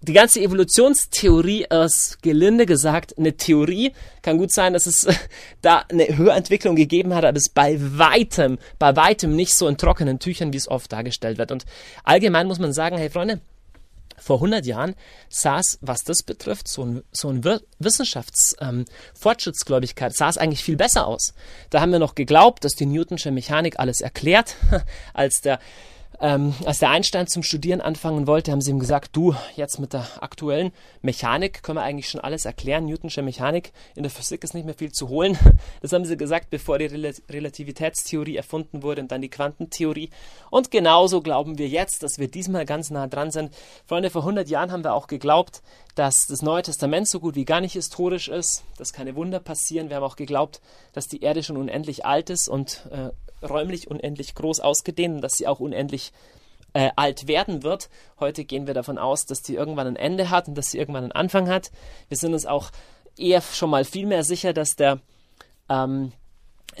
die 0.00 0.12
ganze 0.12 0.40
Evolutionstheorie 0.40 1.66
ist 1.84 2.22
gelinde 2.22 2.66
gesagt 2.66 3.18
eine 3.18 3.36
Theorie. 3.36 3.92
Kann 4.22 4.38
gut 4.38 4.52
sein, 4.52 4.72
dass 4.72 4.86
es 4.86 5.06
da 5.62 5.84
eine 5.88 6.16
Höherentwicklung 6.16 6.76
gegeben 6.76 7.14
hat, 7.14 7.24
aber 7.24 7.36
es 7.36 7.48
bei 7.48 7.76
weitem, 7.78 8.58
bei 8.78 8.96
weitem 8.96 9.36
nicht 9.36 9.54
so 9.54 9.68
in 9.68 9.76
trockenen 9.76 10.18
Tüchern, 10.18 10.52
wie 10.52 10.58
es 10.58 10.68
oft 10.68 10.92
dargestellt 10.92 11.38
wird. 11.38 11.52
Und 11.52 11.64
allgemein 12.04 12.46
muss 12.46 12.58
man 12.58 12.72
sagen, 12.72 12.98
hey 12.98 13.10
Freunde, 13.10 13.40
vor 14.22 14.36
100 14.36 14.64
Jahren 14.66 14.94
es, 15.28 15.78
was 15.80 16.04
das 16.04 16.22
betrifft, 16.22 16.68
so 16.68 16.84
ein, 16.84 17.02
so 17.12 17.28
ein 17.28 17.42
Wissenschaftsfortschrittsgläubigkeit, 17.78 20.12
ähm, 20.12 20.16
sah 20.16 20.28
es 20.28 20.38
eigentlich 20.38 20.62
viel 20.62 20.76
besser 20.76 21.04
aus. 21.06 21.34
Da 21.70 21.80
haben 21.80 21.90
wir 21.92 21.98
noch 21.98 22.14
geglaubt, 22.14 22.64
dass 22.64 22.74
die 22.74 22.86
Newtonsche 22.86 23.32
Mechanik 23.32 23.78
alles 23.78 24.00
erklärt, 24.00 24.56
als 25.14 25.40
der 25.40 25.58
ähm, 26.22 26.54
als 26.64 26.78
der 26.78 26.90
Einstein 26.90 27.26
zum 27.26 27.42
Studieren 27.42 27.80
anfangen 27.80 28.28
wollte, 28.28 28.52
haben 28.52 28.60
sie 28.60 28.70
ihm 28.70 28.78
gesagt, 28.78 29.16
du, 29.16 29.34
jetzt 29.56 29.80
mit 29.80 29.92
der 29.92 30.06
aktuellen 30.22 30.70
Mechanik 31.02 31.64
können 31.64 31.78
wir 31.78 31.82
eigentlich 31.82 32.08
schon 32.08 32.20
alles 32.20 32.44
erklären. 32.44 32.86
Newtonsche 32.86 33.22
Mechanik, 33.22 33.72
in 33.96 34.04
der 34.04 34.10
Physik 34.10 34.44
ist 34.44 34.54
nicht 34.54 34.64
mehr 34.64 34.74
viel 34.74 34.92
zu 34.92 35.08
holen. 35.08 35.36
Das 35.80 35.92
haben 35.92 36.04
sie 36.04 36.16
gesagt, 36.16 36.50
bevor 36.50 36.78
die 36.78 36.86
Rel 36.86 37.12
Relativitätstheorie 37.28 38.36
erfunden 38.36 38.82
wurde 38.84 39.00
und 39.00 39.10
dann 39.10 39.20
die 39.20 39.30
Quantentheorie. 39.30 40.10
Und 40.50 40.70
genauso 40.70 41.20
glauben 41.20 41.58
wir 41.58 41.66
jetzt, 41.66 42.04
dass 42.04 42.18
wir 42.18 42.28
diesmal 42.28 42.66
ganz 42.66 42.90
nah 42.90 43.08
dran 43.08 43.32
sind. 43.32 43.52
Freunde, 43.86 44.10
vor 44.10 44.22
100 44.22 44.48
Jahren 44.48 44.70
haben 44.70 44.84
wir 44.84 44.94
auch 44.94 45.08
geglaubt, 45.08 45.62
dass 45.96 46.26
das 46.28 46.42
Neue 46.42 46.62
Testament 46.62 47.08
so 47.08 47.18
gut 47.18 47.34
wie 47.34 47.44
gar 47.44 47.60
nicht 47.60 47.72
historisch 47.72 48.28
ist, 48.28 48.62
dass 48.76 48.92
keine 48.92 49.16
Wunder 49.16 49.40
passieren. 49.40 49.88
Wir 49.88 49.96
haben 49.96 50.04
auch 50.04 50.16
geglaubt, 50.16 50.60
dass 50.92 51.08
die 51.08 51.22
Erde 51.22 51.42
schon 51.42 51.56
unendlich 51.56 52.06
alt 52.06 52.30
ist 52.30 52.48
und 52.48 52.86
äh, 52.92 53.10
räumlich 53.42 53.90
unendlich 53.90 54.34
groß 54.34 54.60
ausgedehnt 54.60 55.16
und 55.16 55.20
dass 55.20 55.34
sie 55.34 55.46
auch 55.46 55.60
unendlich 55.60 56.12
äh, 56.72 56.90
alt 56.96 57.28
werden 57.28 57.62
wird. 57.62 57.90
Heute 58.18 58.44
gehen 58.44 58.66
wir 58.66 58.74
davon 58.74 58.98
aus, 58.98 59.26
dass 59.26 59.42
die 59.42 59.54
irgendwann 59.54 59.86
ein 59.86 59.96
Ende 59.96 60.30
hat 60.30 60.48
und 60.48 60.56
dass 60.56 60.70
sie 60.70 60.78
irgendwann 60.78 61.04
einen 61.04 61.12
Anfang 61.12 61.48
hat. 61.48 61.70
Wir 62.08 62.16
sind 62.16 62.32
uns 62.32 62.46
auch 62.46 62.70
eher 63.16 63.42
schon 63.42 63.70
mal 63.70 63.84
viel 63.84 64.06
mehr 64.06 64.24
sicher, 64.24 64.52
dass 64.52 64.76
der 64.76 65.00
ähm, 65.68 66.12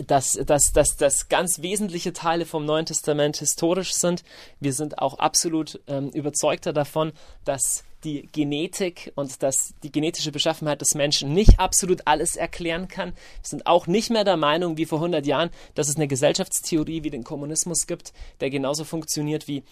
dass, 0.06 0.32
dass, 0.32 0.72
dass, 0.72 0.96
dass 0.96 1.28
ganz 1.28 1.60
wesentliche 1.60 2.12
Teile 2.12 2.46
vom 2.46 2.64
Neuen 2.64 2.86
Testament 2.86 3.36
historisch 3.36 3.92
sind. 3.92 4.24
Wir 4.60 4.72
sind 4.72 4.98
auch 4.98 5.18
absolut 5.18 5.80
ähm, 5.86 6.08
überzeugter 6.10 6.72
davon, 6.72 7.12
dass 7.44 7.84
die 8.04 8.28
Genetik 8.32 9.12
und 9.14 9.42
dass 9.42 9.74
die 9.82 9.92
genetische 9.92 10.32
Beschaffenheit 10.32 10.80
des 10.80 10.94
Menschen 10.94 11.32
nicht 11.32 11.60
absolut 11.60 12.06
alles 12.06 12.36
erklären 12.36 12.88
kann. 12.88 13.10
Wir 13.10 13.48
sind 13.48 13.66
auch 13.66 13.86
nicht 13.86 14.10
mehr 14.10 14.24
der 14.24 14.36
Meinung 14.36 14.76
wie 14.76 14.86
vor 14.86 14.98
100 14.98 15.24
Jahren, 15.26 15.50
dass 15.74 15.88
es 15.88 15.96
eine 15.96 16.08
Gesellschaftstheorie 16.08 17.04
wie 17.04 17.10
den 17.10 17.24
Kommunismus 17.24 17.86
gibt, 17.86 18.12
der 18.40 18.50
genauso 18.50 18.84
funktioniert 18.84 19.46
wie 19.46 19.62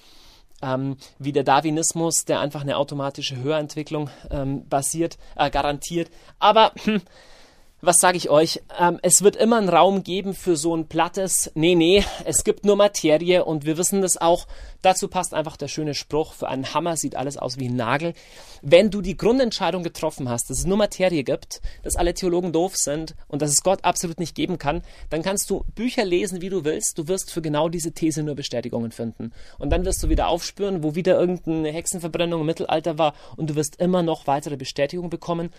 ähm, 0.63 0.99
wie 1.19 1.33
der 1.33 1.43
Darwinismus, 1.43 2.27
der 2.27 2.41
einfach 2.41 2.61
eine 2.61 2.77
automatische 2.77 3.37
Höherentwicklung 3.37 4.11
ähm, 4.31 4.69
basiert, 4.69 5.17
äh, 5.37 5.51
garantiert. 5.51 6.11
Aber 6.39 6.73
hm, 6.85 7.01
was 7.83 7.99
sage 7.99 8.17
ich 8.19 8.29
euch? 8.29 8.63
Ähm, 8.79 8.99
es 9.03 9.23
wird 9.23 9.37
immer 9.37 9.57
einen 9.57 9.69
Raum 9.69 10.03
geben 10.03 10.35
für 10.35 10.57
so 10.57 10.77
ein 10.77 10.87
plattes, 10.87 11.51
nee, 11.55 11.75
nee, 11.75 12.05
es 12.25 12.45
gibt 12.45 12.65
nur 12.65 12.77
Materie 12.77 13.45
und 13.45 13.65
wir 13.65 13.79
wissen 13.79 14.03
das 14.03 14.17
auch. 14.17 14.47
Dazu 14.83 15.09
passt 15.09 15.35
einfach 15.35 15.57
der 15.57 15.69
schöne 15.69 15.95
Spruch, 15.95 16.35
für 16.35 16.49
einen 16.49 16.75
Hammer 16.75 16.97
sieht 16.97 17.17
alles 17.17 17.37
aus 17.37 17.59
wie 17.59 17.69
ein 17.69 17.77
Nagel. 17.77 18.15
Wenn 18.63 18.91
du 18.91 19.01
die 19.01 19.17
Grundentscheidung 19.17 19.83
getroffen 19.83 20.29
hast, 20.29 20.51
dass 20.51 20.59
es 20.59 20.67
nur 20.67 20.77
Materie 20.77 21.25
gibt, 21.25 21.63
dass 21.83 21.97
alle 21.97 22.13
Theologen 22.13 22.53
doof 22.53 22.77
sind 22.77 23.15
und 23.29 23.41
dass 23.41 23.51
es 23.51 23.63
Gott 23.63 23.85
absolut 23.85 24.21
nicht 24.21 24.35
geben 24.35 24.59
kann, 24.59 24.83
dann 25.09 25.23
kannst 25.23 25.49
du 25.49 25.65
Bücher 25.75 26.05
lesen, 26.05 26.43
wie 26.43 26.51
du 26.51 26.65
willst. 26.65 26.99
Du 26.99 27.09
wirst 27.09 27.31
für 27.31 27.41
genau 27.41 27.69
diese 27.69 27.93
These 27.93 28.23
nur 28.23 28.35
Bestätigungen 28.35 28.93
finden. 28.93 29.33
Und 29.59 29.71
dann 29.71 29.85
wirst 29.85 30.03
du 30.03 30.09
wieder 30.09 30.29
aufspüren, 30.29 30.83
wo 30.83 30.95
wieder 30.95 31.19
irgendeine 31.19 31.73
Hexenverbrennung 31.73 32.41
im 32.41 32.47
Mittelalter 32.47 32.99
war 32.99 33.15
und 33.37 33.49
du 33.49 33.55
wirst 33.55 33.77
immer 33.81 34.03
noch 34.03 34.27
weitere 34.27 34.57
Bestätigungen 34.57 35.11
bekommen. 35.11 35.51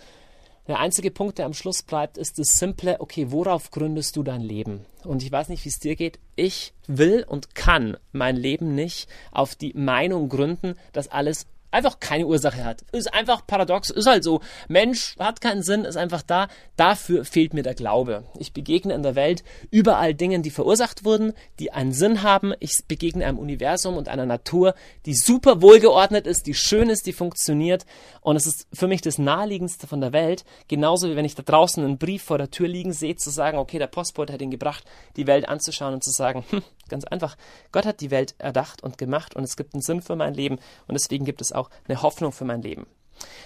Der 0.67 0.79
einzige 0.79 1.11
Punkt, 1.11 1.39
der 1.39 1.47
am 1.47 1.53
Schluss 1.53 1.81
bleibt, 1.81 2.17
ist 2.17 2.37
das 2.37 2.59
simple, 2.59 2.99
okay, 2.99 3.31
worauf 3.31 3.71
gründest 3.71 4.15
du 4.15 4.23
dein 4.23 4.41
Leben? 4.41 4.85
Und 5.03 5.23
ich 5.23 5.31
weiß 5.31 5.49
nicht, 5.49 5.65
wie 5.65 5.69
es 5.69 5.79
dir 5.79 5.95
geht. 5.95 6.19
Ich 6.35 6.73
will 6.87 7.25
und 7.27 7.55
kann 7.55 7.97
mein 8.11 8.35
Leben 8.35 8.75
nicht 8.75 9.09
auf 9.31 9.55
die 9.55 9.73
Meinung 9.73 10.29
gründen, 10.29 10.75
dass 10.93 11.07
alles 11.07 11.47
einfach 11.71 11.99
keine 11.99 12.27
Ursache 12.27 12.63
hat. 12.63 12.83
Ist 12.91 13.13
einfach 13.13 13.47
paradox, 13.47 13.89
ist 13.89 14.07
halt 14.07 14.23
so. 14.23 14.41
Mensch 14.67 15.15
hat 15.17 15.41
keinen 15.41 15.63
Sinn, 15.63 15.85
ist 15.85 15.97
einfach 15.97 16.21
da. 16.21 16.47
Dafür 16.75 17.25
fehlt 17.25 17.53
mir 17.53 17.63
der 17.63 17.73
Glaube. 17.73 18.23
Ich 18.37 18.53
begegne 18.53 18.93
in 18.93 19.03
der 19.03 19.15
Welt 19.15 19.43
überall 19.71 20.13
Dingen, 20.13 20.43
die 20.43 20.51
verursacht 20.51 21.05
wurden, 21.05 21.33
die 21.59 21.71
einen 21.71 21.93
Sinn 21.93 22.23
haben. 22.23 22.53
Ich 22.59 22.85
begegne 22.87 23.25
einem 23.25 23.39
Universum 23.39 23.97
und 23.97 24.09
einer 24.09 24.25
Natur, 24.25 24.75
die 25.05 25.15
super 25.15 25.61
wohlgeordnet 25.61 26.27
ist, 26.27 26.47
die 26.47 26.53
schön 26.53 26.89
ist, 26.89 27.07
die 27.07 27.13
funktioniert. 27.13 27.85
Und 28.21 28.35
es 28.35 28.45
ist 28.45 28.67
für 28.73 28.87
mich 28.87 29.01
das 29.01 29.17
naheliegendste 29.17 29.87
von 29.87 30.01
der 30.01 30.13
Welt. 30.13 30.43
Genauso 30.67 31.09
wie 31.09 31.15
wenn 31.15 31.25
ich 31.25 31.35
da 31.35 31.43
draußen 31.43 31.83
einen 31.83 31.97
Brief 31.97 32.23
vor 32.23 32.37
der 32.37 32.51
Tür 32.51 32.67
liegen 32.67 32.93
sehe, 32.93 33.15
zu 33.15 33.29
sagen, 33.29 33.57
okay, 33.57 33.79
der 33.79 33.87
Postbote 33.87 34.33
hat 34.33 34.41
ihn 34.41 34.51
gebracht, 34.51 34.83
die 35.15 35.27
Welt 35.27 35.47
anzuschauen 35.47 35.93
und 35.93 36.03
zu 36.03 36.11
sagen, 36.11 36.43
hm, 36.49 36.61
ganz 36.89 37.05
einfach, 37.05 37.37
Gott 37.71 37.85
hat 37.85 38.01
die 38.01 38.11
Welt 38.11 38.35
erdacht 38.37 38.83
und 38.83 38.97
gemacht 38.97 39.35
und 39.35 39.43
es 39.43 39.55
gibt 39.55 39.73
einen 39.73 39.81
Sinn 39.81 40.01
für 40.01 40.15
mein 40.15 40.33
Leben 40.33 40.59
und 40.87 40.93
deswegen 40.93 41.25
gibt 41.25 41.41
es 41.41 41.51
auch 41.51 41.60
eine 41.87 42.01
Hoffnung 42.01 42.31
für 42.31 42.45
mein 42.45 42.61
Leben. 42.61 42.87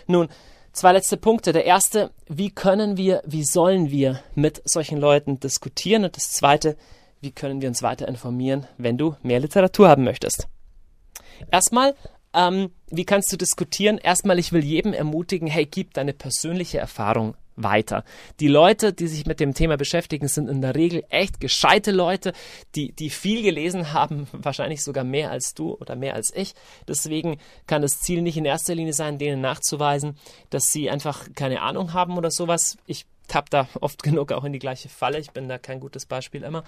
Nun, 0.07 0.29
zwei 0.71 0.93
letzte 0.93 1.17
Punkte. 1.17 1.53
Der 1.53 1.65
erste, 1.65 2.11
wie 2.27 2.51
können 2.51 2.97
wir, 2.97 3.21
wie 3.25 3.43
sollen 3.43 3.89
wir 3.89 4.21
mit 4.35 4.61
solchen 4.65 4.97
Leuten 4.97 5.39
diskutieren? 5.39 6.03
Und 6.03 6.15
das 6.15 6.31
zweite, 6.31 6.77
wie 7.21 7.31
können 7.31 7.61
wir 7.61 7.69
uns 7.69 7.81
weiter 7.81 8.07
informieren, 8.07 8.67
wenn 8.77 8.97
du 8.97 9.15
mehr 9.23 9.39
Literatur 9.39 9.89
haben 9.89 10.03
möchtest? 10.03 10.47
Erstmal, 11.51 11.95
ähm, 12.33 12.71
wie 12.89 13.05
kannst 13.05 13.31
du 13.31 13.37
diskutieren? 13.37 13.97
Erstmal, 13.97 14.39
ich 14.39 14.51
will 14.51 14.63
jedem 14.63 14.93
ermutigen, 14.93 15.47
hey, 15.47 15.65
gib 15.65 15.93
deine 15.93 16.13
persönliche 16.13 16.77
Erfahrung 16.77 17.35
weiter. 17.55 18.03
Die 18.39 18.47
Leute, 18.47 18.93
die 18.93 19.07
sich 19.07 19.25
mit 19.25 19.39
dem 19.39 19.53
Thema 19.53 19.77
beschäftigen, 19.77 20.27
sind 20.27 20.49
in 20.49 20.61
der 20.61 20.75
Regel 20.75 21.03
echt 21.09 21.39
gescheite 21.39 21.91
Leute, 21.91 22.33
die, 22.75 22.91
die 22.91 23.09
viel 23.09 23.41
gelesen 23.43 23.93
haben, 23.93 24.27
wahrscheinlich 24.31 24.83
sogar 24.83 25.03
mehr 25.03 25.31
als 25.31 25.53
du 25.53 25.73
oder 25.73 25.95
mehr 25.95 26.15
als 26.15 26.33
ich. 26.35 26.53
Deswegen 26.87 27.37
kann 27.67 27.81
das 27.81 28.01
Ziel 28.01 28.21
nicht 28.21 28.37
in 28.37 28.45
erster 28.45 28.75
Linie 28.75 28.93
sein, 28.93 29.17
denen 29.17 29.41
nachzuweisen, 29.41 30.17
dass 30.49 30.71
sie 30.71 30.89
einfach 30.89 31.27
keine 31.35 31.61
Ahnung 31.61 31.93
haben 31.93 32.17
oder 32.17 32.31
sowas. 32.31 32.77
Ich 32.85 33.05
tapp 33.27 33.49
da 33.49 33.67
oft 33.81 34.03
genug 34.03 34.31
auch 34.31 34.43
in 34.43 34.53
die 34.53 34.59
gleiche 34.59 34.89
Falle. 34.89 35.19
Ich 35.19 35.31
bin 35.31 35.47
da 35.47 35.57
kein 35.57 35.79
gutes 35.79 36.05
Beispiel 36.05 36.43
immer. 36.43 36.63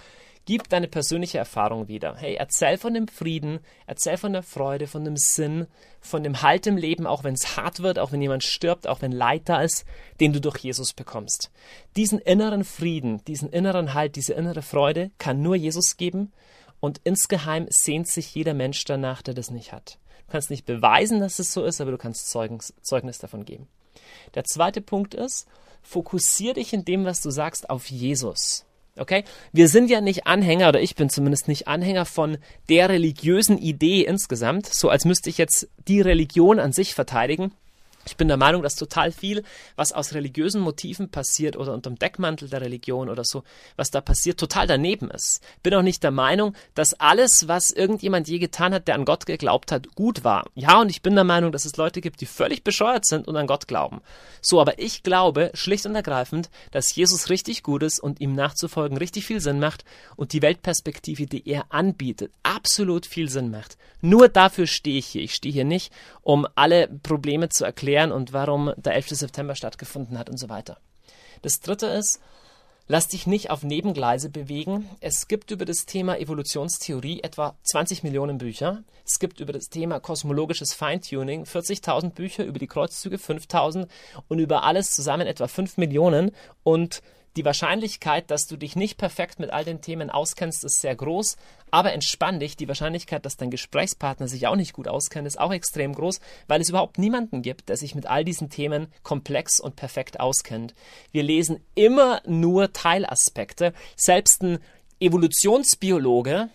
Gib 0.47 0.69
deine 0.69 0.87
persönliche 0.87 1.37
Erfahrung 1.37 1.89
wieder. 1.89 2.15
Hey, 2.15 2.35
erzähl 2.35 2.77
von 2.77 2.93
dem 2.93 3.09
Frieden, 3.09 3.59
erzähl 3.85 4.15
von 4.15 4.31
der 4.31 4.43
Freude, 4.43 4.87
von 4.87 5.03
dem 5.03 5.17
Sinn, 5.17 5.67
von 5.99 6.23
dem 6.23 6.41
Halt 6.41 6.65
im 6.67 6.77
Leben, 6.77 7.05
auch 7.05 7.25
wenn 7.25 7.33
es 7.33 7.57
hart 7.57 7.81
wird, 7.81 7.99
auch 7.99 8.13
wenn 8.13 8.21
jemand 8.21 8.45
stirbt, 8.45 8.87
auch 8.87 9.01
wenn 9.01 9.11
Leid 9.11 9.41
da 9.49 9.61
ist, 9.61 9.83
den 10.21 10.31
du 10.31 10.39
durch 10.39 10.59
Jesus 10.59 10.93
bekommst. 10.93 11.51
Diesen 11.97 12.19
inneren 12.19 12.63
Frieden, 12.63 13.21
diesen 13.25 13.49
inneren 13.49 13.93
Halt, 13.93 14.15
diese 14.15 14.35
innere 14.35 14.61
Freude 14.61 15.11
kann 15.17 15.41
nur 15.41 15.57
Jesus 15.57 15.97
geben 15.97 16.31
und 16.79 17.01
insgeheim 17.03 17.67
sehnt 17.69 18.07
sich 18.07 18.33
jeder 18.33 18.53
Mensch 18.53 18.85
danach, 18.85 19.21
der 19.21 19.33
das 19.33 19.51
nicht 19.51 19.73
hat. 19.73 19.99
Du 20.27 20.31
kannst 20.31 20.49
nicht 20.49 20.65
beweisen, 20.65 21.19
dass 21.19 21.39
es 21.39 21.51
so 21.51 21.65
ist, 21.65 21.81
aber 21.81 21.91
du 21.91 21.97
kannst 21.97 22.29
Zeugnis 22.29 23.17
davon 23.19 23.43
geben. 23.43 23.67
Der 24.33 24.45
zweite 24.45 24.79
Punkt 24.79 25.13
ist, 25.13 25.45
fokussier 25.81 26.53
dich 26.53 26.71
in 26.71 26.85
dem, 26.85 27.03
was 27.03 27.19
du 27.19 27.31
sagst, 27.31 27.69
auf 27.69 27.87
Jesus. 27.87 28.63
Okay? 28.99 29.23
Wir 29.51 29.67
sind 29.67 29.89
ja 29.89 30.01
nicht 30.01 30.27
Anhänger, 30.27 30.69
oder 30.69 30.81
ich 30.81 30.95
bin 30.95 31.09
zumindest 31.09 31.47
nicht 31.47 31.67
Anhänger 31.67 32.05
von 32.05 32.37
der 32.69 32.89
religiösen 32.89 33.57
Idee 33.57 34.01
insgesamt, 34.01 34.67
so 34.67 34.89
als 34.89 35.05
müsste 35.05 35.29
ich 35.29 35.37
jetzt 35.37 35.67
die 35.87 36.01
Religion 36.01 36.59
an 36.59 36.71
sich 36.71 36.93
verteidigen. 36.93 37.51
Ich 38.07 38.17
bin 38.17 38.27
der 38.27 38.37
Meinung, 38.37 38.63
dass 38.63 38.75
total 38.75 39.11
viel, 39.11 39.43
was 39.75 39.93
aus 39.93 40.13
religiösen 40.13 40.61
Motiven 40.61 41.09
passiert 41.09 41.57
oder 41.57 41.73
unter 41.73 41.89
dem 41.89 41.99
Deckmantel 41.99 42.49
der 42.49 42.61
Religion 42.61 43.09
oder 43.09 43.23
so, 43.23 43.43
was 43.75 43.91
da 43.91 44.01
passiert, 44.01 44.39
total 44.39 44.65
daneben 44.65 45.11
ist. 45.11 45.41
Bin 45.61 45.73
auch 45.73 45.81
nicht 45.81 46.03
der 46.03 46.11
Meinung, 46.11 46.55
dass 46.73 46.93
alles, 46.99 47.47
was 47.47 47.71
irgendjemand 47.71 48.27
je 48.27 48.39
getan 48.39 48.73
hat, 48.73 48.87
der 48.87 48.95
an 48.95 49.05
Gott 49.05 49.25
geglaubt 49.25 49.71
hat, 49.71 49.93
gut 49.95 50.23
war. 50.23 50.47
Ja, 50.55 50.79
und 50.79 50.89
ich 50.89 51.01
bin 51.01 51.15
der 51.15 51.23
Meinung, 51.23 51.51
dass 51.51 51.65
es 51.65 51.77
Leute 51.77 52.01
gibt, 52.01 52.21
die 52.21 52.25
völlig 52.25 52.63
bescheuert 52.63 53.05
sind 53.05 53.27
und 53.27 53.35
an 53.35 53.47
Gott 53.47 53.67
glauben. 53.67 54.01
So, 54.41 54.61
aber 54.61 54.79
ich 54.79 55.03
glaube 55.03 55.51
schlicht 55.53 55.85
und 55.85 55.95
ergreifend, 55.95 56.49
dass 56.71 56.95
Jesus 56.95 57.29
richtig 57.29 57.63
gut 57.63 57.83
ist 57.83 57.99
und 57.99 58.21
ihm 58.21 58.33
nachzufolgen 58.33 58.97
richtig 58.97 59.25
viel 59.25 59.41
Sinn 59.41 59.59
macht 59.59 59.83
und 60.15 60.33
die 60.33 60.41
Weltperspektive, 60.41 61.25
die 61.25 61.47
er 61.47 61.65
anbietet, 61.69 62.31
absolut 62.43 63.05
viel 63.05 63.29
Sinn 63.29 63.51
macht. 63.51 63.77
Nur 64.01 64.29
dafür 64.29 64.67
stehe 64.67 64.99
ich 64.99 65.07
hier. 65.07 65.23
Ich 65.23 65.33
stehe 65.33 65.53
hier 65.53 65.65
nicht, 65.65 65.91
um 66.21 66.47
alle 66.55 66.87
Probleme 66.87 67.49
zu 67.49 67.65
erklären, 67.65 67.96
erklären 67.97 68.11
und 68.11 68.33
warum 68.33 68.73
der 68.77 68.95
11. 68.95 69.09
September 69.09 69.55
stattgefunden 69.55 70.17
hat 70.17 70.29
und 70.29 70.37
so 70.37 70.49
weiter. 70.49 70.77
Das 71.41 71.59
dritte 71.59 71.87
ist, 71.87 72.19
lass 72.87 73.07
dich 73.07 73.27
nicht 73.27 73.49
auf 73.49 73.63
Nebengleise 73.63 74.29
bewegen. 74.29 74.89
Es 74.99 75.27
gibt 75.27 75.51
über 75.51 75.65
das 75.65 75.85
Thema 75.85 76.17
Evolutionstheorie 76.17 77.21
etwa 77.23 77.55
20 77.63 78.03
Millionen 78.03 78.37
Bücher. 78.37 78.83
Es 79.05 79.19
gibt 79.19 79.39
über 79.39 79.53
das 79.53 79.69
Thema 79.69 79.99
kosmologisches 79.99 80.73
Feintuning 80.73 81.43
40.000 81.43 82.11
Bücher, 82.11 82.43
über 82.45 82.59
die 82.59 82.67
Kreuzzüge 82.67 83.17
5.000 83.17 83.87
und 84.27 84.39
über 84.39 84.63
alles 84.63 84.91
zusammen 84.91 85.27
etwa 85.27 85.47
5 85.47 85.77
Millionen. 85.77 86.31
Und 86.63 87.01
die 87.37 87.45
Wahrscheinlichkeit, 87.45 88.29
dass 88.31 88.47
du 88.47 88.57
dich 88.57 88.75
nicht 88.75 88.97
perfekt 88.97 89.39
mit 89.39 89.51
all 89.51 89.63
den 89.63 89.79
Themen 89.79 90.09
auskennst, 90.09 90.65
ist 90.65 90.81
sehr 90.81 90.95
groß, 90.95 91.37
aber 91.69 91.93
entspann 91.93 92.39
dich, 92.39 92.57
die 92.57 92.67
Wahrscheinlichkeit, 92.67 93.25
dass 93.25 93.37
dein 93.37 93.51
Gesprächspartner 93.51 94.27
sich 94.27 94.47
auch 94.47 94.55
nicht 94.55 94.73
gut 94.73 94.87
auskennt, 94.87 95.27
ist 95.27 95.39
auch 95.39 95.53
extrem 95.53 95.93
groß, 95.93 96.19
weil 96.47 96.61
es 96.61 96.69
überhaupt 96.69 96.97
niemanden 96.97 97.41
gibt, 97.41 97.69
der 97.69 97.77
sich 97.77 97.93
mit 97.93 98.07
all 98.07 98.25
diesen 98.25 98.49
Themen 98.49 98.87
komplex 99.03 99.59
und 99.59 99.75
perfekt 99.75 100.19
auskennt. 100.19 100.73
Wir 101.11 101.23
lesen 101.23 101.59
immer 101.75 102.21
nur 102.25 102.73
Teilaspekte. 102.73 103.73
Selbst 103.95 104.41
ein 104.41 104.59
Evolutionsbiologe 104.99 106.49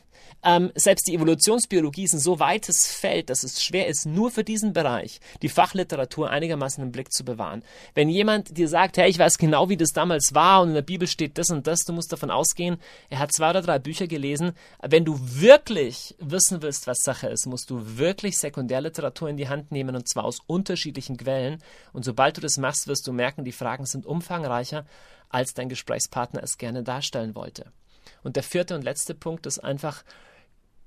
ähm, 0.44 0.72
selbst 0.74 1.06
die 1.06 1.14
Evolutionsbiologie 1.14 2.04
ist 2.04 2.14
ein 2.14 2.18
so 2.18 2.40
weites 2.40 2.86
Feld, 2.86 3.30
dass 3.30 3.44
es 3.44 3.62
schwer 3.62 3.86
ist, 3.86 4.06
nur 4.06 4.30
für 4.30 4.44
diesen 4.44 4.72
Bereich 4.72 5.20
die 5.40 5.48
Fachliteratur 5.48 6.30
einigermaßen 6.30 6.82
im 6.82 6.92
Blick 6.92 7.12
zu 7.12 7.24
bewahren. 7.24 7.62
Wenn 7.94 8.08
jemand 8.08 8.56
dir 8.56 8.68
sagt, 8.68 8.96
hey, 8.96 9.08
ich 9.08 9.18
weiß 9.18 9.38
genau, 9.38 9.68
wie 9.68 9.76
das 9.76 9.90
damals 9.90 10.34
war 10.34 10.62
und 10.62 10.68
in 10.68 10.74
der 10.74 10.82
Bibel 10.82 11.06
steht 11.06 11.38
das 11.38 11.50
und 11.50 11.66
das, 11.66 11.84
du 11.84 11.92
musst 11.92 12.12
davon 12.12 12.30
ausgehen, 12.30 12.78
er 13.08 13.20
hat 13.20 13.32
zwei 13.32 13.50
oder 13.50 13.62
drei 13.62 13.78
Bücher 13.78 14.06
gelesen. 14.06 14.52
Wenn 14.80 15.04
du 15.04 15.18
wirklich 15.20 16.16
wissen 16.18 16.62
willst, 16.62 16.86
was 16.86 16.98
Sache 16.98 17.28
ist, 17.28 17.46
musst 17.46 17.70
du 17.70 17.98
wirklich 17.98 18.36
Sekundärliteratur 18.38 19.28
in 19.28 19.36
die 19.36 19.48
Hand 19.48 19.70
nehmen 19.70 19.94
und 19.94 20.08
zwar 20.08 20.24
aus 20.24 20.40
unterschiedlichen 20.46 21.16
Quellen. 21.16 21.62
Und 21.92 22.04
sobald 22.04 22.36
du 22.36 22.40
das 22.40 22.56
machst, 22.56 22.88
wirst 22.88 23.06
du 23.06 23.12
merken, 23.12 23.44
die 23.44 23.52
Fragen 23.52 23.86
sind 23.86 24.06
umfangreicher, 24.06 24.86
als 25.28 25.54
dein 25.54 25.68
Gesprächspartner 25.68 26.42
es 26.42 26.58
gerne 26.58 26.82
darstellen 26.82 27.34
wollte. 27.34 27.72
Und 28.22 28.36
der 28.36 28.42
vierte 28.42 28.74
und 28.74 28.82
letzte 28.82 29.14
Punkt 29.14 29.46
ist 29.46 29.58
einfach, 29.58 30.04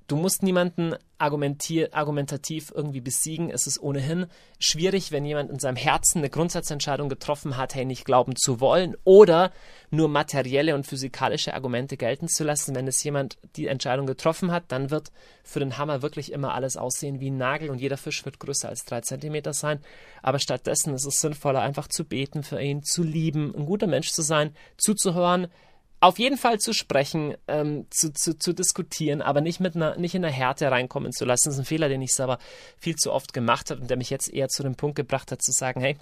Du 0.07 0.15
musst 0.15 0.43
niemanden 0.43 0.95
argumentativ 1.17 2.71
irgendwie 2.75 3.01
besiegen. 3.01 3.49
Es 3.49 3.65
ist 3.65 3.81
ohnehin 3.81 4.27
schwierig, 4.59 5.11
wenn 5.11 5.25
jemand 5.25 5.49
in 5.49 5.57
seinem 5.57 5.77
Herzen 5.77 6.19
eine 6.19 6.29
Grundsatzentscheidung 6.29 7.09
getroffen 7.09 7.57
hat, 7.57 7.73
hey, 7.73 7.85
nicht 7.85 8.05
glauben 8.05 8.35
zu 8.35 8.59
wollen 8.59 8.95
oder 9.03 9.51
nur 9.89 10.07
materielle 10.07 10.75
und 10.75 10.85
physikalische 10.85 11.55
Argumente 11.55 11.97
gelten 11.97 12.27
zu 12.27 12.43
lassen. 12.43 12.75
Wenn 12.75 12.87
es 12.87 13.03
jemand 13.03 13.39
die 13.55 13.65
Entscheidung 13.65 14.05
getroffen 14.05 14.51
hat, 14.51 14.65
dann 14.67 14.91
wird 14.91 15.11
für 15.43 15.59
den 15.59 15.77
Hammer 15.79 16.03
wirklich 16.03 16.31
immer 16.31 16.53
alles 16.53 16.77
aussehen 16.77 17.19
wie 17.19 17.31
ein 17.31 17.37
Nagel 17.37 17.71
und 17.71 17.79
jeder 17.79 17.97
Fisch 17.97 18.25
wird 18.25 18.39
größer 18.39 18.69
als 18.69 18.85
drei 18.85 19.01
Zentimeter 19.01 19.53
sein. 19.53 19.79
Aber 20.21 20.37
stattdessen 20.37 20.93
ist 20.93 21.07
es 21.07 21.19
sinnvoller, 21.19 21.61
einfach 21.61 21.87
zu 21.87 22.05
beten 22.05 22.43
für 22.43 22.61
ihn, 22.61 22.83
zu 22.83 23.01
lieben, 23.01 23.55
ein 23.55 23.65
guter 23.65 23.87
Mensch 23.87 24.11
zu 24.11 24.21
sein, 24.21 24.55
zuzuhören, 24.77 25.47
auf 26.05 26.19
jeden 26.19 26.37
Fall 26.37 26.59
zu 26.59 26.71
sprechen, 26.71 27.35
ähm, 27.47 27.87
zu, 27.89 28.13
zu, 28.13 28.37
zu 28.37 28.53
diskutieren, 28.53 29.23
aber 29.23 29.41
nicht 29.41 29.59
mit 29.59 29.75
einer, 29.75 29.97
nicht 29.97 30.13
in 30.13 30.23
einer 30.23 30.33
Härte 30.33 30.69
reinkommen 30.69 31.11
zu 31.11 31.25
lassen. 31.25 31.49
Das 31.49 31.55
ist 31.55 31.59
ein 31.59 31.65
Fehler, 31.65 31.89
den 31.89 32.01
ich 32.03 32.11
selber 32.11 32.37
viel 32.77 32.95
zu 32.95 33.11
oft 33.11 33.33
gemacht 33.33 33.71
habe 33.71 33.81
und 33.81 33.89
der 33.89 33.97
mich 33.97 34.11
jetzt 34.11 34.31
eher 34.31 34.47
zu 34.47 34.61
dem 34.61 34.75
Punkt 34.75 34.95
gebracht 34.95 35.31
hat, 35.31 35.41
zu 35.41 35.51
sagen, 35.51 35.81
hey, 35.81 35.97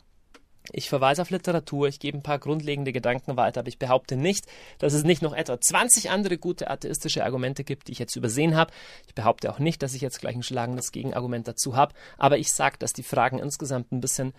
ich 0.71 0.89
verweise 0.89 1.21
auf 1.21 1.29
Literatur, 1.29 1.87
ich 1.87 1.99
gebe 1.99 2.17
ein 2.17 2.23
paar 2.23 2.39
grundlegende 2.39 2.91
Gedanken 2.91 3.37
weiter, 3.37 3.61
aber 3.61 3.69
ich 3.69 3.79
behaupte 3.79 4.17
nicht, 4.17 4.45
dass 4.79 4.93
es 4.93 5.03
nicht 5.03 5.21
noch 5.21 5.33
etwa 5.33 5.59
20 5.59 6.09
andere 6.09 6.37
gute 6.37 6.69
atheistische 6.69 7.23
Argumente 7.23 7.63
gibt, 7.63 7.87
die 7.87 7.93
ich 7.93 7.99
jetzt 7.99 8.15
übersehen 8.15 8.55
habe. 8.55 8.73
Ich 9.07 9.15
behaupte 9.15 9.51
auch 9.51 9.59
nicht, 9.59 9.81
dass 9.83 9.93
ich 9.93 10.01
jetzt 10.01 10.19
gleich 10.19 10.35
ein 10.35 10.43
schlagendes 10.43 10.91
Gegenargument 10.91 11.47
dazu 11.47 11.77
habe, 11.77 11.93
aber 12.17 12.37
ich 12.37 12.51
sage, 12.51 12.77
dass 12.77 12.91
die 12.91 13.03
Fragen 13.03 13.39
insgesamt 13.39 13.91
ein 13.91 14.01
bisschen 14.01 14.33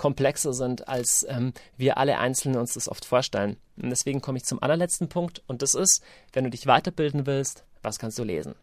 komplexer 0.00 0.54
sind, 0.54 0.88
als 0.88 1.26
ähm, 1.28 1.52
wir 1.76 1.98
alle 1.98 2.16
Einzelnen 2.16 2.58
uns 2.58 2.72
das 2.72 2.88
oft 2.88 3.04
vorstellen. 3.04 3.58
Und 3.76 3.90
deswegen 3.90 4.22
komme 4.22 4.38
ich 4.38 4.46
zum 4.46 4.62
allerletzten 4.62 5.10
Punkt 5.10 5.42
und 5.46 5.60
das 5.60 5.74
ist, 5.74 6.02
wenn 6.32 6.44
du 6.44 6.50
dich 6.50 6.66
weiterbilden 6.66 7.26
willst, 7.26 7.64
was 7.82 7.98
kannst 7.98 8.18
du 8.18 8.24
lesen? 8.24 8.54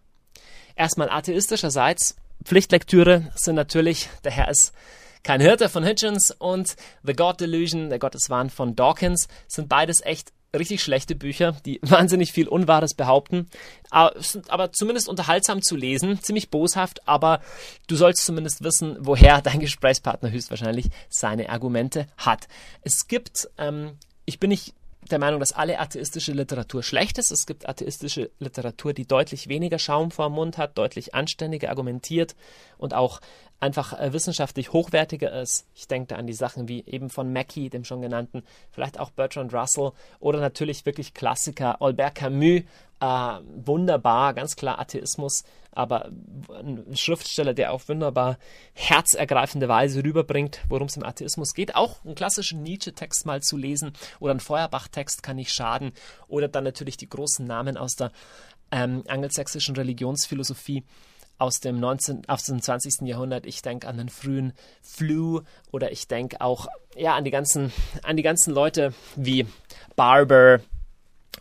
Erstmal 0.76 1.12
atheistischerseits, 1.12 2.16
Pflichtlektüre 2.44 3.32
sind 3.36 3.54
natürlich, 3.54 4.10
der 4.24 4.32
Herr 4.32 4.50
ist 4.50 4.74
kein 5.22 5.40
Hirte 5.40 5.70
von 5.70 5.84
Hitchens 5.84 6.32
und 6.32 6.76
The 7.04 7.14
God 7.14 7.40
Delusion, 7.40 7.90
der 7.90 8.00
Gotteswahn 8.00 8.50
von 8.50 8.76
Dawkins, 8.76 9.28
sind 9.48 9.70
beides 9.70 10.02
echt 10.04 10.34
richtig 10.60 10.84
schlechte 10.84 11.16
Bücher, 11.16 11.58
die 11.66 11.80
wahnsinnig 11.84 12.32
viel 12.32 12.48
Unwahres 12.48 12.94
behaupten, 12.94 13.50
aber 13.90 14.72
zumindest 14.72 15.08
unterhaltsam 15.08 15.62
zu 15.62 15.76
lesen, 15.76 16.22
ziemlich 16.22 16.50
boshaft, 16.50 17.08
aber 17.08 17.42
du 17.88 17.96
sollst 17.96 18.26
zumindest 18.26 18.64
wissen, 18.64 18.98
woher 19.00 19.42
dein 19.44 19.60
Gesprächspartner 19.60 20.32
höchstwahrscheinlich 20.32 20.88
seine 21.10 21.50
Argumente 21.50 22.08
hat. 22.18 22.48
Es 22.82 23.08
gibt, 23.08 23.50
ähm, 23.58 23.98
ich 24.26 24.40
bin 24.40 24.50
nicht 24.50 24.74
der 25.12 25.20
Meinung, 25.20 25.40
dass 25.40 25.54
alle 25.54 25.80
atheistische 25.80 26.34
Literatur 26.34 26.84
schlecht 26.84 27.18
ist. 27.18 27.32
Es 27.32 27.46
gibt 27.46 27.68
atheistische 27.68 28.30
Literatur, 28.40 28.94
die 28.94 29.08
deutlich 29.08 29.48
weniger 29.48 29.80
Schaum 29.80 30.12
vor 30.12 30.28
dem 30.28 30.34
Mund 30.34 30.58
hat, 30.58 30.78
deutlich 30.78 31.16
anständiger 31.16 31.70
argumentiert 31.70 32.36
und 32.78 32.94
auch 32.94 33.22
einfach 33.60 34.00
äh, 34.00 34.14
wissenschaftlich 34.14 34.72
hochwertiger 34.74 35.32
ist. 35.42 35.66
Ich 35.74 35.88
denke 35.88 36.08
da 36.08 36.16
an 36.18 36.28
die 36.28 36.34
Sachen 36.34 36.68
wie 36.68 36.84
eben 36.86 37.10
von 37.10 37.34
Mackie, 37.34 37.70
dem 37.70 37.84
schon 37.84 38.02
genannten, 38.02 38.44
vielleicht 38.72 39.00
auch 39.00 39.10
Bertrand 39.12 39.54
Russell 39.54 39.92
oder 40.20 40.40
natürlich 40.40 40.86
wirklich 40.86 41.14
Klassiker, 41.14 41.82
Albert 41.82 42.16
Camus, 42.16 42.62
äh, 43.00 43.06
wunderbar, 43.66 44.34
ganz 44.34 44.56
klar 44.56 44.80
Atheismus, 44.80 45.44
aber 45.72 46.10
ein 46.50 46.96
Schriftsteller, 46.96 47.54
der 47.54 47.72
auf 47.72 47.90
wunderbar 47.90 48.38
herzergreifende 48.74 49.68
Weise 49.68 50.04
rüberbringt, 50.04 50.62
worum 50.70 50.88
es 50.88 50.98
im 50.98 51.04
Atheismus 51.04 51.54
geht. 51.54 51.76
Auch 51.76 52.04
einen 52.04 52.16
klassischen 52.16 52.64
Nietzsche-Text 52.64 53.26
mal 53.26 53.42
zu 53.42 53.58
lesen 53.58 53.94
oder 54.20 54.32
einen 54.32 54.40
Feuerbach-Text 54.40 55.22
kann 55.22 55.36
nicht 55.36 55.54
schaden. 55.54 55.92
Oder 56.28 56.48
dann 56.48 56.64
natürlich 56.64 56.98
die 56.98 57.10
großen 57.10 57.46
Namen 57.46 57.78
aus 57.78 57.94
der 57.94 58.12
ähm, 58.72 59.04
angelsächsischen 59.08 59.76
Religionsphilosophie 59.76 60.84
aus 61.38 61.60
dem 61.60 61.80
19, 61.80 62.24
aus 62.28 62.46
dem 62.46 62.62
20. 62.62 63.08
Jahrhundert. 63.08 63.46
Ich 63.46 63.62
denke 63.62 63.88
an 63.88 63.98
den 63.98 64.10
frühen 64.10 64.54
Flu 64.82 65.42
oder 65.72 65.92
ich 65.92 66.08
denke 66.08 66.42
auch 66.42 66.68
ja 66.96 67.16
an 67.16 67.24
die 67.24 67.32
ganzen 67.32 67.72
an 68.04 68.18
die 68.18 68.24
ganzen 68.24 68.54
Leute 68.54 68.94
wie 69.16 69.46
Barber 69.96 70.60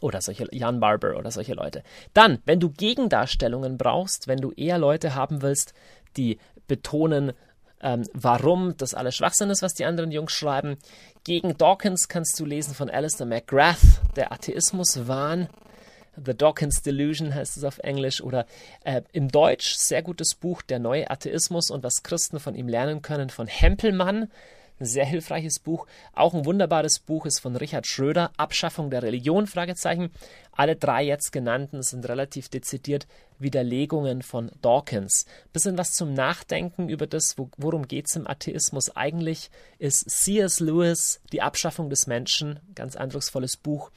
oder 0.01 0.21
solche 0.21 0.47
Jan 0.53 0.81
Barber 0.81 1.17
oder 1.17 1.31
solche 1.31 1.55
Leute. 1.55 1.83
Dann, 2.13 2.39
wenn 2.45 2.61
du 2.61 2.71
Gegendarstellungen 2.71 3.79
brauchst, 3.79 4.29
wenn 4.29 4.41
du 4.41 4.53
eher 4.53 4.79
Leute 4.79 5.15
haben 5.15 5.43
willst, 5.43 5.73
die 6.17 6.39
betonen, 6.67 7.33
ähm, 7.81 8.05
warum 8.13 8.77
das 8.77 8.95
alles 8.95 9.17
Schwachsinn 9.17 9.51
ist, 9.51 9.63
was 9.63 9.75
die 9.75 9.85
anderen 9.85 10.11
Jungs 10.11 10.33
schreiben. 10.33 10.77
Gegen 11.25 11.57
Dawkins 11.57 12.09
kannst 12.09 12.39
du 12.39 12.45
lesen 12.45 12.75
von 12.75 12.91
Alistair 12.91 13.27
McGrath, 13.27 14.01
der 14.17 14.33
Atheismuswahn. 14.33 15.49
The 16.25 16.37
Dawkins 16.37 16.83
Delusion 16.83 17.35
heißt 17.35 17.57
es 17.57 17.65
auf 17.65 17.79
Englisch 17.79 18.21
oder 18.21 18.47
äh, 18.85 19.03
im 19.13 19.29
Deutsch 19.29 19.75
sehr 19.77 20.03
gutes 20.03 20.35
Buch 20.35 20.63
Der 20.63 20.79
neue 20.79 21.11
Atheismus 21.11 21.71
und 21.71 21.83
was 21.83 22.03
Christen 22.03 22.41
von 22.41 22.55
ihm 22.55 22.69
lernen 22.69 23.03
können 23.03 23.31
von 23.31 23.47
Hempelmann. 23.47 24.31
Ein 24.79 24.85
sehr 24.85 25.07
hilfreiches 25.07 25.59
Buch. 25.59 25.87
Auch 26.13 26.35
ein 26.35 26.45
wunderbares 26.45 26.99
Buch 26.99 27.25
ist 27.25 27.41
von 27.41 27.57
Richard 27.57 27.87
Schröder, 27.87 28.31
Abschaffung 28.37 28.91
der 28.91 29.03
Religion, 29.03 29.47
Fragezeichen. 29.47 30.11
Alle 30.53 30.77
drei 30.77 31.03
jetzt 31.03 31.33
genannten 31.33 31.83
sind 31.83 32.07
relativ 32.07 32.51
dezidiert 32.51 33.07
Widerlegungen 33.39 34.21
von 34.21 34.51
Dawkins. 34.61 35.25
Bisschen 35.55 35.79
was 35.79 35.93
zum 35.93 36.13
Nachdenken 36.13 36.91
über 36.91 37.07
das, 37.07 37.37
worum 37.57 37.89
geht 37.89 38.07
es 38.09 38.17
im 38.17 38.27
Atheismus 38.27 38.95
eigentlich, 38.95 39.51
ist 39.79 40.11
C.S. 40.11 40.61
Lewis, 40.61 41.21
Die 41.33 41.41
Abschaffung 41.41 41.89
des 41.89 42.07
Menschen, 42.07 42.61
ganz 42.75 42.97
eindrucksvolles 42.97 43.57
Buch. 43.57 43.91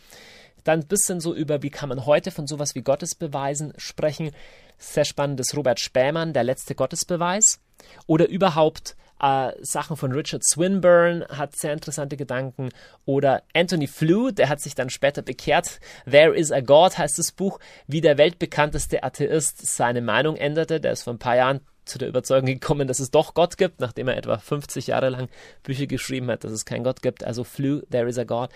Dann 0.64 0.82
ein 0.82 0.88
bisschen 0.88 1.20
so 1.20 1.34
über, 1.34 1.62
wie 1.64 1.70
kann 1.70 1.90
man 1.90 2.06
heute 2.06 2.32
von 2.32 2.48
sowas 2.48 2.76
wie 2.76 2.82
Gottesbeweisen 2.82 3.74
sprechen. 3.78 4.32
Sehr 4.78 5.06
spannend 5.06 5.40
ist 5.40 5.56
Robert 5.56 5.80
Spähmann, 5.80 6.34
der 6.34 6.44
letzte 6.44 6.76
Gottesbeweis. 6.76 7.60
Oder 8.08 8.28
überhaupt 8.28 8.96
äh, 9.22 9.52
Sachen 9.62 9.98
von 9.98 10.12
Richard 10.12 10.44
Swinburne 10.46 11.26
hat 11.30 11.56
sehr 11.56 11.74
interessante 11.74 12.18
Gedanken. 12.18 12.70
Oder 13.06 13.44
Anthony 13.54 13.88
Flew, 13.88 14.32
der 14.32 14.50
hat 14.50 14.62
sich 14.62 14.76
dann 14.76 14.90
später 14.90 15.22
bekehrt. 15.22 15.80
There 16.10 16.36
is 16.36 16.52
a 16.52 16.62
God 16.62 16.98
heißt 16.98 17.20
das 17.20 17.32
Buch, 17.32 17.60
wie 17.88 18.02
der 18.02 18.18
weltbekannteste 18.18 19.04
Atheist 19.04 19.66
seine 19.66 20.02
Meinung 20.02 20.36
änderte. 20.36 20.80
Der 20.80 20.94
ist 20.94 21.04
vor 21.04 21.14
ein 21.14 21.20
paar 21.20 21.36
Jahren 21.36 21.62
zu 21.86 21.98
der 21.98 22.08
Überzeugung 22.08 22.46
gekommen, 22.46 22.88
dass 22.88 23.00
es 23.00 23.12
doch 23.12 23.34
Gott 23.34 23.58
gibt, 23.58 23.82
nachdem 23.82 24.08
er 24.08 24.18
etwa 24.18 24.38
50 24.38 24.88
Jahre 24.88 25.10
lang 25.10 25.28
Bücher 25.64 25.88
geschrieben 25.88 26.30
hat, 26.30 26.44
dass 26.44 26.52
es 26.52 26.66
keinen 26.66 26.84
Gott 26.84 27.02
gibt. 27.02 27.24
Also 27.24 27.44
Flew, 27.44 27.82
There 27.90 28.08
is 28.08 28.18
a 28.18 28.24
God. 28.24 28.50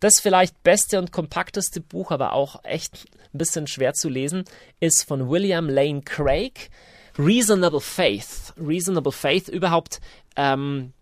Das 0.00 0.20
vielleicht 0.20 0.62
beste 0.62 0.98
und 0.98 1.12
kompakteste 1.12 1.80
Buch, 1.80 2.10
aber 2.10 2.32
auch 2.32 2.64
echt 2.64 3.06
ein 3.34 3.38
bisschen 3.38 3.66
schwer 3.66 3.94
zu 3.94 4.08
lesen, 4.08 4.44
ist 4.80 5.06
von 5.06 5.28
William 5.28 5.68
Lane 5.68 6.02
Craig. 6.02 6.70
Reasonable 7.18 7.80
Faith. 7.80 8.54
Reasonable 8.56 9.12
Faith 9.12 9.48
überhaupt. 9.48 10.00
Ähm, 10.36 10.92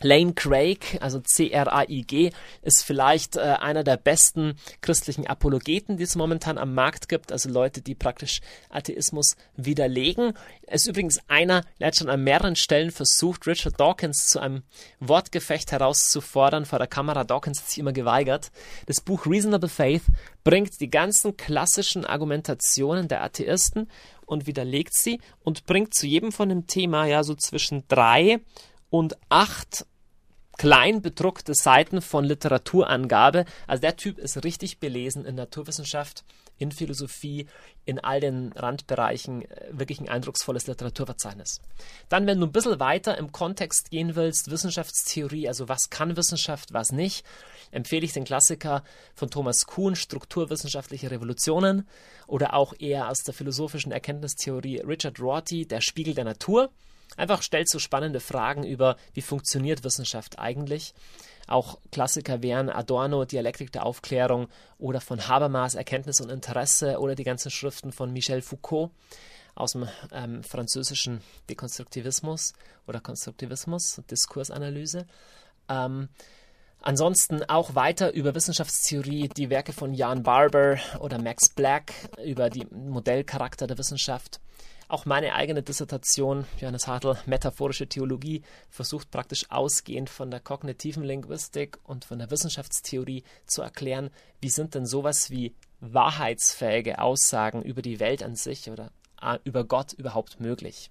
Lane 0.00 0.32
Craig, 0.34 0.98
also 1.00 1.20
C-R-A-I-G, 1.20 2.30
ist 2.62 2.84
vielleicht 2.84 3.36
äh, 3.36 3.40
einer 3.40 3.82
der 3.82 3.96
besten 3.96 4.54
christlichen 4.80 5.26
Apologeten, 5.26 5.96
die 5.96 6.04
es 6.04 6.14
momentan 6.14 6.56
am 6.56 6.74
Markt 6.74 7.08
gibt, 7.08 7.32
also 7.32 7.48
Leute, 7.48 7.80
die 7.80 7.94
praktisch 7.94 8.40
Atheismus 8.70 9.36
widerlegen. 9.56 10.34
Er 10.66 10.74
ist 10.74 10.86
übrigens 10.86 11.18
einer, 11.26 11.64
der 11.80 11.88
hat 11.88 11.96
schon 11.96 12.08
an 12.08 12.22
mehreren 12.22 12.54
Stellen 12.54 12.92
versucht, 12.92 13.46
Richard 13.46 13.80
Dawkins 13.80 14.26
zu 14.26 14.38
einem 14.38 14.62
Wortgefecht 15.00 15.72
herauszufordern 15.72 16.64
vor 16.64 16.78
der 16.78 16.88
Kamera. 16.88 17.24
Dawkins 17.24 17.60
hat 17.60 17.68
sich 17.68 17.78
immer 17.78 17.92
geweigert. 17.92 18.52
Das 18.86 19.00
Buch 19.00 19.26
Reasonable 19.26 19.68
Faith 19.68 20.04
bringt 20.44 20.80
die 20.80 20.90
ganzen 20.90 21.36
klassischen 21.36 22.04
Argumentationen 22.04 23.08
der 23.08 23.22
Atheisten 23.22 23.88
und 24.26 24.46
widerlegt 24.46 24.94
sie 24.94 25.20
und 25.42 25.66
bringt 25.66 25.94
zu 25.94 26.06
jedem 26.06 26.30
von 26.30 26.48
dem 26.48 26.66
Thema 26.66 27.06
ja 27.06 27.24
so 27.24 27.34
zwischen 27.34 27.82
drei 27.88 28.40
und 28.90 29.16
acht 29.28 29.86
klein 30.58 31.00
bedruckte 31.00 31.54
Seiten 31.54 32.02
von 32.02 32.24
Literaturangabe. 32.24 33.44
Also 33.66 33.80
der 33.80 33.96
Typ 33.96 34.18
ist 34.18 34.44
richtig 34.44 34.78
belesen 34.78 35.24
in 35.24 35.36
Naturwissenschaft, 35.36 36.24
in 36.58 36.72
Philosophie, 36.72 37.46
in 37.84 38.00
all 38.00 38.20
den 38.20 38.52
Randbereichen. 38.52 39.42
Äh, 39.42 39.68
wirklich 39.70 40.00
ein 40.00 40.08
eindrucksvolles 40.08 40.66
Literaturverzeichnis. 40.66 41.60
Dann, 42.08 42.26
wenn 42.26 42.40
du 42.40 42.46
ein 42.46 42.52
bisschen 42.52 42.80
weiter 42.80 43.16
im 43.16 43.30
Kontext 43.30 43.90
gehen 43.90 44.16
willst, 44.16 44.50
Wissenschaftstheorie, 44.50 45.46
also 45.46 45.68
was 45.68 45.90
kann 45.90 46.16
Wissenschaft, 46.16 46.72
was 46.72 46.90
nicht, 46.90 47.24
empfehle 47.70 48.04
ich 48.04 48.12
den 48.12 48.24
Klassiker 48.24 48.82
von 49.14 49.30
Thomas 49.30 49.64
Kuhn, 49.64 49.94
Strukturwissenschaftliche 49.94 51.12
Revolutionen, 51.12 51.86
oder 52.26 52.54
auch 52.54 52.74
eher 52.78 53.08
aus 53.08 53.18
der 53.18 53.32
philosophischen 53.32 53.92
Erkenntnistheorie 53.92 54.80
Richard 54.80 55.20
Rorty, 55.20 55.66
Der 55.66 55.80
Spiegel 55.80 56.14
der 56.14 56.24
Natur. 56.24 56.70
Einfach 57.18 57.42
stellt 57.42 57.68
so 57.68 57.80
spannende 57.80 58.20
Fragen 58.20 58.62
über, 58.62 58.96
wie 59.12 59.22
funktioniert 59.22 59.82
Wissenschaft 59.82 60.38
eigentlich. 60.38 60.94
Auch 61.48 61.78
Klassiker 61.90 62.42
wären 62.42 62.70
Adorno, 62.70 63.24
Dialektik 63.24 63.72
der 63.72 63.84
Aufklärung 63.84 64.46
oder 64.78 65.00
von 65.00 65.26
Habermas, 65.26 65.74
Erkenntnis 65.74 66.20
und 66.20 66.30
Interesse 66.30 67.00
oder 67.00 67.16
die 67.16 67.24
ganzen 67.24 67.50
Schriften 67.50 67.90
von 67.90 68.12
Michel 68.12 68.40
Foucault 68.40 68.92
aus 69.56 69.72
dem 69.72 69.88
ähm, 70.12 70.44
französischen 70.44 71.20
Dekonstruktivismus 71.50 72.52
oder 72.86 73.00
Konstruktivismus, 73.00 74.00
Diskursanalyse. 74.08 75.04
Ähm, 75.68 76.08
Ansonsten 76.80 77.42
auch 77.48 77.74
weiter 77.74 78.14
über 78.14 78.36
Wissenschaftstheorie, 78.36 79.28
die 79.36 79.50
Werke 79.50 79.72
von 79.72 79.94
Jan 79.94 80.22
Barber 80.22 80.78
oder 81.00 81.20
Max 81.20 81.48
Black 81.48 81.92
über 82.24 82.50
die 82.50 82.66
Modellcharakter 82.70 83.66
der 83.66 83.78
Wissenschaft. 83.78 84.38
Auch 84.90 85.04
meine 85.04 85.34
eigene 85.34 85.62
Dissertation, 85.62 86.46
Johannes 86.58 86.88
Hartl, 86.88 87.18
Metaphorische 87.26 87.88
Theologie, 87.88 88.42
versucht 88.70 89.10
praktisch 89.10 89.50
ausgehend 89.50 90.08
von 90.08 90.30
der 90.30 90.40
kognitiven 90.40 91.04
Linguistik 91.04 91.78
und 91.84 92.06
von 92.06 92.18
der 92.18 92.30
Wissenschaftstheorie 92.30 93.22
zu 93.46 93.60
erklären, 93.60 94.08
wie 94.40 94.48
sind 94.48 94.74
denn 94.74 94.86
sowas 94.86 95.30
wie 95.30 95.54
wahrheitsfähige 95.80 97.00
Aussagen 97.00 97.62
über 97.62 97.82
die 97.82 98.00
Welt 98.00 98.22
an 98.22 98.34
sich 98.34 98.70
oder 98.70 98.90
über 99.44 99.64
Gott 99.64 99.92
überhaupt 99.92 100.40
möglich? 100.40 100.90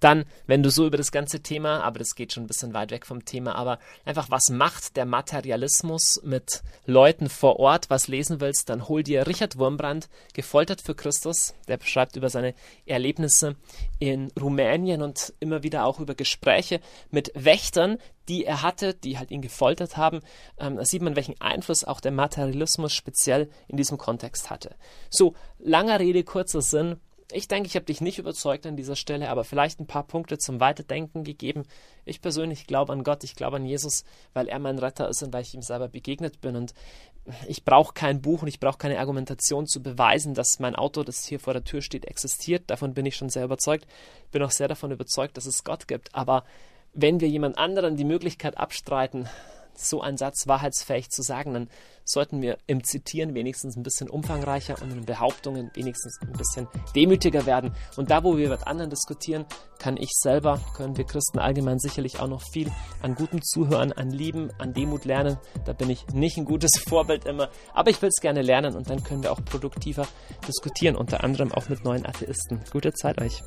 Dann, 0.00 0.24
wenn 0.46 0.62
du 0.62 0.70
so 0.70 0.86
über 0.86 0.96
das 0.96 1.12
ganze 1.12 1.40
Thema, 1.40 1.82
aber 1.82 1.98
das 1.98 2.14
geht 2.14 2.32
schon 2.32 2.44
ein 2.44 2.48
bisschen 2.48 2.74
weit 2.74 2.90
weg 2.90 3.06
vom 3.06 3.24
Thema, 3.24 3.54
aber 3.54 3.78
einfach, 4.04 4.30
was 4.30 4.50
macht 4.50 4.96
der 4.96 5.06
Materialismus 5.06 6.20
mit 6.24 6.62
Leuten 6.86 7.28
vor 7.28 7.58
Ort, 7.60 7.90
was 7.90 8.08
lesen 8.08 8.40
willst, 8.40 8.68
dann 8.68 8.88
hol 8.88 9.02
dir 9.02 9.26
Richard 9.26 9.58
Wurmbrand, 9.58 10.08
Gefoltert 10.32 10.80
für 10.80 10.94
Christus, 10.94 11.54
der 11.68 11.76
beschreibt 11.76 12.16
über 12.16 12.28
seine 12.28 12.54
Erlebnisse 12.86 13.56
in 13.98 14.30
Rumänien 14.40 15.02
und 15.02 15.32
immer 15.40 15.62
wieder 15.62 15.84
auch 15.84 16.00
über 16.00 16.14
Gespräche 16.14 16.80
mit 17.10 17.30
Wächtern, 17.34 17.98
die 18.28 18.44
er 18.44 18.62
hatte, 18.62 18.94
die 18.94 19.18
halt 19.18 19.30
ihn 19.30 19.42
gefoltert 19.42 19.96
haben. 19.96 20.20
Ähm, 20.58 20.76
da 20.76 20.84
sieht 20.84 21.02
man, 21.02 21.16
welchen 21.16 21.40
Einfluss 21.40 21.84
auch 21.84 22.00
der 22.00 22.12
Materialismus 22.12 22.92
speziell 22.92 23.50
in 23.68 23.76
diesem 23.76 23.98
Kontext 23.98 24.50
hatte. 24.50 24.74
So, 25.10 25.34
langer 25.58 26.00
Rede, 26.00 26.24
kurzer 26.24 26.62
Sinn. 26.62 26.96
Ich 27.36 27.48
denke, 27.48 27.66
ich 27.66 27.74
habe 27.74 27.84
dich 27.84 28.00
nicht 28.00 28.20
überzeugt 28.20 28.64
an 28.64 28.76
dieser 28.76 28.94
Stelle, 28.94 29.28
aber 29.28 29.42
vielleicht 29.42 29.80
ein 29.80 29.88
paar 29.88 30.06
Punkte 30.06 30.38
zum 30.38 30.60
Weiterdenken 30.60 31.24
gegeben. 31.24 31.64
Ich 32.04 32.20
persönlich 32.20 32.68
glaube 32.68 32.92
an 32.92 33.02
Gott, 33.02 33.24
ich 33.24 33.34
glaube 33.34 33.56
an 33.56 33.66
Jesus, 33.66 34.04
weil 34.34 34.46
er 34.46 34.60
mein 34.60 34.78
Retter 34.78 35.08
ist 35.08 35.20
und 35.24 35.32
weil 35.32 35.42
ich 35.42 35.52
ihm 35.52 35.62
selber 35.62 35.88
begegnet 35.88 36.40
bin. 36.40 36.54
Und 36.54 36.74
ich 37.48 37.64
brauche 37.64 37.92
kein 37.92 38.22
Buch 38.22 38.42
und 38.42 38.48
ich 38.48 38.60
brauche 38.60 38.78
keine 38.78 39.00
Argumentation 39.00 39.66
zu 39.66 39.82
beweisen, 39.82 40.34
dass 40.34 40.60
mein 40.60 40.76
Auto, 40.76 41.02
das 41.02 41.24
hier 41.24 41.40
vor 41.40 41.54
der 41.54 41.64
Tür 41.64 41.82
steht, 41.82 42.04
existiert. 42.04 42.70
Davon 42.70 42.94
bin 42.94 43.04
ich 43.04 43.16
schon 43.16 43.30
sehr 43.30 43.44
überzeugt. 43.44 43.88
Bin 44.30 44.42
auch 44.44 44.52
sehr 44.52 44.68
davon 44.68 44.92
überzeugt, 44.92 45.36
dass 45.36 45.46
es 45.46 45.64
Gott 45.64 45.88
gibt. 45.88 46.14
Aber 46.14 46.44
wenn 46.92 47.18
wir 47.18 47.28
jemand 47.28 47.58
anderen 47.58 47.96
die 47.96 48.04
Möglichkeit 48.04 48.56
abstreiten, 48.58 49.28
so 49.76 50.00
einen 50.00 50.16
Satz 50.16 50.46
wahrheitsfähig 50.46 51.10
zu 51.10 51.22
sagen, 51.22 51.54
dann 51.54 51.68
sollten 52.04 52.42
wir 52.42 52.58
im 52.66 52.84
Zitieren 52.84 53.34
wenigstens 53.34 53.76
ein 53.76 53.82
bisschen 53.82 54.10
umfangreicher 54.10 54.80
und 54.82 54.92
in 54.92 55.04
Behauptungen 55.04 55.70
wenigstens 55.74 56.18
ein 56.22 56.32
bisschen 56.32 56.68
demütiger 56.94 57.46
werden. 57.46 57.74
Und 57.96 58.10
da, 58.10 58.22
wo 58.24 58.36
wir 58.36 58.50
mit 58.50 58.66
anderen 58.66 58.90
diskutieren, 58.90 59.46
kann 59.78 59.96
ich 59.96 60.10
selber, 60.12 60.60
können 60.76 60.96
wir 60.96 61.04
Christen 61.04 61.38
allgemein 61.38 61.78
sicherlich 61.78 62.20
auch 62.20 62.28
noch 62.28 62.42
viel 62.52 62.70
an 63.02 63.14
gutem 63.14 63.42
Zuhören, 63.42 63.92
an 63.92 64.10
Lieben, 64.10 64.50
an 64.58 64.74
Demut 64.74 65.04
lernen. 65.04 65.38
Da 65.64 65.72
bin 65.72 65.90
ich 65.90 66.06
nicht 66.08 66.36
ein 66.36 66.44
gutes 66.44 66.70
Vorbild 66.88 67.24
immer, 67.24 67.48
aber 67.72 67.90
ich 67.90 68.00
will 68.02 68.10
es 68.10 68.20
gerne 68.20 68.42
lernen 68.42 68.76
und 68.76 68.90
dann 68.90 69.02
können 69.02 69.22
wir 69.22 69.32
auch 69.32 69.44
produktiver 69.44 70.06
diskutieren, 70.46 70.96
unter 70.96 71.24
anderem 71.24 71.52
auch 71.52 71.68
mit 71.68 71.84
neuen 71.84 72.06
Atheisten. 72.06 72.60
Gute 72.70 72.92
Zeit 72.92 73.20
euch. 73.20 73.42